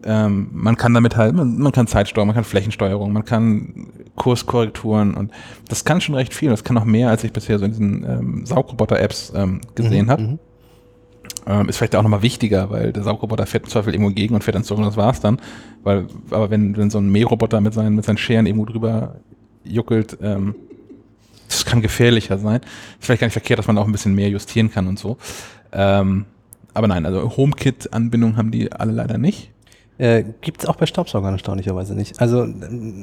Ähm, 0.05 0.48
man 0.52 0.76
kann 0.76 0.94
damit 0.94 1.16
halt, 1.16 1.34
man, 1.34 1.59
man 1.59 1.70
kann 1.70 1.86
Zeitsteuerung, 1.86 2.28
man 2.28 2.34
kann 2.34 2.44
Flächensteuerung, 2.44 3.12
man 3.12 3.24
kann 3.24 3.86
Kurskorrekturen 4.16 5.14
und 5.14 5.32
das 5.68 5.84
kann 5.84 6.01
schon 6.01 6.14
recht 6.14 6.34
viel. 6.34 6.51
Das 6.51 6.64
kann 6.64 6.74
noch 6.74 6.84
mehr, 6.84 7.09
als 7.09 7.24
ich 7.24 7.32
bisher 7.32 7.59
so 7.59 7.64
in 7.64 7.70
diesen 7.70 8.05
ähm, 8.05 8.47
Saugroboter-Apps 8.47 9.32
ähm, 9.34 9.60
gesehen 9.74 10.06
Mhm, 10.06 10.10
habe. 10.10 10.22
mhm. 10.22 10.39
Ähm, 11.47 11.68
ist 11.68 11.78
vielleicht 11.78 11.97
auch 11.97 12.02
nochmal 12.02 12.22
wichtiger, 12.22 12.70
weil 12.70 12.93
der 12.93 13.02
Saugroboter 13.02 13.47
fährt 13.47 13.64
im 13.64 13.70
Zweifel 13.70 13.94
irgendwo 13.94 14.12
gegen 14.12 14.34
und 14.34 14.44
fährt 14.44 14.55
dann 14.55 14.64
zurück 14.64 14.80
und 14.80 14.86
das 14.86 14.97
war's 14.97 15.20
dann. 15.20 15.40
Weil, 15.82 16.06
aber 16.30 16.51
wenn, 16.51 16.76
wenn 16.76 16.90
so 16.90 16.98
ein 16.98 17.10
Mähroboter 17.10 17.60
mit 17.60 17.74
seinen, 17.74 17.97
mit 17.97 18.05
seinen 18.05 18.18
Scheren 18.18 18.47
irgendwo 18.47 18.64
drüber 18.66 19.16
juckelt, 19.64 20.18
ähm, 20.22 20.55
das 21.48 21.64
kann 21.64 21.82
gefährlicher 21.82 22.39
sein. 22.39 22.60
Ist 22.98 23.06
vielleicht 23.06 23.20
gar 23.20 23.26
nicht 23.26 23.32
verkehrt, 23.32 23.59
dass 23.59 23.66
man 23.66 23.76
auch 23.78 23.86
ein 23.86 23.93
bisschen 23.93 24.14
mehr 24.14 24.28
justieren 24.28 24.70
kann 24.70 24.86
und 24.86 24.98
so. 24.98 25.16
Ähm, 25.72 26.26
aber 26.74 26.86
nein, 26.86 27.05
also 27.06 27.36
HomeKit-Anbindung 27.36 28.36
haben 28.36 28.51
die 28.51 28.72
alle 28.72 28.93
leider 28.93 29.18
nicht. 29.18 29.51
Äh, 29.98 30.24
Gibt 30.40 30.62
es 30.62 30.69
auch 30.69 30.77
bei 30.77 30.86
Staubsaugern 30.86 31.35
erstaunlicherweise 31.35 31.94
nicht. 31.94 32.20
Also 32.20 32.47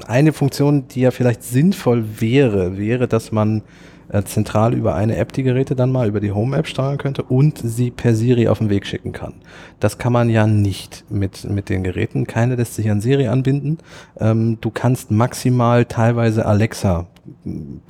eine 0.07 0.33
Funktion, 0.33 0.87
die 0.87 1.01
ja 1.01 1.11
vielleicht 1.11 1.43
sinnvoll 1.43 2.03
wäre, 2.19 2.77
wäre, 2.77 3.07
dass 3.07 3.31
man 3.31 3.63
äh, 4.09 4.23
zentral 4.23 4.73
über 4.73 4.95
eine 4.95 5.15
App 5.17 5.31
die 5.33 5.43
Geräte 5.43 5.75
dann 5.75 5.91
mal 5.91 6.07
über 6.07 6.19
die 6.19 6.31
Home-App 6.31 6.67
steuern 6.67 6.97
könnte 6.97 7.23
und 7.23 7.59
sie 7.63 7.91
per 7.91 8.15
Siri 8.15 8.47
auf 8.47 8.57
den 8.57 8.69
Weg 8.69 8.87
schicken 8.87 9.11
kann. 9.11 9.35
Das 9.79 9.97
kann 9.97 10.11
man 10.11 10.29
ja 10.29 10.47
nicht 10.47 11.05
mit, 11.09 11.47
mit 11.49 11.69
den 11.69 11.83
Geräten. 11.83 12.25
Keine 12.25 12.55
lässt 12.55 12.75
sich 12.75 12.89
an 12.89 13.01
Siri 13.01 13.27
anbinden. 13.27 13.77
Ähm, 14.19 14.57
du 14.61 14.71
kannst 14.71 15.11
maximal 15.11 15.85
teilweise 15.85 16.45
Alexa 16.45 17.07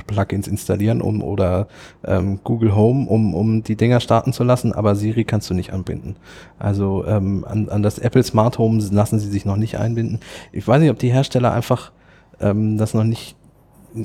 Plugins 0.08 0.48
installieren, 0.48 1.02
um 1.02 1.22
oder 1.22 1.68
ähm, 2.06 2.40
Google 2.44 2.76
Home, 2.76 3.08
um, 3.08 3.34
um 3.34 3.64
die 3.64 3.76
Dinger 3.76 4.00
starten 4.00 4.34
zu 4.34 4.44
lassen, 4.44 4.74
aber 4.74 4.96
Siri 4.96 5.24
kannst 5.24 5.50
du 5.50 5.54
nicht 5.54 5.74
anbinden. 5.74 6.16
Also 6.58 7.06
ähm, 7.06 7.46
an, 7.48 7.70
an 7.70 7.84
das 7.84 8.00
Apple 8.00 8.24
Smart 8.24 8.58
Home 8.58 8.84
lassen 8.92 9.20
sie 9.20 9.30
sich 9.30 9.46
noch 9.46 9.58
nicht 9.58 9.78
einbinden. 9.78 10.20
Ich 10.52 10.68
weiß 10.68 10.82
nicht, 10.82 10.92
ob 10.92 11.00
die 11.00 11.12
Hersteller 11.12 11.52
einfach 11.52 11.92
ähm, 12.40 12.78
das 12.78 12.94
noch 12.94 13.04
nicht 13.04 13.36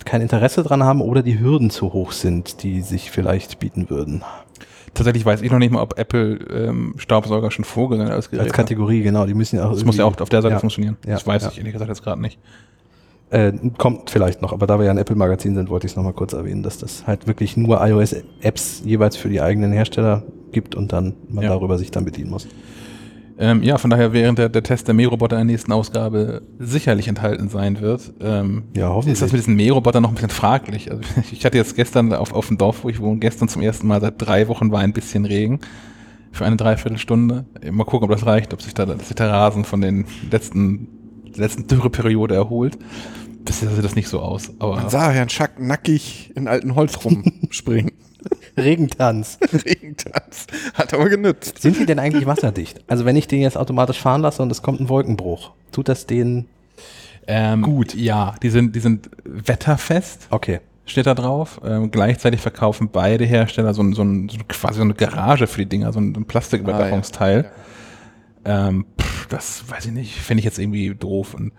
kein 0.04 0.22
Interesse 0.22 0.62
dran 0.62 0.82
haben 0.82 1.00
oder 1.00 1.22
die 1.22 1.38
Hürden 1.38 1.70
zu 1.70 1.92
hoch 1.92 2.12
sind, 2.12 2.62
die 2.62 2.80
sich 2.80 3.10
vielleicht 3.10 3.58
bieten 3.58 3.90
würden. 3.90 4.22
Tatsächlich 4.94 5.26
weiß 5.26 5.42
ich 5.42 5.50
noch 5.50 5.58
nicht 5.58 5.72
mal, 5.72 5.82
ob 5.82 5.98
Apple 5.98 6.36
ähm, 6.50 6.94
Staubsauger 6.98 7.50
schon 7.50 7.64
vorgesehen 7.64 8.08
als 8.10 8.30
Gerät 8.30 8.44
Als 8.44 8.52
Kategorie, 8.52 9.02
genau. 9.02 9.26
Die 9.26 9.34
müssen 9.34 9.56
ja 9.56 9.66
auch. 9.66 9.72
Das 9.72 9.84
muss 9.84 9.96
ja 9.96 10.04
auch 10.04 10.18
auf 10.20 10.28
der 10.28 10.40
Seite 10.40 10.54
ja, 10.54 10.60
funktionieren. 10.60 10.96
Ja, 11.04 11.14
das 11.14 11.26
weiß 11.26 11.42
ja. 11.42 11.50
ich 11.50 11.58
ehrlich 11.58 11.72
gesagt 11.72 11.88
jetzt 11.88 12.02
gerade 12.02 12.20
nicht. 12.20 12.38
Äh, 13.34 13.52
kommt 13.78 14.10
vielleicht 14.10 14.42
noch, 14.42 14.52
aber 14.52 14.66
da 14.66 14.78
wir 14.78 14.84
ja 14.86 14.90
ein 14.92 14.98
Apple-Magazin 14.98 15.54
sind, 15.56 15.68
wollte 15.68 15.86
ich 15.86 15.92
es 15.92 15.96
nochmal 15.96 16.12
kurz 16.12 16.32
erwähnen, 16.34 16.62
dass 16.62 16.78
das 16.78 17.06
halt 17.06 17.26
wirklich 17.26 17.56
nur 17.56 17.84
iOS-Apps 17.84 18.82
jeweils 18.84 19.16
für 19.16 19.28
die 19.28 19.40
eigenen 19.40 19.72
Hersteller 19.72 20.22
gibt 20.52 20.74
und 20.76 20.92
dann 20.92 21.14
man 21.28 21.42
Ja. 21.44 21.50
darüber 21.50 21.76
sich 21.78 21.90
dann 21.90 22.04
bedienen 22.04 22.30
muss. 22.30 22.46
Ähm, 23.36 23.64
ja, 23.64 23.78
von 23.78 23.90
daher 23.90 24.12
während 24.12 24.38
der, 24.38 24.48
der 24.48 24.62
Test 24.62 24.86
der 24.86 24.94
Mähroboter 24.94 25.34
in 25.40 25.48
der 25.48 25.54
nächsten 25.56 25.72
Ausgabe 25.72 26.42
sicherlich 26.60 27.08
enthalten 27.08 27.48
sein 27.48 27.80
wird. 27.80 28.12
Ähm, 28.20 28.62
Ja, 28.76 28.90
hoffentlich. 28.90 29.14
ist 29.14 29.22
das 29.22 29.32
mit 29.32 29.40
diesen 29.40 29.56
Mährobotern 29.56 30.02
noch 30.04 30.10
ein 30.10 30.14
bisschen 30.14 30.30
fraglich. 30.30 30.92
Also 30.92 31.02
ich 31.32 31.44
hatte 31.44 31.58
jetzt 31.58 31.74
gestern 31.74 32.12
auf, 32.12 32.32
auf 32.32 32.46
dem 32.46 32.58
Dorf, 32.58 32.84
wo 32.84 32.88
ich 32.88 33.00
wohne, 33.00 33.18
gestern 33.18 33.48
zum 33.48 33.60
ersten 33.62 33.88
Mal 33.88 34.00
seit 34.00 34.14
drei 34.24 34.46
Wochen 34.46 34.70
war 34.70 34.78
ein 34.78 34.92
bisschen 34.92 35.24
Regen 35.24 35.58
für 36.30 36.44
eine 36.44 36.54
Dreiviertelstunde. 36.56 37.46
Mal 37.72 37.84
gucken, 37.84 38.04
ob 38.08 38.12
das 38.16 38.24
reicht, 38.24 38.54
ob 38.54 38.62
sich, 38.62 38.74
da, 38.74 38.86
sich 38.98 39.16
der 39.16 39.30
Rasen 39.30 39.64
von 39.64 39.80
den 39.80 40.04
letzten, 40.30 40.86
der 41.34 41.40
letzten 41.42 41.66
Dürreperiode 41.66 42.36
erholt. 42.36 42.78
Bisher 43.44 43.70
sieht 43.70 43.84
das 43.84 43.94
nicht 43.94 44.08
so 44.08 44.20
aus. 44.20 44.50
Aber 44.58 44.76
Man 44.76 44.88
sah 44.88 45.10
Herrn 45.10 45.28
Schack 45.28 45.60
nackig 45.60 46.32
in 46.34 46.48
alten 46.48 46.74
Holz 46.74 47.04
rumspringen. 47.04 47.92
Regentanz. 48.56 49.38
Regentanz. 49.52 50.46
Hat 50.74 50.94
aber 50.94 51.08
genützt. 51.08 51.60
Sind 51.60 51.78
die 51.78 51.86
denn 51.86 51.98
eigentlich 51.98 52.26
wasserdicht? 52.26 52.82
Also 52.86 53.04
wenn 53.04 53.16
ich 53.16 53.28
den 53.28 53.42
jetzt 53.42 53.56
automatisch 53.56 53.98
fahren 53.98 54.22
lasse 54.22 54.42
und 54.42 54.50
es 54.50 54.62
kommt 54.62 54.80
ein 54.80 54.88
Wolkenbruch, 54.88 55.52
tut 55.72 55.88
das 55.88 56.06
den 56.06 56.46
ähm, 57.26 57.62
gut, 57.62 57.94
ja, 57.94 58.34
die 58.42 58.50
sind, 58.50 58.74
die 58.76 58.80
sind 58.80 59.10
wetterfest. 59.24 60.26
Okay. 60.30 60.60
steht 60.86 61.06
da 61.06 61.14
drauf. 61.14 61.60
Ähm, 61.64 61.90
gleichzeitig 61.90 62.40
verkaufen 62.40 62.90
beide 62.92 63.24
Hersteller 63.24 63.74
so, 63.74 63.82
ein, 63.82 63.94
so, 63.94 64.02
ein, 64.02 64.28
so 64.28 64.38
quasi 64.48 64.76
so 64.76 64.82
eine 64.82 64.94
Garage 64.94 65.46
für 65.46 65.60
die 65.60 65.68
Dinger, 65.68 65.92
so 65.92 66.00
ein, 66.00 66.14
ein 66.14 66.26
Plastiküberwachungsteil. 66.26 67.50
Ähm, 68.44 68.84
pff, 69.00 69.26
das 69.28 69.64
weiß 69.68 69.86
ich 69.86 69.92
nicht, 69.92 70.14
finde 70.16 70.40
ich 70.40 70.44
jetzt 70.44 70.58
irgendwie 70.58 70.94
doof. 70.94 71.34
Und 71.34 71.52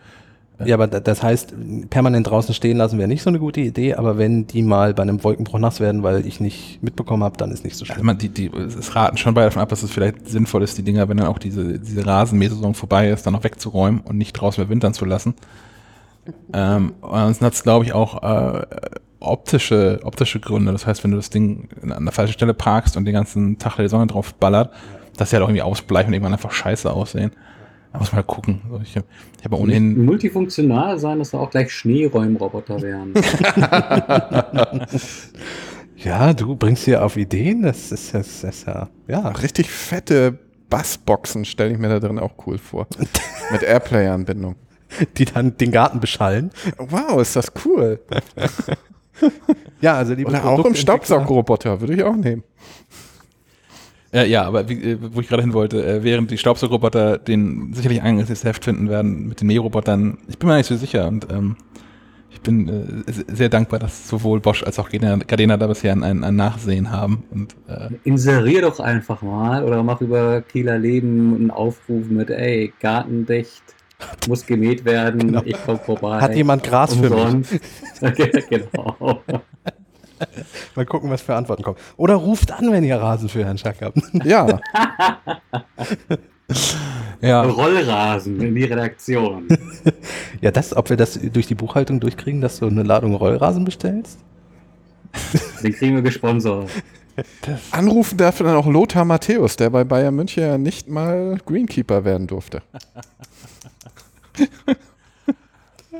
Ja, 0.64 0.76
aber 0.76 0.88
da- 0.88 1.00
das 1.02 1.22
heißt, 1.22 1.54
permanent 1.90 2.28
draußen 2.30 2.54
stehen 2.56 2.78
lassen 2.78 2.98
wäre 2.98 3.08
nicht 3.10 3.24
so 3.24 3.30
eine 3.30 3.40
gute 3.40 3.60
Idee, 3.60 3.96
aber 3.96 4.18
wenn 4.18 4.48
die 4.48 4.62
mal 4.62 4.94
bei 4.94 5.02
einem 5.04 5.24
Wolkenbruch 5.24 5.60
nass 5.60 5.80
werden, 5.80 6.04
weil 6.04 6.26
ich 6.26 6.40
nicht 6.40 6.82
mitbekommen 6.82 7.24
habe, 7.24 7.36
dann 7.38 7.52
ist 7.52 7.64
nicht 7.66 7.76
so 7.76 7.84
also 7.84 7.94
schlimm. 7.94 8.06
man, 8.06 8.18
die, 8.18 8.30
die, 8.30 8.50
es 8.54 8.96
raten 8.96 9.18
schon 9.18 9.34
beide 9.34 9.48
davon 9.48 9.62
ab, 9.62 9.70
dass 9.70 9.84
es 9.84 9.92
vielleicht 9.92 10.30
sinnvoll 10.30 10.64
ist, 10.64 10.78
die 10.78 10.84
Dinger, 10.84 11.10
wenn 11.10 11.18
dann 11.18 11.28
auch 11.28 11.40
diese, 11.40 11.80
diese 11.80 12.06
Rasenmähsaison 12.06 12.74
vorbei 12.74 13.10
ist, 13.10 13.26
dann 13.26 13.34
noch 13.34 13.44
wegzuräumen 13.44 14.00
und 14.02 14.18
nicht 14.18 14.34
draußen 14.34 14.64
überwintern 14.64 14.94
zu 14.94 15.04
lassen. 15.06 15.34
Ähm, 16.54 16.94
ansonsten 17.02 17.46
hat 17.46 17.54
es, 17.54 17.64
glaube 17.64 17.86
ich, 17.86 17.94
auch 17.94 18.24
äh, 18.24 18.66
optische, 19.20 20.00
optische 20.04 20.40
Gründe. 20.40 20.72
Das 20.72 20.88
heißt, 20.88 21.04
wenn 21.04 21.12
du 21.12 21.18
das 21.18 21.30
Ding 21.30 21.70
an 21.82 22.06
der 22.06 22.12
falschen 22.14 22.34
Stelle 22.34 22.54
parkst 22.54 22.98
und 22.98 23.06
den 23.06 23.14
ganzen 23.14 23.58
Tag 23.58 23.76
die 23.78 23.88
Sonne 23.88 24.08
drauf 24.08 24.34
ballert, 24.36 24.72
dass 25.18 25.30
sie 25.30 25.36
halt 25.36 25.44
auch 25.44 25.50
irgendwie 25.50 25.62
ausbleichen 25.62 26.10
und 26.10 26.14
irgendwann 26.14 26.34
einfach 26.34 26.52
scheiße 26.52 26.92
aussehen. 26.92 27.32
Da 27.96 28.00
muss 28.00 28.12
man 28.12 28.18
halt 28.18 28.28
gucken. 28.28 28.62
Ich, 28.84 28.98
habe 28.98 29.58
ohnehin. 29.58 30.04
Multifunktional 30.04 31.00
sein, 31.00 31.20
dass 31.20 31.32
da 31.32 31.40
auch 31.40 31.50
gleich 31.50 31.72
Schneeräumroboter 31.72 32.82
wären. 32.82 33.14
Ja, 35.98 36.34
du 36.34 36.56
bringst 36.56 36.84
hier 36.84 37.04
auf 37.04 37.18
Ideen, 37.18 37.64
das 37.64 37.92
ist, 37.92 38.14
das 38.14 38.44
ist 38.44 38.68
ja, 38.68 38.90
ja. 39.08 39.30
Richtig 39.30 39.72
fette 39.72 40.38
Bassboxen 40.70 41.46
stelle 41.46 41.72
ich 41.72 41.80
mir 41.80 41.88
da 41.88 42.00
drin 42.00 42.20
auch 42.20 42.34
cool 42.46 42.60
vor. 42.60 42.86
Mit 43.52 43.64
Airplay-Anbindung. 43.64 44.56
die 45.18 45.26
dann 45.26 45.58
den 45.58 45.72
Garten 45.72 46.00
beschallen. 46.00 46.52
Wow, 46.78 47.22
ist 47.22 47.36
das 47.36 47.52
cool. 47.66 48.02
Ja, 49.82 49.96
also 49.96 50.14
liebe 50.14 50.30
Oder 50.30 50.46
auch 50.46 50.66
im 50.66 50.76
Staubsaugerroboter, 50.76 51.80
würde 51.80 51.94
ich 51.94 52.04
auch 52.04 52.16
nehmen. 52.16 52.44
Äh, 54.16 54.30
ja, 54.30 54.44
aber 54.44 54.70
wie, 54.70 54.76
äh, 54.92 54.98
wo 55.12 55.20
ich 55.20 55.28
gerade 55.28 55.44
hin 55.44 55.52
wollte, 55.54 55.86
äh, 55.86 56.04
während 56.04 56.32
die 56.32 56.38
Staubsaugerroboter 56.38 57.18
den 57.18 57.74
sicherlich 57.74 58.02
eingesetztes 58.02 58.46
Heft 58.48 58.64
finden 58.64 58.90
werden 58.90 59.28
mit 59.28 59.42
den 59.42 59.48
Mährobotern, 59.48 60.18
ich 60.30 60.38
bin 60.40 60.48
mir 60.48 60.56
nicht 60.58 60.68
so 60.68 60.76
sicher 60.78 61.08
und 61.10 61.28
ähm, 61.32 61.58
ich 62.32 62.40
bin 62.42 62.70
äh, 63.08 63.12
se- 63.12 63.26
sehr 63.28 63.50
dankbar, 63.50 63.80
dass 63.80 64.08
sowohl 64.08 64.40
Bosch 64.40 64.64
als 64.64 64.80
auch 64.80 64.90
Gardena, 64.90 65.58
da 65.58 65.68
bisher 65.68 65.92
ein, 65.92 66.04
ein, 66.04 66.36
Nachsehen 66.36 66.92
haben. 66.92 67.24
Und 67.32 67.56
äh, 67.68 67.90
Inserier 68.06 68.62
doch 68.62 68.80
einfach 68.80 69.22
mal 69.22 69.64
oder 69.66 69.84
mach 69.84 70.00
über 70.02 70.42
Kieler 70.42 70.78
Leben 70.78 71.36
einen 71.36 71.52
Aufruf 71.52 72.08
mit, 72.08 72.30
ey, 72.30 72.72
gartendicht, 72.82 73.64
muss 74.28 74.46
gemäht 74.46 74.86
werden, 74.86 75.20
Genau. 75.28 75.42
ich 75.46 75.56
komm 75.66 75.80
vorbei. 75.80 76.20
Hat 76.22 76.36
jemand 76.36 76.64
Gras 76.64 76.94
für 76.96 77.10
mich? 77.10 77.12
Umsonst. 77.12 77.60
genau. 78.50 79.22
Mal 80.76 80.86
gucken, 80.86 81.10
was 81.10 81.22
für 81.22 81.36
Antworten 81.36 81.64
kommen. 81.64 81.78
Oder 81.98 82.16
ruft 82.16 82.52
an, 82.52 82.72
wenn 82.72 82.84
ihr 82.84 82.98
Rasen 82.98 83.30
für 83.30 83.46
Herrn 83.46 83.58
Schack 83.58 83.78
habt. 83.82 83.98
Ja, 84.26 84.60
ja, 87.22 87.44
Rollrasen 87.44 88.42
in 88.42 88.56
die 88.56 88.64
Redaktion. 88.64 89.48
Ja, 90.42 90.52
das, 90.52 90.76
ob 90.76 90.90
wir 90.90 90.98
das 90.98 91.20
durch 91.22 91.48
die 91.48 91.56
Buchhaltung 91.56 92.00
durchkriegen, 92.00 92.42
dass 92.42 92.60
du 92.60 92.68
eine 92.68 92.84
Ladung 92.84 93.16
Rollrasen 93.16 93.66
bestellst? 93.66 94.20
Den 95.64 95.74
kriegen 95.74 95.96
wir 95.96 96.02
gesponsert. 96.02 96.70
anrufen 97.72 98.18
darf 98.18 98.40
dann 98.40 98.56
auch 98.56 98.68
Lothar 98.68 99.06
Matthäus, 99.06 99.58
der 99.58 99.70
bei 99.70 99.84
Bayern 99.84 100.16
München 100.16 100.44
ja 100.44 100.58
nicht 100.58 100.88
mal 100.88 101.38
Greenkeeper 101.46 102.04
werden 102.04 102.28
durfte. 102.28 102.62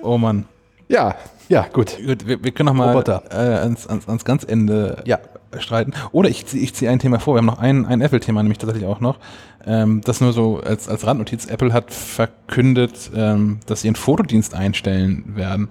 oh 0.02 0.18
Mann. 0.18 0.46
Ja, 0.88 1.16
Ja, 1.50 1.66
gut. 1.72 1.98
Gut, 2.06 2.28
wir, 2.28 2.44
wir 2.44 2.52
können 2.52 2.68
noch 2.68 2.74
mal 2.74 2.90
Roboter. 2.90 3.24
äh, 3.30 3.60
ans, 3.60 3.88
ans, 3.88 4.08
ans 4.08 4.26
ganz 4.26 4.44
Ende 4.44 5.04
Ja. 5.06 5.20
streiten. 5.60 5.94
Oder 6.12 6.30
ich 6.30 6.46
ziehe 6.46 6.64
ich 6.64 6.74
zieh 6.74 6.88
ein 6.88 7.00
Thema 7.00 7.20
vor. 7.20 7.36
Wir 7.36 7.40
haben 7.40 7.46
noch 7.46 7.60
ein, 7.60 7.86
ein 7.86 8.02
Apple-Thema, 8.02 8.42
nämlich 8.44 8.58
tatsächlich 8.58 8.88
auch 8.88 9.00
noch. 9.00 9.18
Ähm, 9.66 10.02
das 10.04 10.22
nur 10.22 10.34
so 10.34 10.60
als, 10.60 10.90
als 10.90 11.06
Randnotiz. 11.06 11.46
Apple 11.46 11.72
hat 11.74 11.92
verkündet, 11.92 13.12
ähm, 13.16 13.60
dass 13.68 13.82
sie 13.82 13.88
einen 13.90 13.96
Fotodienst 13.96 14.54
einstellen 14.54 15.36
werden. 15.36 15.70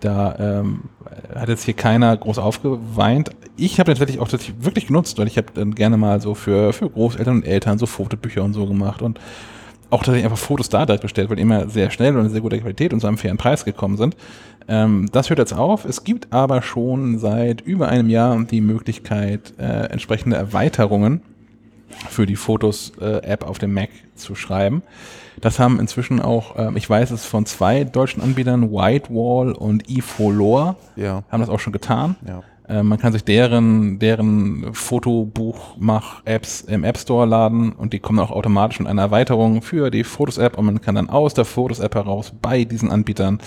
Da 0.00 0.36
ähm, 0.38 0.82
hat 1.34 1.48
jetzt 1.48 1.64
hier 1.64 1.74
keiner 1.74 2.16
groß 2.16 2.38
aufgeweint. 2.38 3.30
Ich 3.56 3.80
habe 3.80 3.90
tatsächlich 3.90 4.20
auch 4.20 4.28
tatsächlich 4.28 4.64
wirklich 4.64 4.86
genutzt, 4.88 5.18
weil 5.18 5.26
ich 5.26 5.38
habe 5.38 5.48
dann 5.54 5.74
gerne 5.74 5.96
mal 5.96 6.20
so 6.20 6.34
für, 6.34 6.72
für 6.72 6.88
Großeltern 6.90 7.36
und 7.36 7.44
Eltern 7.46 7.78
so 7.78 7.86
Fotobücher 7.86 8.44
und 8.44 8.52
so 8.52 8.66
gemacht 8.66 9.00
und 9.02 9.18
auch 9.88 10.00
tatsächlich 10.00 10.24
einfach 10.24 10.36
Fotos 10.38 10.68
da 10.68 10.84
direkt 10.84 11.02
bestellt, 11.02 11.30
weil 11.30 11.36
die 11.36 11.42
immer 11.42 11.68
sehr 11.68 11.90
schnell 11.90 12.16
und 12.16 12.26
in 12.26 12.30
sehr 12.32 12.40
guter 12.40 12.58
Qualität 12.58 12.92
und 12.92 13.00
zu 13.00 13.06
einem 13.06 13.18
fairen 13.18 13.38
Preis 13.38 13.64
gekommen 13.64 13.96
sind. 13.96 14.16
Ähm, 14.68 15.08
das 15.12 15.30
hört 15.30 15.38
jetzt 15.38 15.52
auf. 15.52 15.84
Es 15.84 16.04
gibt 16.04 16.32
aber 16.32 16.62
schon 16.62 17.18
seit 17.18 17.60
über 17.60 17.88
einem 17.88 18.10
Jahr 18.10 18.42
die 18.44 18.60
Möglichkeit, 18.60 19.54
äh, 19.58 19.86
entsprechende 19.90 20.36
Erweiterungen 20.36 21.22
für 22.08 22.26
die 22.26 22.36
Fotos-App 22.36 23.44
auf 23.44 23.58
dem 23.58 23.72
Mac 23.72 23.90
zu 24.16 24.34
schreiben. 24.34 24.82
Das 25.40 25.58
haben 25.58 25.78
inzwischen 25.80 26.20
auch, 26.20 26.56
ähm, 26.56 26.76
ich 26.76 26.88
weiß 26.88 27.10
es 27.10 27.24
von 27.24 27.46
zwei 27.46 27.84
deutschen 27.84 28.22
Anbietern, 28.22 28.72
Whitewall 28.72 29.52
und 29.52 29.88
eFolor, 29.88 30.76
ja, 30.96 31.22
haben 31.30 31.40
das 31.40 31.48
auch 31.48 31.60
schon 31.60 31.72
getan. 31.72 32.16
ja. 32.26 32.42
Äh, 32.68 32.82
man 32.82 32.98
kann 32.98 33.12
sich 33.12 33.22
deren, 33.24 33.98
deren 33.98 34.74
Fotobuchmach-Apps 34.74 36.62
im 36.62 36.84
App 36.84 36.98
Store 36.98 37.26
laden 37.26 37.72
und 37.72 37.92
die 37.92 38.00
kommen 38.00 38.18
auch 38.18 38.30
automatisch 38.30 38.80
mit 38.80 38.88
einer 38.88 39.02
Erweiterung 39.02 39.62
für 39.62 39.90
die 39.90 40.04
Fotos-App 40.04 40.58
und 40.58 40.66
man 40.66 40.80
kann 40.80 40.96
dann 40.96 41.08
aus 41.08 41.34
der 41.34 41.44
Fotos-App 41.44 41.94
heraus 41.94 42.32
bei 42.42 42.64
diesen 42.64 42.90
Anbietern 42.90 43.38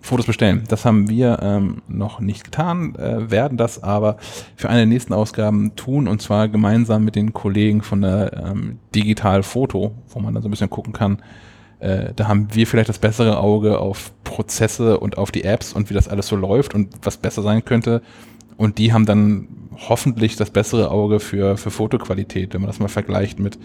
Fotos 0.00 0.26
bestellen. 0.26 0.64
Das 0.68 0.84
haben 0.84 1.08
wir 1.08 1.38
ähm, 1.42 1.82
noch 1.88 2.20
nicht 2.20 2.44
getan, 2.44 2.94
äh, 2.96 3.30
werden 3.30 3.58
das 3.58 3.82
aber 3.82 4.16
für 4.56 4.68
eine 4.68 4.80
der 4.80 4.86
nächsten 4.86 5.12
Ausgaben 5.12 5.74
tun 5.76 6.08
und 6.08 6.22
zwar 6.22 6.48
gemeinsam 6.48 7.04
mit 7.04 7.16
den 7.16 7.32
Kollegen 7.32 7.82
von 7.82 8.02
der 8.02 8.44
ähm, 8.46 8.78
Digital 8.94 9.42
Foto, 9.42 9.92
wo 10.08 10.20
man 10.20 10.34
dann 10.34 10.42
so 10.42 10.48
ein 10.48 10.50
bisschen 10.50 10.70
gucken 10.70 10.92
kann, 10.92 11.22
äh, 11.78 12.12
da 12.14 12.28
haben 12.28 12.48
wir 12.52 12.66
vielleicht 12.66 12.88
das 12.88 12.98
bessere 12.98 13.38
Auge 13.38 13.78
auf 13.78 14.12
Prozesse 14.24 14.98
und 14.98 15.18
auf 15.18 15.30
die 15.30 15.44
Apps 15.44 15.72
und 15.72 15.90
wie 15.90 15.94
das 15.94 16.08
alles 16.08 16.26
so 16.28 16.36
läuft 16.36 16.74
und 16.74 16.94
was 17.02 17.16
besser 17.16 17.42
sein 17.42 17.64
könnte. 17.64 18.02
Und 18.56 18.78
die 18.78 18.92
haben 18.92 19.04
dann 19.04 19.48
hoffentlich 19.88 20.36
das 20.36 20.50
bessere 20.50 20.90
Auge 20.90 21.20
für, 21.20 21.58
für 21.58 21.70
Fotoqualität, 21.70 22.54
wenn 22.54 22.62
man 22.62 22.68
das 22.68 22.80
mal 22.80 22.88
vergleicht 22.88 23.38
mit 23.38 23.58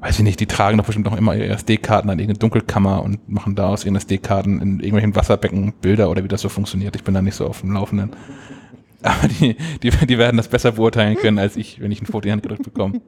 weiß 0.00 0.18
ich 0.18 0.24
nicht, 0.24 0.40
die 0.40 0.46
tragen 0.46 0.78
doch 0.78 0.84
bestimmt 0.84 1.06
noch 1.06 1.16
immer 1.16 1.34
ihre 1.34 1.48
SD-Karten 1.48 2.10
an 2.10 2.18
irgendeine 2.18 2.38
Dunkelkammer 2.38 3.02
und 3.02 3.28
machen 3.28 3.54
da 3.54 3.68
aus 3.68 3.84
ihren 3.84 3.96
SD-Karten 3.96 4.60
in 4.60 4.80
irgendwelchen 4.80 5.16
Wasserbecken 5.16 5.72
Bilder 5.80 6.10
oder 6.10 6.24
wie 6.24 6.28
das 6.28 6.40
so 6.40 6.48
funktioniert. 6.48 6.96
Ich 6.96 7.04
bin 7.04 7.14
da 7.14 7.22
nicht 7.22 7.34
so 7.34 7.46
auf 7.46 7.60
dem 7.60 7.72
Laufenden. 7.72 8.10
Aber 9.02 9.28
die, 9.28 9.56
die, 9.82 9.90
die 9.90 10.18
werden 10.18 10.36
das 10.36 10.48
besser 10.48 10.72
beurteilen 10.72 11.16
können 11.16 11.38
als 11.38 11.56
ich, 11.56 11.80
wenn 11.80 11.92
ich 11.92 12.00
ein 12.00 12.06
Foto 12.06 12.20
in 12.20 12.22
die 12.22 12.32
Hand 12.32 12.42
gedrückt 12.42 12.62
bekomme. 12.62 13.00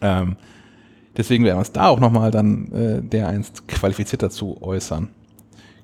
Ähm, 0.00 0.36
deswegen 1.16 1.44
werden 1.44 1.56
wir 1.56 1.60
uns 1.60 1.72
da 1.72 1.86
auch 1.86 2.00
nochmal 2.00 2.30
dann 2.30 2.72
äh, 2.72 3.02
der 3.02 3.28
einst 3.28 3.68
qualifiziert 3.68 4.22
dazu 4.22 4.60
äußern. 4.60 5.10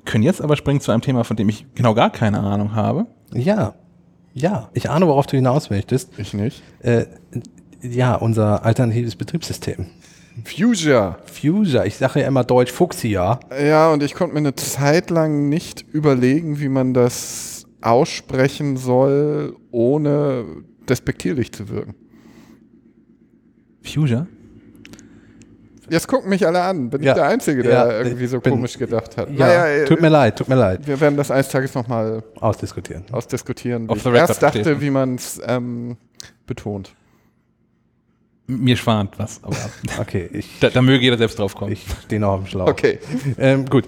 Können 0.05 0.25
jetzt 0.25 0.43
aber 0.43 0.57
springen 0.57 0.81
zu 0.81 0.91
einem 0.91 1.03
Thema, 1.03 1.25
von 1.25 1.37
dem 1.37 1.49
ich 1.49 1.67
genau 1.75 1.95
gar 1.95 2.11
keine 2.11 2.41
Ahnung 2.41 2.75
habe. 2.75 3.07
Ja, 3.33 3.75
ja, 4.33 4.71
ich 4.75 4.89
ahne, 4.91 5.07
worauf 5.07 5.27
du 5.27 5.37
hinaus 5.37 5.71
möchtest. 5.71 6.19
Ich 6.19 6.35
nicht. 6.35 6.63
Äh, 6.81 7.07
ja, 7.83 8.15
unser 8.15 8.65
alternatives 8.65 9.17
Betriebssystem. 9.17 9.87
Fuchsia. 10.45 11.19
Fuchsia, 11.25 11.85
ich 11.85 11.97
sage 11.97 12.21
ja 12.21 12.27
immer 12.29 12.45
Deutsch 12.45 12.73
Fuchsia. 12.73 13.41
Ja, 13.63 13.91
und 13.93 14.03
ich 14.03 14.15
konnte 14.15 14.35
mir 14.35 14.39
eine 14.41 14.55
Zeit 14.55 15.11
lang 15.11 15.49
nicht 15.49 15.85
überlegen, 15.93 16.61
wie 16.61 16.69
man 16.69 16.95
das 16.95 17.67
aussprechen 17.81 18.77
soll, 18.77 19.57
ohne 19.71 20.45
despektierlich 20.89 21.53
zu 21.53 21.69
wirken. 21.69 21.95
Fuchsia? 23.83 24.27
Jetzt 25.89 26.07
gucken 26.07 26.31
mich 26.31 26.47
alle 26.47 26.61
an. 26.63 26.89
Bin 26.91 27.03
Ja. 27.03 27.13
ich 27.13 27.15
der 27.17 27.27
Einzige, 27.27 27.63
der 27.65 27.73
Ja, 27.73 27.99
irgendwie 28.03 28.27
so 28.27 28.39
bin- 28.39 28.53
komisch 28.53 28.79
gedacht 28.79 29.17
hat? 29.17 29.29
Ja, 29.31 29.47
Naja, 29.47 29.67
äh, 29.67 29.85
tut 29.87 30.01
mir 30.01 30.09
leid, 30.09 30.37
tut 30.37 30.49
mir 30.49 30.55
leid. 30.55 30.87
Wir 30.87 31.01
werden 31.01 31.17
das 31.17 31.33
eines 31.33 31.49
Tages 31.49 31.75
nochmal 31.75 32.23
Ausdiskutieren. 32.39 33.05
ausdiskutieren. 33.11 33.89
Wie 33.89 33.95
ich 33.95 34.07
erst 34.07 34.41
dachte, 34.41 34.81
wie 34.81 34.91
man 34.91 35.17
es 35.17 35.41
ähm, 35.45 35.97
betont. 36.47 36.95
Mir 38.59 38.77
schwant 38.77 39.19
was, 39.19 39.41
aber 39.43 39.57
Okay, 40.01 40.29
ich, 40.33 40.59
da, 40.61 40.71
da 40.71 40.83
möge 40.83 41.03
jeder 41.05 41.19
selbst 41.19 41.39
drauf 41.39 41.55
kommen. 41.55 41.73
ich 41.73 41.85
stehe 42.05 42.21
noch 42.21 42.31
auf 42.33 42.41
dem 42.41 42.47
Schlauch. 42.47 42.69
Okay. 42.69 42.99
Ähm, 43.39 43.65
gut. 43.67 43.85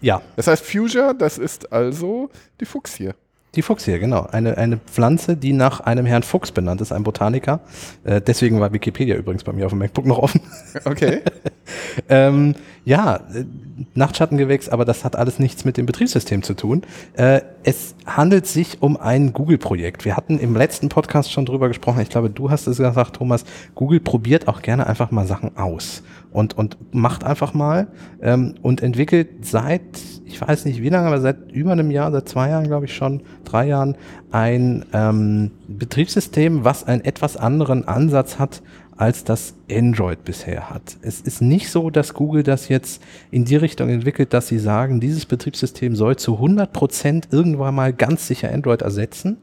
Ja, 0.00 0.22
Das 0.36 0.46
heißt, 0.46 0.64
Fuchsia, 0.64 1.12
das 1.14 1.38
ist 1.38 1.72
also 1.72 2.30
die 2.60 2.66
Fuchsie. 2.66 3.10
die 3.54 3.62
Fuchsie, 3.62 3.98
genau. 3.98 4.26
Eine, 4.30 4.56
eine 4.58 4.76
Pflanze, 4.76 5.36
die 5.36 5.52
nach 5.54 5.80
einem 5.80 6.04
Herrn 6.06 6.22
Fuchs 6.22 6.52
benannt 6.52 6.80
ist, 6.82 6.92
ein 6.92 7.02
Botaniker. 7.02 7.60
Äh, 8.04 8.20
deswegen 8.20 8.60
war 8.60 8.72
Wikipedia 8.72 9.16
übrigens 9.16 9.42
bei 9.44 9.52
mir 9.52 9.64
auf 9.66 9.72
dem 9.72 9.78
MacBook 9.78 10.04
noch 10.06 10.18
offen. 10.18 10.40
Okay. 10.84 11.22
Ähm, 12.08 12.54
ja, 12.84 13.16
äh, 13.16 13.44
Nachtschattengewächs, 13.94 14.68
aber 14.68 14.84
das 14.84 15.04
hat 15.04 15.16
alles 15.16 15.38
nichts 15.38 15.64
mit 15.64 15.76
dem 15.76 15.86
Betriebssystem 15.86 16.42
zu 16.42 16.54
tun. 16.54 16.82
Äh, 17.14 17.40
es 17.64 17.94
handelt 18.06 18.46
sich 18.46 18.80
um 18.80 18.96
ein 18.96 19.32
Google-Projekt. 19.32 20.04
Wir 20.04 20.16
hatten 20.16 20.38
im 20.38 20.54
letzten 20.54 20.88
Podcast 20.88 21.32
schon 21.32 21.46
drüber 21.46 21.68
gesprochen. 21.68 22.00
Ich 22.00 22.08
glaube, 22.08 22.30
du 22.30 22.50
hast 22.50 22.66
es 22.66 22.78
gesagt, 22.78 23.16
Thomas. 23.16 23.44
Google 23.74 24.00
probiert 24.00 24.46
auch 24.46 24.62
gerne 24.62 24.86
einfach 24.86 25.10
mal 25.10 25.26
Sachen 25.26 25.56
aus 25.56 26.02
und, 26.32 26.56
und 26.56 26.76
macht 26.94 27.24
einfach 27.24 27.54
mal 27.54 27.88
ähm, 28.20 28.54
und 28.62 28.82
entwickelt 28.82 29.44
seit, 29.44 29.82
ich 30.24 30.40
weiß 30.40 30.64
nicht 30.66 30.82
wie 30.82 30.88
lange, 30.88 31.08
aber 31.08 31.20
seit 31.20 31.50
über 31.50 31.72
einem 31.72 31.90
Jahr, 31.90 32.12
seit 32.12 32.28
zwei 32.28 32.50
Jahren, 32.50 32.66
glaube 32.66 32.86
ich 32.86 32.94
schon, 32.94 33.22
drei 33.44 33.66
Jahren, 33.66 33.96
ein 34.30 34.84
ähm, 34.92 35.52
Betriebssystem, 35.66 36.64
was 36.64 36.84
einen 36.84 37.04
etwas 37.04 37.36
anderen 37.36 37.88
Ansatz 37.88 38.38
hat 38.38 38.62
als 38.96 39.24
das 39.24 39.54
Android 39.70 40.24
bisher 40.24 40.70
hat. 40.70 40.96
Es 41.02 41.20
ist 41.20 41.42
nicht 41.42 41.70
so, 41.70 41.90
dass 41.90 42.14
Google 42.14 42.42
das 42.42 42.68
jetzt 42.68 43.02
in 43.30 43.44
die 43.44 43.56
Richtung 43.56 43.88
entwickelt, 43.88 44.32
dass 44.32 44.48
sie 44.48 44.58
sagen, 44.58 45.00
dieses 45.00 45.26
Betriebssystem 45.26 45.94
soll 45.94 46.16
zu 46.16 46.34
100 46.34 46.72
Prozent 46.72 47.28
irgendwann 47.30 47.74
mal 47.74 47.92
ganz 47.92 48.26
sicher 48.26 48.52
Android 48.52 48.82
ersetzen. 48.82 49.38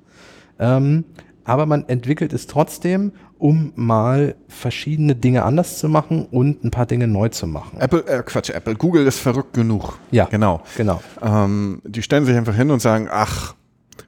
Ähm, 0.60 1.06
aber 1.46 1.66
man 1.66 1.88
entwickelt 1.90 2.34
es 2.34 2.48
trotzdem, 2.48 3.12
um 3.38 3.74
mal 3.76 4.36
verschiedene 4.48 5.16
Dinge 5.16 5.44
anders 5.44 5.78
zu 5.78 5.90
machen 5.90 6.26
und 6.32 6.64
ein 6.64 6.72
paar 6.72 6.86
Dinge 6.86 7.08
neu 7.08 7.30
zu 7.30 7.48
machen. 7.48 7.80
Apple, 7.80 8.06
äh, 8.08 8.24
Quatsch, 8.24 8.50
Apple. 8.50 8.76
Google 8.76 9.06
ist 9.06 9.20
verrückt 9.20 9.54
genug. 9.54 10.00
Ja. 10.12 10.26
Genau. 10.26 10.62
Genau. 10.78 11.02
Ähm, 11.22 11.82
die 11.86 12.02
stellen 12.02 12.26
sich 12.26 12.36
einfach 12.38 12.56
hin 12.56 12.72
und 12.72 12.82
sagen, 12.82 13.10
ach, 13.12 13.56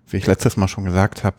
wie 0.08 0.18
ich 0.18 0.28
letztes 0.28 0.56
Mal 0.56 0.70
schon 0.70 0.86
gesagt 0.86 1.24
habe, 1.26 1.38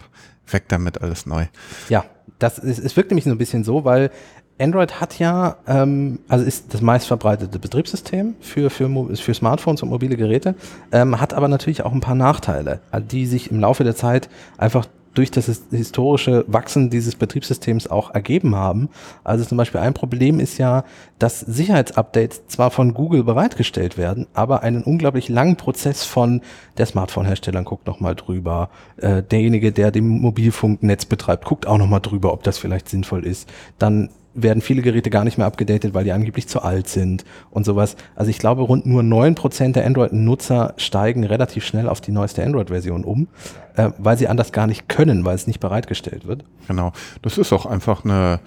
weg 0.50 0.64
damit 0.68 1.00
alles 1.00 1.24
neu. 1.24 1.46
Ja, 1.88 2.04
das 2.38 2.58
ist, 2.58 2.78
es 2.78 2.96
wirkt 2.96 3.10
nämlich 3.10 3.24
so 3.24 3.30
ein 3.30 3.38
bisschen 3.38 3.64
so, 3.64 3.84
weil 3.84 4.10
Android 4.58 5.00
hat 5.00 5.18
ja, 5.18 5.56
ähm, 5.66 6.20
also 6.28 6.44
ist 6.44 6.72
das 6.72 6.80
meistverbreitete 6.80 7.58
Betriebssystem 7.58 8.34
für, 8.40 8.70
für, 8.70 8.88
für 9.16 9.34
Smartphones 9.34 9.82
und 9.82 9.90
mobile 9.90 10.16
Geräte, 10.16 10.54
ähm, 10.92 11.20
hat 11.20 11.34
aber 11.34 11.48
natürlich 11.48 11.82
auch 11.82 11.92
ein 11.92 12.00
paar 12.00 12.14
Nachteile, 12.14 12.80
die 13.10 13.26
sich 13.26 13.50
im 13.50 13.60
Laufe 13.60 13.84
der 13.84 13.94
Zeit 13.94 14.30
einfach 14.56 14.86
durch 15.16 15.30
das 15.30 15.46
his- 15.46 15.64
historische 15.70 16.44
Wachsen 16.46 16.90
dieses 16.90 17.16
Betriebssystems 17.16 17.88
auch 17.88 18.14
ergeben 18.14 18.54
haben. 18.54 18.88
Also 19.24 19.44
zum 19.44 19.58
Beispiel 19.58 19.80
ein 19.80 19.94
Problem 19.94 20.38
ist 20.40 20.58
ja, 20.58 20.84
dass 21.18 21.40
Sicherheitsupdates 21.40 22.46
zwar 22.48 22.70
von 22.70 22.94
Google 22.94 23.24
bereitgestellt 23.24 23.98
werden, 23.98 24.26
aber 24.34 24.62
einen 24.62 24.82
unglaublich 24.82 25.28
langen 25.28 25.56
Prozess 25.56 26.04
von 26.04 26.42
der 26.78 26.86
Smartphone-Hersteller 26.86 27.62
guckt 27.62 27.86
nochmal 27.86 28.14
drüber, 28.14 28.70
äh, 28.98 29.22
derjenige, 29.22 29.72
der 29.72 29.90
dem 29.90 30.06
Mobilfunknetz 30.08 31.06
betreibt, 31.06 31.44
guckt 31.44 31.66
auch 31.66 31.78
nochmal 31.78 32.00
drüber, 32.00 32.32
ob 32.32 32.42
das 32.42 32.58
vielleicht 32.58 32.88
sinnvoll 32.88 33.24
ist. 33.26 33.48
Dann 33.78 34.10
werden 34.36 34.60
viele 34.60 34.82
Geräte 34.82 35.10
gar 35.10 35.24
nicht 35.24 35.38
mehr 35.38 35.46
abgedatet, 35.46 35.94
weil 35.94 36.04
die 36.04 36.12
angeblich 36.12 36.48
zu 36.48 36.62
alt 36.62 36.88
sind 36.88 37.24
und 37.50 37.64
sowas. 37.64 37.96
Also 38.14 38.30
ich 38.30 38.38
glaube, 38.38 38.62
rund 38.62 38.86
nur 38.86 39.02
9% 39.02 39.72
der 39.72 39.86
Android-Nutzer 39.86 40.74
steigen 40.76 41.24
relativ 41.24 41.64
schnell 41.64 41.88
auf 41.88 42.00
die 42.00 42.12
neueste 42.12 42.44
Android-Version 42.44 43.04
um, 43.04 43.28
äh, 43.74 43.90
weil 43.98 44.18
sie 44.18 44.28
anders 44.28 44.52
gar 44.52 44.66
nicht 44.66 44.88
können, 44.88 45.24
weil 45.24 45.34
es 45.34 45.46
nicht 45.46 45.60
bereitgestellt 45.60 46.26
wird. 46.26 46.44
Genau. 46.68 46.92
Das 47.22 47.38
ist 47.38 47.52
auch 47.52 47.66
einfach 47.66 48.04
eine 48.04 48.40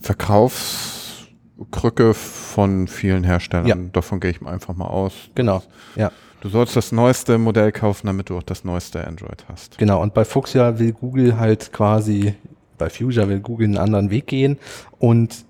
Verkaufskrücke 0.00 2.14
von 2.14 2.88
vielen 2.88 3.24
Herstellern. 3.24 3.66
Ja. 3.66 3.76
Davon 3.92 4.20
gehe 4.20 4.30
ich 4.30 4.40
einfach 4.44 4.74
mal 4.74 4.86
aus. 4.86 5.12
Genau, 5.34 5.62
ja. 5.96 6.10
Du 6.40 6.48
sollst 6.48 6.76
das 6.76 6.92
neueste 6.92 7.36
Modell 7.36 7.72
kaufen, 7.72 8.06
damit 8.06 8.30
du 8.30 8.38
auch 8.38 8.44
das 8.44 8.62
neueste 8.62 9.04
Android 9.04 9.44
hast. 9.48 9.76
Genau, 9.78 10.00
und 10.00 10.14
bei 10.14 10.24
Fuchsia 10.24 10.78
will 10.78 10.92
Google 10.92 11.36
halt 11.36 11.72
quasi, 11.72 12.34
bei 12.78 12.88
Fuchsia 12.90 13.28
will 13.28 13.40
Google 13.40 13.66
einen 13.66 13.78
anderen 13.78 14.10
Weg 14.10 14.26
gehen 14.26 14.58
und 14.98 15.44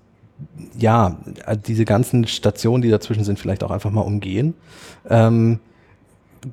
ja, 0.77 1.17
diese 1.67 1.83
ganzen 1.85 2.25
Stationen, 2.27 2.81
die 2.81 2.89
dazwischen 2.89 3.25
sind, 3.25 3.37
vielleicht 3.39 3.63
auch 3.63 3.71
einfach 3.71 3.91
mal 3.91 4.01
umgehen. 4.01 4.53
Ähm, 5.09 5.59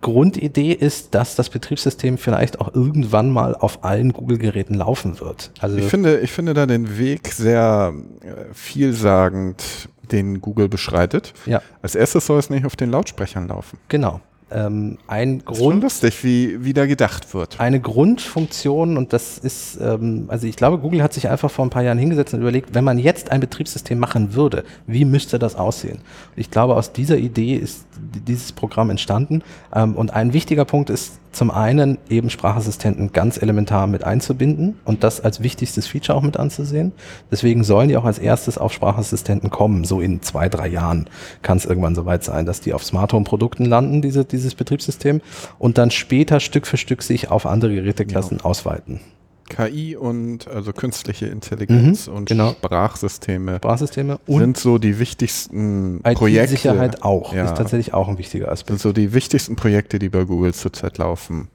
Grundidee 0.01 0.73
ist, 0.73 1.15
dass 1.15 1.37
das 1.37 1.49
Betriebssystem 1.51 2.19
vielleicht 2.19 2.61
auch 2.61 2.75
irgendwann 2.75 3.31
mal 3.31 3.55
auf 3.55 3.85
allen 3.85 4.13
Google-Geräten 4.13 4.75
laufen 4.75 5.21
wird. 5.21 5.53
Also 5.61 5.77
Ich 5.77 5.85
finde, 5.85 6.19
ich 6.19 6.33
finde 6.33 6.55
da 6.55 6.67
den 6.67 6.99
Weg 6.99 7.29
sehr 7.29 7.95
äh, 8.23 8.53
vielsagend, 8.53 9.89
den 10.11 10.41
Google 10.41 10.69
beschreitet. 10.69 11.33
ja, 11.47 11.63
Als 11.83 11.95
erstes 11.95 12.27
soll 12.27 12.39
es 12.41 12.51
nicht 12.51 12.67
auf 12.67 12.75
den 12.77 12.91
Lautsprechern 12.91 13.47
laufen. 13.49 13.79
genau. 13.89 14.21
Ähm, 14.49 14.99
ein 15.09 15.43
Das 15.45 15.57
ist 15.57 15.63
Grund, 15.63 15.83
lustig, 15.83 16.23
wie, 16.23 16.65
wie 16.65 16.73
da 16.73 16.87
gedacht 16.87 17.35
wird. 17.35 17.59
eine 17.59 17.81
Grundfunktion 17.81 18.97
und 18.97 19.13
das 19.13 19.39
ist, 19.39 19.77
ähm, 19.81 20.27
also 20.29 20.47
ich 20.47 20.55
glaube, 20.55 20.79
Google 20.79 21.03
hat 21.03 21.13
sich 21.13 21.29
einfach 21.29 21.51
vor 21.51 21.67
ein 21.67 21.71
paar 21.71 21.83
Jahren 21.83 21.99
hingesetzt 21.99 22.33
und 22.33 22.43
überlegt, 22.43 22.73
wenn 22.73 22.85
man 22.85 22.99
jetzt 22.99 23.33
ein 23.33 23.41
Betriebssystem 23.41 23.99
machen 23.99 24.35
würde, 24.35 24.63
wie 24.87 25.05
müsste 25.05 25.41
das 25.41 25.57
aussehen? 25.57 25.99
Ich 26.37 26.51
glaube, 26.51 26.77
aus 26.77 26.93
dieser 26.93 27.17
Idee 27.19 27.57
ist 27.57 27.87
dieses 27.99 28.53
Programm 28.53 28.91
entstanden 28.91 29.43
ähm, 29.75 29.97
und 29.97 30.13
ein 30.13 30.33
wichtiger 30.33 30.65
Punkt 30.65 30.91
ist 30.91 31.19
zum 31.37 31.51
einen 31.51 31.99
eben 32.09 32.31
Sprachassistenten 32.31 33.13
ganz 33.13 33.41
elementar 33.41 33.87
mit 33.87 34.05
einzubinden 34.05 34.79
und 34.85 35.05
das 35.05 35.21
als 35.21 35.43
wichtigstes 35.43 35.87
Feature 35.87 36.17
auch 36.17 36.23
mit 36.23 36.37
anzusehen. 36.39 36.93
Deswegen 37.31 37.63
sollen 37.63 37.89
die 37.89 37.97
auch 37.97 38.05
als 38.05 38.19
erstes 38.19 38.59
auf 38.59 38.73
Sprachassistenten 38.73 39.51
kommen. 39.51 39.85
So 39.85 40.01
in 40.01 40.23
zwei, 40.23 40.49
drei 40.49 40.69
Jahren 40.69 41.09
kann 41.43 41.59
es 41.59 41.67
irgendwann 41.67 41.95
soweit 41.95 42.25
sein, 42.25 42.47
dass 42.47 42.61
die 42.61 42.73
auf 42.73 42.85
Smart 42.85 43.13
Home 43.13 43.25
Produkten 43.25 43.67
landen, 43.67 44.03
diese, 44.03 44.25
dieses 44.25 44.55
Betriebssystem, 44.55 45.21
und 45.59 45.79
dann 45.79 45.91
später 45.91 46.41
Stück 46.41 46.67
für 46.67 46.77
Stück 46.77 47.03
sich 47.03 47.31
auf 47.31 47.47
andere 47.47 47.75
Geräteklassen 47.75 48.41
ausweiten. 48.41 49.01
KI 49.49 49.97
und 49.97 50.49
also 50.49 50.73
künstliche 50.73 51.27
Intelligenz 51.27 52.07
Mhm, 52.07 52.15
und 52.15 52.25
genau. 52.29 52.53
Sprachsysteme 52.53 53.57
Sprachsysteme 53.57 54.19
und 54.27 54.41
sind 54.41 54.57
so 54.59 54.79
die 54.79 54.99
wichtigsten 54.99 56.01
Projekte. 56.03 56.55
IT-Sicherheit 56.55 57.03
auch. 57.03 57.33
Ja. 57.33 57.45
Ist 57.45 57.57
tatsächlich 57.57 57.95
auch 57.95 58.09
ein 58.09 58.19
wichtiger 58.19 58.47
sind 58.47 58.53
Aspekt. 58.53 58.81
so 58.81 58.93
die 58.93 59.13
wichtigsten 59.13 59.57
Projekte, 59.57 59.99
die 59.99 60.09
bei 60.09 60.25
Google 60.25 60.55
zurzeit 60.55 60.99
laufen. 60.99 61.49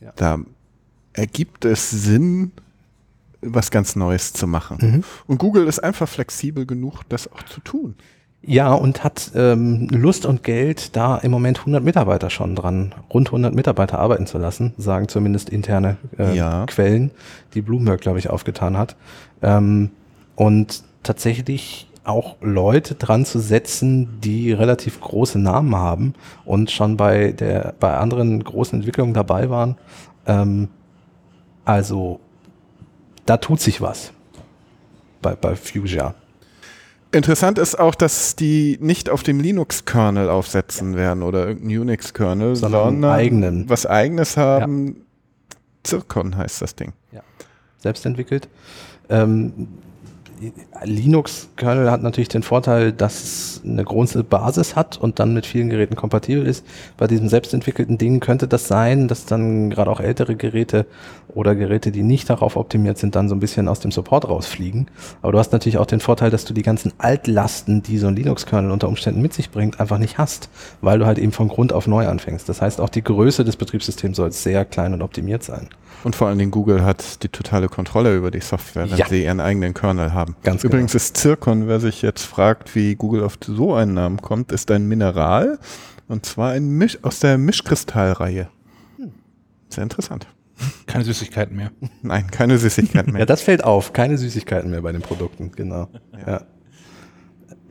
Ja. 0.00 0.12
Da 0.16 0.38
ergibt 1.12 1.64
es 1.64 1.90
Sinn, 1.90 2.52
was 3.40 3.70
ganz 3.70 3.96
Neues 3.96 4.32
zu 4.32 4.46
machen. 4.46 4.78
Mhm. 4.80 5.04
Und 5.26 5.38
Google 5.38 5.66
ist 5.66 5.80
einfach 5.82 6.08
flexibel 6.08 6.64
genug, 6.64 7.02
das 7.08 7.30
auch 7.30 7.42
zu 7.42 7.60
tun. 7.60 7.96
Ja, 8.44 8.72
und 8.74 9.04
hat 9.04 9.30
ähm, 9.36 9.86
Lust 9.90 10.26
und 10.26 10.42
Geld, 10.42 10.96
da 10.96 11.16
im 11.18 11.30
Moment 11.30 11.60
100 11.60 11.84
Mitarbeiter 11.84 12.28
schon 12.28 12.56
dran, 12.56 12.92
rund 13.12 13.28
100 13.28 13.54
Mitarbeiter 13.54 14.00
arbeiten 14.00 14.26
zu 14.26 14.38
lassen, 14.38 14.74
sagen 14.76 15.06
zumindest 15.06 15.48
interne 15.48 15.96
äh, 16.18 16.36
Ja. 16.36 16.66
Quellen, 16.66 17.12
die 17.54 17.62
Bloomberg, 17.62 18.00
glaube 18.00 18.18
ich, 18.18 18.30
aufgetan 18.30 18.76
hat. 18.76 18.96
Ähm, 19.42 19.90
und 20.34 20.82
tatsächlich 21.04 21.88
auch 22.04 22.36
Leute 22.40 22.96
dran 22.96 23.24
zu 23.24 23.38
setzen, 23.38 24.18
die 24.20 24.52
relativ 24.52 25.00
große 25.00 25.38
Namen 25.38 25.76
haben 25.76 26.14
und 26.44 26.70
schon 26.70 26.96
bei 26.96 27.30
der 27.30 27.74
bei 27.78 27.96
anderen 27.96 28.42
großen 28.42 28.80
Entwicklungen 28.80 29.14
dabei 29.14 29.50
waren. 29.50 29.76
Ähm, 30.26 30.68
also 31.64 32.18
da 33.24 33.36
tut 33.36 33.60
sich 33.60 33.80
was 33.80 34.12
bei, 35.20 35.36
bei 35.36 35.54
Fuchsia. 35.54 36.14
Interessant 37.12 37.58
ist 37.58 37.78
auch, 37.78 37.94
dass 37.94 38.36
die 38.36 38.78
nicht 38.80 39.10
auf 39.10 39.22
dem 39.22 39.38
Linux-Kernel 39.38 40.30
aufsetzen 40.30 40.96
werden 40.96 41.22
oder 41.22 41.46
irgendein 41.46 41.80
Unix-Kernel, 41.80 42.56
Sondern 42.56 42.84
sondern, 42.84 43.10
eigenen. 43.12 43.68
was 43.68 43.84
eigenes 43.86 44.36
haben. 44.38 45.04
Zircon 45.82 46.36
heißt 46.36 46.62
das 46.62 46.74
Ding. 46.74 46.92
selbst 47.78 48.06
entwickelt. 48.06 48.48
Ähm, 49.10 49.68
Linux-Kernel 50.84 51.90
hat 51.90 52.02
natürlich 52.02 52.28
den 52.28 52.42
Vorteil, 52.42 52.92
dass 52.92 53.22
es 53.22 53.62
eine 53.64 53.84
große 53.84 54.24
Basis 54.24 54.74
hat 54.76 54.98
und 54.98 55.18
dann 55.18 55.34
mit 55.34 55.46
vielen 55.46 55.70
Geräten 55.70 55.94
kompatibel 55.96 56.46
ist. 56.46 56.64
Bei 56.96 57.06
diesem 57.06 57.28
selbstentwickelten 57.28 57.98
Ding 57.98 58.20
könnte 58.20 58.48
das 58.48 58.68
sein, 58.68 59.08
dass 59.08 59.26
dann 59.26 59.70
gerade 59.70 59.90
auch 59.90 60.00
ältere 60.00 60.36
Geräte 60.36 60.86
oder 61.34 61.54
Geräte, 61.54 61.92
die 61.92 62.02
nicht 62.02 62.28
darauf 62.28 62.56
optimiert 62.56 62.98
sind, 62.98 63.14
dann 63.14 63.28
so 63.28 63.34
ein 63.34 63.40
bisschen 63.40 63.68
aus 63.68 63.80
dem 63.80 63.90
Support 63.90 64.28
rausfliegen. 64.28 64.88
Aber 65.22 65.32
du 65.32 65.38
hast 65.38 65.52
natürlich 65.52 65.78
auch 65.78 65.86
den 65.86 66.00
Vorteil, 66.00 66.30
dass 66.30 66.44
du 66.44 66.54
die 66.54 66.62
ganzen 66.62 66.92
Altlasten, 66.98 67.82
die 67.82 67.98
so 67.98 68.08
ein 68.08 68.16
Linux-Kernel 68.16 68.70
unter 68.70 68.88
Umständen 68.88 69.22
mit 69.22 69.32
sich 69.32 69.50
bringt, 69.50 69.80
einfach 69.80 69.98
nicht 69.98 70.18
hast, 70.18 70.48
weil 70.80 70.98
du 70.98 71.06
halt 71.06 71.18
eben 71.18 71.32
von 71.32 71.48
Grund 71.48 71.72
auf 71.72 71.86
neu 71.86 72.06
anfängst. 72.06 72.48
Das 72.48 72.60
heißt, 72.60 72.80
auch 72.80 72.88
die 72.88 73.02
Größe 73.04 73.44
des 73.44 73.56
Betriebssystems 73.56 74.16
soll 74.16 74.32
sehr 74.32 74.64
klein 74.64 74.92
und 74.92 75.02
optimiert 75.02 75.42
sein. 75.42 75.68
Und 76.04 76.16
vor 76.16 76.26
allen 76.28 76.38
Dingen 76.38 76.50
Google 76.50 76.84
hat 76.84 77.22
die 77.22 77.28
totale 77.28 77.68
Kontrolle 77.68 78.16
über 78.16 78.30
die 78.30 78.40
Software, 78.40 78.90
wenn 78.90 78.98
Ja. 78.98 79.06
sie 79.06 79.22
ihren 79.24 79.40
eigenen 79.40 79.72
Kernel 79.72 80.12
haben. 80.12 80.31
Ganz 80.42 80.62
genau. 80.62 80.72
Übrigens 80.72 80.94
ist 80.94 81.16
Zircon, 81.16 81.68
wer 81.68 81.80
sich 81.80 82.02
jetzt 82.02 82.22
fragt, 82.24 82.74
wie 82.74 82.94
Google 82.94 83.22
auf 83.24 83.38
so 83.44 83.74
einen 83.74 83.94
Namen 83.94 84.20
kommt, 84.22 84.52
ist 84.52 84.70
ein 84.70 84.86
Mineral 84.88 85.58
und 86.08 86.26
zwar 86.26 86.52
ein 86.52 86.68
Misch 86.68 86.98
aus 87.02 87.20
der 87.20 87.38
Mischkristallreihe. 87.38 88.48
Sehr 89.68 89.82
interessant. 89.82 90.26
Keine 90.86 91.04
Süßigkeiten 91.04 91.56
mehr. 91.56 91.70
Nein, 92.02 92.30
keine 92.30 92.58
Süßigkeit 92.58 93.06
Ja, 93.08 93.12
mehr. 93.12 93.26
das 93.26 93.42
fällt 93.42 93.64
auf. 93.64 93.92
Keine 93.92 94.18
Süßigkeiten 94.18 94.70
mehr 94.70 94.82
bei 94.82 94.92
den 94.92 95.02
Produkten, 95.02 95.50
genau. 95.52 95.88
Ja. 96.26 96.42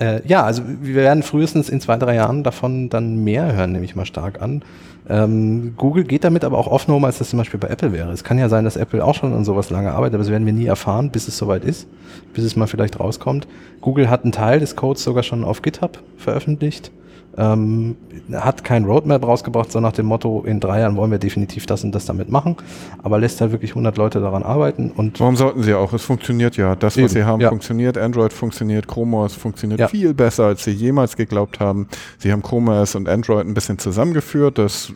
Äh, 0.02 0.28
ja, 0.28 0.44
also 0.44 0.64
wir 0.66 0.96
werden 0.96 1.22
frühestens 1.22 1.70
in 1.70 1.80
zwei, 1.80 1.96
drei 1.98 2.16
Jahren 2.16 2.44
davon 2.44 2.90
dann 2.90 3.24
mehr 3.24 3.54
hören, 3.56 3.72
nehme 3.72 3.86
ich 3.86 3.96
mal 3.96 4.06
stark 4.06 4.42
an. 4.42 4.64
Ähm, 5.08 5.76
Google 5.78 6.06
geht 6.06 6.24
damit 6.24 6.44
aber 6.44 6.58
auch 6.58 6.68
offener 6.68 6.98
um, 6.98 7.06
als 7.06 7.20
das 7.20 7.30
zum 7.30 7.38
Beispiel 7.38 7.60
bei 7.60 7.68
Apple 7.68 7.94
wäre. 7.94 8.12
Es 8.12 8.24
kann 8.24 8.40
ja 8.40 8.50
sein, 8.50 8.64
dass 8.64 8.78
Apple 8.78 9.06
auch 9.06 9.14
schon 9.14 9.32
an 9.32 9.46
sowas 9.46 9.70
lange 9.70 9.92
arbeitet, 9.92 10.16
aber 10.16 10.24
das 10.24 10.32
werden 10.32 10.46
wir 10.46 10.54
nie 10.54 10.66
erfahren, 10.66 11.12
bis 11.12 11.28
es 11.28 11.38
soweit 11.38 11.64
ist, 11.64 11.88
bis 12.34 12.44
es 12.44 12.56
mal 12.56 12.66
vielleicht 12.66 13.00
rauskommt. 13.00 13.48
Google 13.82 14.10
hat 14.10 14.24
einen 14.24 14.32
Teil 14.32 14.60
des 14.60 14.76
Codes 14.76 15.04
sogar 15.04 15.22
schon 15.22 15.44
auf 15.44 15.62
GitHub 15.62 16.00
veröffentlicht. 16.18 16.92
Ähm, 17.38 17.96
hat 18.34 18.64
kein 18.66 18.84
Roadmap 18.84 19.26
rausgebracht, 19.26 19.72
so 19.72 19.80
nach 19.80 19.94
dem 19.94 20.06
Motto, 20.06 20.44
in 20.46 20.60
drei 20.60 20.82
Jahren 20.82 20.98
wollen 20.98 21.12
wir 21.12 21.18
definitiv 21.18 21.66
das 21.66 21.84
und 21.84 21.94
das 21.96 22.06
damit 22.06 22.30
machen, 22.30 22.58
aber 23.04 23.20
lässt 23.20 23.40
halt 23.40 23.52
wirklich 23.54 23.72
100 23.72 23.96
Leute 23.98 24.20
daran 24.20 24.44
arbeiten 24.44 24.92
und 24.92 25.20
Warum 25.20 25.38
sollten 25.38 25.64
sie 25.64 25.74
auch? 25.74 25.94
Es 25.94 26.02
funktioniert 26.04 26.58
ja. 26.58 26.76
Das, 26.76 26.96
was 26.96 26.98
Eben, 26.98 27.08
sie 27.10 27.24
haben, 27.24 27.40
ja. 27.40 27.50
funktioniert. 27.50 27.98
Android 27.98 28.34
funktioniert. 28.34 28.88
Chrome 28.88 29.16
OS 29.18 29.34
funktioniert 29.36 29.80
Ja. 29.80 29.88
viel 29.88 30.14
besser, 30.14 30.46
als 30.46 30.64
sie 30.66 30.72
jemals 30.72 31.16
geglaubt 31.16 31.60
haben. 31.62 31.88
Sie 32.18 32.32
haben 32.32 32.42
Chrome 32.42 32.82
OS 32.82 32.96
und 32.96 33.08
Android 33.08 33.48
ein 33.48 33.54
bisschen 33.54 33.80
zusammengeführt. 33.80 34.58
Das 34.58 34.92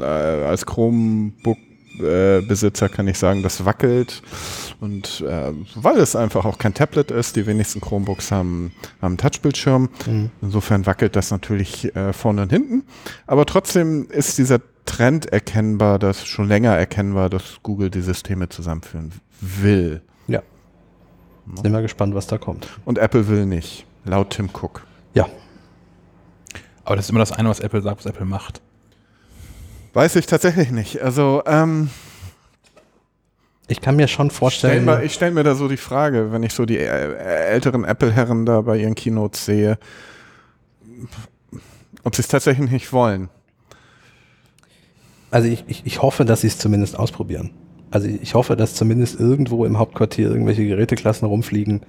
äh, 0.00 0.04
als 0.04 0.64
Chromebook-Besitzer 1.98 2.88
kann 2.88 3.08
ich 3.08 3.18
sagen, 3.18 3.42
das 3.42 3.64
wackelt. 3.64 4.22
Und 4.80 5.20
äh, 5.20 5.52
weil 5.74 5.98
es 5.98 6.16
einfach 6.16 6.44
auch 6.44 6.58
kein 6.58 6.74
Tablet 6.74 7.10
ist, 7.10 7.36
die 7.36 7.46
wenigsten 7.46 7.80
Chromebooks 7.80 8.30
haben, 8.32 8.72
haben 9.00 9.12
einen 9.12 9.18
Touchbildschirm. 9.18 9.88
Insofern 10.40 10.86
wackelt 10.86 11.16
das 11.16 11.30
natürlich 11.30 11.94
äh, 11.94 12.12
vorne 12.12 12.42
und 12.42 12.50
hinten. 12.50 12.84
Aber 13.26 13.46
trotzdem 13.46 14.08
ist 14.10 14.38
dieser 14.38 14.60
Trend 14.84 15.26
erkennbar, 15.26 15.98
dass 15.98 16.26
schon 16.26 16.48
länger 16.48 16.76
erkennbar, 16.76 17.30
dass 17.30 17.62
Google 17.62 17.90
die 17.90 18.02
Systeme 18.02 18.48
zusammenführen 18.48 19.12
will. 19.40 20.02
Ja. 20.26 20.42
Sind 21.62 21.72
wir 21.72 21.82
gespannt, 21.82 22.14
was 22.14 22.26
da 22.26 22.38
kommt. 22.38 22.68
Und 22.84 22.98
Apple 22.98 23.28
will 23.28 23.46
nicht, 23.46 23.86
laut 24.04 24.30
Tim 24.30 24.48
Cook. 24.52 24.84
Ja. 25.14 25.28
Aber 26.84 26.96
das 26.96 27.06
ist 27.06 27.10
immer 27.10 27.20
das 27.20 27.30
eine, 27.30 27.48
was 27.48 27.60
Apple 27.60 27.80
sagt, 27.82 27.98
was 27.98 28.06
Apple 28.06 28.26
macht. 28.26 28.60
Weiß 29.92 30.16
ich 30.16 30.26
tatsächlich 30.26 30.70
nicht. 30.70 31.02
Also, 31.02 31.42
ähm, 31.46 31.90
Ich 33.68 33.80
kann 33.80 33.96
mir 33.96 34.08
schon 34.08 34.28
stell 34.30 34.38
vorstellen, 34.38 34.84
mal, 34.84 35.04
ich 35.04 35.12
stelle 35.14 35.32
mir 35.32 35.44
da 35.44 35.54
so 35.54 35.68
die 35.68 35.76
Frage, 35.76 36.32
wenn 36.32 36.42
ich 36.42 36.52
so 36.52 36.64
die 36.66 36.78
äh, 36.78 37.14
älteren 37.14 37.84
Apple-Herren 37.84 38.44
da 38.46 38.60
bei 38.62 38.78
ihren 38.78 38.94
Keynotes 38.94 39.44
sehe, 39.44 39.78
ob 42.04 42.14
sie 42.14 42.22
es 42.22 42.28
tatsächlich 42.28 42.70
nicht 42.70 42.92
wollen. 42.92 43.28
also 45.30 45.48
ich, 45.48 45.64
ich, 45.68 45.82
ich 45.86 46.02
hoffe, 46.02 46.24
dass 46.24 46.42
sie 46.42 46.48
es 46.48 46.58
zumindest 46.58 46.98
ausprobieren. 46.98 47.50
Also 47.90 48.08
ich 48.08 48.34
hoffe, 48.34 48.56
dass 48.56 48.74
zumindest 48.74 49.20
irgendwo 49.20 49.64
im 49.66 49.78
Hauptquartier 49.78 50.28
irgendwelche 50.30 50.66
Geräteklassen 50.66 51.28
rumfliegen, 51.28 51.82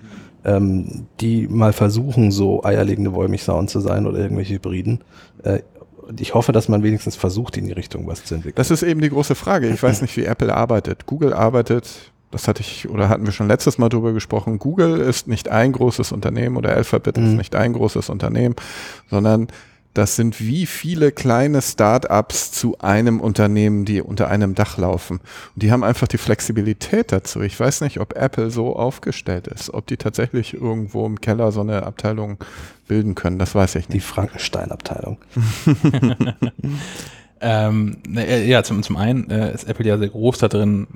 ähm, 0.44 1.08
die 1.22 1.48
mal 1.48 1.72
versuchen, 1.72 2.32
so 2.32 2.64
eierlegende 2.64 3.14
Wollmilchsauen 3.14 3.70
zu 3.70 3.80
sein 3.80 4.06
oder 4.06 4.20
irgendwelche 4.20 4.56
Hybriden. 4.56 5.00
Äh, 5.44 5.60
und 6.08 6.22
ich 6.22 6.34
hoffe, 6.34 6.52
dass 6.52 6.70
man 6.70 6.84
wenigstens 6.84 7.16
versucht, 7.16 7.58
in 7.58 7.66
die 7.66 7.72
Richtung 7.74 8.08
was 8.08 8.24
zu 8.24 8.36
entwickeln. 8.36 8.56
Das 8.58 8.72
ist 8.72 8.84
eben 8.84 9.02
die 9.02 9.10
große 9.10 9.36
Frage. 9.36 9.70
Ich 9.70 9.82
weiß 9.84 10.02
nicht, 10.04 10.16
wie 10.18 10.26
Apple 10.26 10.54
arbeitet. 10.54 11.06
Google 11.06 11.34
arbeitet, 11.34 12.12
das 12.32 12.48
hatte 12.48 12.62
ich 12.62 12.90
oder 12.90 13.10
hatten 13.10 13.26
wir 13.26 13.32
schon 13.32 13.48
letztes 13.48 13.78
Mal 13.78 13.90
drüber 13.90 14.12
gesprochen. 14.14 14.58
Google 14.60 15.00
ist 15.00 15.28
nicht 15.28 15.50
ein 15.50 15.72
großes 15.72 16.12
Unternehmen 16.12 16.58
oder 16.58 16.70
Alphabet 16.76 17.18
ist 17.18 17.24
Mhm. 17.32 17.38
nicht 17.38 17.56
ein 17.56 17.74
großes 17.74 18.10
Unternehmen, 18.10 18.56
sondern 19.10 19.48
das 19.94 20.16
sind 20.16 20.40
wie 20.40 20.66
viele 20.66 21.12
kleine 21.12 21.62
Start-ups 21.62 22.52
zu 22.52 22.80
einem 22.80 23.20
Unternehmen, 23.20 23.86
die 23.86 24.02
unter 24.02 24.28
einem 24.28 24.56
Dach 24.56 24.78
laufen. 24.78 25.20
Und 25.54 25.64
die 25.64 25.72
haben 25.72 25.84
einfach 25.84 26.08
die 26.08 26.18
Flexibilität 26.18 27.12
dazu. 27.12 27.42
Ich 27.42 27.60
weiß 27.60 27.82
nicht, 27.82 28.00
ob 28.00 28.16
Apple 28.16 28.50
so 28.50 28.76
aufgestellt 28.76 29.48
ist, 29.48 29.74
ob 29.74 29.86
die 29.88 29.98
tatsächlich 29.98 30.54
irgendwo 30.54 31.06
im 31.06 31.22
Keller 31.22 31.52
so 31.52 31.62
eine 31.62 31.84
Abteilung 31.84 32.38
bilden 32.88 33.16
können. 33.16 33.38
Das 33.40 33.54
weiß 33.54 33.76
ich 33.76 33.88
Die 33.88 33.96
nicht. 33.96 34.06
Frankenstein-Abteilung. 34.06 35.18
Ähm, 37.46 37.98
äh, 38.16 38.48
ja, 38.48 38.64
zum, 38.64 38.82
zum 38.84 38.96
einen 38.96 39.30
äh, 39.30 39.54
ist 39.54 39.66
Apple 39.66 39.86
ja 39.86 39.98
sehr 39.98 40.08
groß 40.08 40.38
da 40.38 40.48
drin, 40.48 40.88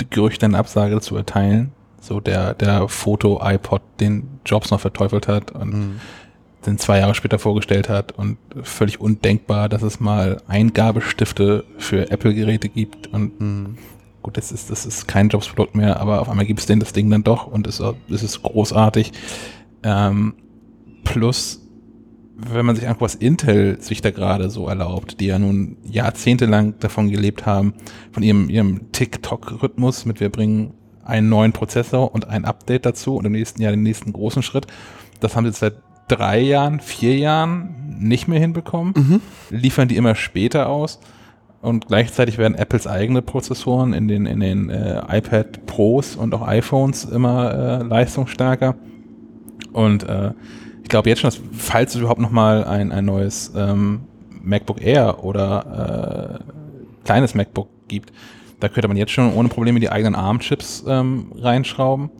die 0.00 0.08
Gerüchte 0.08 0.46
eine 0.46 0.56
Absage 0.56 1.00
zu 1.00 1.16
erteilen. 1.16 1.72
So 2.00 2.18
der, 2.18 2.54
der 2.54 2.88
Foto-iPod, 2.88 3.82
den 4.00 4.40
Jobs 4.46 4.70
noch 4.70 4.80
verteufelt 4.80 5.28
hat 5.28 5.52
und 5.52 6.00
den 6.66 6.78
zwei 6.78 6.98
Jahre 6.98 7.14
später 7.14 7.38
vorgestellt 7.38 7.88
hat 7.88 8.12
und 8.12 8.38
völlig 8.62 9.00
undenkbar, 9.00 9.68
dass 9.68 9.82
es 9.82 10.00
mal 10.00 10.40
Eingabestifte 10.46 11.64
für 11.78 12.10
Apple-Geräte 12.10 12.68
gibt 12.68 13.08
und 13.08 13.76
gut, 14.22 14.36
das 14.36 14.50
ist, 14.50 14.70
das 14.70 14.86
ist 14.86 15.06
kein 15.06 15.28
Jobs-Produkt 15.28 15.76
mehr, 15.76 16.00
aber 16.00 16.20
auf 16.20 16.28
einmal 16.28 16.46
gibt 16.46 16.60
es 16.60 16.66
den 16.66 16.80
das 16.80 16.92
Ding 16.92 17.10
dann 17.10 17.22
doch 17.22 17.46
und 17.46 17.66
es, 17.66 17.80
es 18.10 18.22
ist 18.22 18.42
großartig. 18.42 19.12
Ähm, 19.82 20.34
plus, 21.04 21.60
wenn 22.36 22.66
man 22.66 22.74
sich 22.74 22.86
anguckt, 22.86 23.02
was 23.02 23.14
Intel 23.14 23.80
sich 23.80 24.00
da 24.00 24.10
gerade 24.10 24.50
so 24.50 24.66
erlaubt, 24.66 25.20
die 25.20 25.26
ja 25.26 25.38
nun 25.38 25.76
jahrzehntelang 25.84 26.74
davon 26.80 27.10
gelebt 27.10 27.46
haben, 27.46 27.74
von 28.12 28.22
ihrem, 28.22 28.48
ihrem 28.48 28.90
TikTok-Rhythmus 28.92 30.04
mit 30.06 30.20
wir 30.20 30.30
bringen 30.30 30.74
einen 31.04 31.28
neuen 31.28 31.52
Prozessor 31.52 32.14
und 32.14 32.28
ein 32.28 32.44
Update 32.44 32.86
dazu 32.86 33.16
und 33.16 33.26
im 33.26 33.32
nächsten 33.32 33.60
Jahr 33.60 33.72
den 33.72 33.82
nächsten 33.82 34.12
großen 34.12 34.42
Schritt. 34.42 34.66
Das 35.20 35.36
haben 35.36 35.44
sie 35.44 35.50
jetzt 35.50 35.60
seit 35.60 35.74
drei 36.08 36.40
Jahren, 36.40 36.80
vier 36.80 37.16
Jahren 37.16 37.96
nicht 37.98 38.28
mehr 38.28 38.40
hinbekommen. 38.40 39.22
Liefern 39.50 39.88
die 39.88 39.96
immer 39.96 40.14
später 40.14 40.68
aus. 40.68 41.00
Und 41.60 41.88
gleichzeitig 41.88 42.36
werden 42.36 42.56
Apples 42.56 42.86
eigene 42.86 43.22
Prozessoren 43.22 43.94
in 43.94 44.06
den, 44.06 44.26
in 44.26 44.40
den 44.40 44.68
äh, 44.68 45.02
iPad 45.08 45.64
Pros 45.64 46.14
und 46.14 46.34
auch 46.34 46.46
iPhones 46.46 47.04
immer 47.06 47.80
äh, 47.80 47.82
leistungsstärker. 47.82 48.74
Und 49.72 50.06
äh, 50.06 50.32
ich 50.82 50.90
glaube 50.90 51.08
jetzt 51.08 51.20
schon, 51.20 51.30
dass, 51.30 51.40
falls 51.52 51.94
es 51.94 52.00
überhaupt 52.00 52.20
noch 52.20 52.30
mal 52.30 52.64
ein, 52.64 52.92
ein 52.92 53.06
neues 53.06 53.50
ähm, 53.56 54.00
MacBook 54.42 54.82
Air 54.82 55.24
oder 55.24 56.40
äh, 56.44 57.04
kleines 57.04 57.34
MacBook 57.34 57.68
gibt, 57.88 58.12
da 58.60 58.68
könnte 58.68 58.88
man 58.88 58.98
jetzt 58.98 59.12
schon 59.12 59.32
ohne 59.32 59.48
Probleme 59.48 59.80
die 59.80 59.90
eigenen 59.90 60.14
ARM-Chips 60.14 60.84
ähm, 60.86 61.32
reinschrauben. 61.34 62.10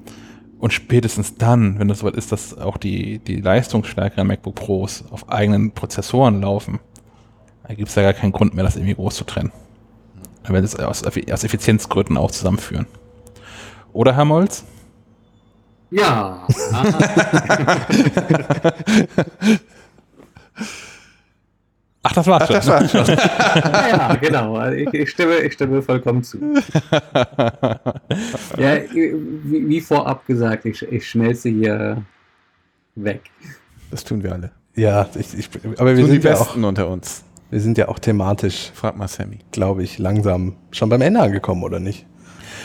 Und 0.65 0.73
spätestens 0.73 1.35
dann, 1.35 1.79
wenn 1.79 1.89
das 1.89 1.99
soweit 1.99 2.15
ist, 2.15 2.33
dass 2.33 2.57
auch 2.57 2.79
die, 2.79 3.19
die 3.19 3.37
leistungsstärkeren 3.37 4.27
MacBook 4.27 4.55
Pros 4.55 5.05
auf 5.11 5.29
eigenen 5.29 5.73
Prozessoren 5.73 6.41
laufen, 6.41 6.81
da 7.69 7.75
gibt 7.75 7.91
es 7.91 7.95
ja 7.97 8.03
gar 8.03 8.15
keinen 8.15 8.33
Grund 8.33 8.55
mehr, 8.55 8.65
das 8.65 8.77
irgendwie 8.77 8.95
groß 8.95 9.15
zu 9.15 9.25
trennen. 9.25 9.53
Da 10.43 10.55
werden 10.55 10.65
es 10.65 10.75
aus, 10.75 11.05
aus 11.05 11.45
Effizienzgründen 11.45 12.17
auch 12.17 12.31
zusammenführen. 12.31 12.87
Oder, 13.93 14.17
Herr 14.17 14.25
Molz? 14.25 14.65
Ja. 15.91 16.47
Ach, 22.07 22.13
das 22.13 22.27
war's 22.27 22.47
schon. 22.47 22.55
Das 22.57 22.69
war 22.69 22.89
schon. 22.89 23.07
ja, 23.07 23.89
ja, 23.89 24.15
genau. 24.17 24.57
Also 24.57 24.77
Ich, 24.77 24.93
ich, 24.95 25.11
stimme, 25.11 25.39
ich 25.39 25.55
stimme 25.55 25.83
vollkommen 25.83 26.23
zu. 26.23 26.39
Ja, 28.57 28.77
wie, 28.93 29.69
wie 29.69 29.81
vorab 29.81 30.27
gesagt, 30.27 30.67
ich, 30.67 30.83
ich 30.83 31.09
schmelze 31.09 31.49
hier 31.49 32.03
weg. 32.95 33.23
Das 33.91 34.05
tun 34.05 34.23
wir 34.23 34.33
alle. 34.33 34.51
Ja, 34.77 35.09
ich, 35.15 35.39
ich, 35.39 35.49
aber 35.79 35.97
wir 35.97 36.03
Tun 36.03 36.07
die 36.07 36.11
sind, 36.13 36.25
ja 36.25 36.35
auch, 36.35 36.47
Besten 36.47 36.65
unter 36.65 36.89
uns. 36.89 37.25
wir 37.51 37.61
sind 37.61 37.79
ja 37.79 37.89
auch 37.89 37.99
thematisch, 37.99 38.71
Frag 38.75 38.97
mal 38.97 39.09
Sammy. 39.09 39.39
glaube 39.53 39.83
ich, 39.83 39.99
langsam 39.99 40.57
schon 40.73 40.89
beim 40.89 41.01
Ende 41.01 41.21
angekommen, 41.21 41.63
oder 41.63 41.81
nicht? 41.81 42.07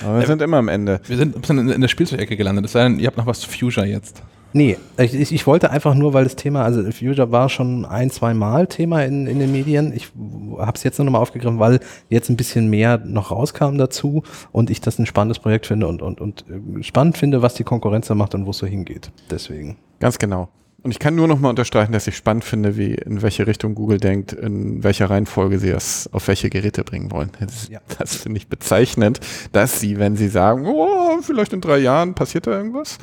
Aber 0.04 0.20
wir 0.20 0.28
sind 0.28 0.42
immer 0.42 0.58
am 0.58 0.68
Ende. 0.70 1.02
Wir 1.08 1.18
sind 1.18 1.36
ein 1.36 1.42
bisschen 1.42 1.60
in, 1.60 1.70
in 1.70 1.82
der 1.82 1.88
Spielzeugecke 1.88 2.36
gelandet. 2.38 2.66
Es 2.66 2.72
sei 2.74 2.84
denn, 2.84 3.00
ihr 3.00 3.08
habt 3.08 3.18
noch 3.18 3.26
was 3.26 3.40
zu 3.42 3.50
Fuchsia 3.50 3.86
jetzt. 3.86 4.22
Nee, 4.54 4.78
ich, 4.98 5.32
ich, 5.32 5.48
wollte 5.48 5.70
einfach 5.70 5.94
nur, 5.94 6.14
weil 6.14 6.24
das 6.24 6.36
Thema, 6.36 6.64
also 6.64 6.84
Future 6.92 7.32
war 7.32 7.50
schon 7.50 7.86
ein, 7.86 8.10
zwei 8.10 8.34
Mal 8.34 8.68
Thema 8.68 9.04
in, 9.04 9.28
in 9.28 9.40
den 9.40 9.52
Medien. 9.52 9.94
Ich 9.94 10.10
habe 10.58 10.74
es 10.76 10.84
jetzt 10.84 10.98
nur 10.98 11.06
nochmal 11.06 11.22
aufgegriffen, 11.22 11.60
weil 11.60 11.80
jetzt 12.10 12.30
ein 12.30 12.38
bisschen 12.38 12.70
mehr 12.70 12.98
noch 12.98 13.32
rauskam 13.32 13.78
dazu 13.78 14.24
und 14.52 14.70
ich 14.70 14.82
das 14.82 14.98
ein 14.98 15.06
spannendes 15.06 15.40
Projekt 15.40 15.68
finde 15.68 15.88
und, 15.88 16.02
und, 16.02 16.20
und 16.20 16.46
äh, 16.50 16.84
spannend 16.84 17.18
finde, 17.18 17.42
was 17.42 17.54
die 17.54 17.64
Konkurrenz 17.64 18.08
da 18.08 18.16
macht 18.16 18.34
und 18.34 18.46
wo 18.46 18.52
es 18.52 18.58
so 18.58 18.66
hingeht. 18.66 19.12
Deswegen. 19.30 19.78
Ganz 20.00 20.18
genau. 20.18 20.50
Und 20.82 20.92
ich 20.92 21.00
kann 21.00 21.16
nur 21.16 21.28
noch 21.28 21.40
mal 21.40 21.50
unterstreichen, 21.50 21.92
dass 21.92 22.08
ich 22.08 22.16
spannend 22.16 22.46
finde, 22.46 22.78
wie 22.78 22.94
in 22.94 23.22
welche 23.22 23.46
Richtung 23.46 23.76
Google 23.76 23.98
denkt, 23.98 24.32
in 24.32 24.82
welcher 24.82 25.10
Reihenfolge 25.10 25.60
sie 25.60 25.72
das 25.72 26.10
auf 26.14 26.28
welche 26.30 26.50
Geräte 26.50 26.86
bringen 26.86 27.12
wollen. 27.12 27.32
Das, 27.40 27.68
Ja. 27.68 27.82
das 27.98 28.16
finde 28.16 28.38
ich 28.38 28.48
bezeichnend, 28.48 29.20
dass 29.52 29.82
sie, 29.82 30.00
wenn 30.00 30.16
sie 30.16 30.30
sagen, 30.30 30.66
oh, 30.68 31.20
vielleicht 31.22 31.52
in 31.52 31.60
drei 31.60 31.80
Jahren 31.80 32.14
passiert 32.14 32.48
da 32.48 32.52
irgendwas, 32.52 32.98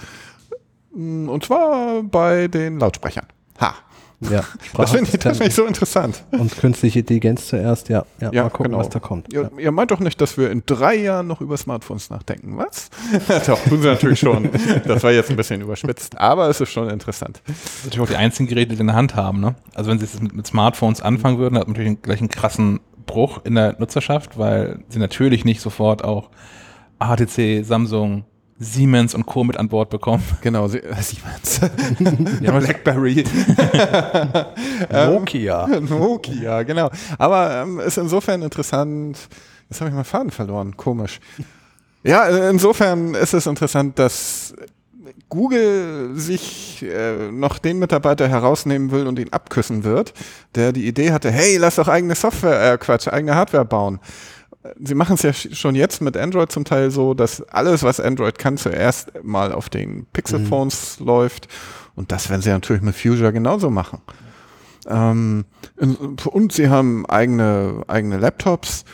und 0.97 1.45
zwar 1.45 2.03
bei 2.03 2.49
den 2.49 2.79
Lautsprechern. 2.79 3.27
Ha. 3.61 3.75
Ja, 4.21 4.45
Das 4.77 4.93
finde 4.93 5.11
ich, 5.13 5.19
das 5.19 5.37
find 5.37 5.51
ich 5.51 5.55
so 5.55 5.67
interessant. 5.67 6.25
Und 6.31 6.57
künstliche 6.57 7.01
Intelligenz 7.01 7.49
zuerst, 7.49 7.91
ja. 7.91 8.07
Ja, 8.19 8.31
Ja, 8.33 8.43
mal 8.45 8.49
gucken, 8.49 8.73
genau. 8.73 8.79
was 8.79 8.89
da 8.89 8.99
kommt. 8.99 9.31
Ihr, 9.33 9.51
ihr 9.59 9.71
meint 9.73 9.91
doch 9.91 10.01
nicht, 10.01 10.19
dass 10.21 10.39
wir 10.39 10.51
in 10.51 10.63
drei 10.65 10.95
Jahren 10.95 11.27
noch 11.27 11.43
über 11.43 11.57
Smartphones 11.59 12.09
nachdenken, 12.09 12.57
was? 12.57 12.89
doch, 13.47 13.63
tun 13.65 13.83
sie 13.83 13.89
natürlich 13.89 14.19
schon. 14.21 14.49
Das 14.87 15.03
war 15.03 15.13
jetzt 15.13 15.29
ein 15.29 15.37
bisschen 15.37 15.61
überspitzt, 15.61 16.17
aber 16.19 16.49
es 16.49 16.61
ist 16.63 16.71
schon 16.73 16.89
interessant. 16.89 17.43
Das 17.47 17.57
sind 17.57 17.85
natürlich 17.87 18.09
auch 18.09 18.11
die 18.11 18.17
einzigen 18.17 18.49
Geräte, 18.49 18.75
die 18.75 18.81
in 18.81 18.87
der 18.87 18.97
Hand 18.97 19.15
haben. 19.17 19.41
Ne? 19.41 19.55
Also 19.75 19.91
wenn 19.91 19.99
sie 19.99 20.07
es 20.07 20.21
mit, 20.21 20.35
mit 20.35 20.47
Smartphones 20.47 21.03
anfangen 21.03 21.39
würden, 21.39 21.59
hat 21.59 21.67
man 21.67 21.77
natürlich 21.77 22.01
gleich 22.01 22.21
einen 22.21 22.31
krassen 22.31 22.81
Bruch 23.05 23.41
in 23.45 23.55
der 23.55 23.77
Nutzerschaft, 23.79 24.39
weil 24.39 24.81
sie 24.89 24.99
natürlich 24.99 25.45
nicht 25.45 25.61
sofort 25.61 26.03
auch 26.03 26.31
HTC, 27.01 27.65
Samsung, 27.65 28.25
Siemens 28.59 29.15
und 29.15 29.27
Co. 29.27 29.45
mit 29.45 29.57
an 29.57 29.69
Bord 29.69 29.91
bekommen. 29.91 30.23
Genau, 30.41 30.69
sie, 30.69 30.79
äh, 30.79 30.95
Siemens. 31.03 31.61
ja, 32.41 32.59
Blackberry. 32.59 33.25
Nokia. 34.91 35.67
Nokia, 35.67 36.63
genau. 36.63 36.91
Aber 37.19 37.63
ähm, 37.63 37.81
ist 37.81 37.99
insofern 37.99 38.43
interessant. 38.43 39.19
Jetzt 39.69 39.81
habe 39.81 39.91
ich 39.91 39.97
mal 39.97 40.05
Faden 40.05 40.31
verloren. 40.31 40.77
Komisch. 40.77 41.21
Ja, 42.03 42.29
äh, 42.29 42.51
insofern 42.51 43.15
ist 43.15 43.35
es 43.35 43.47
interessant, 43.47 43.99
dass 43.99 44.55
Google 45.29 46.13
sich 46.15 46.85
äh, 46.85 47.33
noch 47.33 47.59
den 47.59 47.79
Mitarbeiter 47.79 48.29
herausnehmen 48.29 48.93
will 48.93 49.07
und 49.07 49.19
ihn 49.19 49.33
abküssen 49.33 49.83
wird, 49.83 50.15
der 50.55 50.73
die 50.73 50.87
Idee 50.87 51.11
hatte, 51.11 51.31
hey, 51.31 51.57
lass 51.57 51.77
doch 51.77 51.89
eigene 51.89 52.15
Software, 52.15 52.75
äh, 52.75 52.79
Quatsch, 52.79 53.09
eigene 53.09 53.35
Hardware 53.35 53.65
bauen. 53.65 53.99
Sie 54.83 54.95
machen 54.95 55.15
es 55.15 55.23
ja 55.23 55.31
sch- 55.31 55.55
schon 55.55 55.75
jetzt 55.75 56.01
mit 56.01 56.17
Android 56.17 56.51
zum 56.53 56.65
Teil 56.65 56.91
so, 56.91 57.15
dass 57.15 57.43
alles, 57.43 57.83
was 57.83 58.01
Android 58.01 58.39
kann, 58.39 58.57
zuerst 58.57 59.13
mal 59.23 59.53
auf 59.53 59.69
den 59.69 60.07
Pixel-Phones 60.13 61.01
läuft. 61.01 61.49
Und 61.95 62.13
das 62.13 62.29
werden 62.31 62.43
sie 62.43 62.51
natürlich 62.51 62.83
mit 62.83 62.95
Fusion 62.95 63.33
genauso 63.33 63.71
machen. 63.71 64.01
Ähm, 64.89 65.45
und 66.27 66.53
sie 66.53 66.69
haben 66.69 67.07
eigene, 67.07 67.83
eigene 67.89 68.19
Laptops. 68.19 68.85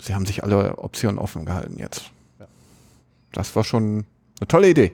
Sie 0.00 0.14
haben 0.14 0.26
sich 0.26 0.44
alle 0.44 0.78
Optionen 0.78 1.18
offen 1.18 1.44
gehalten 1.44 1.78
jetzt. 1.78 2.10
Das 3.32 3.56
war 3.56 3.64
schon 3.64 4.04
eine 4.40 4.48
tolle 4.48 4.68
Idee. 4.68 4.92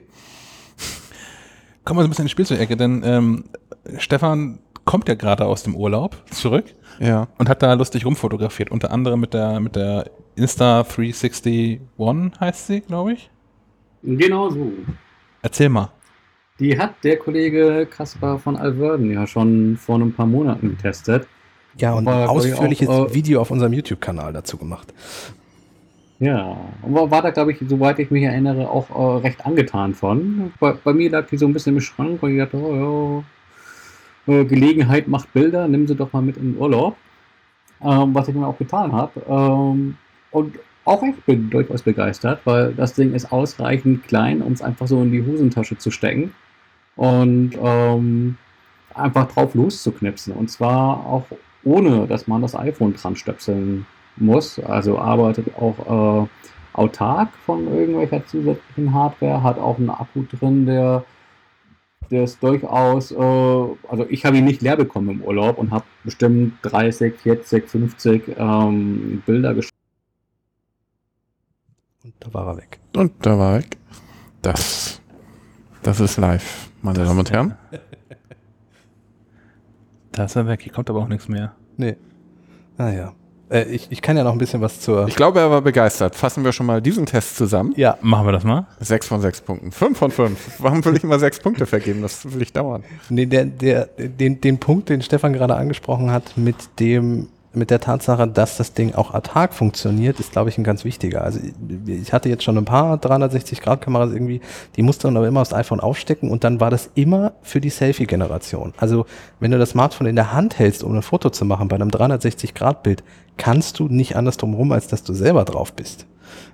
Kommen 1.83 1.99
wir 1.99 2.03
so 2.03 2.07
ein 2.07 2.09
bisschen 2.09 2.23
in 2.23 2.27
die 2.27 2.31
Spielzeugecke, 2.31 2.77
denn 2.77 3.01
ähm, 3.03 3.43
Stefan 3.97 4.59
kommt 4.85 5.07
ja 5.09 5.15
gerade 5.15 5.45
aus 5.45 5.63
dem 5.63 5.75
Urlaub 5.75 6.15
zurück 6.31 6.65
Ja. 6.99 7.27
und 7.37 7.49
hat 7.49 7.63
da 7.63 7.73
lustig 7.73 8.05
rumfotografiert, 8.05 8.71
unter 8.71 8.91
anderem 8.91 9.19
mit 9.19 9.33
der, 9.33 9.59
mit 9.59 9.75
der 9.75 10.09
Insta361 10.37 12.39
heißt 12.39 12.67
sie, 12.67 12.81
glaube 12.81 13.13
ich. 13.13 13.29
Genau 14.03 14.49
so. 14.49 14.71
Erzähl 15.41 15.69
mal. 15.69 15.89
Die 16.59 16.77
hat 16.77 16.93
der 17.03 17.17
Kollege 17.17 17.87
Kaspar 17.89 18.37
von 18.37 18.55
Alverden 18.55 19.11
ja 19.11 19.25
schon 19.25 19.77
vor 19.77 19.97
ein 19.97 20.13
paar 20.13 20.27
Monaten 20.27 20.69
getestet. 20.69 21.27
Ja, 21.77 21.93
und 21.93 22.07
ein 22.07 22.27
ausführliches 22.27 22.87
auch, 22.87 23.09
äh, 23.09 23.13
Video 23.13 23.41
auf 23.41 23.49
unserem 23.49 23.73
YouTube-Kanal 23.73 24.33
dazu 24.33 24.57
gemacht. 24.57 24.93
Ja, 26.19 26.55
und 26.83 26.93
war, 26.93 27.09
war 27.09 27.21
da, 27.23 27.31
glaube 27.31 27.51
ich, 27.51 27.57
soweit 27.67 27.97
ich 27.97 28.11
mich 28.11 28.23
erinnere, 28.23 28.69
auch 28.69 28.89
äh, 28.91 29.21
recht 29.21 29.45
angetan 29.45 29.95
von. 29.95 30.53
Bei, 30.59 30.73
bei 30.73 30.93
mir 30.93 31.09
lag 31.09 31.27
die 31.27 31.37
so 31.37 31.47
ein 31.47 31.53
bisschen 31.53 31.75
im 31.75 31.81
Schrank 31.81 32.21
und 32.21 32.31
ich 32.31 32.37
dachte, 32.37 32.57
oh, 32.57 32.75
ja, 32.75 33.23
äh, 34.27 34.45
Gelegenheit 34.45 35.07
macht 35.07 35.33
Bilder, 35.33 35.67
nimm 35.67 35.87
sie 35.87 35.95
doch 35.95 36.13
mal 36.13 36.21
mit 36.21 36.37
in 36.37 36.53
den 36.53 36.57
Urlaub. 36.61 36.95
Ähm, 37.83 38.13
was 38.13 38.27
ich 38.27 38.35
dann 38.35 38.43
auch 38.43 38.57
getan 38.57 38.91
habe. 38.91 39.21
Ähm, 39.27 39.97
und 40.29 40.59
auch 40.85 41.01
ich 41.01 41.15
bin 41.25 41.49
durchaus 41.49 41.81
begeistert, 41.81 42.41
weil 42.45 42.73
das 42.73 42.93
Ding 42.93 43.13
ist 43.13 43.31
ausreichend 43.31 44.07
klein, 44.07 44.41
um 44.41 44.53
es 44.53 44.61
einfach 44.61 44.87
so 44.87 45.01
in 45.01 45.11
die 45.11 45.25
Hosentasche 45.25 45.77
zu 45.77 45.89
stecken 45.89 46.33
und 46.95 47.51
ähm, 47.59 48.37
einfach 48.93 49.31
drauf 49.31 49.55
loszuknipsen. 49.55 50.33
Und 50.33 50.51
zwar 50.51 51.05
auch 51.07 51.25
ohne, 51.63 52.05
dass 52.05 52.27
man 52.27 52.43
das 52.43 52.55
iPhone 52.55 52.93
dran 52.93 53.15
stöpseln 53.15 53.87
muss. 54.17 54.59
Also 54.59 54.99
arbeitet 54.99 55.47
auch 55.55 56.23
äh, 56.23 56.27
autark 56.73 57.29
von 57.45 57.67
irgendwelcher 57.67 58.25
zusätzlichen 58.27 58.93
Hardware, 58.93 59.41
hat 59.41 59.57
auch 59.57 59.77
einen 59.77 59.89
Akku 59.89 60.23
drin, 60.31 60.67
der 60.67 61.03
der 62.11 62.25
ist 62.25 62.43
durchaus, 62.43 63.11
äh, 63.11 63.15
also 63.15 64.05
ich 64.09 64.25
habe 64.25 64.37
ihn 64.37 64.45
nicht 64.45 64.61
leer 64.61 64.75
bekommen 64.75 65.09
im 65.09 65.21
Urlaub 65.23 65.57
und 65.57 65.71
habe 65.71 65.85
bestimmt 66.03 66.53
30, 66.63 67.15
40, 67.19 67.69
50 67.69 68.35
ähm, 68.37 69.23
Bilder 69.25 69.53
geschossen. 69.53 69.71
Und 72.03 72.13
da 72.19 72.33
war 72.33 72.47
er 72.47 72.57
weg. 72.57 72.79
Und 72.95 73.13
da 73.25 73.37
war 73.37 73.59
ich. 73.59 73.67
Das, 74.41 75.01
das 75.83 75.99
ist 75.99 76.17
live, 76.17 76.69
meine 76.81 77.03
Damen 77.03 77.19
und 77.19 77.31
Herren. 77.31 77.55
Da 80.13 80.25
ist 80.25 80.35
er 80.35 80.45
weg, 80.45 80.61
hier 80.61 80.73
kommt 80.73 80.89
aber 80.89 80.99
auch 80.99 81.07
nichts 81.07 81.29
mehr. 81.29 81.55
Nee. 81.77 81.95
Naja. 82.77 83.13
Äh, 83.51 83.63
ich, 83.63 83.87
ich 83.91 84.01
kann 84.01 84.17
ja 84.17 84.23
noch 84.23 84.31
ein 84.31 84.37
bisschen 84.37 84.61
was 84.61 84.79
zur. 84.79 85.07
Ich 85.07 85.15
glaube, 85.15 85.39
er 85.39 85.51
war 85.51 85.61
begeistert. 85.61 86.15
Fassen 86.15 86.43
wir 86.43 86.53
schon 86.53 86.65
mal 86.65 86.81
diesen 86.81 87.05
Test 87.05 87.35
zusammen. 87.35 87.73
ja, 87.75 87.97
Machen 88.01 88.25
wir 88.25 88.31
das 88.31 88.43
mal. 88.43 88.65
Sechs 88.79 89.07
von 89.07 89.21
sechs 89.21 89.41
Punkten. 89.41 89.71
Fünf 89.71 89.97
von 89.97 90.11
fünf. 90.11 90.39
Warum 90.59 90.83
will 90.85 90.95
ich 90.95 91.03
immer 91.03 91.19
sechs 91.19 91.39
Punkte 91.39 91.65
vergeben? 91.65 92.01
Das 92.01 92.31
will 92.33 92.41
ich 92.41 92.53
dauern. 92.53 92.83
Nee, 93.09 93.25
der, 93.25 93.45
der, 93.45 93.85
den, 93.97 94.39
den 94.39 94.59
Punkt, 94.59 94.89
den 94.89 95.01
Stefan 95.01 95.33
gerade 95.33 95.55
angesprochen 95.55 96.11
hat, 96.11 96.37
mit 96.37 96.55
dem, 96.79 97.27
mit 97.53 97.69
der 97.69 97.81
Tatsache, 97.81 98.27
dass 98.27 98.55
das 98.55 98.73
Ding 98.73 98.95
auch 98.95 99.13
autark 99.13 99.53
funktioniert, 99.53 100.21
ist, 100.21 100.31
glaube 100.31 100.49
ich, 100.49 100.57
ein 100.57 100.63
ganz 100.63 100.85
wichtiger. 100.85 101.23
Also 101.23 101.41
ich 101.85 102.13
hatte 102.13 102.29
jetzt 102.29 102.43
schon 102.43 102.57
ein 102.57 102.63
paar 102.63 102.95
360-Grad-Kameras 102.95 104.13
irgendwie, 104.13 104.39
die 104.77 104.81
musste 104.83 105.07
man 105.07 105.17
aber 105.17 105.27
immer 105.27 105.41
aufs 105.41 105.53
iPhone 105.53 105.81
aufstecken 105.81 106.29
und 106.29 106.45
dann 106.45 106.61
war 106.61 106.69
das 106.69 106.89
immer 106.95 107.33
für 107.41 107.59
die 107.59 107.69
Selfie-Generation. 107.69 108.73
Also 108.77 109.05
wenn 109.41 109.51
du 109.51 109.57
das 109.57 109.71
Smartphone 109.71 110.07
in 110.07 110.15
der 110.15 110.31
Hand 110.31 110.59
hältst, 110.59 110.83
um 110.83 110.95
ein 110.95 111.01
Foto 111.01 111.29
zu 111.29 111.43
machen 111.43 111.67
bei 111.67 111.75
einem 111.75 111.89
360-Grad-Bild, 111.89 113.03
kannst 113.41 113.79
du 113.79 113.87
nicht 113.87 114.15
anders 114.15 114.37
drum 114.37 114.53
rum, 114.53 114.71
als 114.71 114.85
dass 114.85 115.01
du 115.03 115.13
selber 115.13 115.45
drauf 115.45 115.73
bist. 115.73 116.05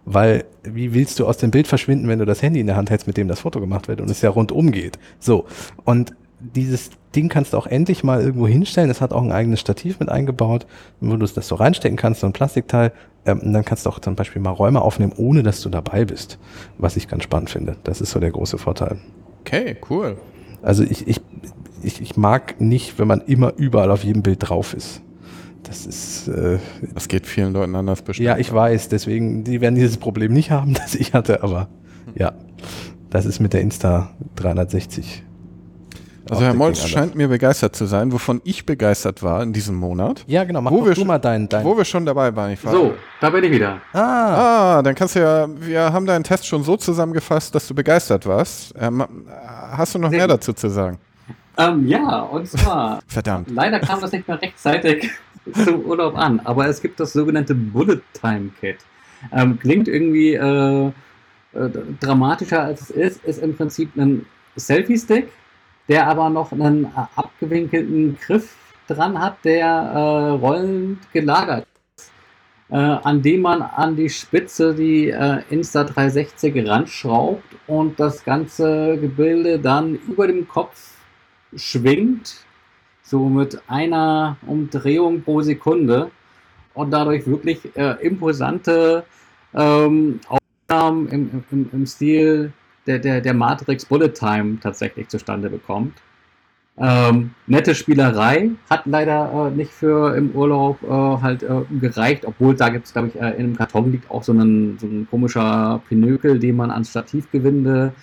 Weil, 0.06 0.46
wie 0.64 0.94
willst 0.94 1.20
du 1.20 1.28
aus 1.28 1.36
dem 1.36 1.52
Bild 1.52 1.68
verschwinden, 1.68 2.08
wenn 2.08 2.20
du 2.20 2.24
das 2.24 2.42
Handy 2.42 2.62
in 2.62 2.68
der 2.68 2.78
Hand 2.78 2.90
hältst, 2.90 3.08
mit 3.08 3.18
dem 3.18 3.28
das 3.28 3.42
Foto 3.42 3.60
gemacht 3.60 3.90
wird 3.90 4.00
und 4.00 4.10
es 4.10 4.22
ja 4.22 4.30
rundum 4.30 4.72
geht? 4.72 4.98
So. 5.20 5.48
Und 5.84 6.14
dieses 6.40 6.92
Ding 7.14 7.28
kannst 7.28 7.52
du 7.52 7.58
auch 7.58 7.68
endlich 7.68 8.06
mal 8.06 8.22
irgendwo 8.22 8.48
hinstellen. 8.48 8.90
Es 8.90 9.02
hat 9.02 9.12
auch 9.12 9.22
ein 9.22 9.34
eigenes 9.34 9.60
Stativ 9.60 10.00
mit 10.00 10.08
eingebaut, 10.08 10.66
wo 11.02 11.18
du 11.18 11.26
das 11.26 11.46
so 11.46 11.56
reinstecken 11.56 11.98
kannst, 11.98 12.22
so 12.22 12.28
ein 12.28 12.32
Plastikteil. 12.32 12.94
Ähm, 13.26 13.42
und 13.42 13.52
dann 13.52 13.66
kannst 13.66 13.86
du 13.86 13.90
auch 13.90 14.00
zum 14.00 14.16
Beispiel 14.16 14.42
mal 14.42 14.52
Räume 14.52 14.82
aufnehmen, 14.82 15.12
ohne 15.18 15.44
dass 15.44 15.60
du 15.60 15.68
dabei 15.68 16.06
bist. 16.06 16.40
Was 16.78 16.96
ich 16.96 17.10
ganz 17.10 17.24
spannend 17.24 17.50
finde. 17.50 17.76
Das 17.84 18.00
ist 18.00 18.12
so 18.12 18.22
der 18.22 18.32
große 18.32 18.58
Vorteil. 18.58 18.98
Okay, 19.42 19.76
cool. 19.90 20.18
Also 20.62 20.84
ich, 20.84 21.06
ich, 21.06 21.20
ich, 21.84 22.02
ich 22.02 22.16
mag 22.16 22.62
nicht, 22.62 22.98
wenn 22.98 23.10
man 23.10 23.20
immer 23.20 23.52
überall 23.58 23.92
auf 23.92 24.06
jedem 24.06 24.24
Bild 24.24 24.48
drauf 24.48 24.74
ist. 24.74 25.02
Das 25.64 25.86
ist, 25.86 26.28
äh, 26.30 26.60
Das 26.94 27.08
geht 27.08 27.26
vielen 27.28 27.54
Leuten 27.54 27.76
anders 27.76 28.02
bestimmt. 28.02 28.26
ja, 28.28 28.38
ich 28.38 28.54
weiß, 28.54 28.90
deswegen, 28.90 29.44
die 29.44 29.60
werden 29.62 29.76
dieses 29.76 29.98
Problem 29.98 30.32
nicht 30.34 30.52
haben, 30.52 30.74
das 30.76 30.96
ich 30.96 31.14
hatte, 31.14 31.44
aber 31.44 31.68
ja, 32.16 32.34
das 33.10 33.26
ist 33.26 33.40
mit 33.40 33.54
der 33.54 33.62
Insta 33.62 34.12
360. 34.36 35.24
Also 36.30 36.44
Herr 36.44 36.54
Molz 36.54 36.86
scheint 36.86 37.16
mir 37.16 37.30
begeistert 37.30 37.74
zu 37.74 37.86
sein, 37.86 38.12
wovon 38.12 38.42
ich 38.44 38.66
begeistert 38.66 39.24
war 39.24 39.42
in 39.44 39.54
diesem 39.54 39.76
Monat. 39.76 40.26
Ja, 40.28 40.44
genau, 40.44 40.60
mach 40.60 40.72
Wo 40.72 40.80
doch 40.80 40.86
wir 40.88 40.94
du 40.94 41.00
schon- 41.00 41.08
mal 41.08 41.20
dein, 41.20 41.48
dein 41.48 41.64
Wo 41.64 41.78
wir 41.78 41.86
schon 41.86 42.06
dabei 42.06 42.36
waren. 42.36 42.52
Ich 42.52 42.64
war 42.66 42.74
So, 42.74 42.94
da 43.22 43.30
bin 43.30 43.46
ich 43.46 43.52
wieder. 43.52 43.80
Ah, 43.94 44.78
Ah, 44.78 44.82
dann 44.82 44.94
kannst 44.94 45.16
du 45.16 45.20
ja, 45.22 45.48
wir 45.62 45.82
haben 45.94 46.06
deinen 46.06 46.26
Test 46.26 46.46
schon 46.46 46.64
so 46.64 46.76
zusammengefasst, 46.76 47.56
dass 47.56 47.66
du 47.68 47.74
begeistert 47.74 48.26
warst. 48.28 48.74
Ähm, 48.78 49.06
hast 49.72 49.96
du 49.96 50.00
noch 50.00 50.10
Sehr 50.10 50.20
mehr 50.20 50.28
gut. 50.28 50.36
dazu 50.38 50.52
zu 50.52 50.70
sagen? 50.70 50.98
Ähm, 51.58 51.88
ja, 51.88 52.20
und 52.24 52.46
zwar, 52.46 53.00
Verdammt. 53.08 53.50
leider 53.52 53.80
kam 53.80 54.02
das 54.02 54.12
nicht 54.12 54.28
mehr 54.28 54.42
rechtzeitig 54.42 55.10
zum 55.54 55.82
Urlaub 55.86 56.16
an, 56.18 56.40
aber 56.42 56.68
es 56.68 56.82
gibt 56.82 57.00
das 57.00 57.14
sogenannte 57.14 57.56
Bullet 57.56 58.02
Time 58.14 58.52
Kit. 58.60 58.78
Ähm, 59.32 59.60
klingt 59.60 59.88
irgendwie 59.88 60.34
äh, 60.36 60.88
äh, 61.54 61.70
dramatischer 62.00 62.62
als 62.64 62.82
es 62.82 62.90
ist, 62.92 63.26
ist 63.26 63.42
im 63.42 63.56
Prinzip 63.56 63.96
ein 63.98 64.26
Selfie-Stick, 64.56 65.30
der 65.88 66.08
aber 66.08 66.30
noch 66.30 66.52
einen 66.52 66.86
äh, 66.86 66.90
abgewinkelten 67.16 68.18
Griff 68.20 68.56
dran 68.88 69.20
hat, 69.20 69.44
der 69.44 69.66
äh, 69.68 70.30
rollend 70.40 71.00
gelagert 71.14 71.68
ist. 71.98 72.12
äh, 72.70 72.76
an 72.76 73.22
dem 73.22 73.42
man 73.42 73.62
an 73.62 73.96
die 73.96 74.10
Spitze 74.10 74.74
die 74.76 75.10
äh, 75.10 75.42
Insta360 75.52 76.68
ranschraubt 76.68 77.44
und 77.68 78.00
das 78.00 78.24
ganze 78.24 78.98
Gebilde 78.98 79.60
dann 79.60 79.96
über 79.96 80.28
dem 80.28 80.48
Kopf 80.48 80.96
schwingt, 81.56 82.46
so 83.08 83.30
mit 83.30 83.62
einer 83.68 84.36
Umdrehung 84.46 85.22
pro 85.22 85.42
Sekunde 85.42 86.12
und 86.74 86.92
dadurch 86.92 87.26
wirklich 87.26 87.60
äh, 87.76 87.96
imposante 88.06 89.06
ähm, 89.54 90.20
Aufnahmen 90.28 91.08
im, 91.08 91.44
im, 91.50 91.70
im 91.72 91.86
Stil 91.86 92.52
der, 92.86 93.00
der, 93.00 93.22
der 93.22 93.34
Matrix 93.34 93.86
Bullet 93.86 94.10
Time 94.10 94.58
tatsächlich 94.62 95.08
zustande 95.08 95.50
bekommt. 95.50 95.94
Ähm, 96.78 97.32
nette 97.48 97.74
Spielerei, 97.74 98.52
hat 98.70 98.86
leider 98.86 99.48
äh, 99.48 99.56
nicht 99.56 99.72
für 99.72 100.16
im 100.16 100.32
Urlaub 100.32 100.84
äh, 100.84 100.88
halt 100.90 101.44
äh, 101.44 101.62
gereicht, 101.80 102.26
obwohl 102.26 102.56
da 102.56 102.70
gibt 102.70 102.86
es, 102.86 102.94
glaube 102.94 103.08
ich, 103.08 103.16
äh, 103.16 103.32
in 103.32 103.46
einem 103.46 103.58
Karton 103.58 103.92
liegt 103.92 104.12
auch 104.12 104.22
so 104.22 104.34
ein, 104.34 104.78
so 104.80 104.86
ein 104.86 105.08
komischer 105.10 105.82
Pinökel, 105.88 106.38
den 106.38 106.58
man 106.58 106.70
ans 106.70 106.90
Stativgewinde 106.90 107.94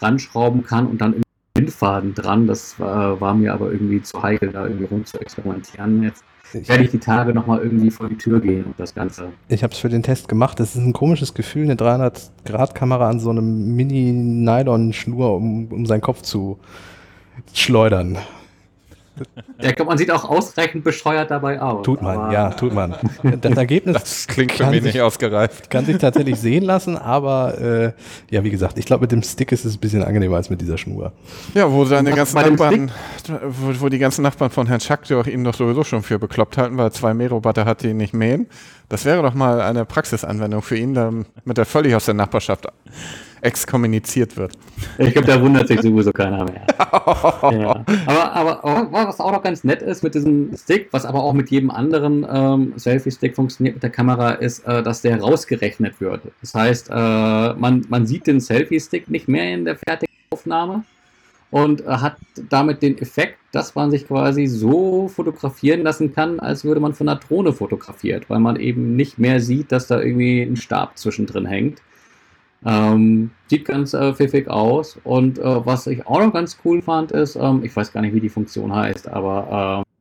ranschrauben 0.00 0.62
kann 0.64 0.86
und 0.86 1.00
dann 1.00 1.22
Windfaden 1.54 2.14
dran. 2.14 2.46
Das 2.46 2.76
äh, 2.78 2.82
war 2.82 3.34
mir 3.34 3.52
aber 3.52 3.72
irgendwie 3.72 4.02
zu 4.02 4.22
heikel, 4.22 4.50
da 4.50 4.64
irgendwie 4.64 4.84
rum 4.84 5.04
zu 5.04 5.20
experimentieren. 5.20 6.02
Jetzt 6.02 6.24
werde 6.52 6.84
ich 6.84 6.90
die 6.90 6.98
Tage 6.98 7.32
nochmal 7.34 7.60
irgendwie 7.60 7.90
vor 7.90 8.08
die 8.08 8.16
Tür 8.16 8.40
gehen 8.40 8.64
und 8.64 8.74
das 8.78 8.94
Ganze. 8.94 9.28
Ich 9.48 9.62
habe 9.62 9.72
es 9.72 9.78
für 9.78 9.88
den 9.88 10.02
Test 10.02 10.28
gemacht. 10.28 10.60
Das 10.60 10.74
ist 10.74 10.82
ein 10.82 10.92
komisches 10.92 11.34
Gefühl, 11.34 11.64
eine 11.64 11.74
300-Grad-Kamera 11.74 13.08
an 13.08 13.20
so 13.20 13.30
einem 13.30 13.74
Mini-Nylon-Schnur 13.74 15.34
um, 15.34 15.66
um 15.72 15.86
seinen 15.86 16.00
Kopf 16.00 16.22
zu 16.22 16.58
schleudern. 17.54 18.18
Ja, 19.60 19.72
glaub, 19.72 19.88
man 19.88 19.98
sieht 19.98 20.10
auch 20.10 20.24
ausreichend 20.24 20.84
bescheuert 20.84 21.30
dabei 21.30 21.60
aus. 21.60 21.84
Tut 21.84 22.00
man, 22.02 22.32
ja, 22.32 22.50
tut 22.50 22.72
man. 22.72 22.94
Das 23.40 23.56
Ergebnis 23.56 23.94
das 23.94 24.26
klingt 24.26 24.52
für 24.52 24.66
mich 24.66 24.82
nicht 24.82 25.00
ausgereift. 25.00 25.70
Kann 25.70 25.84
sich 25.84 25.98
tatsächlich 25.98 26.40
sehen 26.40 26.64
lassen, 26.64 26.96
aber 26.96 27.58
äh, 27.60 27.92
ja, 28.30 28.42
wie 28.42 28.50
gesagt, 28.50 28.78
ich 28.78 28.86
glaube, 28.86 29.02
mit 29.02 29.12
dem 29.12 29.22
Stick 29.22 29.52
ist 29.52 29.64
es 29.64 29.74
ein 29.74 29.80
bisschen 29.80 30.02
angenehmer 30.02 30.36
als 30.36 30.50
mit 30.50 30.60
dieser 30.60 30.78
Schnur. 30.78 31.12
Ja, 31.54 31.70
wo 31.70 31.84
seine 31.84 32.12
ganzen 32.12 32.36
Nachbarn, 32.36 32.90
wo, 33.28 33.80
wo, 33.80 33.88
die 33.88 33.98
ganzen 33.98 34.22
Nachbarn 34.22 34.50
von 34.50 34.66
Herrn 34.66 34.80
Schack 34.80 35.06
doch 35.08 35.26
ihn 35.26 35.44
doch 35.44 35.54
sowieso 35.54 35.84
schon 35.84 36.02
für 36.02 36.18
bekloppt 36.18 36.56
halten, 36.56 36.76
weil 36.78 36.90
zwei 36.92 37.14
Mähroboter 37.14 37.64
hat, 37.64 37.82
die 37.82 37.94
nicht 37.94 38.14
mähen. 38.14 38.46
Das 38.88 39.04
wäre 39.04 39.22
doch 39.22 39.34
mal 39.34 39.60
eine 39.60 39.84
Praxisanwendung 39.84 40.62
für 40.62 40.76
ihn, 40.76 40.94
damit 40.94 41.58
er 41.58 41.64
völlig 41.64 41.94
aus 41.94 42.06
der 42.06 42.14
Nachbarschaft 42.14 42.66
exkommuniziert 43.42 44.36
wird. 44.36 44.52
Ich 44.98 45.12
glaube, 45.12 45.26
da 45.26 45.40
wundert 45.40 45.68
sich 45.68 45.80
sowieso 45.82 46.12
keiner 46.12 46.44
mehr. 46.44 46.64
ja. 46.78 47.84
aber, 48.06 48.64
aber, 48.64 48.88
was 48.92 49.20
auch 49.20 49.32
noch 49.32 49.42
ganz 49.42 49.64
nett 49.64 49.82
ist 49.82 50.02
mit 50.02 50.14
diesem 50.14 50.56
Stick, 50.56 50.88
was 50.92 51.04
aber 51.04 51.22
auch 51.22 51.32
mit 51.32 51.50
jedem 51.50 51.70
anderen 51.70 52.26
ähm, 52.30 52.72
Selfie-Stick 52.76 53.34
funktioniert 53.34 53.76
mit 53.76 53.82
der 53.82 53.90
Kamera, 53.90 54.32
ist, 54.32 54.60
äh, 54.60 54.82
dass 54.82 55.02
der 55.02 55.20
rausgerechnet 55.20 56.00
wird. 56.00 56.22
Das 56.40 56.54
heißt, 56.54 56.90
äh, 56.90 56.94
man, 56.94 57.84
man 57.88 58.06
sieht 58.06 58.26
den 58.26 58.40
Selfie-Stick 58.40 59.10
nicht 59.10 59.28
mehr 59.28 59.52
in 59.52 59.64
der 59.64 59.76
fertigen 59.76 60.14
Aufnahme 60.30 60.84
und 61.50 61.82
äh, 61.82 61.84
hat 61.84 62.16
damit 62.48 62.80
den 62.82 62.96
Effekt, 62.98 63.38
dass 63.50 63.74
man 63.74 63.90
sich 63.90 64.06
quasi 64.06 64.46
so 64.46 65.08
fotografieren 65.08 65.82
lassen 65.82 66.14
kann, 66.14 66.40
als 66.40 66.64
würde 66.64 66.80
man 66.80 66.94
von 66.94 67.08
einer 67.08 67.20
Drohne 67.20 67.52
fotografiert, 67.52 68.30
weil 68.30 68.38
man 68.38 68.56
eben 68.56 68.96
nicht 68.96 69.18
mehr 69.18 69.40
sieht, 69.40 69.72
dass 69.72 69.88
da 69.88 70.00
irgendwie 70.00 70.42
ein 70.42 70.56
Stab 70.56 70.96
zwischendrin 70.96 71.46
hängt. 71.46 71.82
Ähm, 72.64 73.30
sieht 73.48 73.64
ganz 73.64 73.92
äh, 73.92 74.14
pfiffig 74.14 74.48
aus. 74.48 74.98
Und 75.04 75.38
äh, 75.38 75.66
was 75.66 75.86
ich 75.86 76.06
auch 76.06 76.20
noch 76.20 76.32
ganz 76.32 76.58
cool 76.64 76.80
fand, 76.80 77.12
ist, 77.12 77.36
ähm, 77.36 77.62
ich 77.64 77.74
weiß 77.74 77.92
gar 77.92 78.02
nicht, 78.02 78.14
wie 78.14 78.20
die 78.20 78.28
Funktion 78.28 78.74
heißt, 78.74 79.08
aber 79.08 79.84
äh, 79.84 79.92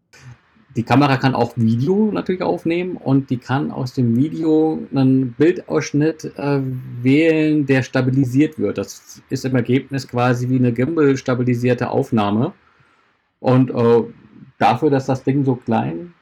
die 0.75 0.83
Kamera 0.83 1.17
kann 1.17 1.35
auch 1.35 1.53
Video 1.57 2.11
natürlich 2.13 2.41
aufnehmen 2.41 2.95
und 2.95 3.29
die 3.29 3.37
kann 3.37 3.71
aus 3.71 3.93
dem 3.93 4.15
Video 4.15 4.79
einen 4.95 5.33
Bildausschnitt 5.33 6.31
äh, 6.37 6.61
wählen, 7.01 7.65
der 7.65 7.83
stabilisiert 7.83 8.57
wird. 8.57 8.77
Das 8.77 9.21
ist 9.29 9.43
im 9.43 9.55
Ergebnis 9.55 10.07
quasi 10.07 10.47
wie 10.49 10.55
eine 10.55 10.71
Gimbal-stabilisierte 10.71 11.89
Aufnahme. 11.89 12.53
Und 13.41 13.71
äh, 13.71 14.03
dafür, 14.59 14.89
dass 14.89 15.07
das 15.07 15.23
Ding 15.23 15.43
so 15.43 15.55
klein, 15.55 16.13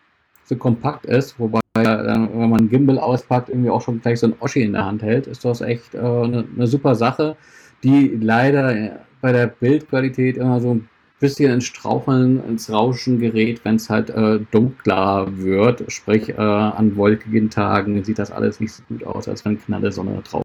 so 0.49 0.55
kompakt 0.55 1.05
ist, 1.05 1.39
wobei 1.39 1.59
wenn 1.76 2.49
man 2.49 2.69
Gimbal 2.69 2.99
auspackt, 2.99 3.49
irgendwie 3.49 3.69
auch 3.69 3.81
schon 3.81 4.01
gleich 4.01 4.19
so 4.19 4.27
ein 4.27 4.34
Oschi 4.39 4.63
in 4.63 4.73
der 4.73 4.85
Hand 4.85 5.03
hält, 5.03 5.27
ist 5.27 5.45
das 5.45 5.61
echt 5.61 5.93
äh, 5.93 5.99
eine, 5.99 6.45
eine 6.55 6.67
super 6.67 6.95
Sache, 6.95 7.38
die 7.84 8.17
leider 8.19 8.99
bei 9.21 9.31
der 9.31 9.47
Bildqualität 9.47 10.38
immer 10.38 10.59
so 10.59 10.73
ein 10.73 10.89
bisschen 11.19 11.51
ins 11.51 11.65
Straucheln, 11.65 12.43
ins 12.45 12.71
Rauschen 12.71 13.19
gerät, 13.19 13.63
wenn 13.63 13.76
es 13.76 13.89
halt 13.89 14.09
äh, 14.09 14.39
dunkler 14.51 15.27
wird. 15.38 15.91
Sprich, 15.91 16.30
äh, 16.30 16.35
an 16.41 16.95
wolkigen 16.95 17.49
Tagen 17.49 18.03
sieht 18.03 18.19
das 18.19 18.31
alles 18.31 18.59
nicht 18.59 18.73
so 18.73 18.84
gut 18.89 19.03
aus, 19.05 19.27
als 19.27 19.45
wenn 19.45 19.61
knalle 19.61 19.91
Sonne 19.91 20.21
drauf 20.23 20.43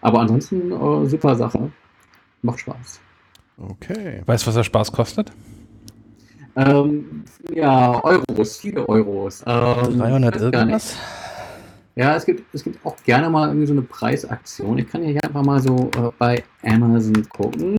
Aber 0.00 0.20
ansonsten 0.20 0.72
äh, 0.72 1.06
super 1.06 1.36
Sache. 1.36 1.70
Macht 2.42 2.60
Spaß. 2.60 3.00
Okay. 3.58 4.22
Weißt 4.26 4.44
du, 4.44 4.48
was 4.48 4.54
der 4.54 4.64
Spaß 4.64 4.92
kostet? 4.92 5.32
Ähm, 6.56 7.24
ja, 7.52 8.02
Euros, 8.02 8.56
viele 8.56 8.88
Euros. 8.88 9.44
Ähm, 9.46 9.98
300 9.98 10.36
irgendwas? 10.36 10.96
Ja, 11.94 12.16
es 12.16 12.24
gibt, 12.24 12.42
es 12.54 12.64
gibt 12.64 12.84
auch 12.84 12.96
gerne 13.04 13.28
mal 13.30 13.48
irgendwie 13.48 13.66
so 13.66 13.74
eine 13.74 13.82
Preisaktion. 13.82 14.78
Ich 14.78 14.88
kann 14.88 15.02
ja 15.02 15.10
hier 15.10 15.24
einfach 15.24 15.42
mal 15.44 15.60
so 15.60 15.90
äh, 15.96 16.10
bei 16.18 16.42
Amazon 16.62 17.28
gucken. 17.28 17.76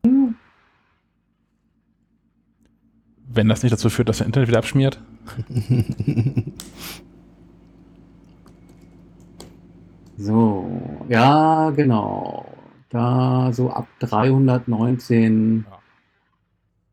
Wenn 3.30 3.48
das 3.50 3.64
nicht 3.64 3.74
dazu 3.74 3.90
führt, 3.90 4.10
dass 4.10 4.18
der 4.18 4.28
Internet 4.28 4.50
wieder 4.50 4.60
abschmiert. 4.60 5.00
so, 10.18 10.68
ja, 11.10 11.72
genau. 11.72 12.46
Da 12.90 13.52
so 13.54 13.70
ab 13.70 13.88
319 14.00 15.66
ja. 15.70 15.77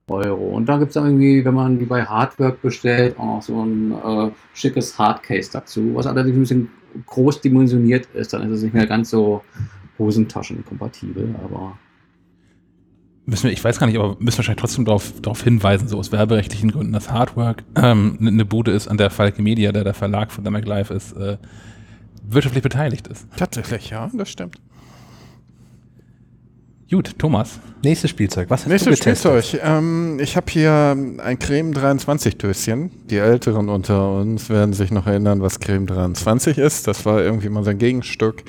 Euro. 0.08 0.50
Und 0.50 0.66
dann 0.66 0.80
gibt 0.80 0.90
es 0.90 0.96
irgendwie, 0.96 1.44
wenn 1.44 1.54
man 1.54 1.78
die 1.78 1.86
bei 1.86 2.04
Hardwork 2.04 2.60
bestellt, 2.60 3.18
auch 3.18 3.36
noch 3.36 3.42
so 3.42 3.62
ein 3.62 3.92
äh, 3.92 4.30
schickes 4.52 4.98
Hardcase 4.98 5.50
dazu, 5.52 5.94
was 5.94 6.06
allerdings 6.06 6.36
ein 6.36 6.40
bisschen 6.40 6.70
groß 7.06 7.40
dimensioniert 7.40 8.06
ist. 8.14 8.32
Dann 8.32 8.42
ist 8.42 8.58
es 8.58 8.62
nicht 8.62 8.74
mehr 8.74 8.86
ganz 8.86 9.10
so 9.10 9.42
Hosentaschen-kompatibel, 9.98 11.34
aber. 11.42 11.78
Müssen 13.26 13.44
wir, 13.44 13.52
ich 13.52 13.64
weiß 13.64 13.78
gar 13.78 13.86
nicht, 13.86 13.98
aber 13.98 14.16
müssen 14.18 14.38
wahrscheinlich 14.38 14.60
trotzdem 14.60 14.84
darauf, 14.84 15.18
darauf 15.22 15.42
hinweisen, 15.42 15.88
so 15.88 15.98
aus 15.98 16.12
werberechtlichen 16.12 16.70
Gründen, 16.70 16.92
dass 16.92 17.10
Hardwork 17.10 17.64
ähm, 17.74 18.18
eine 18.20 18.44
Bude 18.44 18.72
ist, 18.72 18.86
an 18.86 18.98
der 18.98 19.08
Falke 19.08 19.40
Media, 19.40 19.72
der 19.72 19.84
der 19.84 19.94
Verlag 19.94 20.30
von 20.30 20.44
der 20.44 20.50
MacLife 20.50 20.92
ist, 20.92 21.12
äh, 21.12 21.38
wirtschaftlich 22.22 22.62
beteiligt 22.62 23.06
ist. 23.06 23.26
Tatsächlich, 23.36 23.88
ja, 23.88 24.10
das 24.12 24.28
stimmt. 24.28 24.60
Gut, 26.90 27.18
Thomas. 27.18 27.60
Nächstes 27.82 28.10
Spielzeug. 28.10 28.50
Was 28.50 28.62
hast 28.62 28.68
Nächstes 28.68 28.98
du 28.98 29.04
getestet? 29.04 29.44
Spielzeug. 29.44 29.60
Ähm, 29.64 30.18
ich 30.20 30.36
habe 30.36 30.50
hier 30.50 30.96
ein 31.18 31.38
Creme 31.38 31.72
23 31.72 32.36
Döschen. 32.36 32.90
Die 33.08 33.16
Älteren 33.16 33.68
unter 33.68 34.18
uns 34.18 34.50
werden 34.50 34.74
sich 34.74 34.90
noch 34.90 35.06
erinnern, 35.06 35.40
was 35.40 35.60
Creme 35.60 35.86
23 35.86 36.58
ist. 36.58 36.86
Das 36.86 37.06
war 37.06 37.22
irgendwie 37.22 37.48
mal 37.48 37.64
sein 37.64 37.78
Gegenstück 37.78 38.44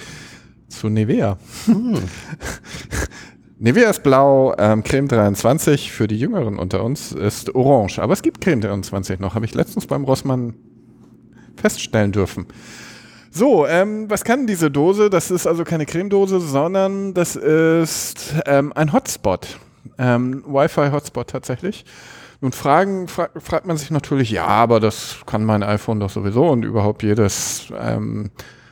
zu 0.68 0.90
Nivea. 0.90 1.38
Hm. 1.66 1.98
Nivea 3.60 3.90
ist 3.90 4.03
blau, 4.03 4.53
ähm, 4.57 4.84
Creme 4.84 5.07
23 5.07 5.91
für 5.91 6.07
die 6.07 6.20
Jüngeren 6.20 6.60
unter 6.60 6.84
uns 6.84 7.14
ist 7.14 7.56
orange. 7.56 7.99
Aber 7.99 8.12
es 8.12 8.22
gibt 8.22 8.41
Creme 8.41 8.60
23 8.60 9.20
noch, 9.20 9.36
habe 9.36 9.45
ich 9.45 9.53
letztens 9.53 9.88
beim 9.88 10.03
Rossmann 10.03 10.56
feststellen 11.56 12.12
dürfen. 12.12 12.48
So, 13.38 13.68
ähm, 13.68 14.10
was 14.10 14.24
kann 14.24 14.48
diese 14.48 14.72
Dose? 14.72 15.10
Das 15.10 15.30
ist 15.30 15.45
also 15.45 15.66
keine 15.66 15.86
Cremedose, 15.86 16.40
sondern 16.40 17.14
das 17.14 17.36
ist 17.36 18.34
ähm, 18.45 18.72
ein 18.74 18.94
Hotspot. 18.94 19.60
Ähm, 19.98 20.41
Wi-Fi-Hotspot 20.48 21.32
tatsächlich. 21.32 21.84
Nun 22.40 22.53
fragen, 22.53 23.10
fra 23.10 23.28
fragt 23.38 23.66
man 23.66 23.76
sich 23.76 23.91
natürlich, 23.91 24.32
ja, 24.32 24.48
aber 24.48 24.80
das 24.80 25.18
kann 25.26 25.44
mein 25.44 25.64
iPhone 25.64 25.99
doch 25.99 26.10
sowieso 26.10 26.48
und 26.48 26.64
überhaupt 26.64 27.03
jedes 27.03 27.74
ähm, 27.78 28.32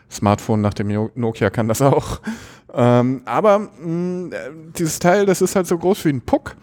Smartphone 0.10 0.62
nach 0.62 0.74
dem 0.74 1.10
Nokia 1.16 1.50
kann 1.50 1.68
das 1.68 1.82
auch. 1.82 2.22
Ähm, 2.76 3.22
aber 3.26 3.60
mh, 3.60 3.70
mm, 3.86 4.34
dieses 4.76 4.98
Teil, 4.98 5.28
das 5.28 5.44
ist 5.44 5.56
halt 5.56 5.68
so 5.68 5.78
groß 5.78 6.06
wie 6.06 6.10
ein 6.10 6.22
Puck 6.22 6.56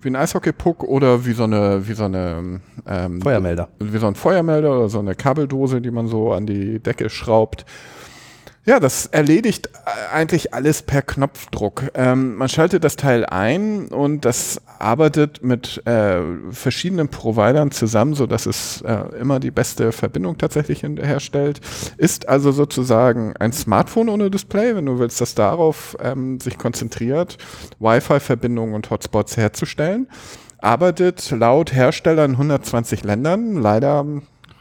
wie 0.00 0.08
ein 0.08 0.16
Eishockey-Puck 0.16 0.84
oder 0.84 1.24
wie 1.26 1.32
so 1.32 1.44
eine, 1.44 1.86
wie 1.88 1.94
so 1.94 2.04
eine 2.04 2.60
ähm, 2.86 3.20
Feuermelder. 3.20 3.68
Wie 3.78 3.98
so 3.98 4.06
ein 4.06 4.14
Feuermelder 4.14 4.76
oder 4.76 4.88
so 4.88 5.00
eine 5.00 5.14
Kabeldose, 5.14 5.80
die 5.80 5.90
man 5.90 6.06
so 6.06 6.32
an 6.32 6.46
die 6.46 6.78
Decke 6.78 7.10
schraubt. 7.10 7.64
Ja, 8.68 8.80
das 8.80 9.06
erledigt 9.06 9.70
eigentlich 10.12 10.52
alles 10.52 10.82
per 10.82 11.00
Knopfdruck. 11.00 11.84
Ähm, 11.94 12.36
man 12.36 12.50
schaltet 12.50 12.84
das 12.84 12.96
Teil 12.96 13.24
ein 13.24 13.88
und 13.88 14.26
das 14.26 14.60
arbeitet 14.78 15.42
mit 15.42 15.80
äh, 15.86 16.20
verschiedenen 16.50 17.08
Providern 17.08 17.70
zusammen, 17.70 18.12
so 18.12 18.26
dass 18.26 18.44
es 18.44 18.82
äh, 18.82 18.94
immer 19.18 19.40
die 19.40 19.50
beste 19.50 19.90
Verbindung 19.90 20.36
tatsächlich 20.36 20.82
herstellt. 20.82 21.62
Ist 21.96 22.28
also 22.28 22.52
sozusagen 22.52 23.34
ein 23.38 23.54
Smartphone 23.54 24.10
ohne 24.10 24.30
Display, 24.30 24.76
wenn 24.76 24.84
du 24.84 24.98
willst, 24.98 25.22
dass 25.22 25.34
darauf 25.34 25.96
ähm, 26.02 26.38
sich 26.38 26.58
konzentriert, 26.58 27.38
Wi-Fi-Verbindungen 27.78 28.74
und 28.74 28.90
Hotspots 28.90 29.38
herzustellen. 29.38 30.08
Arbeitet 30.58 31.30
laut 31.30 31.72
Hersteller 31.72 32.26
in 32.26 32.32
120 32.32 33.02
Ländern. 33.02 33.54
Leider 33.62 34.04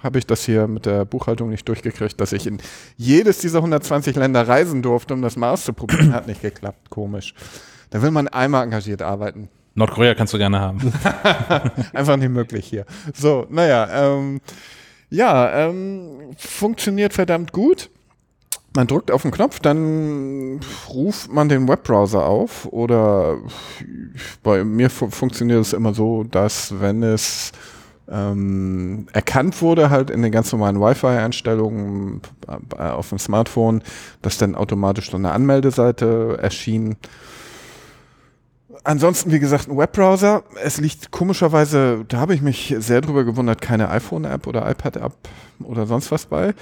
habe 0.08 0.20
ich 0.20 0.26
das 0.26 0.46
hier 0.46 0.68
mit 0.68 0.86
der 0.86 1.04
Buchhaltung 1.04 1.50
nicht 1.50 1.68
durchgekriegt, 1.68 2.20
dass 2.22 2.32
ich 2.32 2.48
in 2.48 2.60
jedes 2.96 3.40
dieser 3.40 3.60
120 3.60 4.16
Länder 4.16 4.48
reisen 4.48 4.82
durfte, 4.82 5.14
um 5.14 5.22
das 5.22 5.36
mal 5.36 5.52
auszuprobieren. 5.52 6.14
Hat 6.14 6.28
nicht 6.28 6.42
geklappt, 6.42 6.90
komisch. 6.90 7.34
Da 7.90 8.02
will 8.02 8.12
man 8.12 8.30
einmal 8.30 8.64
engagiert 8.64 9.02
arbeiten. 9.02 9.50
Nordkorea 9.76 10.16
kannst 10.16 10.34
du 10.34 10.38
gerne 10.38 10.62
haben. 10.62 10.94
Einfach 11.94 12.16
nicht 12.16 12.30
möglich 12.30 12.66
hier. 12.68 12.86
So, 13.14 13.46
naja, 13.50 13.88
ähm, 13.92 14.40
ja, 15.10 15.68
ähm, 15.68 16.34
funktioniert 16.38 17.14
verdammt 17.14 17.52
gut. 17.52 17.90
Man 18.74 18.88
drückt 18.88 19.12
auf 19.12 19.24
den 19.24 19.32
Knopf, 19.32 19.60
dann 19.60 20.62
ruft 20.88 21.32
man 21.32 21.50
den 21.50 21.68
Webbrowser 21.68 22.26
auf 22.26 22.66
oder 22.72 23.40
bei 24.42 24.64
mir 24.64 24.90
fu 24.90 25.10
funktioniert 25.10 25.62
es 25.62 25.74
immer 25.74 25.94
so, 25.94 26.24
dass 26.24 26.80
wenn 26.80 27.04
es 27.04 27.52
ähm, 28.10 29.08
erkannt 29.14 29.62
wurde, 29.62 29.90
halt 29.90 30.10
in 30.10 30.22
den 30.22 30.32
ganz 30.32 30.52
normalen 30.52 30.80
Wi-Fi-Einstellungen 30.80 32.22
äh, 32.78 32.82
auf 32.82 33.10
dem 33.10 33.20
Smartphone, 33.20 33.82
dass 34.22 34.38
dann 34.38 34.56
automatisch 34.56 35.12
so 35.12 35.18
eine 35.18 35.32
Anmeldeseite 35.32 36.38
erschien 36.42 36.98
Ansonsten, 38.88 39.34
wie 39.34 39.40
gesagt, 39.40 39.68
ein 39.68 39.78
Webbrowser. 39.78 40.44
Es 40.64 40.78
liegt 40.78 41.12
komischerweise, 41.12 42.06
da 42.08 42.20
habe 42.20 42.34
ich 42.34 42.42
mich 42.42 42.74
sehr 42.78 43.02
drüber 43.02 43.26
gewundert, 43.26 43.62
keine 43.62 43.90
iPhone-App 43.90 44.48
oder 44.48 44.70
iPad-App 44.70 45.12
oder 45.62 45.86
sonst 45.86 46.10
was 46.10 46.28
bei. 46.28 46.54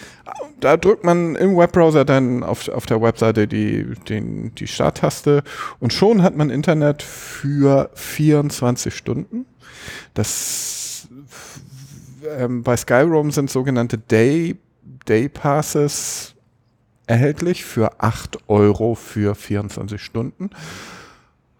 Da 0.59 0.75
drückt 0.75 1.03
man 1.03 1.35
im 1.35 1.55
Webbrowser 1.55 2.03
dann 2.03 2.41
auf, 2.41 2.67
auf 2.69 2.87
der 2.87 2.99
Webseite 2.99 3.47
die, 3.47 3.93
den, 4.09 4.55
die 4.55 4.65
Starttaste 4.65 5.43
und 5.79 5.93
schon 5.93 6.23
hat 6.23 6.35
man 6.35 6.49
Internet 6.49 7.03
für 7.03 7.91
24 7.93 8.95
Stunden. 8.95 9.45
Das 10.15 10.84
ähm, 12.37 12.63
bei 12.63 12.77
Skyroam 12.77 13.31
sind 13.31 13.49
sogenannte 13.49 13.97
Day, 13.97 14.57
Day 15.07 15.29
Passes 15.29 16.35
erhältlich 17.07 17.65
für 17.65 17.99
8 17.99 18.49
Euro 18.49 18.95
für 18.95 19.35
24 19.35 20.01
Stunden. 20.01 20.49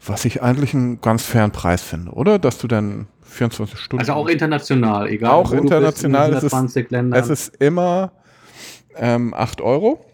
Was 0.06 0.26
ich 0.26 0.42
eigentlich 0.44 0.74
einen 0.74 1.02
ganz 1.02 1.24
fairen 1.24 1.52
Preis 1.52 1.82
finde, 1.82 2.12
oder? 2.12 2.38
Dass 2.38 2.58
du 2.58 2.68
dann 2.68 3.08
24 3.24 3.80
Stunden. 3.80 4.02
Also 4.02 4.14
auch 4.14 4.28
international, 4.28 5.08
egal. 5.08 5.32
Auch 5.32 5.52
international. 5.52 6.32
Bist, 6.32 6.54
es, 6.54 6.76
ist, 6.76 6.92
es 6.92 7.30
ist 7.30 7.56
immer 7.58 8.12
ähm, 8.96 9.34
8 9.34 9.62
Euro. 9.62 10.06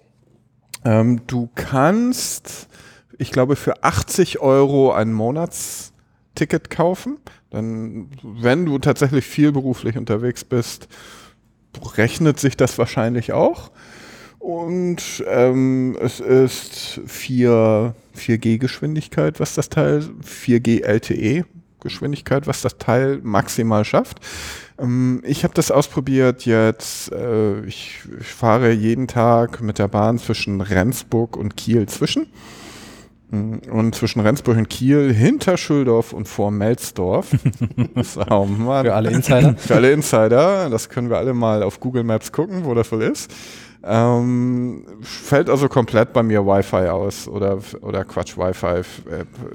Ähm, 0.86 1.22
du 1.28 1.50
kannst, 1.56 2.68
ich 3.18 3.32
glaube, 3.32 3.56
für 3.56 3.84
80 3.84 4.40
Euro 4.40 4.94
ein 4.94 5.12
Monatsticket 6.32 6.70
kaufen. 6.70 7.18
Dann, 7.50 8.10
wenn 8.24 8.66
du 8.66 8.80
tatsächlich 8.80 9.26
viel 9.26 9.52
beruflich 9.52 9.98
unterwegs 9.98 10.44
bist, 10.44 10.88
rechnet 11.98 12.40
sich 12.40 12.58
das 12.58 12.78
wahrscheinlich 12.78 13.34
auch. 13.34 13.72
Und 14.40 15.24
ähm, 15.28 15.96
es 16.02 16.20
ist 16.20 17.02
4, 17.06 17.94
4G-Geschwindigkeit, 18.18 19.40
was 19.40 19.54
das 19.54 19.70
Teil, 19.70 20.04
4G 20.24 20.84
LTE-Geschwindigkeit, 20.84 22.48
was 22.48 22.62
das 22.62 22.80
Teil 22.80 23.20
maximal 23.22 23.86
schafft. 23.86 24.20
Ähm, 24.80 25.22
ich 25.26 25.44
habe 25.44 25.54
das 25.54 25.70
ausprobiert 25.70 26.46
jetzt. 26.46 27.12
Äh, 27.12 27.64
ich, 27.66 28.00
ich 28.20 28.28
fahre 28.28 28.72
jeden 28.72 29.08
Tag 29.08 29.62
mit 29.62 29.78
der 29.78 29.88
Bahn 29.88 30.18
zwischen 30.18 30.60
Rendsburg 30.62 31.38
und 31.38 31.56
Kiel 31.56 31.88
zwischen. 31.88 32.28
Mm, 33.32 33.56
und 33.72 33.96
zwischen 33.96 34.20
Rendsburg 34.20 34.58
und 34.58 34.70
Kiel, 34.70 35.14
hinter 35.14 35.58
Schüldorf 35.58 36.14
und 36.14 36.28
vor 36.28 36.52
Melzdorf. 36.52 37.32
oh 38.30 38.46
Für 38.46 38.94
alle 38.94 39.10
Insider. 39.10 39.56
Für 39.58 39.76
alle 39.76 39.92
Insider. 39.92 40.70
Das 40.70 40.90
können 40.90 41.10
wir 41.10 41.18
alle 41.18 41.34
mal 41.34 41.64
auf 41.64 41.80
Google 41.80 42.04
Maps 42.04 42.32
gucken, 42.32 42.66
wo 42.66 42.74
das 42.74 42.92
wohl 42.92 43.04
ist. 43.04 43.32
Ähm, 43.84 44.86
fällt 45.02 45.50
also 45.50 45.68
komplett 45.68 46.14
bei 46.14 46.22
mir 46.22 46.46
Wi-Fi 46.46 46.90
aus 46.90 47.28
oder, 47.28 47.58
oder 47.82 48.06
Quatsch, 48.06 48.38
Wi-Fi. 48.38 48.82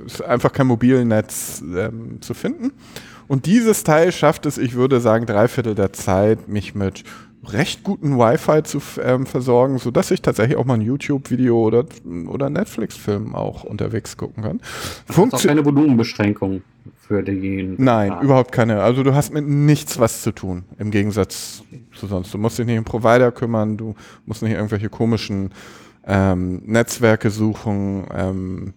Ist 0.04 0.24
einfach 0.24 0.52
kein 0.52 0.66
Mobilnetz 0.66 1.62
ähm, 1.62 2.20
zu 2.20 2.34
finden. 2.34 2.72
Und 3.28 3.46
dieses 3.46 3.84
Teil 3.84 4.10
schafft 4.12 4.46
es, 4.46 4.58
ich 4.58 4.74
würde 4.74 5.00
sagen, 5.00 5.26
drei 5.26 5.48
Viertel 5.48 5.74
der 5.74 5.92
Zeit, 5.92 6.48
mich 6.48 6.74
mit 6.74 7.04
recht 7.52 7.82
guten 7.82 8.18
Wi-Fi 8.18 8.62
zu 8.62 8.80
ähm, 9.02 9.26
versorgen, 9.26 9.78
sodass 9.78 10.10
ich 10.10 10.22
tatsächlich 10.22 10.56
auch 10.56 10.64
mal 10.64 10.74
ein 10.74 10.82
YouTube-Video 10.82 11.58
oder, 11.58 11.84
oder 12.28 12.50
Netflix-Film 12.50 13.34
auch 13.34 13.64
unterwegs 13.64 14.16
gucken 14.16 14.42
kann. 14.42 14.60
Funktion 15.06 15.40
auch 15.40 15.46
keine 15.46 15.64
Volumenbeschränkung 15.64 16.62
für 17.06 17.22
den. 17.22 17.76
Nein, 17.78 18.08
Plan. 18.08 18.24
überhaupt 18.24 18.52
keine. 18.52 18.82
Also 18.82 19.02
du 19.02 19.14
hast 19.14 19.32
mit 19.32 19.46
nichts 19.46 19.98
was 19.98 20.22
zu 20.22 20.32
tun, 20.32 20.64
im 20.78 20.90
Gegensatz 20.90 21.62
zu 21.94 22.06
sonst. 22.06 22.32
Du 22.32 22.38
musst 22.38 22.58
dich 22.58 22.66
nicht 22.66 22.78
um 22.78 22.84
Provider 22.84 23.32
kümmern, 23.32 23.76
du 23.76 23.94
musst 24.24 24.42
nicht 24.42 24.52
irgendwelche 24.52 24.88
komischen 24.88 25.50
ähm, 26.06 26.62
Netzwerke 26.66 27.30
suchen, 27.30 28.06
ähm, 28.14 28.74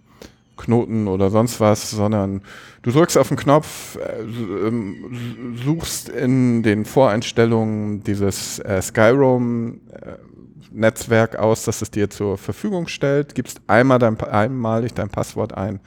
Knoten 0.59 1.07
oder 1.07 1.29
sonst 1.29 1.59
was, 1.59 1.89
sondern 1.89 2.41
du 2.81 2.91
drückst 2.91 3.17
auf 3.17 3.29
den 3.29 3.37
Knopf, 3.37 3.97
äh, 3.97 4.21
ähm, 4.21 5.55
suchst 5.63 6.09
in 6.09 6.63
den 6.63 6.85
Voreinstellungen 6.85 8.03
dieses 8.03 8.59
äh, 8.59 8.81
Skyroam 8.81 9.81
äh, 9.91 10.17
Netzwerk 10.71 11.37
aus, 11.37 11.63
das 11.63 11.81
es 11.81 11.91
dir 11.91 12.09
zur 12.09 12.37
Verfügung 12.37 12.87
stellt, 12.87 13.33
gibst 13.33 13.61
einmal 13.67 13.99
dein, 13.99 14.19
einmalig 14.19 14.93
dein 14.93 15.09
Passwort 15.09 15.55
ein 15.55 15.79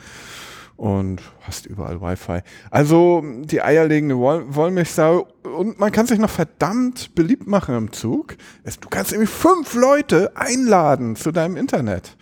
und 0.77 1.20
hast 1.43 1.66
überall 1.66 2.01
Wi-Fi. 2.01 2.40
Also 2.70 3.23
die 3.24 3.62
eierlegende 3.62 4.19
Woll 4.19 4.44
Wollmilchsau 4.49 5.28
und 5.57 5.78
man 5.78 5.93
kann 5.93 6.07
sich 6.07 6.19
noch 6.19 6.31
verdammt 6.31 7.15
beliebt 7.15 7.47
machen 7.47 7.77
im 7.77 7.93
Zug. 7.93 8.36
du 8.65 8.89
kannst 8.89 9.12
irgendwie 9.12 9.31
fünf 9.31 9.74
Leute 9.74 10.32
einladen 10.35 11.15
zu 11.15 11.31
deinem 11.31 11.57
Internet. 11.57 12.16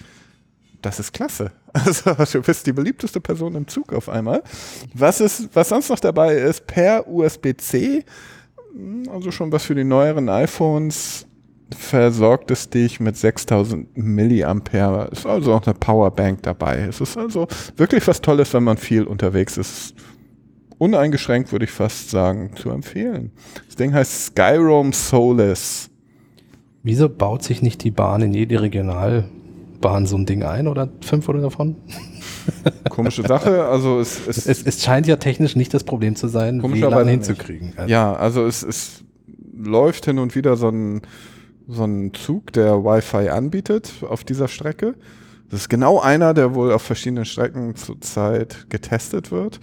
Das 0.83 0.99
ist 0.99 1.13
klasse. 1.13 1.53
Also 2.19 2.39
du 2.39 2.43
bist 2.43 2.67
die 2.67 2.73
beliebteste 2.73 3.21
Person 3.21 3.55
im 3.55 3.67
Zug 3.67 3.93
auf 3.93 4.09
einmal. 4.09 4.43
Was 4.95 5.21
ist, 5.21 5.49
was 5.55 5.69
sonst 5.69 5.89
noch 5.89 6.01
dabei 6.01 6.35
ist, 6.35 6.67
per 6.67 7.07
USB-C, 7.09 8.05
also 9.11 9.31
schon 9.31 9.53
was 9.53 9.65
für 9.65 9.75
die 9.75 9.85
neueren 9.85 10.29
iPhones, 10.29 11.27
versorgt 11.77 12.51
es 12.51 12.69
dich 12.69 13.01
mit 13.01 13.17
6000 13.17 13.97
Milliampere. 13.97 15.09
Ist 15.13 15.27
also 15.27 15.55
auch 15.55 15.65
eine 15.65 15.75
Powerbank 15.75 16.43
dabei. 16.43 16.81
Es 16.89 17.01
ist 17.01 17.17
also 17.17 17.47
wirklich 17.77 18.07
was 18.07 18.21
Tolles, 18.21 18.53
wenn 18.55 18.65
man 18.65 18.77
viel 18.77 19.05
unterwegs 19.05 19.57
ist. 19.57 19.95
Uneingeschränkt 20.79 21.53
würde 21.53 21.67
ich 21.67 21.71
fast 21.71 22.11
sagen, 22.11 22.53
zu 22.57 22.71
empfehlen. 22.71 23.33
Das 23.67 23.77
Ding 23.77 23.93
heißt 23.93 24.27
Skyroam 24.27 24.93
Solace. 24.93 25.91
Wieso 26.83 27.09
baut 27.09 27.43
sich 27.43 27.61
nicht 27.61 27.85
die 27.85 27.91
Bahn 27.91 28.23
in 28.23 28.33
jede 28.33 28.61
Regionalbahn 29.81 30.07
so 30.07 30.17
ein 30.17 30.27
Ding 30.27 30.43
ein 30.43 30.69
oder 30.69 30.89
fünf 31.01 31.29
oder 31.29 31.41
davon? 31.41 31.77
Komische 32.89 33.23
Sache. 33.23 33.65
Also 33.65 34.01
es, 34.01 34.27
es, 34.27 34.47
es, 34.47 34.63
es 34.63 34.83
scheint 34.83 35.07
ja 35.07 35.17
technisch 35.17 35.57
nicht 35.57 35.73
das 35.75 35.85
Problem 35.85 36.17
zu 36.17 36.29
sein, 36.29 36.63
WLAN 36.63 37.09
hinzukriegen. 37.09 37.73
Also 37.77 37.91
ja, 37.91 38.15
also 38.15 38.45
es, 38.47 38.63
es 38.63 39.05
läuft 39.57 40.05
hin 40.07 40.19
und 40.19 40.35
wieder 40.35 40.57
so 40.57 40.69
ein 40.69 41.03
so 41.69 41.85
einen 41.85 42.13
Zug, 42.15 42.53
der 42.53 42.83
Wi-Fi 42.85 43.29
anbietet 43.29 43.93
auf 44.09 44.25
dieser 44.25 44.49
Strecke. 44.49 44.97
Das 45.51 45.61
ist 45.61 45.69
genau 45.69 46.01
einer, 46.01 46.35
der 46.35 46.55
wohl 46.55 46.73
auf 46.73 46.83
verschiedenen 46.83 47.25
Strecken 47.25 47.77
zurzeit 47.77 48.67
getestet 48.71 49.31
wird. 49.31 49.61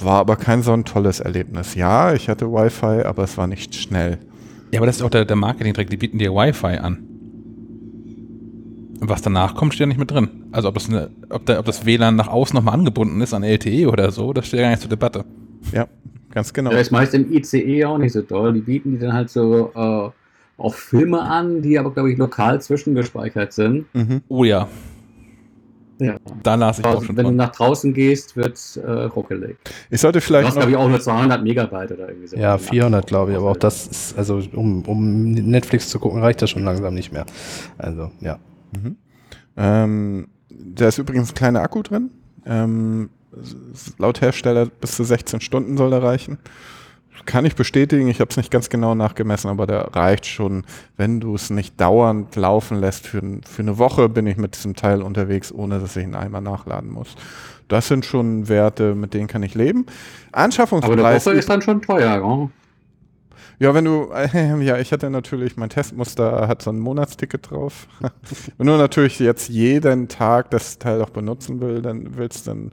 War 0.00 0.20
aber 0.20 0.36
kein 0.36 0.62
so 0.62 0.72
ein 0.72 0.86
tolles 0.86 1.20
Erlebnis. 1.20 1.74
Ja, 1.74 2.14
ich 2.14 2.30
hatte 2.30 2.50
Wi-Fi, 2.50 3.02
aber 3.04 3.24
es 3.24 3.36
war 3.36 3.46
nicht 3.46 3.74
schnell. 3.74 4.18
Ja, 4.72 4.80
aber 4.80 4.86
das 4.86 4.96
ist 4.96 5.02
auch 5.02 5.10
der, 5.10 5.26
der 5.26 5.36
Marketing-Trick, 5.36 5.90
die 5.90 5.98
bieten 5.98 6.18
dir 6.18 6.32
Wi-Fi 6.32 6.78
an. 6.78 7.15
Was 9.00 9.22
danach 9.22 9.54
kommt, 9.54 9.74
steht 9.74 9.80
ja 9.80 9.86
nicht 9.86 9.98
mit 9.98 10.10
drin. 10.10 10.28
Also 10.52 10.68
ob 10.68 10.74
das, 10.74 10.88
eine, 10.88 11.10
ob, 11.28 11.44
der, 11.46 11.58
ob 11.58 11.66
das 11.66 11.84
WLAN 11.84 12.16
nach 12.16 12.28
außen 12.28 12.56
nochmal 12.56 12.74
angebunden 12.74 13.20
ist 13.20 13.34
an 13.34 13.42
LTE 13.42 13.88
oder 13.90 14.10
so, 14.10 14.32
das 14.32 14.46
steht 14.46 14.60
ja 14.60 14.66
gar 14.66 14.70
nicht 14.70 14.80
zur 14.80 14.90
Debatte. 14.90 15.24
Ja, 15.72 15.86
ganz 16.30 16.52
genau. 16.52 16.70
Das 16.70 16.82
ist 16.82 16.90
meist 16.90 17.14
im 17.14 17.32
ICE 17.32 17.84
auch 17.84 17.98
nicht 17.98 18.12
so 18.12 18.22
toll. 18.22 18.54
Die 18.54 18.60
bieten 18.60 18.92
die 18.92 18.98
dann 18.98 19.12
halt 19.12 19.30
so 19.30 19.70
äh, 19.74 20.10
auch 20.58 20.74
Filme 20.74 21.20
an, 21.20 21.62
die 21.62 21.78
aber, 21.78 21.92
glaube 21.92 22.10
ich, 22.10 22.18
lokal 22.18 22.60
zwischengespeichert 22.60 23.52
sind. 23.52 23.86
Mhm. 23.94 24.22
Oh 24.28 24.44
ja. 24.44 24.68
Ja. 25.98 26.16
Da 26.42 26.56
las 26.56 26.78
ich 26.78 26.84
also, 26.84 26.98
auch 26.98 27.04
schon 27.04 27.16
Wenn 27.16 27.24
von. 27.24 27.36
du 27.36 27.42
nach 27.42 27.52
draußen 27.52 27.94
gehst, 27.94 28.36
wird 28.36 28.54
es 28.54 28.76
äh, 28.76 28.90
ruckelig. 28.90 29.56
Ich 29.90 30.00
sollte 30.00 30.20
vielleicht. 30.20 30.44
Du 30.44 30.48
hast, 30.48 30.56
glaube 30.56 30.70
ich, 30.70 30.76
auch 30.76 30.88
nur 30.88 31.00
200 31.00 31.42
Megabyte 31.42 31.92
oder 31.92 32.08
irgendwie 32.08 32.28
so. 32.28 32.36
Ja, 32.36 32.58
400, 32.58 33.06
glaube 33.06 33.32
ich, 33.32 33.36
aber 33.38 33.50
auch 33.50 33.56
das 33.56 33.86
ist, 33.86 34.18
also 34.18 34.40
um, 34.52 34.82
um 34.82 35.30
Netflix 35.30 35.88
zu 35.88 35.98
gucken, 35.98 36.20
reicht 36.20 36.42
das 36.42 36.50
schon 36.50 36.64
langsam 36.64 36.92
nicht 36.94 37.12
mehr. 37.12 37.24
Also, 37.78 38.10
ja. 38.20 38.38
Mhm. 38.82 38.96
Ähm, 39.56 40.28
da 40.48 40.88
ist 40.88 40.98
übrigens 40.98 41.30
ein 41.30 41.34
kleiner 41.34 41.62
Akku 41.62 41.82
drin. 41.82 42.10
Ähm, 42.44 43.10
laut 43.98 44.20
Hersteller 44.20 44.66
bis 44.66 44.96
zu 44.96 45.04
16 45.04 45.40
Stunden 45.40 45.76
soll 45.76 45.92
er 45.92 46.02
reichen 46.02 46.38
kann 47.26 47.44
ich 47.44 47.56
bestätigen, 47.56 48.08
ich 48.08 48.20
habe 48.20 48.30
es 48.30 48.36
nicht 48.36 48.50
ganz 48.50 48.70
genau 48.70 48.94
nachgemessen, 48.94 49.50
aber 49.50 49.66
der 49.66 49.94
reicht 49.94 50.26
schon, 50.26 50.64
wenn 50.96 51.20
du 51.20 51.34
es 51.34 51.50
nicht 51.50 51.80
dauernd 51.80 52.36
laufen 52.36 52.80
lässt. 52.80 53.06
Für, 53.06 53.20
für 53.20 53.62
eine 53.62 53.78
Woche 53.78 54.08
bin 54.08 54.26
ich 54.26 54.36
mit 54.36 54.56
diesem 54.56 54.74
Teil 54.74 55.02
unterwegs, 55.02 55.52
ohne 55.52 55.80
dass 55.80 55.96
ich 55.96 56.04
ihn 56.04 56.14
einmal 56.14 56.42
nachladen 56.42 56.90
muss. 56.90 57.14
Das 57.68 57.88
sind 57.88 58.04
schon 58.04 58.48
Werte, 58.48 58.94
mit 58.94 59.12
denen 59.12 59.26
kann 59.26 59.42
ich 59.42 59.54
leben. 59.54 59.86
Anschaffungspreis. 60.32 60.98
Aber 60.98 61.08
eine 61.08 61.24
Woche 61.24 61.32
ist 61.32 61.50
dann 61.50 61.62
schon 61.62 61.82
teuer, 61.82 62.50
ja? 63.58 63.74
Wenn 63.74 63.84
du, 63.84 64.10
äh, 64.12 64.62
ja, 64.64 64.78
ich 64.78 64.92
hatte 64.92 65.10
natürlich, 65.10 65.56
mein 65.56 65.70
Testmuster 65.70 66.48
hat 66.48 66.62
so 66.62 66.70
ein 66.70 66.78
Monatsticket 66.78 67.50
drauf. 67.50 67.88
wenn 68.58 68.66
du 68.66 68.76
natürlich 68.76 69.18
jetzt 69.18 69.48
jeden 69.48 70.08
Tag 70.08 70.50
das 70.50 70.78
Teil 70.78 71.02
auch 71.02 71.10
benutzen 71.10 71.60
will, 71.60 71.82
dann 71.82 72.16
willst 72.16 72.46
dann, 72.46 72.72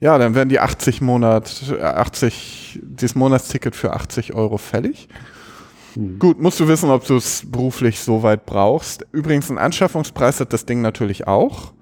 ja, 0.00 0.18
dann 0.18 0.34
werden 0.34 0.48
die 0.48 0.60
80 0.60 1.00
Monat, 1.00 1.74
80, 1.80 2.80
dieses 2.82 3.14
Monatsticket 3.14 3.74
für 3.74 3.92
80 3.92 4.34
Euro 4.34 4.58
fällig. 4.58 5.08
Hm. 5.94 6.18
Gut, 6.18 6.40
musst 6.40 6.60
du 6.60 6.68
wissen, 6.68 6.90
ob 6.90 7.06
du 7.06 7.16
es 7.16 7.50
beruflich 7.50 8.00
so 8.00 8.22
weit 8.22 8.46
brauchst. 8.46 9.06
Übrigens, 9.12 9.50
ein 9.50 9.58
Anschaffungspreis 9.58 10.40
hat 10.40 10.52
das 10.52 10.66
Ding 10.66 10.80
natürlich 10.82 11.26
auch. 11.26 11.72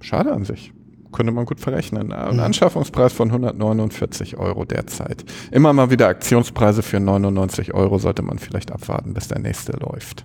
Schade 0.00 0.32
an 0.32 0.44
sich. 0.44 0.72
Könnte 1.12 1.32
man 1.32 1.46
gut 1.46 1.60
verrechnen. 1.60 2.12
Ein 2.12 2.34
mhm. 2.34 2.40
Anschaffungspreis 2.40 3.12
von 3.12 3.28
149 3.28 4.36
Euro 4.36 4.64
derzeit. 4.64 5.24
Immer 5.50 5.72
mal 5.72 5.90
wieder 5.90 6.08
Aktionspreise 6.08 6.82
für 6.82 7.00
99 7.00 7.74
Euro 7.74 7.98
sollte 7.98 8.22
man 8.22 8.38
vielleicht 8.38 8.72
abwarten, 8.72 9.14
bis 9.14 9.28
der 9.28 9.38
nächste 9.38 9.72
läuft. 9.72 10.24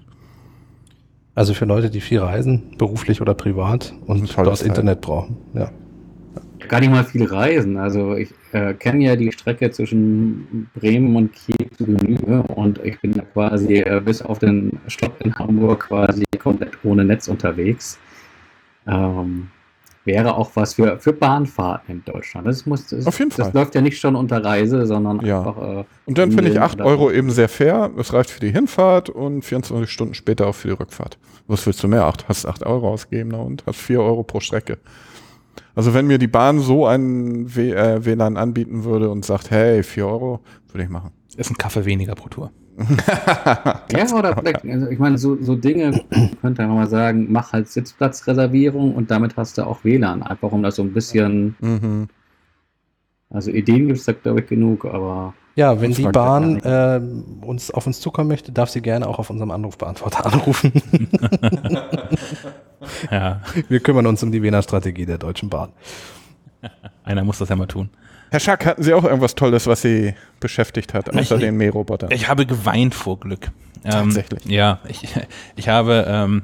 Also 1.36 1.54
für 1.54 1.66
Leute, 1.66 1.90
die 1.90 2.02
viel 2.02 2.20
reisen, 2.20 2.76
beruflich 2.78 3.22
oder 3.22 3.34
privat 3.34 3.94
und 4.06 4.38
dort 4.38 4.62
Internet 4.62 5.02
brauchen. 5.02 5.38
Ja. 5.54 5.72
Gar 6.68 6.80
nicht 6.80 6.92
mal 6.92 7.04
viel 7.04 7.26
reisen. 7.26 7.78
Also 7.78 8.16
ich 8.16 8.30
äh, 8.52 8.74
kenne 8.74 9.04
ja 9.04 9.16
die 9.16 9.32
Strecke 9.32 9.72
zwischen 9.72 10.70
Bremen 10.76 11.16
und 11.16 11.34
Kiel 11.34 11.70
zu 11.76 11.86
Genüge 11.86 12.44
und 12.44 12.80
ich 12.84 13.00
bin 13.02 13.14
da 13.14 13.24
quasi 13.24 13.80
äh, 13.80 14.02
bis 14.04 14.22
auf 14.22 14.40
den 14.40 14.80
Stopp 14.88 15.20
in 15.22 15.34
Hamburg 15.36 15.88
quasi 15.88 16.24
komplett 16.40 16.78
ohne 16.84 17.04
Netz 17.04 17.28
unterwegs. 17.28 18.00
Ähm, 18.88 19.50
wäre 20.06 20.36
auch 20.36 20.52
was 20.56 20.74
für, 20.76 21.00
für 21.00 21.14
Bahnfahrten 21.14 21.96
in 21.96 22.06
Deutschland. 22.06 22.48
Das, 22.48 22.66
muss, 22.66 22.88
das, 22.88 23.08
Auf 23.08 23.18
jeden 23.20 23.32
das 23.32 23.48
Fall. 23.48 23.54
läuft 23.54 23.76
ja 23.76 23.82
nicht 23.82 24.00
schon 24.00 24.16
unter 24.16 24.44
Reise, 24.44 24.86
sondern 24.86 25.26
ja. 25.26 25.40
einfach. 25.40 25.58
Äh, 25.58 25.84
und 26.06 26.18
dann 26.18 26.32
finde 26.32 26.52
ich 26.52 26.60
8 26.60 26.82
Euro 26.82 27.12
eben 27.12 27.32
sehr 27.32 27.50
fair. 27.50 27.92
Es 27.98 28.14
reicht 28.14 28.30
für 28.30 28.40
die 28.40 28.52
Hinfahrt 28.52 29.10
und 29.10 29.44
24 29.44 29.90
Stunden 29.90 30.14
später 30.14 30.48
auch 30.48 30.56
für 30.56 30.70
die 30.70 30.74
Rückfahrt. 30.74 31.18
Was 31.48 31.66
willst 31.66 31.84
du 31.84 31.88
mehr? 31.88 32.06
Acht, 32.06 32.28
hast 32.28 32.46
8 32.46 32.66
Euro 32.66 32.90
ausgegeben 32.90 33.34
und 33.34 33.64
hast 33.66 33.80
4 33.80 34.02
Euro 34.02 34.24
pro 34.24 34.40
Strecke. 34.40 34.78
Also 35.76 35.94
wenn 35.94 36.08
mir 36.08 36.18
die 36.18 36.28
Bahn 36.28 36.60
so 36.60 36.86
ein 36.86 37.56
w 37.56 37.72
äh, 37.72 38.06
WLAN 38.06 38.38
anbieten 38.38 38.84
würde 38.84 39.10
und 39.10 39.26
sagt, 39.26 39.52
hey, 39.52 39.84
4 39.84 40.06
Euro, 40.06 40.40
würde 40.72 40.84
ich 40.84 40.90
machen. 40.90 41.12
Ist 41.36 41.50
ein 41.50 41.58
Kaffee 41.58 41.86
weniger 41.86 42.16
pro 42.16 42.30
Tour. 42.30 42.52
ja, 43.91 44.14
oder 44.16 44.36
vielleicht, 44.36 44.66
also 44.66 44.88
ich 44.88 44.98
meine, 44.98 45.18
so, 45.18 45.38
so 45.41 45.56
Dinge 45.56 46.04
könnte 46.41 46.66
man 46.66 46.76
mal 46.76 46.88
sagen, 46.88 47.28
mach 47.30 47.54
halt 47.54 47.68
Sitzplatzreservierung 47.70 48.95
und 48.95 49.12
damit 49.12 49.38
hast 49.38 49.58
du 49.58 49.68
auch 49.68 49.84
WLAN, 49.84 50.24
einfach 50.24 50.52
um 50.52 50.64
das 50.64 50.78
so 50.78 50.84
ein 50.84 50.94
bisschen. 50.94 51.56
Mhm. 51.60 52.08
Also 53.30 53.52
Ideen 53.52 53.88
gibt 53.88 54.00
es 54.00 54.06
da, 54.06 54.14
glaube 54.14 54.41
ich, 54.41 54.48
genug, 54.48 54.86
aber. 54.86 55.34
Ja, 55.56 55.80
wenn 55.82 55.91
die 55.91 56.04
Bahn 56.04 56.60
äh, 56.62 57.00
uns 57.45 57.70
auf 57.70 57.86
uns 57.86 58.00
zukommen 58.00 58.28
möchte, 58.28 58.52
darf 58.52 58.70
sie 58.70 58.82
gerne 58.82 59.08
auch 59.08 59.20
auf 59.20 59.30
unserem 59.30 59.52
Anrufbeantworter 59.52 60.26
anrufen. 60.34 60.72
ja. 63.12 63.41
Wir 63.70 63.80
kümmern 63.82 64.08
uns 64.08 64.24
um 64.24 64.32
die 64.32 64.41
WLAN-Strategie 64.41 65.06
der 65.06 65.20
Deutschen 65.20 65.50
Bahn. 65.50 65.70
Einer 67.04 67.24
muss 67.24 67.38
das 67.38 67.50
ja 67.50 67.56
mal 67.56 67.68
tun. 67.68 67.90
Herr 68.34 68.40
Schack, 68.40 68.66
hatten 68.66 68.82
Sie 68.82 68.96
auch 68.96 69.04
irgendwas 69.04 69.36
Tolles, 69.36 69.68
was 69.68 69.84
Sie 69.84 70.16
beschäftigt 70.40 70.96
hat, 70.96 71.08
außer 71.08 71.36
ich, 71.36 71.42
den 71.42 71.56
Mährobotern? 71.56 72.10
Ich 72.10 72.28
habe 72.28 72.48
geweint 72.48 72.96
vor 72.96 73.20
Glück. 73.20 73.52
Ähm, 73.86 73.92
Tatsächlich. 73.92 74.44
Ja, 74.46 74.80
ich, 74.88 75.04
ich 75.56 75.70
habe 75.70 76.04
ähm, 76.08 76.42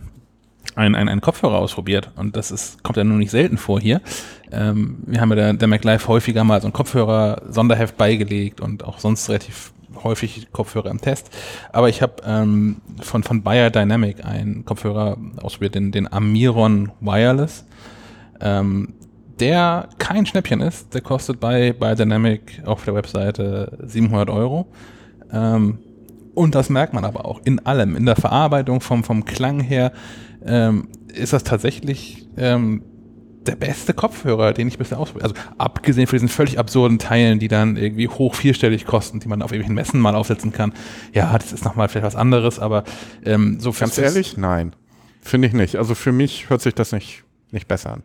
einen, 0.75 0.93
einen, 0.93 1.19
Kopfhörer 1.19 1.57
ausprobiert 1.57 2.11
und 2.15 2.35
das 2.35 2.51
ist, 2.51 2.83
kommt 2.83 2.97
ja 2.97 3.03
nur 3.03 3.17
nicht 3.17 3.31
selten 3.31 3.57
vor 3.57 3.81
hier. 3.81 4.01
Ähm, 4.51 4.97
wir 5.07 5.19
haben 5.19 5.29
ja 5.31 5.35
der, 5.35 5.53
der 5.53 5.67
MacLife 5.67 6.07
häufiger 6.07 6.43
mal 6.43 6.61
so 6.61 6.67
ein 6.67 6.73
Kopfhörer-Sonderheft 6.73 7.97
beigelegt 7.97 8.61
und 8.61 8.83
auch 8.83 8.99
sonst 8.99 9.27
relativ 9.27 9.73
häufig 10.03 10.49
Kopfhörer 10.51 10.91
im 10.91 11.01
Test. 11.01 11.31
Aber 11.73 11.89
ich 11.89 12.03
habe 12.03 12.21
ähm, 12.23 12.81
von, 13.01 13.23
von 13.23 13.41
Bayer 13.41 13.71
Dynamic 13.71 14.23
einen 14.23 14.63
Kopfhörer 14.63 15.17
ausprobiert, 15.41 15.73
den, 15.73 15.91
den 15.91 16.13
Amiron 16.13 16.91
Wireless. 16.99 17.65
Ähm, 18.41 18.93
der 19.39 19.89
kein 19.97 20.25
Schnäppchen 20.25 20.61
ist. 20.61 20.93
Der 20.93 21.01
kostet 21.01 21.39
bei, 21.39 21.73
bei 21.73 21.95
Dynamic 21.95 22.61
auf 22.65 22.85
der 22.85 22.95
Webseite 22.95 23.77
700 23.83 24.29
Euro. 24.29 24.67
Ähm, 25.31 25.79
und 26.33 26.55
das 26.55 26.69
merkt 26.69 26.93
man 26.93 27.05
aber 27.05 27.25
auch 27.25 27.41
in 27.43 27.65
allem. 27.65 27.95
In 27.95 28.05
der 28.05 28.15
Verarbeitung 28.15 28.81
vom, 28.81 29.03
vom 29.03 29.25
Klang 29.25 29.59
her 29.59 29.91
ähm, 30.45 30.87
ist 31.13 31.33
das 31.33 31.43
tatsächlich 31.43 32.27
ähm, 32.37 32.83
der 33.45 33.55
beste 33.55 33.93
Kopfhörer, 33.93 34.53
den 34.53 34.67
ich 34.67 34.77
bisher 34.77 34.99
ausprobiert 34.99 35.31
habe. 35.31 35.39
Also 35.39 35.55
abgesehen 35.57 36.07
von 36.07 36.15
diesen 36.17 36.29
völlig 36.29 36.59
absurden 36.59 36.99
Teilen, 36.99 37.39
die 37.39 37.47
dann 37.47 37.77
irgendwie 37.77 38.07
hoch 38.07 38.35
vierstellig 38.35 38.85
kosten, 38.85 39.19
die 39.19 39.27
man 39.27 39.41
auf 39.41 39.51
irgendwelchen 39.51 39.75
Messen 39.75 39.99
mal 39.99 40.15
aufsetzen 40.15 40.51
kann. 40.51 40.73
Ja, 41.13 41.37
das 41.37 41.51
ist 41.51 41.65
nochmal 41.65 41.89
vielleicht 41.89 42.05
was 42.05 42.15
anderes, 42.15 42.59
aber 42.59 42.83
ähm, 43.25 43.59
so 43.59 43.71
Ganz 43.71 43.97
ehrlich? 43.97 44.37
Nein. 44.37 44.73
Finde 45.21 45.47
ich 45.47 45.53
nicht. 45.53 45.75
Also 45.75 45.95
für 45.95 46.11
mich 46.11 46.49
hört 46.49 46.61
sich 46.61 46.75
das 46.75 46.91
nicht, 46.91 47.23
nicht 47.51 47.67
besser 47.67 47.93
an. 47.93 48.03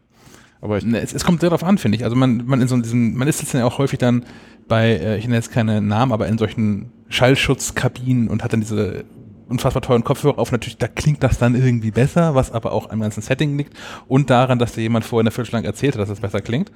Aber 0.65 0.81
ne, 0.81 0.99
es, 0.99 1.13
es, 1.13 1.25
kommt 1.25 1.41
sehr 1.41 1.51
darauf 1.51 1.63
an, 1.63 1.77
finde 1.77 1.97
ich. 1.97 2.05
Also 2.05 2.17
man, 2.17 2.43
man 2.47 2.63
in 2.63 2.69
so 2.69 2.77
diesen, 2.79 3.15
man 3.17 3.29
ist 3.29 3.43
jetzt 3.43 3.53
ja 3.53 3.67
auch 3.67 3.77
häufig 3.77 3.99
dann 3.99 4.25
bei, 4.67 4.93
äh, 4.93 5.19
ich 5.19 5.25
nenne 5.25 5.37
jetzt 5.37 5.53
keine 5.53 5.83
Namen, 5.83 6.11
aber 6.11 6.27
in 6.27 6.39
solchen 6.39 6.91
Schallschutzkabinen 7.11 8.29
und 8.29 8.43
hat 8.43 8.55
dann 8.55 8.61
diese 8.61 9.05
unfassbar 9.47 9.83
teuren 9.83 10.05
Kopfhörer 10.05 10.39
auf. 10.39 10.53
Natürlich, 10.53 10.79
da 10.79 10.89
klingt 10.89 11.23
das 11.23 11.37
dann 11.37 11.55
irgendwie 11.55 11.91
besser, 11.91 12.35
was 12.35 12.51
aber 12.51 12.73
auch 12.73 12.89
am 12.89 13.01
ganzen 13.01 13.21
Setting 13.21 13.59
liegt 13.59 13.75
und 14.09 14.31
daran, 14.31 14.59
dass 14.59 14.73
dir 14.73 14.81
jemand 14.81 15.05
vorher 15.05 15.25
eine 15.25 15.33
Viertelstunde 15.33 15.67
erzählt 15.67 15.97
hat, 15.97 16.01
dass 16.01 16.09
es 16.09 16.21
besser 16.21 16.41
klingt. 16.41 16.73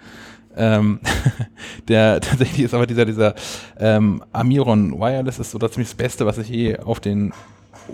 Ähm, 0.54 1.00
der 1.88 2.20
tatsächlich 2.20 2.66
ist 2.66 2.74
aber 2.74 2.86
dieser 2.86 3.06
dieser 3.06 3.34
ähm, 3.78 4.22
Amiron 4.32 4.98
Wireless 5.00 5.38
ist 5.38 5.52
so 5.52 5.58
das 5.58 5.72
ziemlich 5.72 5.88
das 5.88 5.96
Beste, 5.96 6.26
was 6.26 6.36
ich 6.36 6.50
je 6.50 6.76
auf 6.76 7.00
den 7.00 7.32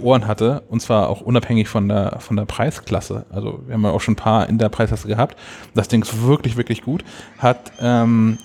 Ohren 0.03 0.27
hatte, 0.27 0.63
und 0.69 0.81
zwar 0.81 1.09
auch 1.09 1.21
unabhängig 1.21 1.69
von 1.69 1.89
der, 1.89 2.19
von 2.21 2.37
der 2.37 2.45
Preisklasse. 2.45 3.27
Also 3.31 3.61
wir 3.67 3.75
haben 3.75 3.83
ja 3.83 3.91
auch 3.91 4.01
schon 4.01 4.13
ein 4.15 4.17
paar 4.17 4.49
in 4.49 4.59
der 4.59 4.69
Preisklasse 4.69 5.09
gehabt. 5.09 5.39
Das 5.75 5.89
Ding 5.89 6.03
ist 6.03 6.23
wirklich, 6.27 6.57
wirklich 6.57 6.83
gut. 6.83 7.05
Hat 7.39 7.73
ähm, 7.81 8.39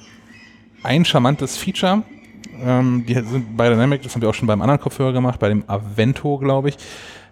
ein 0.83 1.05
charmantes 1.05 1.57
Feature. 1.57 2.03
Ähm, 2.61 3.05
die 3.07 3.13
sind 3.13 3.55
bei 3.55 3.69
Dynamic, 3.69 4.01
das 4.01 4.13
haben 4.13 4.21
wir 4.21 4.29
auch 4.29 4.33
schon 4.33 4.47
beim 4.47 4.61
anderen 4.61 4.79
Kopfhörer 4.79 5.13
gemacht, 5.13 5.39
bei 5.39 5.49
dem 5.49 5.63
Avento, 5.67 6.37
glaube 6.37 6.69
ich, 6.69 6.77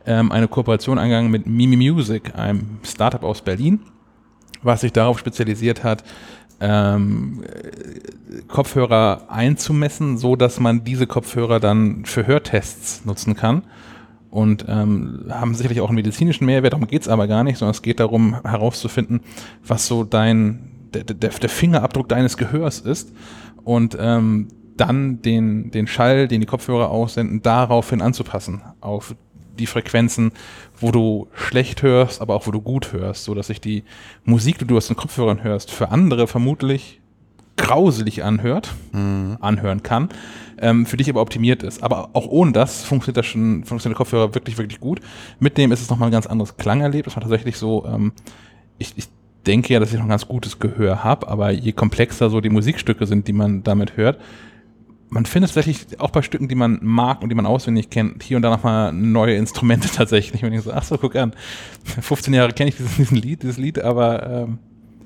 ähm, 0.06 0.31
eine 0.31 0.48
Kooperation 0.48 0.98
eingegangen 0.98 1.31
mit 1.31 1.48
Mimi 1.48 1.76
Music, 1.76 2.34
einem 2.35 2.80
Startup 2.84 3.23
aus 3.23 3.41
Berlin, 3.41 3.81
was 4.64 4.81
sich 4.81 4.94
darauf 4.94 5.19
spezialisiert 5.19 5.84
hat, 5.84 6.03
ähm, 6.60 7.44
Kopfhörer 8.48 9.23
einzumessen, 9.30 10.18
so 10.18 10.35
dass 10.35 10.60
man 10.60 10.84
diese 10.84 11.07
Kopfhörer 11.07 11.60
dann 11.60 12.06
für 12.06 12.26
Hörtests 12.26 13.06
nutzen 13.06 13.35
kann 13.35 13.64
und 14.38 14.66
ähm, 14.68 15.26
haben 15.32 15.56
sicherlich 15.56 15.82
auch 15.82 15.88
einen 15.90 15.96
medizinischen 15.96 16.46
Mehrwert, 16.46 16.74
darum 16.74 16.86
geht 16.86 17.02
es 17.02 17.08
aber 17.08 17.26
gar 17.28 17.44
nicht, 17.44 17.58
sondern 17.58 17.72
es 17.72 17.82
geht 17.82 18.00
darum 18.00 18.40
herauszufinden, 18.44 19.22
was 19.66 19.88
so 19.88 20.04
dein, 20.04 20.90
der, 20.94 21.06
der, 21.06 21.32
der 21.32 21.50
Fingerabdruck 21.50 22.08
deines 22.08 22.38
Gehörs 22.38 22.80
ist 22.80 23.14
und 23.64 23.98
ähm, 24.00 24.50
dann 24.76 25.24
den, 25.24 25.72
den 25.72 25.88
Schall, 25.88 26.28
den 26.28 26.42
die 26.42 26.46
Kopfhörer 26.46 26.92
aussenden, 26.92 27.42
daraufhin 27.42 28.00
anzupassen, 28.00 28.62
auf 28.80 29.16
die 29.58 29.66
Frequenzen, 29.66 30.32
wo 30.80 30.92
du 30.92 31.30
schlecht 31.34 31.82
hörst, 31.82 32.22
aber 32.22 32.36
auch 32.36 32.46
wo 32.46 32.52
du 32.52 32.62
gut 32.62 32.94
hörst, 32.94 33.24
so 33.24 33.34
dass 33.34 33.48
sich 33.48 33.60
die 33.60 33.86
Musik, 34.24 34.60
die 34.60 34.66
du 34.66 34.78
aus 34.78 34.86
den 34.86 34.98
Kopfhörern 34.98 35.42
hörst, 35.42 35.72
für 35.72 35.90
andere 35.90 36.28
vermutlich 36.28 37.02
grauselig 37.58 38.24
anhört, 38.24 38.74
mhm. 38.94 39.38
anhören 39.42 39.84
kann, 39.84 40.10
ähm, 40.60 40.86
für 40.86 40.98
dich 40.98 41.10
aber 41.10 41.22
optimiert 41.22 41.64
ist. 41.64 41.84
Aber 41.84 42.10
auch 42.14 42.28
ohne 42.28 42.52
das 42.54 42.84
funktioniert 42.84 43.18
das 43.18 43.26
schon, 43.26 43.64
funktioniert 43.66 43.98
der 43.98 44.06
Kopfhörer 44.06 44.36
wirklich, 44.36 44.58
wirklich 44.58 44.80
gut. 44.80 45.02
Mit 45.40 45.58
dem 45.58 45.72
ist 45.72 45.82
es 45.82 45.90
nochmal 45.90 46.10
ein 46.10 46.14
ganz 46.14 46.28
anderes 46.28 46.58
Klangerlebnis. 46.58 47.16
war 47.16 47.22
tatsächlich 47.22 47.58
so, 47.58 47.86
ähm, 47.86 48.14
ich, 48.78 48.94
ich 48.96 49.10
denke 49.46 49.74
ja, 49.74 49.80
dass 49.80 49.92
ich 49.92 49.96
noch 49.96 50.06
ein 50.06 50.10
ganz 50.10 50.28
gutes 50.28 50.60
Gehör 50.60 51.04
habe, 51.04 51.28
aber 51.28 51.52
je 51.52 51.72
komplexer 51.72 52.30
so 52.30 52.42
die 52.42 52.50
Musikstücke 52.50 53.06
sind, 53.06 53.28
die 53.28 53.34
man 53.34 53.64
damit 53.64 53.98
hört, 53.98 54.20
man 55.10 55.26
findet 55.26 55.54
tatsächlich 55.54 56.00
auch 56.00 56.10
bei 56.10 56.22
Stücken, 56.22 56.48
die 56.50 56.56
man 56.56 56.80
mag 56.82 57.22
und 57.22 57.30
die 57.30 57.36
man 57.36 57.46
auswendig 57.46 57.90
kennt, 57.90 58.24
hier 58.24 58.38
und 58.38 58.44
da 58.44 58.50
nochmal 58.50 58.92
neue 58.92 59.36
Instrumente 59.36 59.88
tatsächlich. 59.94 60.44
Und 60.44 60.54
ich 60.54 60.62
so, 60.62 60.74
ach 60.74 60.84
so, 60.84 60.98
guck 60.98 61.16
an, 61.16 61.34
15 61.84 62.34
Jahre 62.34 62.52
kenne 62.52 62.70
ich 62.70 62.78
dieses, 62.78 62.96
diesen 62.98 63.18
Lied, 63.18 63.44
dieses 63.44 63.58
Lied, 63.58 63.80
aber 63.80 64.30
ähm, 64.30 64.60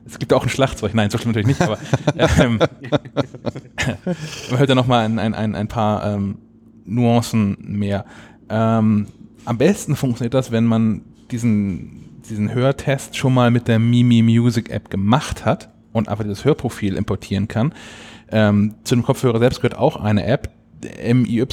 es 0.06 0.20
gibt 0.20 0.34
auch 0.34 0.44
ein 0.44 0.50
Schlagzeug. 0.50 0.94
Nein, 0.94 1.10
so 1.10 1.18
stimmt 1.18 1.36
natürlich 1.36 1.60
nicht, 1.60 1.62
aber 1.62 1.78
ähm, 2.40 2.60
man 4.50 4.60
hört 4.60 4.70
ja 4.70 4.76
nochmal 4.76 5.06
ein, 5.06 5.20
ein, 5.20 5.34
ein, 5.34 5.56
ein 5.56 5.68
paar 5.68 6.06
ähm, 6.14 6.38
Nuancen 6.86 7.58
mehr. 7.62 8.06
Ähm, 8.50 9.08
am 9.46 9.58
besten 9.58 9.96
funktioniert 9.96 10.34
das, 10.34 10.52
wenn 10.52 10.66
man 10.66 11.02
diesen, 11.32 12.22
diesen 12.30 12.54
Hörtest 12.54 13.16
schon 13.16 13.34
mal 13.34 13.52
mit 13.52 13.68
der 13.68 13.80
Mimi 13.80 14.22
Music 14.22 14.70
App 14.70 14.90
gemacht 14.90 15.46
hat 15.46 15.70
und 15.94 16.10
einfach 16.10 16.24
dieses 16.24 16.46
Hörprofil 16.46 16.96
importieren 16.96 17.48
kann. 17.48 17.74
Ähm, 18.30 18.76
zu 18.84 18.96
dem 18.96 19.04
Kopfhörer 19.04 19.40
selbst 19.40 19.62
gehört 19.62 19.78
auch 19.78 19.98
eine 19.98 20.26
App, 20.26 20.50
MIY. 20.84 21.46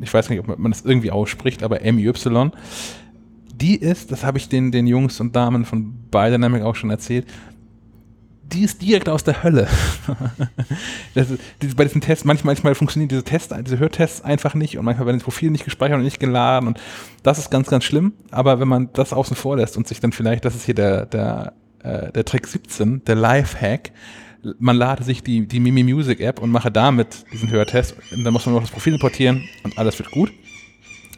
Ich 0.00 0.14
weiß 0.14 0.30
nicht, 0.30 0.40
ob 0.40 0.58
man 0.58 0.70
das 0.70 0.82
irgendwie 0.82 1.10
ausspricht, 1.10 1.62
aber 1.62 1.80
MIY. 1.80 2.12
Die 3.54 3.76
ist, 3.76 4.12
das 4.12 4.24
habe 4.24 4.38
ich 4.38 4.48
den, 4.48 4.70
den 4.70 4.86
Jungs 4.86 5.20
und 5.20 5.34
Damen 5.34 5.64
von 5.64 5.92
Biodynamic 6.10 6.62
auch 6.62 6.76
schon 6.76 6.90
erzählt, 6.90 7.26
die 8.52 8.62
ist 8.62 8.80
direkt 8.80 9.08
aus 9.08 9.24
der 9.24 9.42
Hölle. 9.42 9.68
das 11.14 11.28
die, 11.62 11.68
bei 11.68 11.84
diesen 11.84 12.00
Tests, 12.00 12.24
manchmal, 12.24 12.54
manchmal 12.54 12.74
funktionieren 12.74 13.08
diese 13.08 13.24
Tests, 13.24 13.54
diese 13.62 13.78
Hörtests 13.78 14.22
einfach 14.22 14.54
nicht 14.54 14.78
und 14.78 14.84
manchmal 14.84 15.06
werden 15.06 15.18
das 15.18 15.24
Profil 15.24 15.50
nicht 15.50 15.64
gespeichert 15.64 15.98
und 15.98 16.04
nicht 16.04 16.20
geladen 16.20 16.66
und 16.66 16.80
das 17.22 17.38
ist 17.38 17.50
ganz, 17.50 17.68
ganz 17.68 17.84
schlimm. 17.84 18.14
Aber 18.30 18.60
wenn 18.60 18.68
man 18.68 18.90
das 18.92 19.12
außen 19.12 19.36
vor 19.36 19.56
lässt 19.56 19.76
und 19.76 19.86
sich 19.86 20.00
dann 20.00 20.12
vielleicht, 20.12 20.44
das 20.44 20.54
ist 20.54 20.64
hier 20.64 20.74
der, 20.74 21.06
der, 21.06 21.52
äh, 21.82 22.12
der 22.12 22.24
Trick 22.24 22.46
17, 22.46 23.04
der 23.04 23.16
Lifehack, 23.16 23.92
man 24.58 24.76
lade 24.76 25.02
sich 25.02 25.22
die, 25.22 25.46
die 25.46 25.60
Mimi 25.60 25.82
Music 25.82 26.20
App 26.20 26.40
und 26.40 26.50
mache 26.50 26.70
damit 26.70 27.24
diesen 27.32 27.50
Hörtest 27.50 27.96
und 28.12 28.24
dann 28.24 28.32
muss 28.32 28.46
man 28.46 28.54
noch 28.54 28.62
das 28.62 28.70
Profil 28.70 28.94
importieren 28.94 29.42
und 29.64 29.76
alles 29.78 29.98
wird 29.98 30.10
gut. 30.10 30.32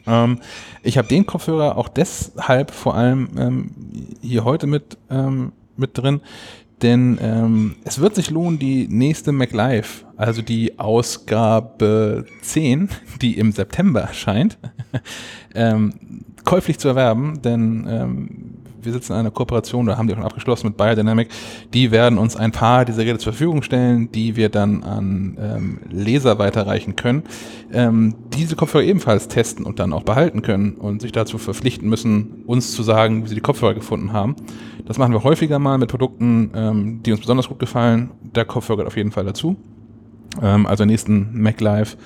Ähm, 0.07 0.39
ich 0.83 0.97
habe 0.97 1.07
den 1.07 1.25
Kopfhörer 1.25 1.77
auch 1.77 1.87
deshalb 1.87 2.71
vor 2.71 2.95
allem 2.95 3.29
ähm, 3.37 3.71
hier 4.21 4.43
heute 4.43 4.67
mit, 4.67 4.97
ähm, 5.09 5.51
mit 5.77 5.97
drin, 5.97 6.21
denn 6.81 7.19
ähm, 7.21 7.75
es 7.83 7.99
wird 7.99 8.15
sich 8.15 8.29
lohnen, 8.29 8.59
die 8.59 8.87
nächste 8.87 9.31
MacLive, 9.31 10.05
also 10.17 10.41
die 10.41 10.79
Ausgabe 10.79 12.25
10, 12.41 12.89
die 13.21 13.37
im 13.37 13.51
September 13.51 14.01
erscheint, 14.01 14.57
ähm, 15.55 15.93
käuflich 16.43 16.79
zu 16.79 16.87
erwerben, 16.87 17.41
denn 17.41 17.85
ähm, 17.87 18.60
wir 18.83 18.91
sitzen 18.91 19.13
in 19.13 19.19
einer 19.19 19.31
Kooperation, 19.31 19.85
da 19.85 19.97
haben 19.97 20.07
die 20.07 20.13
auch 20.13 20.17
schon 20.17 20.25
abgeschlossen 20.25 20.67
mit 20.67 20.77
Biodynamic, 20.77 21.29
die 21.73 21.91
werden 21.91 22.17
uns 22.17 22.35
ein 22.35 22.51
paar 22.51 22.85
dieser 22.85 23.03
Geräte 23.03 23.19
zur 23.19 23.33
Verfügung 23.33 23.61
stellen, 23.63 24.11
die 24.11 24.35
wir 24.35 24.49
dann 24.49 24.83
an 24.83 25.37
ähm, 25.39 25.79
Leser 25.89 26.39
weiterreichen 26.39 26.95
können, 26.95 27.23
ähm, 27.73 28.15
diese 28.33 28.55
Kopfhörer 28.55 28.83
ebenfalls 28.83 29.27
testen 29.27 29.65
und 29.65 29.79
dann 29.79 29.93
auch 29.93 30.03
behalten 30.03 30.41
können 30.41 30.73
und 30.73 31.01
sich 31.01 31.11
dazu 31.11 31.37
verpflichten 31.37 31.89
müssen, 31.89 32.43
uns 32.45 32.71
zu 32.71 32.83
sagen, 32.83 33.23
wie 33.23 33.29
sie 33.29 33.35
die 33.35 33.41
Kopfhörer 33.41 33.73
gefunden 33.73 34.13
haben. 34.13 34.35
Das 34.85 34.97
machen 34.97 35.13
wir 35.13 35.23
häufiger 35.23 35.59
mal 35.59 35.77
mit 35.77 35.89
Produkten, 35.89 36.51
ähm, 36.55 37.03
die 37.03 37.11
uns 37.11 37.21
besonders 37.21 37.47
gut 37.47 37.59
gefallen. 37.59 38.11
Der 38.35 38.45
Kopfhörer 38.45 38.77
gehört 38.77 38.87
auf 38.87 38.97
jeden 38.97 39.11
Fall 39.11 39.25
dazu. 39.25 39.55
Ähm, 40.41 40.65
also 40.65 40.85
nächsten 40.85 41.41
Mac 41.41 41.59
Live 41.61 41.97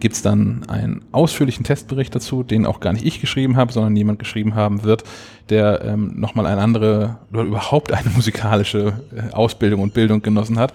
gibt 0.00 0.14
es 0.14 0.22
dann 0.22 0.64
einen 0.68 1.04
ausführlichen 1.12 1.64
Testbericht 1.64 2.14
dazu, 2.14 2.42
den 2.42 2.66
auch 2.66 2.80
gar 2.80 2.92
nicht 2.92 3.04
ich 3.04 3.20
geschrieben 3.20 3.56
habe, 3.56 3.72
sondern 3.72 3.96
jemand 3.96 4.18
geschrieben 4.18 4.54
haben 4.54 4.84
wird, 4.84 5.04
der 5.48 5.84
ähm, 5.84 6.18
nochmal 6.20 6.46
eine 6.46 6.60
andere 6.60 7.18
oder 7.32 7.42
überhaupt 7.42 7.92
eine 7.92 8.08
musikalische 8.14 9.00
äh, 9.14 9.32
Ausbildung 9.32 9.80
und 9.80 9.94
Bildung 9.94 10.22
genossen 10.22 10.58
hat 10.58 10.72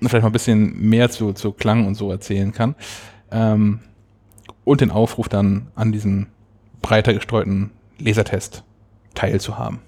und 0.00 0.08
vielleicht 0.08 0.22
mal 0.22 0.30
ein 0.30 0.32
bisschen 0.32 0.78
mehr 0.80 1.10
zu, 1.10 1.32
zu 1.32 1.52
Klang 1.52 1.86
und 1.86 1.94
so 1.94 2.10
erzählen 2.10 2.52
kann. 2.52 2.74
Ähm, 3.30 3.80
und 4.64 4.80
den 4.80 4.90
Aufruf 4.90 5.28
dann 5.28 5.68
an 5.74 5.92
diesem 5.92 6.26
breiter 6.82 7.14
gestreuten 7.14 7.70
Lasertest 7.98 8.64
teilzuhaben. 9.14 9.80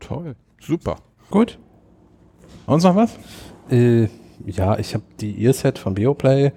Toll. 0.00 0.34
Super. 0.60 0.96
Gut. 1.30 1.58
Und 2.66 2.82
noch 2.82 2.96
was? 2.96 3.16
Äh, 3.70 4.08
ja, 4.46 4.78
ich 4.78 4.94
habe 4.94 5.04
die 5.20 5.44
Earset 5.44 5.78
von 5.78 5.94
Beoplay. 5.94 6.46
Äh, 6.46 6.52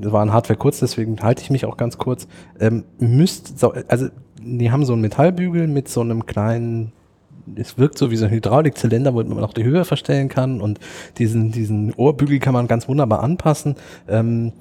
das 0.00 0.12
war 0.12 0.22
ein 0.22 0.32
Hardware 0.32 0.58
kurz, 0.58 0.80
deswegen 0.80 1.20
halte 1.22 1.42
ich 1.42 1.50
mich 1.50 1.66
auch 1.66 1.76
ganz 1.76 1.98
kurz. 1.98 2.28
Ähm, 2.60 2.84
müsst, 2.98 3.64
also 3.88 4.08
die 4.40 4.70
haben 4.70 4.84
so 4.84 4.92
einen 4.92 5.02
Metallbügel 5.02 5.66
mit 5.66 5.88
so 5.88 6.00
einem 6.00 6.26
kleinen 6.26 6.92
es 7.56 7.78
wirkt 7.78 7.96
so 7.96 8.10
wie 8.10 8.16
so 8.16 8.26
ein 8.26 8.30
Hydraulikzylinder, 8.30 9.14
wo 9.14 9.22
man 9.22 9.42
auch 9.44 9.54
die 9.54 9.64
Höhe 9.64 9.86
verstellen 9.86 10.28
kann 10.28 10.60
und 10.60 10.78
diesen, 11.16 11.50
diesen 11.50 11.94
Ohrbügel 11.94 12.40
kann 12.40 12.52
man 12.52 12.66
ganz 12.66 12.88
wunderbar 12.88 13.22
anpassen. 13.22 13.76
Ähm, 14.06 14.52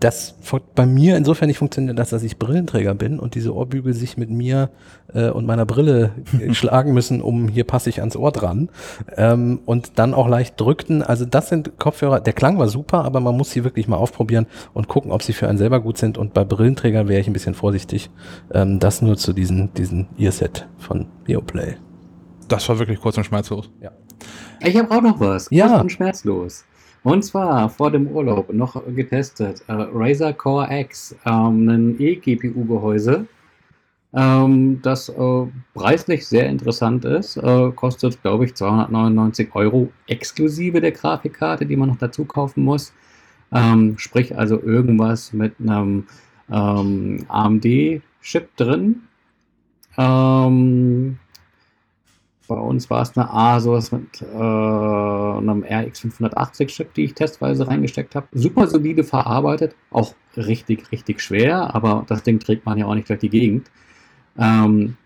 das 0.00 0.34
bei 0.74 0.86
mir 0.86 1.16
insofern 1.16 1.48
nicht 1.48 1.58
funktioniert, 1.58 1.98
dass, 1.98 2.10
dass 2.10 2.22
ich 2.22 2.38
Brillenträger 2.38 2.94
bin 2.94 3.18
und 3.18 3.34
diese 3.34 3.54
Ohrbügel 3.54 3.94
sich 3.94 4.16
mit 4.16 4.30
mir 4.30 4.70
äh, 5.14 5.30
und 5.30 5.46
meiner 5.46 5.66
Brille 5.66 6.12
schlagen 6.52 6.92
müssen, 6.92 7.22
um 7.22 7.48
hier 7.48 7.64
passe 7.64 7.88
ich 7.88 8.00
ans 8.00 8.16
Ohr 8.16 8.32
dran 8.32 8.68
ähm, 9.16 9.60
und 9.64 9.98
dann 9.98 10.14
auch 10.14 10.28
leicht 10.28 10.60
drückten. 10.60 11.02
Also 11.02 11.24
das 11.24 11.48
sind 11.48 11.78
Kopfhörer, 11.78 12.20
der 12.20 12.32
Klang 12.32 12.58
war 12.58 12.68
super, 12.68 13.04
aber 13.04 13.20
man 13.20 13.36
muss 13.36 13.50
sie 13.50 13.64
wirklich 13.64 13.88
mal 13.88 13.96
ausprobieren 13.96 14.46
und 14.74 14.88
gucken, 14.88 15.12
ob 15.12 15.22
sie 15.22 15.32
für 15.32 15.48
einen 15.48 15.58
selber 15.58 15.80
gut 15.80 15.98
sind 15.98 16.18
und 16.18 16.34
bei 16.34 16.44
Brillenträgern 16.44 17.08
wäre 17.08 17.20
ich 17.20 17.26
ein 17.26 17.32
bisschen 17.32 17.54
vorsichtig. 17.54 18.10
Ähm, 18.52 18.78
das 18.78 19.02
nur 19.02 19.16
zu 19.16 19.32
diesen, 19.32 19.72
diesen 19.74 20.08
Earset 20.18 20.66
von 20.78 21.06
Beoplay. 21.24 21.76
Das 22.48 22.68
war 22.68 22.78
wirklich 22.78 23.00
kurz 23.00 23.16
und 23.16 23.24
schmerzlos. 23.24 23.70
Ja. 23.80 23.90
Ich 24.60 24.76
habe 24.76 24.90
auch 24.90 25.00
noch 25.00 25.18
was. 25.20 25.48
Ja. 25.50 25.68
Kurz 25.68 25.82
und 25.82 25.92
schmerzlos. 25.92 26.64
Und 27.04 27.24
zwar 27.24 27.68
vor 27.68 27.90
dem 27.90 28.06
Urlaub 28.06 28.52
noch 28.52 28.80
getestet. 28.94 29.62
Äh, 29.66 29.72
Razer 29.72 30.32
Core 30.32 30.68
X, 30.80 31.16
ähm, 31.26 31.68
ein 31.68 32.00
eGPU-Gehäuse, 32.00 33.26
ähm, 34.14 34.80
das 34.82 35.08
äh, 35.08 35.46
preislich 35.74 36.26
sehr 36.26 36.48
interessant 36.48 37.04
ist. 37.04 37.36
Äh, 37.38 37.72
kostet, 37.72 38.20
glaube 38.22 38.44
ich, 38.44 38.54
299 38.54 39.54
Euro 39.54 39.90
exklusive 40.06 40.80
der 40.80 40.92
Grafikkarte, 40.92 41.66
die 41.66 41.76
man 41.76 41.88
noch 41.88 41.98
dazu 41.98 42.24
kaufen 42.24 42.62
muss. 42.62 42.92
Ähm, 43.52 43.98
sprich 43.98 44.36
also 44.36 44.60
irgendwas 44.62 45.32
mit 45.32 45.54
einem 45.60 46.06
ähm, 46.50 47.24
AMD-Chip 47.28 48.56
drin. 48.56 49.02
Ähm, 49.98 51.18
bei 52.54 52.60
uns 52.60 52.90
war 52.90 53.02
es 53.02 53.16
eine 53.16 53.32
Asus 53.32 53.92
mit 53.92 54.22
äh, 54.22 54.36
einem 54.36 55.64
RX 55.64 56.00
580 56.00 56.68
Chip, 56.68 56.94
die 56.94 57.04
ich 57.04 57.14
testweise 57.14 57.66
reingesteckt 57.66 58.14
habe. 58.14 58.26
Super 58.32 58.66
solide 58.66 59.04
verarbeitet, 59.04 59.74
auch 59.90 60.14
richtig, 60.36 60.90
richtig 60.92 61.20
schwer, 61.20 61.74
aber 61.74 62.04
das 62.08 62.22
Ding 62.22 62.38
trägt 62.38 62.66
man 62.66 62.78
ja 62.78 62.86
auch 62.86 62.94
nicht 62.94 63.08
durch 63.08 63.20
die 63.20 63.30
Gegend. 63.30 63.70
Ähm, 64.38 64.96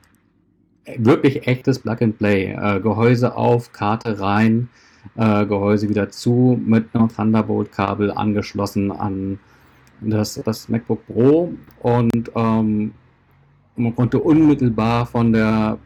wirklich 0.96 1.46
echtes 1.46 1.78
Plug 1.78 1.96
and 2.00 2.18
Play. 2.18 2.52
Äh, 2.52 2.80
Gehäuse 2.80 3.36
auf, 3.36 3.72
Karte 3.72 4.18
rein, 4.18 4.68
äh, 5.16 5.46
Gehäuse 5.46 5.88
wieder 5.88 6.10
zu, 6.10 6.60
mit 6.64 6.94
einem 6.94 7.08
Thunderbolt-Kabel 7.08 8.10
angeschlossen 8.10 8.90
an 8.90 9.38
das, 10.00 10.34
das 10.44 10.68
MacBook 10.68 11.06
Pro 11.06 11.52
und 11.80 12.30
ähm, 12.34 12.92
man 13.76 13.94
konnte 13.94 14.18
unmittelbar 14.18 15.06
von 15.06 15.32
der 15.32 15.78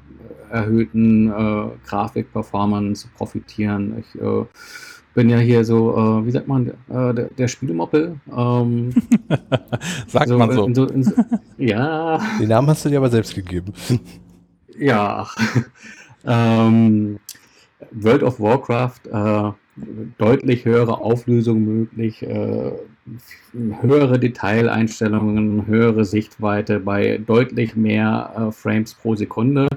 erhöhten 0.51 1.31
äh, 1.31 1.64
Grafik-Performance 1.86 3.09
profitieren. 3.16 3.97
Ich 3.98 4.20
äh, 4.20 4.44
bin 5.14 5.28
ja 5.28 5.39
hier 5.39 5.64
so, 5.64 5.97
äh, 5.97 6.27
wie 6.27 6.31
sagt 6.31 6.48
man, 6.48 6.68
äh, 6.89 7.14
der, 7.14 7.31
der 7.36 7.48
Spielemoppel. 7.48 8.20
Ähm, 8.36 8.90
sagt 10.06 10.28
so, 10.28 10.39
man 10.39 10.52
so. 10.52 10.66
In 10.66 10.74
so, 10.74 10.86
in 10.86 11.02
so. 11.02 11.12
Ja. 11.59 12.20
Den 12.40 12.48
Namen 12.48 12.68
hast 12.68 12.85
du 12.85 12.89
dir 12.89 12.98
aber 12.98 13.10
selbst 13.10 13.35
gegeben. 13.35 13.72
ja. 14.78 15.27
ähm, 16.24 17.18
World 17.93 18.22
of 18.22 18.40
Warcraft, 18.40 19.01
äh, 19.10 19.52
deutlich 20.18 20.64
höhere 20.64 21.01
Auflösung 21.01 21.64
möglich, 21.64 22.22
äh, 22.22 22.72
höhere 23.81 24.18
Detaileinstellungen, 24.18 25.66
höhere 25.66 26.05
Sichtweite 26.05 26.81
bei 26.81 27.18
deutlich 27.18 27.74
mehr 27.77 28.32
äh, 28.36 28.52
Frames 28.52 28.94
pro 28.94 29.16
Sekunde. 29.16 29.68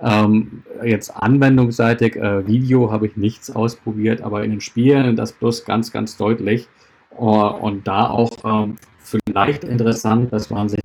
Ähm, 0.00 0.62
jetzt 0.84 1.10
anwendungsseitig, 1.10 2.16
äh, 2.16 2.46
Video 2.46 2.92
habe 2.92 3.06
ich 3.06 3.16
nichts 3.16 3.50
ausprobiert, 3.50 4.22
aber 4.22 4.44
in 4.44 4.50
den 4.50 4.60
Spielen 4.60 5.16
das 5.16 5.32
bloß 5.32 5.64
ganz, 5.64 5.92
ganz 5.92 6.16
deutlich. 6.16 6.68
Uh, 7.16 7.48
und 7.48 7.88
da 7.88 8.08
auch 8.10 8.30
ähm, 8.44 8.76
vielleicht 9.00 9.64
interessant, 9.64 10.32
dass 10.32 10.50
man 10.50 10.68
sich 10.68 10.82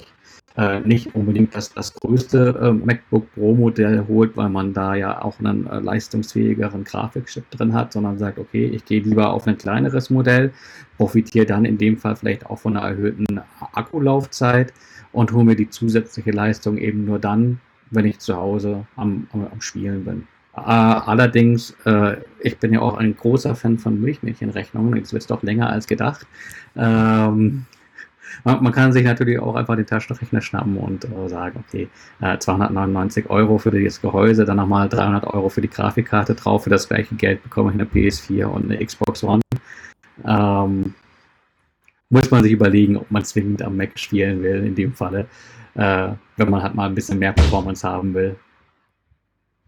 äh, 0.56 0.80
nicht 0.82 1.16
unbedingt 1.16 1.56
das, 1.56 1.74
das 1.74 1.94
größte 1.94 2.60
äh, 2.62 2.72
MacBook 2.72 3.32
Pro 3.34 3.54
Modell 3.54 4.06
holt, 4.08 4.38
weil 4.38 4.50
man 4.50 4.74
da 4.74 4.96
ja 4.96 5.24
auch 5.24 5.40
einen 5.40 5.68
äh, 5.68 5.80
leistungsfähigeren 5.80 6.84
Grafikchip 6.84 7.50
drin 7.52 7.74
hat, 7.74 7.94
sondern 7.94 8.18
sagt, 8.18 8.38
okay, 8.40 8.66
ich 8.66 8.86
gehe 8.86 9.02
lieber 9.02 9.32
auf 9.32 9.48
ein 9.48 9.58
kleineres 9.58 10.10
Modell, 10.10 10.54
profitiere 10.98 11.46
dann 11.46 11.66
in 11.66 11.78
dem 11.78 11.98
Fall 11.98 12.16
vielleicht 12.16 12.46
auch 12.46 12.60
von 12.60 12.78
einer 12.78 12.88
erhöhten 12.88 13.42
Akkulaufzeit 13.74 14.74
und 15.12 15.32
hole 15.32 15.46
mir 15.46 15.56
die 15.56 15.70
zusätzliche 15.70 16.32
Leistung 16.32 16.78
eben 16.78 17.06
nur 17.06 17.20
dann, 17.20 17.60
wenn 17.94 18.06
ich 18.06 18.20
zu 18.20 18.36
Hause 18.36 18.86
am, 18.96 19.28
am, 19.34 19.48
am 19.52 19.62
Spielen 19.62 20.06
bin. 20.06 20.28
Äh, 20.56 20.60
allerdings, 20.62 21.76
äh, 21.86 22.18
ich 22.42 22.58
bin 22.58 22.74
ja 22.74 22.82
auch 22.82 22.98
ein 22.98 23.16
großer 23.16 23.56
Fan 23.56 23.80
von 23.80 24.00
Milchmädchenrechnungen. 24.00 24.96
Jetzt 24.98 25.14
wird 25.14 25.24
es 25.24 25.28
doch 25.28 25.42
länger 25.42 25.70
als 25.70 25.88
gedacht. 25.88 26.28
Ähm, 26.76 27.66
man, 28.44 28.64
man, 28.64 28.72
kann 28.72 28.94
sich 28.94 29.04
natürlich 29.04 29.40
auch 29.40 29.56
einfach 29.56 29.76
den 29.76 29.86
Taschenrechner 29.86 30.42
schnappen 30.42 30.78
und 30.78 31.06
äh, 31.06 31.30
sagen, 31.30 31.64
okay, 31.68 31.88
299 32.20 33.26
äh, 33.26 33.30
Euro 33.30 33.58
für 33.58 33.72
das 33.72 34.02
Gehäuse, 34.02 34.46
dann 34.46 34.58
nochmal 34.58 34.90
300 34.90 35.26
Euro 35.26 35.50
für 35.50 35.62
die 35.62 35.70
Grafikkarte 35.70 36.36
drauf. 36.36 36.66
Für 36.66 36.70
das 36.70 36.88
gleiche 36.88 37.16
Geld 37.16 37.42
bekomme 37.42 37.72
ich 37.72 37.76
eine 37.76 37.86
PS4 37.86 38.46
und 38.46 38.72
eine 38.72 38.84
Xbox 38.86 39.24
One. 39.24 39.42
Ähm, 40.26 40.94
muss 42.10 42.30
man 42.30 42.44
sich 42.44 42.52
überlegen, 42.52 42.98
ob 42.98 43.10
man 43.10 43.26
zwingend 43.26 43.64
am 43.64 43.76
Mac 43.76 43.98
spielen 43.98 44.44
will 44.44 44.64
in 44.66 44.76
dem 44.76 44.94
Falle 44.94 45.26
äh, 45.76 46.10
wenn 46.38 46.50
man 46.50 46.64
halt 46.64 46.76
mal 46.76 46.88
ein 46.88 46.96
bisschen 46.96 47.20
mehr 47.20 47.34
Performance 47.34 47.88
haben 47.88 48.14
will. 48.14 48.36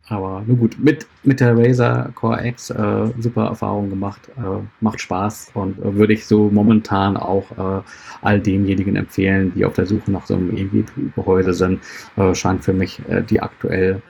Aber 0.07 0.43
nur 0.45 0.57
gut, 0.57 0.77
mit, 0.77 1.07
mit 1.23 1.39
der 1.39 1.57
Razer 1.57 2.11
Core 2.13 2.45
X 2.45 2.69
äh, 2.69 3.07
super 3.19 3.45
Erfahrung 3.45 3.89
gemacht, 3.89 4.21
äh, 4.37 4.63
macht 4.79 5.01
Spaß 5.01 5.51
und 5.55 5.79
äh, 5.79 5.95
würde 5.95 6.13
ich 6.13 6.27
so 6.27 6.49
momentan 6.49 7.17
auch 7.17 7.49
äh, 7.57 7.81
all 8.21 8.39
denjenigen 8.39 8.95
empfehlen, 8.95 9.51
die 9.55 9.65
auf 9.65 9.73
der 9.73 9.87
Suche 9.87 10.11
nach 10.11 10.27
so 10.27 10.35
einem 10.35 10.55
EGP-Gehäuse 10.55 11.53
sind. 11.53 11.79
Äh, 12.17 12.35
scheint 12.35 12.63
für 12.63 12.73
mich 12.73 13.01
äh, 13.09 13.23
die 13.23 13.41
aktuell 13.41 14.01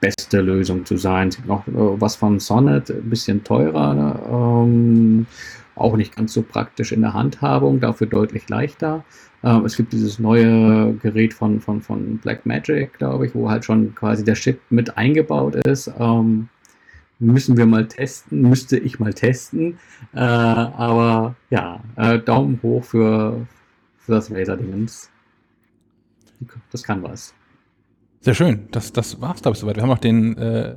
beste 0.00 0.40
Lösung 0.40 0.84
zu 0.84 0.96
sein. 0.96 1.28
Es 1.28 1.36
gibt 1.36 1.48
noch 1.48 1.62
was 1.66 2.16
von 2.16 2.40
Sonnet, 2.40 2.90
ein 2.90 3.08
bisschen 3.08 3.44
teurer, 3.44 3.94
ne? 3.94 4.20
ähm, 4.30 5.26
auch 5.76 5.96
nicht 5.96 6.16
ganz 6.16 6.32
so 6.32 6.42
praktisch 6.42 6.92
in 6.92 7.00
der 7.00 7.14
Handhabung, 7.14 7.80
dafür 7.80 8.06
deutlich 8.06 8.48
leichter. 8.48 9.04
Ähm, 9.42 9.64
es 9.64 9.76
gibt 9.76 9.92
dieses 9.92 10.18
neue 10.18 10.94
Gerät 10.94 11.34
von, 11.34 11.60
von, 11.60 11.82
von 11.82 12.18
Blackmagic, 12.18 12.94
glaube 12.94 13.26
ich, 13.26 13.34
wo 13.34 13.50
halt 13.50 13.64
schon 13.64 13.94
quasi 13.94 14.24
der 14.24 14.34
Chip 14.34 14.60
mit 14.70 14.96
eingebaut 14.96 15.56
ist. 15.66 15.90
Ähm, 15.98 16.48
müssen 17.18 17.56
wir 17.56 17.66
mal 17.66 17.86
testen, 17.86 18.42
müsste 18.42 18.78
ich 18.78 18.98
mal 18.98 19.12
testen. 19.12 19.78
Äh, 20.14 20.18
aber 20.20 21.36
ja, 21.50 21.80
äh, 21.96 22.18
Daumen 22.18 22.58
hoch 22.62 22.84
für, 22.84 23.46
für 23.98 24.12
das 24.12 24.28
Laser-Dingens. 24.28 25.10
Das 26.70 26.82
kann 26.82 27.02
was. 27.02 27.34
Sehr 28.20 28.34
schön. 28.34 28.68
Das, 28.70 28.92
das 28.92 29.20
war's, 29.20 29.42
glaube 29.42 29.54
ich, 29.54 29.60
soweit. 29.60 29.76
Wir 29.76 29.82
haben 29.82 29.90
noch 29.90 29.98
den 29.98 30.36
äh, 30.38 30.74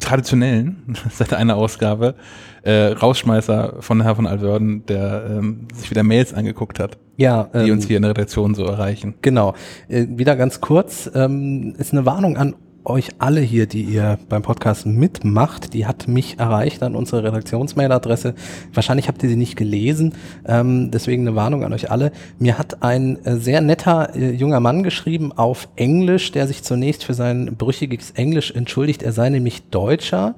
traditionellen, 0.00 0.96
seit 1.12 1.32
einer 1.32 1.56
Ausgabe, 1.56 2.14
äh, 2.62 2.86
Rausschmeißer 2.92 3.76
von 3.80 4.02
Herr 4.02 4.16
von 4.16 4.26
Alverden, 4.26 4.84
der 4.86 5.26
ähm, 5.30 5.68
sich 5.74 5.90
wieder 5.90 6.02
Mails 6.02 6.34
angeguckt 6.34 6.78
hat, 6.78 6.98
Ja, 7.16 7.48
die 7.54 7.68
ähm, 7.68 7.72
uns 7.72 7.86
hier 7.86 7.96
in 7.96 8.02
der 8.02 8.10
Redaktion 8.10 8.54
so 8.54 8.64
erreichen. 8.64 9.14
Genau. 9.22 9.54
Äh, 9.88 10.06
wieder 10.08 10.36
ganz 10.36 10.60
kurz, 10.60 11.10
ähm, 11.14 11.74
ist 11.78 11.92
eine 11.92 12.04
Warnung 12.06 12.36
an 12.36 12.54
euch 12.84 13.10
alle 13.18 13.40
hier, 13.40 13.66
die 13.66 13.82
ihr 13.82 14.18
beim 14.28 14.42
Podcast 14.42 14.86
mitmacht. 14.86 15.74
Die 15.74 15.86
hat 15.86 16.08
mich 16.08 16.38
erreicht 16.38 16.82
an 16.82 16.94
unsere 16.94 17.24
Redaktionsmailadresse. 17.24 18.34
Wahrscheinlich 18.72 19.08
habt 19.08 19.22
ihr 19.22 19.28
sie 19.28 19.36
nicht 19.36 19.56
gelesen, 19.56 20.14
ähm, 20.46 20.90
deswegen 20.90 21.26
eine 21.26 21.36
Warnung 21.36 21.64
an 21.64 21.72
euch 21.72 21.90
alle. 21.90 22.12
Mir 22.38 22.58
hat 22.58 22.82
ein 22.82 23.24
äh, 23.24 23.36
sehr 23.36 23.60
netter 23.60 24.14
äh, 24.14 24.30
junger 24.30 24.60
Mann 24.60 24.82
geschrieben 24.82 25.32
auf 25.32 25.68
Englisch, 25.76 26.32
der 26.32 26.46
sich 26.46 26.62
zunächst 26.62 27.04
für 27.04 27.14
sein 27.14 27.56
brüchiges 27.56 28.12
Englisch 28.12 28.50
entschuldigt. 28.50 29.02
Er 29.02 29.12
sei 29.12 29.28
nämlich 29.28 29.62
Deutscher. 29.70 30.34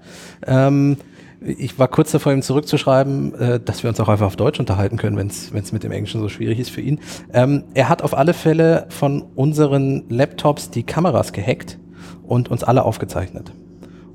Ähm, 0.47 0.97
ich 1.44 1.78
war 1.78 1.89
kurz 1.89 2.12
davor, 2.12 2.32
ihm 2.32 2.43
zurückzuschreiben, 2.43 3.35
äh, 3.35 3.60
dass 3.60 3.82
wir 3.82 3.90
uns 3.90 4.01
auch 4.01 4.09
einfach 4.09 4.27
auf 4.27 4.36
Deutsch 4.36 4.60
unterhalten 4.60 4.97
können, 4.97 5.16
wenn 5.16 5.28
es 5.28 5.73
mit 5.73 5.82
dem 5.82 5.93
Englischen 5.93 6.20
so 6.20 6.28
schwierig 6.28 6.59
ist 6.59 6.70
für 6.70 6.81
ihn. 6.81 7.01
Ähm, 7.32 7.64
er 7.74 7.89
hat 7.89 8.02
auf 8.02 8.16
alle 8.16 8.35
Fälle 8.35 8.86
von 8.89 9.23
unseren 9.35 10.05
Laptops 10.09 10.70
die 10.70 10.82
Kameras 10.85 11.32
gehackt 11.32 11.78
und 12.32 12.50
uns 12.50 12.64
alle 12.64 12.84
aufgezeichnet. 12.84 13.52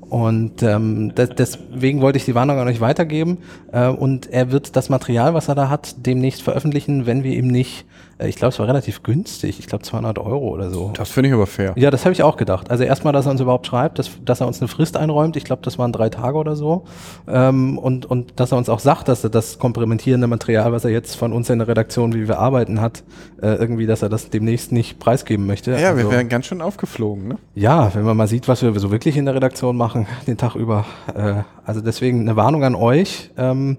Und 0.00 0.62
ähm, 0.64 1.14
des, 1.14 1.30
deswegen 1.30 2.00
wollte 2.00 2.16
ich 2.16 2.24
die 2.24 2.34
Warnung 2.34 2.58
an 2.58 2.66
euch 2.66 2.80
weitergeben. 2.80 3.38
Äh, 3.72 3.86
und 3.88 4.28
er 4.28 4.50
wird 4.50 4.74
das 4.74 4.88
Material, 4.88 5.34
was 5.34 5.48
er 5.48 5.54
da 5.54 5.68
hat, 5.68 6.04
demnächst 6.04 6.42
veröffentlichen, 6.42 7.06
wenn 7.06 7.22
wir 7.22 7.32
ihm 7.32 7.46
nicht, 7.46 7.84
ich 8.20 8.36
glaube, 8.36 8.52
es 8.52 8.58
war 8.58 8.66
relativ 8.66 9.02
günstig, 9.02 9.58
ich 9.60 9.66
glaube 9.66 9.84
200 9.84 10.18
Euro 10.18 10.48
oder 10.48 10.70
so. 10.70 10.90
Das 10.94 11.10
finde 11.10 11.28
ich 11.28 11.34
aber 11.34 11.46
fair. 11.46 11.72
Ja, 11.76 11.90
das 11.90 12.04
habe 12.04 12.12
ich 12.12 12.22
auch 12.22 12.36
gedacht. 12.36 12.70
Also 12.70 12.82
erstmal, 12.84 13.12
dass 13.12 13.26
er 13.26 13.30
uns 13.32 13.40
überhaupt 13.40 13.66
schreibt, 13.66 13.98
dass, 13.98 14.10
dass 14.24 14.40
er 14.40 14.46
uns 14.48 14.60
eine 14.60 14.68
Frist 14.68 14.96
einräumt. 14.96 15.36
Ich 15.36 15.44
glaube, 15.44 15.62
das 15.62 15.78
waren 15.78 15.92
drei 15.92 16.08
Tage 16.08 16.36
oder 16.36 16.56
so. 16.56 16.84
Ähm, 17.28 17.78
und, 17.78 18.06
und 18.06 18.40
dass 18.40 18.50
er 18.52 18.58
uns 18.58 18.68
auch 18.68 18.80
sagt, 18.80 19.08
dass 19.08 19.22
er 19.22 19.30
das 19.30 19.58
kompromittierende 19.58 20.26
Material, 20.26 20.72
was 20.72 20.84
er 20.84 20.90
jetzt 20.90 21.14
von 21.16 21.32
uns 21.32 21.48
in 21.50 21.58
der 21.58 21.68
Redaktion, 21.68 22.12
wie 22.14 22.26
wir 22.26 22.38
arbeiten, 22.38 22.80
hat, 22.80 23.04
äh, 23.40 23.54
irgendwie, 23.54 23.86
dass 23.86 24.02
er 24.02 24.08
das 24.08 24.30
demnächst 24.30 24.72
nicht 24.72 24.98
preisgeben 24.98 25.46
möchte. 25.46 25.70
Ja, 25.72 25.96
wir 25.96 26.04
Also- 26.04 26.10
wären 26.10 26.28
ganz 26.28 26.46
schön 26.46 26.60
aufgeflogen, 26.60 27.28
ne? 27.28 27.36
ja, 27.54 27.94
wenn 27.94 28.02
man 28.04 28.16
mal 28.16 28.26
sieht, 28.28 28.48
was 28.48 28.62
wir 28.62 28.76
so 28.80 28.90
wirklich 28.90 29.16
in 29.16 29.26
der 29.26 29.34
Redaktion 29.34 29.76
machen, 29.76 30.06
den 30.26 30.36
Tag 30.36 30.54
über. 30.56 30.84
Äh, 31.14 31.42
also 31.64 31.80
deswegen 31.82 32.20
eine 32.22 32.34
Warnung 32.34 32.64
an 32.64 32.74
euch. 32.74 33.30
Ähm, 33.36 33.76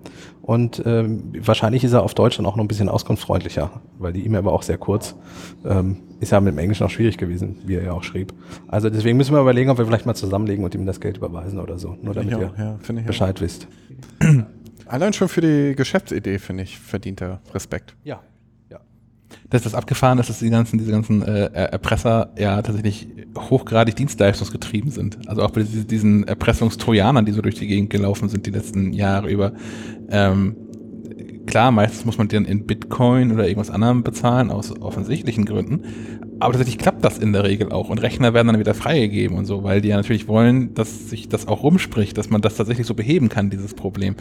und 0.49 0.81
ähm, 0.83 1.31
wahrscheinlich 1.41 1.83
ist 1.83 1.93
er 1.93 2.01
auf 2.01 2.15
Deutsch 2.15 2.37
dann 2.37 2.47
auch 2.47 2.55
noch 2.55 2.63
ein 2.63 2.67
bisschen 2.67 2.89
auskunftsfreundlicher, 2.89 3.69
weil 3.99 4.13
die 4.13 4.25
E-Mail 4.25 4.45
war 4.45 4.51
auch 4.51 4.63
sehr 4.63 4.79
kurz. 4.79 5.15
Ähm, 5.63 5.97
ist 6.21 6.31
ja 6.31 6.41
mit 6.41 6.55
dem 6.55 6.57
Englischen 6.57 6.83
auch 6.87 6.89
schwierig 6.89 7.19
gewesen, 7.19 7.57
wie 7.67 7.75
er 7.75 7.83
ja 7.83 7.91
auch 7.91 8.01
schrieb. 8.01 8.33
Also 8.67 8.89
deswegen 8.89 9.15
müssen 9.15 9.35
wir 9.35 9.41
überlegen, 9.41 9.69
ob 9.69 9.77
wir 9.77 9.85
vielleicht 9.85 10.07
mal 10.07 10.15
zusammenlegen 10.15 10.65
und 10.65 10.73
ihm 10.73 10.87
das 10.87 10.99
Geld 10.99 11.17
überweisen 11.17 11.59
oder 11.59 11.77
so. 11.77 11.95
Nur 12.01 12.15
damit 12.15 12.31
Ich 12.31 12.39
ihr 12.39 12.47
auch, 12.47 12.57
ja, 12.57 12.79
ich 12.81 12.89
auch. 12.89 13.05
Bescheid 13.05 13.39
wisst. 13.41 13.67
Allein 14.87 15.13
schon 15.13 15.27
für 15.27 15.41
die 15.41 15.75
Geschäftsidee, 15.75 16.39
finde 16.39 16.63
ich, 16.63 16.79
verdient 16.79 17.21
er 17.21 17.41
Respekt. 17.53 17.95
Ja. 18.03 18.19
Dass 19.49 19.63
das 19.63 19.75
abgefahren 19.75 20.19
ist, 20.19 20.29
dass 20.29 20.39
die 20.39 20.49
ganzen, 20.49 20.77
diese 20.77 20.91
ganzen 20.91 21.21
äh, 21.21 21.45
Erpresser 21.45 22.33
ja 22.37 22.61
tatsächlich 22.61 23.07
hochgradig 23.37 23.95
dienstleistungsgetrieben 23.95 24.91
sind. 24.91 25.27
Also 25.27 25.43
auch 25.43 25.51
bei 25.51 25.61
diesen, 25.61 25.87
diesen 25.87 26.27
Erpressungstrojanern, 26.27 27.25
die 27.25 27.31
so 27.31 27.41
durch 27.41 27.55
die 27.55 27.67
Gegend 27.67 27.89
gelaufen 27.89 28.29
sind 28.29 28.45
die 28.45 28.51
letzten 28.51 28.93
Jahre 28.93 29.29
über. 29.29 29.53
Ähm, 30.09 30.55
klar, 31.45 31.71
meistens 31.71 32.05
muss 32.05 32.17
man 32.17 32.27
die 32.27 32.35
dann 32.35 32.45
in 32.45 32.65
Bitcoin 32.65 33.31
oder 33.31 33.47
irgendwas 33.47 33.71
anderem 33.71 34.03
bezahlen, 34.03 34.51
aus 34.51 34.71
offensichtlichen 34.81 35.45
Gründen. 35.45 35.83
Aber 36.39 36.53
tatsächlich 36.53 36.77
klappt 36.77 37.03
das 37.03 37.17
in 37.17 37.33
der 37.33 37.43
Regel 37.43 37.71
auch. 37.71 37.89
Und 37.89 37.99
Rechner 37.99 38.33
werden 38.33 38.47
dann 38.47 38.59
wieder 38.59 38.73
freigegeben 38.73 39.37
und 39.37 39.45
so, 39.45 39.63
weil 39.63 39.81
die 39.81 39.89
ja 39.89 39.97
natürlich 39.97 40.27
wollen, 40.27 40.73
dass 40.73 41.09
sich 41.09 41.27
das 41.27 41.47
auch 41.47 41.63
rumspricht, 41.63 42.17
dass 42.17 42.29
man 42.29 42.41
das 42.41 42.55
tatsächlich 42.55 42.87
so 42.87 42.93
beheben 42.93 43.29
kann, 43.29 43.49
dieses 43.49 43.73
Problem. 43.73 44.15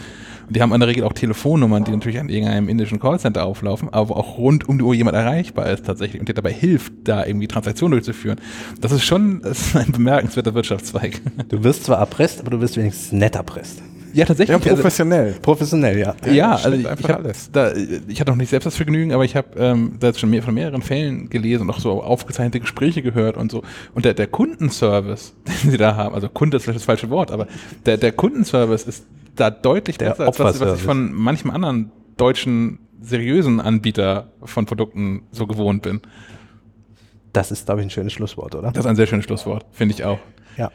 Und 0.46 0.56
die 0.56 0.62
haben 0.62 0.72
in 0.72 0.80
der 0.80 0.88
Regel 0.88 1.04
auch 1.04 1.12
Telefonnummern, 1.12 1.84
die 1.84 1.92
natürlich 1.92 2.18
an 2.18 2.28
irgendeinem 2.28 2.68
indischen 2.68 2.98
Callcenter 2.98 3.44
auflaufen, 3.44 3.88
aber 3.90 4.16
auch 4.16 4.38
rund 4.38 4.68
um 4.68 4.78
die 4.78 4.84
Uhr 4.84 4.94
jemand 4.94 5.16
erreichbar 5.16 5.70
ist 5.70 5.86
tatsächlich 5.86 6.20
und 6.20 6.28
dir 6.28 6.34
dabei 6.34 6.52
hilft, 6.52 6.92
da 7.04 7.24
irgendwie 7.24 7.46
Transaktionen 7.46 7.92
durchzuführen. 7.92 8.40
Das 8.80 8.92
ist 8.92 9.04
schon 9.04 9.40
das 9.42 9.68
ist 9.68 9.76
ein 9.76 9.92
bemerkenswerter 9.92 10.54
Wirtschaftszweig. 10.54 11.20
Du 11.48 11.62
wirst 11.64 11.84
zwar 11.84 11.98
erpresst, 11.98 12.40
aber 12.40 12.50
du 12.50 12.60
wirst 12.60 12.76
wenigstens 12.76 13.12
nett 13.12 13.36
erpresst. 13.36 13.82
Ja, 14.12 14.24
tatsächlich. 14.24 14.64
Ja, 14.64 14.74
professionell. 14.74 15.34
Professionell, 15.42 15.98
ja. 15.98 16.14
Ja, 16.24 16.32
Ja, 16.32 16.50
also 16.52 16.70
ich, 16.72 16.88
einfach 16.88 17.04
ich, 17.04 17.10
hab 17.10 17.24
alles. 17.24 17.50
Da, 17.52 17.72
ich 17.74 18.20
hatte 18.20 18.30
noch 18.30 18.36
nicht 18.36 18.50
selbst 18.50 18.66
das 18.66 18.76
Vergnügen, 18.76 19.12
aber 19.12 19.24
ich 19.24 19.36
habe 19.36 19.48
ähm, 19.56 19.96
da 20.00 20.08
jetzt 20.08 20.20
schon 20.20 20.30
mehr, 20.30 20.42
von 20.42 20.54
mehreren 20.54 20.82
Fällen 20.82 21.28
gelesen 21.30 21.62
und 21.62 21.70
auch 21.70 21.80
so 21.80 22.02
aufgezeichnete 22.02 22.60
Gespräche 22.60 23.02
gehört 23.02 23.36
und 23.36 23.50
so. 23.50 23.62
Und 23.94 24.04
der, 24.04 24.14
der 24.14 24.26
Kundenservice, 24.26 25.34
den 25.62 25.70
sie 25.70 25.76
da 25.76 25.96
haben, 25.96 26.14
also 26.14 26.28
Kunde 26.28 26.56
ist 26.56 26.64
vielleicht 26.64 26.78
das 26.78 26.84
falsche 26.84 27.10
Wort, 27.10 27.30
aber 27.30 27.46
der, 27.86 27.96
der 27.96 28.12
Kundenservice 28.12 28.84
ist 28.84 29.06
da 29.36 29.50
deutlich 29.50 29.98
Der 29.98 30.10
besser, 30.10 30.26
als 30.26 30.38
was, 30.38 30.60
was 30.60 30.78
ich 30.78 30.84
von 30.84 31.12
manchem 31.12 31.50
anderen 31.50 31.92
deutschen 32.16 32.80
seriösen 33.00 33.60
Anbieter 33.60 34.32
von 34.42 34.66
Produkten 34.66 35.22
so 35.30 35.46
gewohnt 35.46 35.82
bin. 35.82 36.00
Das 37.32 37.50
ist, 37.52 37.66
glaube 37.66 37.80
ich, 37.80 37.86
ein 37.86 37.90
schönes 37.90 38.12
Schlusswort, 38.12 38.54
oder? 38.54 38.72
Das 38.72 38.84
ist 38.84 38.86
ein 38.86 38.96
sehr 38.96 39.06
schönes 39.06 39.24
Schlusswort, 39.24 39.64
finde 39.70 39.94
ich 39.94 40.04
auch. 40.04 40.18
Ja. 40.56 40.70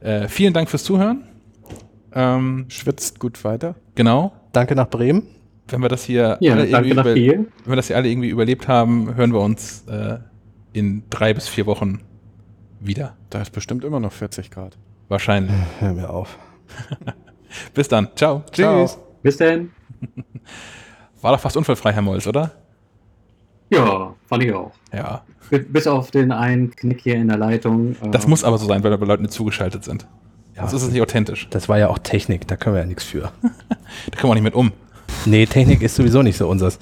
Äh, 0.00 0.28
vielen 0.28 0.52
Dank 0.52 0.68
fürs 0.68 0.84
Zuhören. 0.84 1.24
Ähm, 2.12 2.66
Schwitzt 2.68 3.18
gut 3.20 3.42
weiter. 3.44 3.74
genau. 3.94 4.32
Danke 4.52 4.74
nach 4.74 4.88
Bremen. 4.88 5.24
Wenn 5.68 5.82
wir 5.82 5.90
das 5.90 6.04
hier 6.04 6.38
Ja, 6.40 6.54
alle 6.54 6.66
danke 6.70 6.88
irgendwie 6.88 6.94
nach 6.94 7.04
über- 7.04 7.46
wenn 7.64 7.72
wir 7.72 7.76
das 7.76 7.88
hier 7.88 7.96
alle 7.96 8.08
irgendwie 8.08 8.30
überlebt 8.30 8.66
haben, 8.68 9.14
hören 9.14 9.32
wir 9.32 9.40
uns 9.40 9.84
äh, 9.86 10.18
in 10.72 11.02
drei 11.10 11.34
bis 11.34 11.48
vier 11.48 11.66
Wochen 11.66 12.00
wieder. 12.80 13.14
Da 13.28 13.42
ist 13.42 13.50
bestimmt 13.50 13.84
immer 13.84 14.00
noch 14.00 14.12
40 14.12 14.50
Grad. 14.50 14.78
Wahrscheinlich. 15.08 15.52
Hör 15.80 15.92
mir 15.92 16.08
auf. 16.10 16.38
Bis 17.74 17.88
dann. 17.88 18.08
Ciao. 18.16 18.42
Tschüss. 18.50 18.98
Bis 19.22 19.36
denn. 19.36 19.70
War 21.20 21.32
doch 21.32 21.40
fast 21.40 21.56
unfallfrei, 21.56 21.92
Herr 21.92 22.02
Molz, 22.02 22.26
oder? 22.26 22.52
Ja, 23.70 24.14
fand 24.26 24.44
ich 24.44 24.52
auch. 24.54 24.72
Ja. 24.94 25.22
Bis- 25.50 25.66
Bis 25.70 25.86
auf 25.86 26.10
den 26.10 26.32
einen 26.32 26.70
Knick 26.74 27.02
hier 27.02 27.16
in 27.16 27.28
der 27.28 27.36
Leitung. 27.38 27.96
Das 28.12 28.24
äh, 28.24 28.28
muss 28.28 28.44
aber 28.44 28.56
so 28.58 28.66
sein, 28.66 28.82
weil 28.82 28.90
da 28.96 29.04
Leute 29.04 29.22
nicht 29.22 29.32
zugeschaltet 29.34 29.84
sind. 29.84 30.06
Ja. 30.58 30.68
Sonst 30.68 30.82
ist 30.82 30.88
es 30.88 30.92
nicht 30.92 31.02
authentisch. 31.02 31.48
Das 31.50 31.68
war 31.68 31.78
ja 31.78 31.88
auch 31.88 31.98
Technik, 31.98 32.46
da 32.48 32.56
können 32.56 32.74
wir 32.74 32.80
ja 32.80 32.86
nichts 32.86 33.04
für. 33.04 33.32
Da 34.10 34.20
kommen 34.20 34.28
wir 34.28 34.30
auch 34.30 34.34
nicht 34.34 34.42
mit 34.42 34.54
um. 34.54 34.72
Nee, 35.24 35.46
Technik 35.46 35.80
ist 35.80 35.94
sowieso 35.94 36.20
nicht 36.20 36.36
so 36.36 36.46
unseres. 36.46 36.78